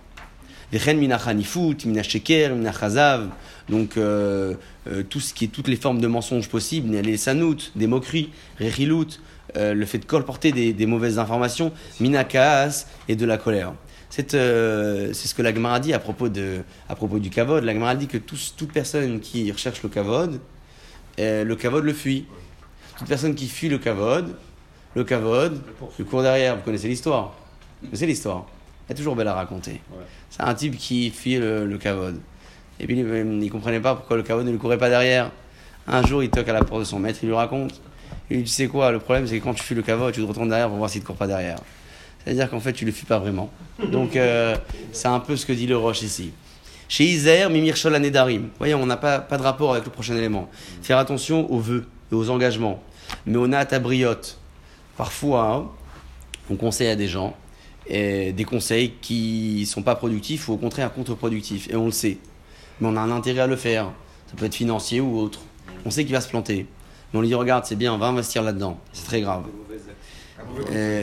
Donc 3.69 3.97
euh, 3.97 4.53
euh, 4.87 5.03
tout 5.03 5.19
ce 5.19 5.33
qui 5.33 5.45
est 5.45 5.47
toutes 5.49 5.67
les 5.67 5.75
formes 5.75 5.99
de 5.99 6.07
mensonges 6.07 6.49
possibles, 6.49 6.95
les 6.95 7.17
sanout, 7.17 7.71
des 7.75 7.87
moqueries, 7.87 8.29
euh, 8.61 9.73
le 9.73 9.85
fait 9.85 9.97
de 9.97 10.05
colporter 10.05 10.51
des, 10.51 10.85
mauvaises 10.85 11.19
informations, 11.19 11.71
minakaas 11.99 12.87
et 13.07 13.15
de 13.15 13.25
la 13.25 13.37
colère. 13.37 13.73
C'est 14.09 14.33
euh, 14.33 15.11
c'est 15.13 15.27
ce 15.27 15.35
que 15.35 15.41
la 15.41 15.53
Gemara 15.53 15.81
dit 15.81 15.93
à 15.93 15.99
propos, 15.99 16.29
du 16.29 17.29
kavod. 17.29 17.63
La 17.63 17.73
Gemara 17.73 17.95
dit 17.95 18.07
que 18.07 18.17
toute 18.17 18.71
personne 18.71 19.19
qui 19.19 19.51
recherche 19.51 19.83
le 19.83 19.89
kavod, 19.89 20.39
le 21.17 21.53
kavod 21.55 21.83
le 21.83 21.93
fuit. 21.93 22.25
Toute 22.97 23.07
personne 23.07 23.35
qui 23.35 23.47
fuit 23.47 23.69
le 23.69 23.77
kavod, 23.77 24.35
le 24.97 25.03
kavod, 25.03 25.61
le 25.99 26.05
cours 26.05 26.23
derrière, 26.23 26.55
vous 26.55 26.63
connaissez 26.63 26.87
l'histoire. 26.87 27.35
Vous 27.81 27.89
connaissez 27.89 28.07
l'histoire. 28.07 28.47
Elle 28.87 28.93
est 28.93 28.97
toujours 28.97 29.15
belle 29.15 29.27
à 29.27 29.35
raconter. 29.35 29.79
C'est 30.31 30.41
un 30.41 30.55
type 30.55 30.75
qui 30.75 31.11
fuit 31.11 31.37
le, 31.37 31.67
le 31.67 31.77
kavod. 31.77 32.19
Et 32.79 32.87
puis 32.87 32.97
il 32.97 33.05
ne 33.05 33.49
comprenait 33.49 33.79
pas 33.79 33.93
pourquoi 33.93 34.17
le 34.17 34.23
kavod 34.23 34.43
ne 34.43 34.51
lui 34.51 34.57
courait 34.57 34.79
pas 34.79 34.89
derrière. 34.89 35.29
Un 35.87 36.03
jour, 36.03 36.23
il 36.23 36.31
toque 36.31 36.49
à 36.49 36.53
la 36.53 36.63
porte 36.63 36.81
de 36.81 36.85
son 36.85 36.97
maître, 36.97 37.19
il 37.21 37.27
lui 37.27 37.35
raconte. 37.35 37.79
Il 38.29 38.37
lui 38.37 38.43
dit 38.43 38.49
Tu 38.49 38.55
sais 38.55 38.67
quoi, 38.67 38.91
le 38.91 38.97
problème, 38.97 39.27
c'est 39.27 39.37
que 39.39 39.43
quand 39.43 39.53
tu 39.53 39.63
fuis 39.63 39.75
le 39.75 39.83
kavod, 39.83 40.11
tu 40.11 40.21
te 40.21 40.25
retournes 40.25 40.49
derrière 40.49 40.67
pour 40.67 40.77
voir 40.77 40.89
s'il 40.89 41.01
ne 41.01 41.03
te 41.03 41.07
court 41.07 41.15
pas 41.15 41.27
derrière. 41.27 41.59
C'est-à-dire 42.23 42.49
qu'en 42.49 42.59
fait, 42.59 42.73
tu 42.73 42.83
ne 42.83 42.89
le 42.89 42.95
fuis 42.95 43.05
pas 43.05 43.19
vraiment. 43.19 43.51
Donc, 43.91 44.15
euh, 44.15 44.57
c'est 44.91 45.07
un 45.07 45.19
peu 45.19 45.35
ce 45.35 45.45
que 45.45 45.53
dit 45.53 45.67
le 45.67 45.77
Roche 45.77 46.01
ici. 46.01 46.31
Chez 46.89 47.03
Isère, 47.03 47.51
Mimir 47.51 47.75
Shol. 47.75 47.93
Vous 47.93 48.39
voyez, 48.57 48.73
on 48.73 48.87
n'a 48.87 48.97
pas, 48.97 49.19
pas 49.19 49.37
de 49.37 49.43
rapport 49.43 49.73
avec 49.73 49.85
le 49.85 49.91
prochain 49.91 50.15
élément. 50.15 50.49
Faire 50.81 50.97
attention 50.97 51.51
aux 51.51 51.59
vœux 51.59 51.85
et 52.11 52.15
aux 52.15 52.31
engagements. 52.31 52.81
Mais 53.27 53.37
on 53.37 53.51
a 53.51 53.59
à 53.59 53.65
tabriote. 53.65 54.39
Parfois, 54.97 55.53
hein, 55.53 55.69
on 56.49 56.55
conseille 56.55 56.87
à 56.87 56.95
des 56.95 57.07
gens 57.07 57.35
des 57.89 58.45
conseils 58.45 58.93
qui 59.01 59.65
sont 59.65 59.81
pas 59.81 59.95
productifs 59.95 60.49
ou 60.49 60.53
au 60.53 60.57
contraire 60.57 60.93
contre-productifs. 60.93 61.69
Et 61.69 61.75
on 61.75 61.85
le 61.85 61.91
sait. 61.91 62.17
Mais 62.79 62.87
on 62.87 62.95
a 62.97 63.01
un 63.01 63.11
intérêt 63.11 63.41
à 63.41 63.47
le 63.47 63.55
faire. 63.55 63.91
Ça 64.27 64.35
peut 64.35 64.45
être 64.45 64.55
financier 64.55 64.99
ou 64.99 65.17
autre. 65.17 65.39
On 65.85 65.89
sait 65.89 66.03
qu'il 66.03 66.13
va 66.13 66.21
se 66.21 66.27
planter. 66.27 66.67
Mais 67.11 67.19
on 67.19 67.21
lui 67.21 67.29
dit 67.29 67.35
regarde, 67.35 67.65
c'est 67.65 67.75
bien, 67.75 67.97
va 67.97 68.07
investir 68.07 68.43
là-dedans. 68.43 68.79
C'est 68.91 69.05
très 69.05 69.21
grave. 69.21 69.45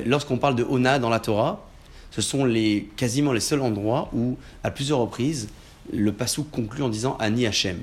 Lorsqu'on 0.06 0.38
parle 0.38 0.56
de 0.56 0.64
Ona 0.64 0.98
dans 0.98 1.10
la 1.10 1.20
Torah, 1.20 1.66
ce 2.10 2.20
sont 2.20 2.44
les, 2.44 2.88
quasiment 2.96 3.32
les 3.32 3.40
seuls 3.40 3.62
endroits 3.62 4.08
où, 4.12 4.36
à 4.62 4.70
plusieurs 4.70 4.98
reprises, 4.98 5.48
le 5.92 6.12
pasouk 6.12 6.50
conclut 6.50 6.82
en 6.82 6.88
disant 6.88 7.16
Ani 7.18 7.46
Hashem. 7.46 7.80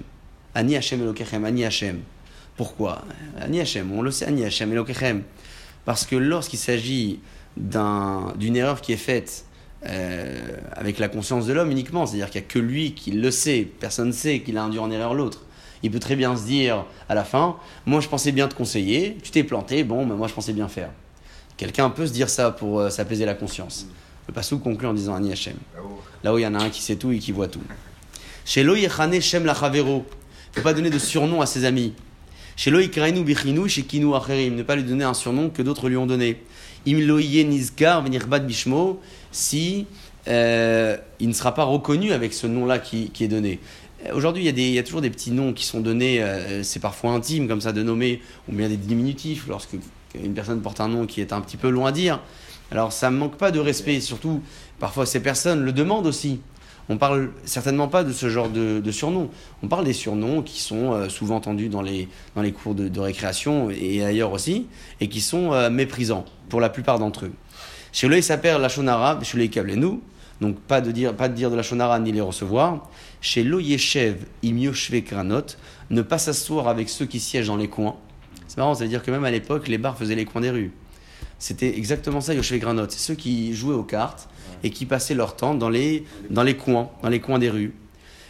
Ani 0.55 0.75
Hashem 0.75 1.01
Elokechem, 1.01 1.43
Ani 1.43 1.65
Hashem. 1.65 1.99
Pourquoi? 2.55 3.03
Ani 3.39 3.59
Hashem, 3.59 3.91
on 3.91 4.01
le 4.01 4.11
sait, 4.11 4.25
Ani 4.25 4.43
Hashem 4.45 4.71
Elokechem. 4.71 5.23
Parce 5.85 6.05
que 6.05 6.15
lorsqu'il 6.15 6.59
s'agit 6.59 7.19
d'un- 7.57 8.33
d'une 8.37 8.55
erreur 8.55 8.81
qui 8.81 8.93
est 8.93 8.97
faite 8.97 9.45
euh, 9.87 10.39
avec 10.73 10.99
la 10.99 11.07
conscience 11.09 11.47
de 11.47 11.53
l'homme 11.53 11.71
uniquement, 11.71 12.05
c'est-à-dire 12.05 12.29
qu'il 12.29 12.41
n'y 12.41 12.45
a 12.45 12.49
que 12.49 12.59
lui 12.59 12.93
qui 12.93 13.11
le 13.11 13.31
sait, 13.31 13.67
personne 13.79 14.07
ne 14.09 14.11
sait 14.13 14.41
qu'il 14.41 14.57
a 14.57 14.63
induit 14.63 14.79
en 14.79 14.91
erreur 14.91 15.13
l'autre. 15.15 15.41
Il 15.83 15.89
peut 15.89 15.99
très 15.99 16.15
bien 16.15 16.37
se 16.37 16.43
dire 16.45 16.85
à 17.09 17.15
la 17.15 17.23
fin, 17.23 17.57
moi 17.87 17.99
je 18.01 18.07
pensais 18.07 18.31
bien 18.31 18.47
te 18.47 18.53
conseiller, 18.53 19.17
tu 19.23 19.31
t'es 19.31 19.43
planté, 19.43 19.83
bon, 19.83 20.05
mais 20.05 20.13
moi 20.13 20.27
je 20.27 20.33
pensais 20.33 20.53
bien 20.53 20.67
faire. 20.67 20.91
Quelqu'un 21.57 21.89
peut 21.89 22.05
se 22.05 22.13
dire 22.13 22.29
ça 22.29 22.51
pour 22.51 22.79
euh, 22.79 22.89
s'apaiser 22.91 23.25
la 23.25 23.33
conscience. 23.33 23.87
Le 24.27 24.33
passou 24.33 24.59
conclut 24.59 24.87
en 24.87 24.93
disant 24.93 25.15
Ani. 25.15 25.33
Là 26.23 26.33
où 26.33 26.37
il 26.37 26.43
y 26.43 26.47
en 26.47 26.53
a 26.53 26.59
un 26.63 26.69
qui 26.69 26.81
sait 26.81 26.95
tout 26.95 27.11
et 27.11 27.17
qui 27.17 27.31
voit 27.31 27.47
tout. 27.47 27.61
Chez 28.45 28.63
Lo 28.63 28.75
Shem 28.75 29.43
ne 29.43 29.53
faut 29.53 30.61
pas 30.61 30.73
donner 30.73 30.89
de 30.91 30.99
surnom 30.99 31.41
à 31.41 31.45
ses 31.47 31.65
amis. 31.65 31.93
Chez 32.55 32.69
Lo 32.71 32.79
Yikrainu 32.79 33.23
Bichinu 33.23 33.67
Shekinu 33.67 34.13
Acherim. 34.15 34.55
Ne 34.55 34.63
pas 34.63 34.75
lui 34.75 34.83
donner 34.83 35.03
un 35.03 35.13
surnom 35.13 35.49
que 35.49 35.61
d'autres 35.61 35.89
lui 35.89 35.97
ont 35.97 36.05
donné. 36.05 36.41
Im 36.87 36.99
Lo 36.99 37.19
Yeh 37.19 37.43
Nizkar 37.43 38.03
Venirbad 38.03 38.45
Bishmo. 38.45 38.99
Si 39.31 39.85
euh, 40.27 40.97
il 41.19 41.29
ne 41.29 41.33
sera 41.33 41.53
pas 41.53 41.63
reconnu 41.63 42.11
avec 42.11 42.33
ce 42.33 42.47
nom-là 42.47 42.79
qui, 42.79 43.11
est 43.19 43.27
donné. 43.27 43.59
Euh, 44.05 44.13
Aujourd'hui, 44.13 44.43
il 44.43 44.45
y, 44.45 44.49
a 44.49 44.51
des- 44.51 44.67
il 44.67 44.73
y 44.73 44.79
a 44.79 44.83
toujours 44.83 45.01
des 45.01 45.09
petits 45.09 45.31
noms 45.31 45.53
qui 45.53 45.65
sont 45.65 45.79
donnés, 45.79 46.21
euh, 46.21 46.61
c'est 46.63 46.79
parfois 46.79 47.11
intime 47.11 47.47
comme 47.47 47.61
ça 47.61 47.71
de 47.71 47.81
nommer, 47.81 48.21
ou 48.47 48.53
bien 48.53 48.69
des 48.69 48.77
diminutifs 48.77 49.47
lorsque 49.47 49.75
une 50.13 50.33
personne 50.33 50.61
porte 50.61 50.79
un 50.79 50.89
nom 50.89 51.05
qui 51.07 51.21
est 51.21 51.33
un 51.33 51.41
petit 51.41 51.57
peu 51.57 51.69
loin 51.69 51.89
à 51.89 51.91
dire. 51.91 52.19
Alors 52.71 52.93
ça 52.93 53.09
ne 53.09 53.17
manque 53.17 53.35
pas 53.37 53.51
de 53.51 53.59
respect, 53.59 53.99
surtout 53.99 54.41
parfois 54.79 55.05
ces 55.05 55.21
personnes 55.21 55.63
le 55.63 55.73
demandent 55.73 56.07
aussi. 56.07 56.39
On 56.91 56.97
parle 56.97 57.29
certainement 57.45 57.87
pas 57.87 58.03
de 58.03 58.11
ce 58.11 58.29
genre 58.29 58.49
de, 58.49 58.91
surnoms. 58.91 59.29
On 59.63 59.69
parle 59.69 59.85
des 59.85 59.93
surnoms 59.93 60.41
qui 60.41 60.59
sont 60.59 60.91
euh, 60.91 61.07
souvent 61.07 61.37
entendus 61.37 61.69
dans 61.69 61.81
les, 61.81 62.09
cours 62.51 62.75
de, 62.75 62.99
récréation 62.99 63.69
et 63.69 64.03
ailleurs 64.03 64.33
aussi, 64.33 64.67
et 64.99 65.07
qui 65.07 65.21
sont 65.21 65.53
euh, 65.53 65.69
méprisants 65.69 66.25
pour 66.49 66.59
la 66.59 66.67
plupart 66.67 66.99
d'entre 66.99 67.27
eux. 67.27 67.31
Chez 67.93 68.09
eux, 68.09 68.17
il 68.17 68.21
s'appelle 68.21 68.59
la 68.59 68.67
shonara, 68.67 69.17
chez 69.23 69.37
les 69.37 69.75
nous, 69.77 70.01
donc 70.41 70.59
pas 70.59 70.81
de 70.81 70.91
dire, 70.91 71.15
pas 71.15 71.29
de 71.29 71.33
dire 71.33 71.49
de 71.49 71.55
la 71.55 71.63
shonara 71.63 71.97
ni 71.97 72.11
les 72.11 72.19
recevoir. 72.19 72.89
Chez 73.21 73.45
lo 73.45 73.61
yeshev 73.61 74.25
im 74.43 74.57
yoshve 74.57 75.01
kranot, 75.01 75.55
ne 75.91 76.01
pas 76.01 76.17
s'asseoir 76.17 76.67
avec 76.67 76.89
ceux 76.89 77.05
qui 77.05 77.21
siègent 77.21 77.47
dans 77.47 77.55
les 77.55 77.69
coins. 77.69 77.95
C'est 78.49 78.57
marrant, 78.57 78.75
ça 78.75 78.83
veut 78.83 78.89
dire 78.89 79.01
que 79.01 79.11
même 79.11 79.23
à 79.23 79.31
l'époque, 79.31 79.69
les 79.69 79.77
bars 79.77 79.97
faisaient 79.97 80.15
les 80.15 80.25
coins 80.25 80.41
des 80.41 80.51
rues. 80.51 80.73
C'était 81.39 81.77
exactement 81.77 82.19
ça, 82.19 82.33
Yoshve 82.33 82.57
Granot. 82.57 82.87
C'est 82.89 82.99
ceux 82.99 83.15
qui 83.15 83.55
jouaient 83.55 83.75
aux 83.75 83.81
cartes 83.81 84.27
et 84.63 84.69
qui 84.69 84.85
passaient 84.85 85.15
leur 85.15 85.35
temps 85.35 85.55
dans 85.55 85.69
les, 85.69 86.05
dans 86.29 86.43
les 86.43 86.55
coins, 86.55 86.89
dans 87.01 87.09
les 87.09 87.19
coins 87.19 87.39
des 87.39 87.49
rues. 87.49 87.73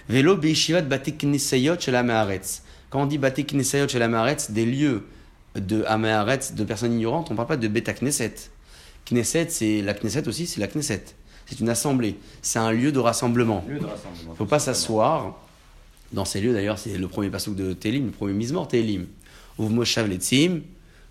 Vélo 0.09 0.35
Beishivat 0.35 0.81
Bate 0.81 1.17
Knesayot 1.17 1.79
chez 1.79 1.91
la. 1.91 2.03
Quand 2.89 3.03
on 3.03 3.05
dit 3.05 3.17
Bate 3.17 3.45
Knesayot 3.45 3.87
chez 3.87 3.99
la 3.99 4.35
des 4.49 4.65
lieux 4.65 5.03
de 5.55 5.83
Ameharetz, 5.85 6.53
de 6.53 6.63
personnes 6.63 6.93
ignorantes, 6.93 7.27
on 7.29 7.33
ne 7.33 7.37
parle 7.37 7.49
pas 7.49 7.57
de 7.57 7.67
Beta 7.67 7.93
Knesset. 7.93 8.35
Knesset, 9.05 9.47
c'est 9.49 9.81
la 9.81 9.93
Knesset 9.93 10.27
aussi, 10.27 10.47
c'est 10.47 10.59
la 10.59 10.67
Knesset. 10.67 11.03
C'est 11.45 11.59
une 11.59 11.69
assemblée. 11.69 12.15
C'est 12.41 12.59
un 12.59 12.71
lieu 12.71 12.91
de 12.91 12.99
rassemblement. 12.99 13.63
Il 13.67 13.75
ne 13.75 14.35
faut 14.35 14.45
pas 14.45 14.59
s'asseoir. 14.59 15.37
Dans 16.13 16.25
ces 16.25 16.41
lieux, 16.41 16.53
d'ailleurs, 16.53 16.77
c'est 16.77 16.97
le 16.97 17.07
premier 17.07 17.29
passouk 17.29 17.55
de 17.55 17.73
Télim, 17.73 18.07
le 18.07 18.11
premier 18.11 18.33
mismor 18.33 18.67
Télim. 18.67 19.07
Ouvre 19.57 19.69
Moshav 19.69 20.07
Letzim. 20.07 20.61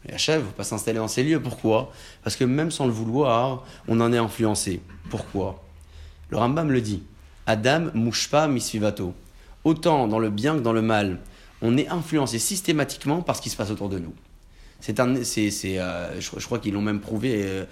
Et 0.09 0.13
Hachem, 0.15 0.37
il 0.37 0.43
ne 0.43 0.47
faut 0.47 0.53
pas 0.57 0.65
s'installer 0.65 0.99
dans 0.99 1.09
ces 1.09 1.23
lieux. 1.23 1.41
Pourquoi? 1.41 1.93
Parce 2.25 2.37
que 2.37 2.45
même 2.45 2.71
sans 2.71 2.87
le 2.87 2.93
vouloir, 2.93 3.65
on 3.89 4.01
en 4.01 4.13
est 4.13 4.19
influencé. 4.19 4.81
Pourquoi? 5.11 5.63
Le 6.31 6.37
Rambam 6.39 6.71
le 6.71 6.81
dit. 6.81 7.03
Adam 7.47 7.91
mouchpa 7.95 8.49
misvivato. 8.49 9.13
Autant 9.65 10.09
dans 10.09 10.19
le 10.19 10.31
bien 10.31 10.55
que 10.55 10.61
dans 10.61 10.73
le 10.73 10.83
mal, 10.83 11.19
on 11.61 11.77
est 11.77 11.89
influencé 11.89 12.39
systématiquement 12.39 13.21
par 13.21 13.37
ce 13.37 13.43
qui 13.43 13.51
se 13.51 13.57
passe 13.57 13.71
autour 13.71 13.89
de 13.91 13.99
nous. 13.99 14.15
C'est 14.81 15.01
un, 15.01 15.23
c'est, 15.25 15.51
c'est, 15.51 15.79
euh, 15.79 16.19
je, 16.21 16.31
je 16.39 16.45
crois 16.47 16.59
qu'ils 16.59 16.73
l'ont 16.73 16.81
même 16.81 17.01
prouvé 17.01 17.43
euh, 17.45 17.65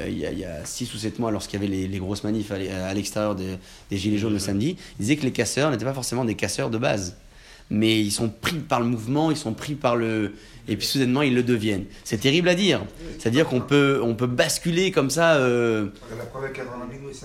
euh, 0.00 0.08
il, 0.08 0.18
y 0.18 0.26
a, 0.26 0.32
il 0.32 0.38
y 0.40 0.44
a 0.44 0.64
6 0.64 0.92
ou 0.94 0.96
7 0.98 1.20
mois 1.20 1.30
lorsqu'il 1.30 1.60
y 1.60 1.64
avait 1.64 1.72
les, 1.72 1.86
les 1.86 1.98
grosses 1.98 2.24
manifs 2.24 2.50
à 2.50 2.58
l'e- 2.58 2.68
à 2.72 2.92
l'extérieur 2.92 3.36
des, 3.36 3.56
des 3.90 3.96
Gilets 3.96 4.18
jaunes 4.18 4.32
le 4.32 4.40
samedi. 4.40 4.76
Ils 4.98 5.02
disaient 5.02 5.16
que 5.16 5.22
les 5.22 5.30
casseurs 5.32 5.70
n'étaient 5.70 5.84
pas 5.84 5.94
forcément 5.94 6.24
des 6.24 6.34
casseurs 6.34 6.68
de 6.70 6.78
base. 6.78 7.16
Mais 7.68 8.00
ils 8.00 8.12
sont 8.12 8.28
pris 8.28 8.58
par 8.58 8.78
le 8.80 8.86
mouvement, 8.86 9.30
ils 9.32 9.36
sont 9.36 9.52
pris 9.52 9.74
par 9.74 9.96
le... 9.96 10.32
Et 10.68 10.76
puis 10.76 10.86
soudainement, 10.86 11.22
ils 11.22 11.34
le 11.34 11.42
deviennent. 11.44 11.84
C'est 12.04 12.18
terrible 12.18 12.48
à 12.48 12.54
dire. 12.56 12.84
C'est-à-dire 13.18 13.46
qu'on 13.46 13.60
peut, 13.60 14.00
on 14.02 14.14
peut 14.16 14.26
basculer 14.26 14.90
comme 14.90 15.10
ça... 15.10 15.36
euh, 15.36 15.86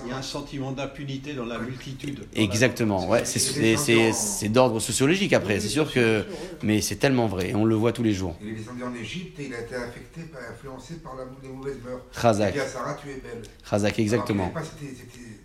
Il 0.04 0.10
y 0.10 0.12
a 0.12 0.16
un 0.16 0.22
sentiment 0.22 0.70
d'impunité 0.72 1.34
dans 1.34 1.44
la 1.44 1.58
multitude. 1.58 2.20
Exactement, 2.36 3.08
ouais, 3.08 3.24
c'est- 3.24 3.38
c'est 3.40 3.76
c'est- 3.76 4.12
c'est 4.12 4.48
d'ordre 4.48 4.78
sociologique 4.80 5.32
après, 5.32 5.58
c'est 5.60 5.68
sûr 5.68 5.92
que. 5.92 6.24
Mais 6.62 6.80
c'est 6.80 6.96
tellement 6.96 7.26
vrai, 7.26 7.52
on 7.54 7.64
le 7.64 7.74
voit 7.74 7.92
tous 7.92 8.02
les 8.04 8.12
jours. 8.14 8.36
Il 8.42 8.50
est 8.50 8.52
descendu 8.52 8.82
en 8.84 8.94
Égypte 8.94 9.38
et 9.40 9.46
il 9.46 9.54
a 9.54 9.60
été 9.60 9.74
affecté, 9.74 10.22
par- 10.32 10.40
influencé 10.52 10.94
par 11.02 11.14
la, 11.16 11.24
les 11.42 11.48
mauvaises 11.48 11.78
mœurs. 11.84 12.00
Razak. 12.12 12.50
Il 12.54 12.58
dit 12.58 12.60
à 12.60 12.68
Sarah, 12.68 12.96
tu 13.02 13.10
es 13.10 13.14
belle. 13.14 13.42
Razak, 13.64 13.98
exactement. 13.98 14.52
Alors 14.54 14.62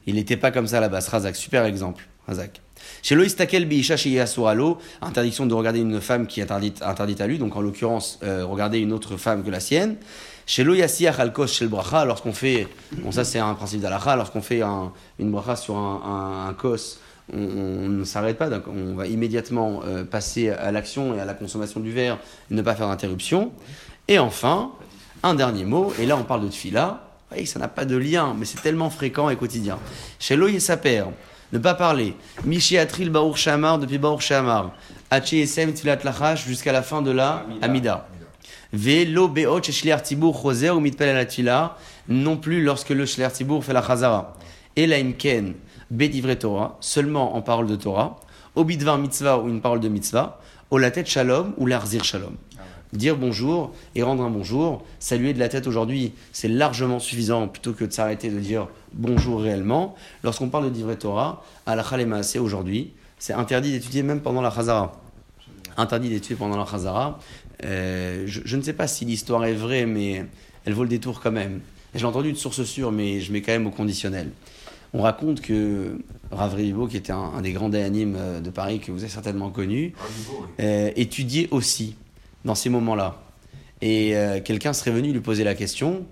Il 0.05 0.15
n'était 0.15 0.37
pas 0.37 0.51
comme 0.51 0.67
ça 0.67 0.79
là-bas, 0.79 0.99
Razak, 0.99 1.35
super 1.35 1.65
exemple. 1.65 2.07
Hazak. 2.27 2.61
Chez 3.01 3.15
chez 3.97 4.09
Yasualo, 4.09 4.77
interdiction 5.01 5.45
de 5.45 5.53
regarder 5.53 5.79
une 5.79 6.01
femme 6.01 6.27
qui 6.27 6.39
est 6.41 6.51
interdite, 6.51 7.21
à 7.21 7.27
lui, 7.27 7.37
donc 7.37 7.55
en 7.55 7.61
l'occurrence, 7.61 8.19
euh, 8.23 8.45
regarder 8.45 8.79
une 8.79 8.91
autre 8.93 9.17
femme 9.17 9.43
que 9.43 9.49
la 9.49 9.59
sienne. 9.59 9.95
Chez 10.45 10.63
Loyasiach 10.63 11.19
Alkos 11.19 11.47
chez 11.47 11.65
le 11.65 11.69
Bracha, 11.69 12.05
lorsqu'on 12.05 12.31
fait, 12.33 12.67
bon 12.93 13.11
ça 13.11 13.23
c'est 13.25 13.39
un 13.39 13.53
principe 13.53 13.81
d'Alacha, 13.81 14.15
lorsqu'on 14.15 14.41
fait 14.41 14.61
un- 14.61 14.93
une 15.19 15.29
Bracha 15.31 15.55
sur 15.57 15.75
un, 15.75 16.47
un, 16.49 16.53
kos, 16.53 16.99
on, 17.33 17.37
ne 17.89 18.03
s'arrête 18.05 18.37
pas, 18.37 18.49
on 18.67 18.95
va 18.95 19.07
immédiatement 19.07 19.81
euh, 19.85 20.05
passer 20.05 20.49
à 20.49 20.71
l'action 20.71 21.13
et 21.15 21.19
à 21.19 21.25
la 21.25 21.33
consommation 21.33 21.81
du 21.81 21.91
verre, 21.91 22.17
ne 22.49 22.61
pas 22.61 22.75
faire 22.75 22.87
d'interruption. 22.87 23.51
Et 24.07 24.19
enfin, 24.19 24.71
un 25.23 25.33
dernier 25.35 25.65
mot, 25.65 25.91
et 25.99 26.05
là 26.05 26.15
on 26.15 26.23
parle 26.23 26.43
de 26.45 26.47
tfila, 26.47 27.03
vous 27.29 27.35
voyez, 27.35 27.45
ça 27.45 27.59
n'a 27.59 27.67
pas 27.67 27.83
de 27.83 27.97
lien, 27.97 28.33
mais 28.39 28.45
c'est 28.45 28.61
tellement 28.61 28.89
fréquent 28.89 29.29
et 29.29 29.35
quotidien. 29.35 29.77
Chez 30.17 30.37
Loïe 30.37 30.61
Saper, 30.61 31.03
ne 31.53 31.59
pas 31.59 31.73
parler. 31.73 32.13
Michi 32.45 32.77
Atril 32.77 33.09
Baruch 33.09 33.37
Shamar 33.37 33.79
depuis 33.79 33.97
Baruch 33.97 34.21
Shamar. 34.21 34.71
Hachi 35.09 35.39
Esem 35.39 35.73
Tfilat 35.73 35.99
Lachash 36.03 36.45
jusqu'à 36.45 36.71
la 36.71 36.81
fin 36.81 37.01
de 37.01 37.11
la 37.11 37.45
Amida. 37.61 38.07
Velo 38.73 39.27
Beot 39.29 39.63
Shliar 39.71 40.01
Tibour 40.01 40.41
Choser 40.41 40.71
ou 40.71 40.79
Mitpel. 40.79 41.27
Non 42.09 42.37
plus 42.37 42.63
lorsque 42.63 42.89
le 42.89 43.05
Shliar 43.05 43.31
Tibour 43.31 43.63
fait 43.63 43.73
la 43.73 43.81
Chazara. 43.81 44.33
Et 44.75 44.87
la 44.87 44.97
Imken 44.97 45.53
Bedivre 45.89 46.37
Torah, 46.37 46.77
seulement 46.81 47.35
en 47.35 47.41
parole 47.41 47.67
de 47.67 47.75
Torah. 47.75 48.19
Obidvar 48.55 48.97
Mitzvah 48.97 49.39
ou 49.39 49.47
une 49.47 49.61
parole 49.61 49.79
de 49.79 49.87
Mitzvah. 49.87 50.41
Au 50.69 50.77
la 50.77 50.91
tête 50.91 51.07
Shalom 51.07 51.53
ou 51.57 51.65
l'Arzir 51.65 52.03
Shalom. 52.03 52.35
Dire 52.97 53.15
bonjour 53.15 53.73
et 53.93 54.01
rendre 54.01 54.23
un 54.23 54.31
bonjour, 54.31 54.83
saluer 54.97 55.31
de 55.31 55.37
la 55.37 55.49
tête 55.49 55.67
aujourd'hui, 55.67 56.13
c'est 56.31 56.47
largement 56.47 56.97
suffisant 56.97 57.47
plutôt 57.47 57.73
que 57.73 57.85
de 57.85 57.93
s'arrêter 57.93 58.31
de 58.31 58.39
dire 58.39 58.69
bonjour 58.91 59.39
réellement. 59.39 59.93
Lorsqu'on 60.23 60.49
parle 60.49 60.65
de 60.65 60.69
Divrei 60.71 60.97
Torah, 60.97 61.43
à 61.67 61.75
la 61.75 61.83
Khalemaasé 61.83 62.39
aujourd'hui, 62.39 62.93
c'est 63.19 63.33
interdit 63.33 63.71
d'étudier 63.71 64.01
même 64.01 64.21
pendant 64.21 64.41
la 64.41 64.49
Chazara. 64.49 64.99
Interdit 65.77 66.09
d'étudier 66.09 66.37
pendant 66.37 66.57
la 66.57 66.65
Chazara. 66.65 67.19
Euh, 67.65 68.23
je, 68.25 68.41
je 68.43 68.57
ne 68.57 68.63
sais 68.63 68.73
pas 68.73 68.87
si 68.87 69.05
l'histoire 69.05 69.45
est 69.45 69.53
vraie, 69.53 69.85
mais 69.85 70.25
elle 70.65 70.73
vaut 70.73 70.81
le 70.81 70.89
détour 70.89 71.21
quand 71.21 71.31
même. 71.31 71.59
J'ai 71.93 72.05
entendu 72.05 72.31
de 72.31 72.37
source 72.37 72.63
sûre, 72.63 72.91
mais 72.91 73.19
je 73.19 73.31
mets 73.31 73.43
quand 73.43 73.51
même 73.51 73.67
au 73.67 73.71
conditionnel. 73.71 74.31
On 74.93 75.03
raconte 75.03 75.41
que 75.41 75.99
Rav 76.31 76.55
Ribo, 76.55 76.87
qui 76.87 76.97
était 76.97 77.13
un, 77.13 77.31
un 77.37 77.41
des 77.41 77.51
grands 77.51 77.69
déanimes 77.69 78.15
euh, 78.17 78.39
de 78.41 78.49
Paris, 78.49 78.79
que 78.79 78.91
vous 78.91 79.03
avez 79.03 79.11
certainement 79.11 79.51
connu, 79.51 79.93
euh, 80.59 80.89
étudiait 80.95 81.47
aussi 81.51 81.95
dans 82.47 82.55
ces 82.55 82.69
moments-là. 82.69 83.21
Et 83.81 84.17
euh, 84.17 84.41
quelqu'un 84.41 84.73
serait 84.73 84.89
venu 84.89 85.11
lui 85.11 85.19
poser 85.19 85.43
la 85.43 85.53
question 85.53 86.05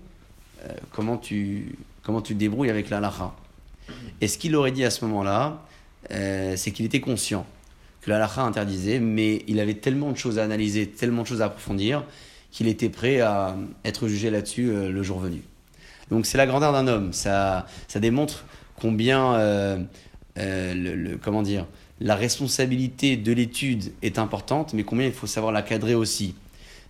euh, 0.62 0.68
comment, 0.92 1.16
tu, 1.16 1.76
comment 2.04 2.22
tu 2.22 2.34
te 2.34 2.38
débrouilles 2.38 2.70
avec 2.70 2.90
la 2.90 2.98
halakha? 2.98 3.34
Et 4.20 4.28
ce 4.28 4.38
qu'il 4.38 4.54
aurait 4.54 4.70
dit 4.70 4.84
à 4.84 4.90
ce 4.90 5.04
moment-là, 5.06 5.62
euh, 6.12 6.54
c'est 6.56 6.70
qu'il 6.70 6.86
était 6.86 7.00
conscient 7.00 7.44
que 8.02 8.10
la 8.10 8.16
halakha 8.16 8.42
interdisait, 8.42 9.00
mais 9.00 9.42
il 9.48 9.58
avait 9.58 9.74
tellement 9.74 10.12
de 10.12 10.16
choses 10.16 10.38
à 10.38 10.44
analyser, 10.44 10.86
tellement 10.86 11.22
de 11.22 11.26
choses 11.26 11.42
à 11.42 11.46
approfondir, 11.46 12.04
qu'il 12.52 12.68
était 12.68 12.88
prêt 12.88 13.20
à 13.20 13.56
être 13.84 14.06
jugé 14.06 14.30
là-dessus 14.30 14.70
le 14.70 15.02
jour 15.02 15.18
venu? 15.18 15.42
Donc 16.10 16.24
c'est 16.24 16.38
la 16.38 16.46
grandeur 16.46 16.72
d'un 16.72 16.86
homme. 16.86 17.12
Ça, 17.12 17.66
ça 17.88 17.98
démontre 17.98 18.44
combien, 18.80 19.36
le- 20.36 21.16
comment 21.16 21.42
dire, 21.42 21.66
la 22.00 22.14
responsabilité 22.14 23.16
de 23.16 23.32
l'étude 23.32 23.92
est 24.02 24.18
importante, 24.18 24.74
mais 24.74 24.84
combien 24.84 25.06
il 25.06 25.12
faut 25.12 25.26
savoir 25.26 25.52
la 25.52 25.62
cadrer 25.62 25.94
aussi. 25.94 26.34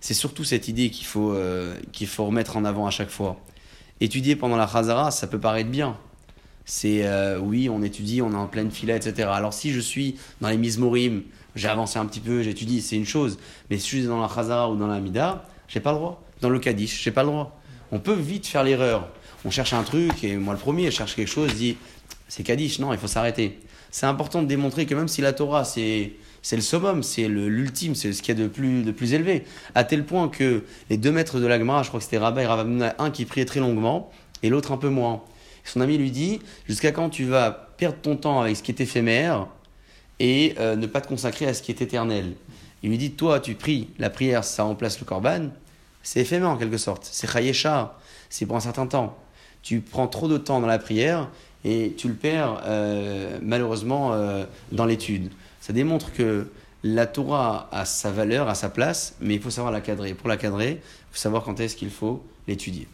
C'est 0.01 0.13
surtout 0.13 0.43
cette 0.43 0.67
idée 0.67 0.89
qu'il 0.89 1.05
faut, 1.05 1.31
euh, 1.31 1.75
faut 2.05 2.25
remettre 2.25 2.57
en 2.57 2.65
avant 2.65 2.85
à 2.85 2.91
chaque 2.91 3.09
fois. 3.09 3.39
Étudier 3.99 4.35
pendant 4.35 4.57
la 4.57 4.67
Khazara, 4.67 5.11
ça 5.11 5.27
peut 5.27 5.39
paraître 5.39 5.69
bien. 5.69 5.97
C'est 6.65 7.05
euh, 7.05 7.39
oui, 7.39 7.69
on 7.69 7.81
étudie, 7.81 8.21
on 8.21 8.31
est 8.31 8.35
en 8.35 8.47
pleine 8.47 8.69
fila, 8.69 8.95
etc. 8.95 9.29
Alors 9.31 9.53
si 9.53 9.71
je 9.71 9.79
suis 9.79 10.17
dans 10.41 10.49
les 10.49 10.57
Mizmorim, 10.57 11.23
j'ai 11.55 11.69
avancé 11.69 11.97
un 11.97 12.05
petit 12.05 12.19
peu, 12.19 12.43
j'étudie, 12.43 12.81
c'est 12.81 12.97
une 12.97 13.05
chose. 13.05 13.39
Mais 13.69 13.77
si 13.77 13.89
je 13.89 13.97
suis 13.97 14.05
dans 14.05 14.21
la 14.21 14.27
Khazara 14.27 14.69
ou 14.69 14.75
dans 14.75 14.87
la 14.87 14.99
Mida, 14.99 15.45
j'ai 15.67 15.79
pas 15.79 15.93
le 15.93 15.97
droit. 15.97 16.21
Dans 16.41 16.49
le 16.49 16.59
Kaddish, 16.59 17.01
j'ai 17.01 17.11
pas 17.11 17.23
le 17.23 17.29
droit. 17.29 17.59
On 17.91 17.99
peut 17.99 18.13
vite 18.13 18.45
faire 18.45 18.63
l'erreur. 18.63 19.07
On 19.45 19.49
cherche 19.49 19.73
un 19.73 19.83
truc, 19.83 20.23
et 20.23 20.35
moi 20.35 20.53
le 20.53 20.59
premier, 20.59 20.91
je 20.91 20.97
cherche 20.97 21.15
quelque 21.15 21.29
chose, 21.29 21.49
je 21.51 21.55
dis 21.55 21.77
c'est 22.27 22.43
Kaddish, 22.43 22.79
non, 22.79 22.91
il 22.91 22.99
faut 22.99 23.07
s'arrêter. 23.07 23.59
C'est 23.97 24.05
important 24.05 24.43
de 24.43 24.47
démontrer 24.47 24.85
que 24.85 24.93
même 24.93 25.07
si 25.07 25.21
la 25.21 25.33
Torah, 25.33 25.65
c'est 25.65 26.11
c'est 26.43 26.55
le 26.55 26.61
summum, 26.61 27.01
c'est 27.01 27.27
l'ultime, 27.27 27.95
c'est 27.95 28.13
ce 28.13 28.21
qu'il 28.21 28.37
y 28.37 28.39
a 28.39 28.43
de 28.43 28.47
plus, 28.47 28.83
de 28.83 28.91
plus 28.91 29.15
élevé. 29.15 29.43
À 29.73 29.85
tel 29.85 30.05
point 30.05 30.29
que 30.29 30.65
les 30.91 30.97
deux 30.97 31.11
maîtres 31.11 31.39
de 31.39 31.47
la 31.47 31.57
Gemara, 31.57 31.81
je 31.81 31.87
crois 31.87 31.99
que 31.99 32.03
c'était 32.03 32.19
Rabbi 32.19 32.41
et 32.41 32.89
un 32.99 33.09
qui 33.09 33.25
priait 33.25 33.45
très 33.45 33.59
longuement 33.59 34.11
et 34.43 34.49
l'autre 34.49 34.71
un 34.71 34.77
peu 34.77 34.89
moins. 34.89 35.23
Son 35.63 35.81
ami 35.81 35.97
lui 35.97 36.11
dit 36.11 36.41
Jusqu'à 36.67 36.91
quand 36.91 37.09
tu 37.09 37.25
vas 37.25 37.49
perdre 37.49 37.97
ton 37.99 38.15
temps 38.15 38.39
avec 38.39 38.55
ce 38.57 38.61
qui 38.61 38.69
est 38.69 38.79
éphémère 38.79 39.47
et 40.19 40.53
euh, 40.59 40.75
ne 40.75 40.85
pas 40.85 41.01
te 41.01 41.07
consacrer 41.07 41.47
à 41.47 41.55
ce 41.55 41.63
qui 41.63 41.71
est 41.71 41.81
éternel? 41.81 42.33
Il 42.83 42.91
lui 42.91 42.99
dit 42.99 43.13
Toi, 43.13 43.39
tu 43.39 43.55
pries, 43.55 43.89
la 43.97 44.11
prière, 44.11 44.43
ça 44.43 44.61
remplace 44.61 44.99
le 44.99 45.05
korban, 45.05 45.49
c'est 46.03 46.19
éphémère 46.19 46.51
en 46.51 46.57
quelque 46.57 46.77
sorte. 46.77 47.09
C'est 47.11 47.27
chayesha, 47.27 47.97
c'est 48.29 48.45
pour 48.45 48.57
un 48.57 48.59
certain 48.59 48.85
temps. 48.85 49.17
Tu 49.63 49.81
prends 49.81 50.07
trop 50.07 50.27
de 50.27 50.37
temps 50.37 50.61
dans 50.61 50.67
la 50.67 50.77
prière 50.77 51.31
et 51.67 51.93
tu 51.97 52.07
le 52.07 52.13
perds 52.13 52.61
euh, 52.65 53.37
malheureusement 53.41 54.13
euh, 54.13 54.45
dans 54.71 54.85
l'étude. 54.85 55.29
Ça 55.59 55.73
démontre 55.73 56.13
que 56.13 56.47
la 56.83 57.05
Torah 57.05 57.67
a 57.73 57.83
sa 57.83 58.09
valeur, 58.09 58.47
a 58.47 58.55
sa 58.55 58.69
place, 58.69 59.15
mais 59.19 59.35
il 59.35 59.41
faut 59.41 59.49
savoir 59.49 59.73
la 59.73 59.81
cadrer. 59.81 60.13
Pour 60.13 60.29
la 60.29 60.37
cadrer, 60.37 60.79
il 60.81 61.11
faut 61.11 61.17
savoir 61.17 61.43
quand 61.43 61.59
est-ce 61.59 61.75
qu'il 61.75 61.89
faut 61.89 62.23
l'étudier. 62.47 62.87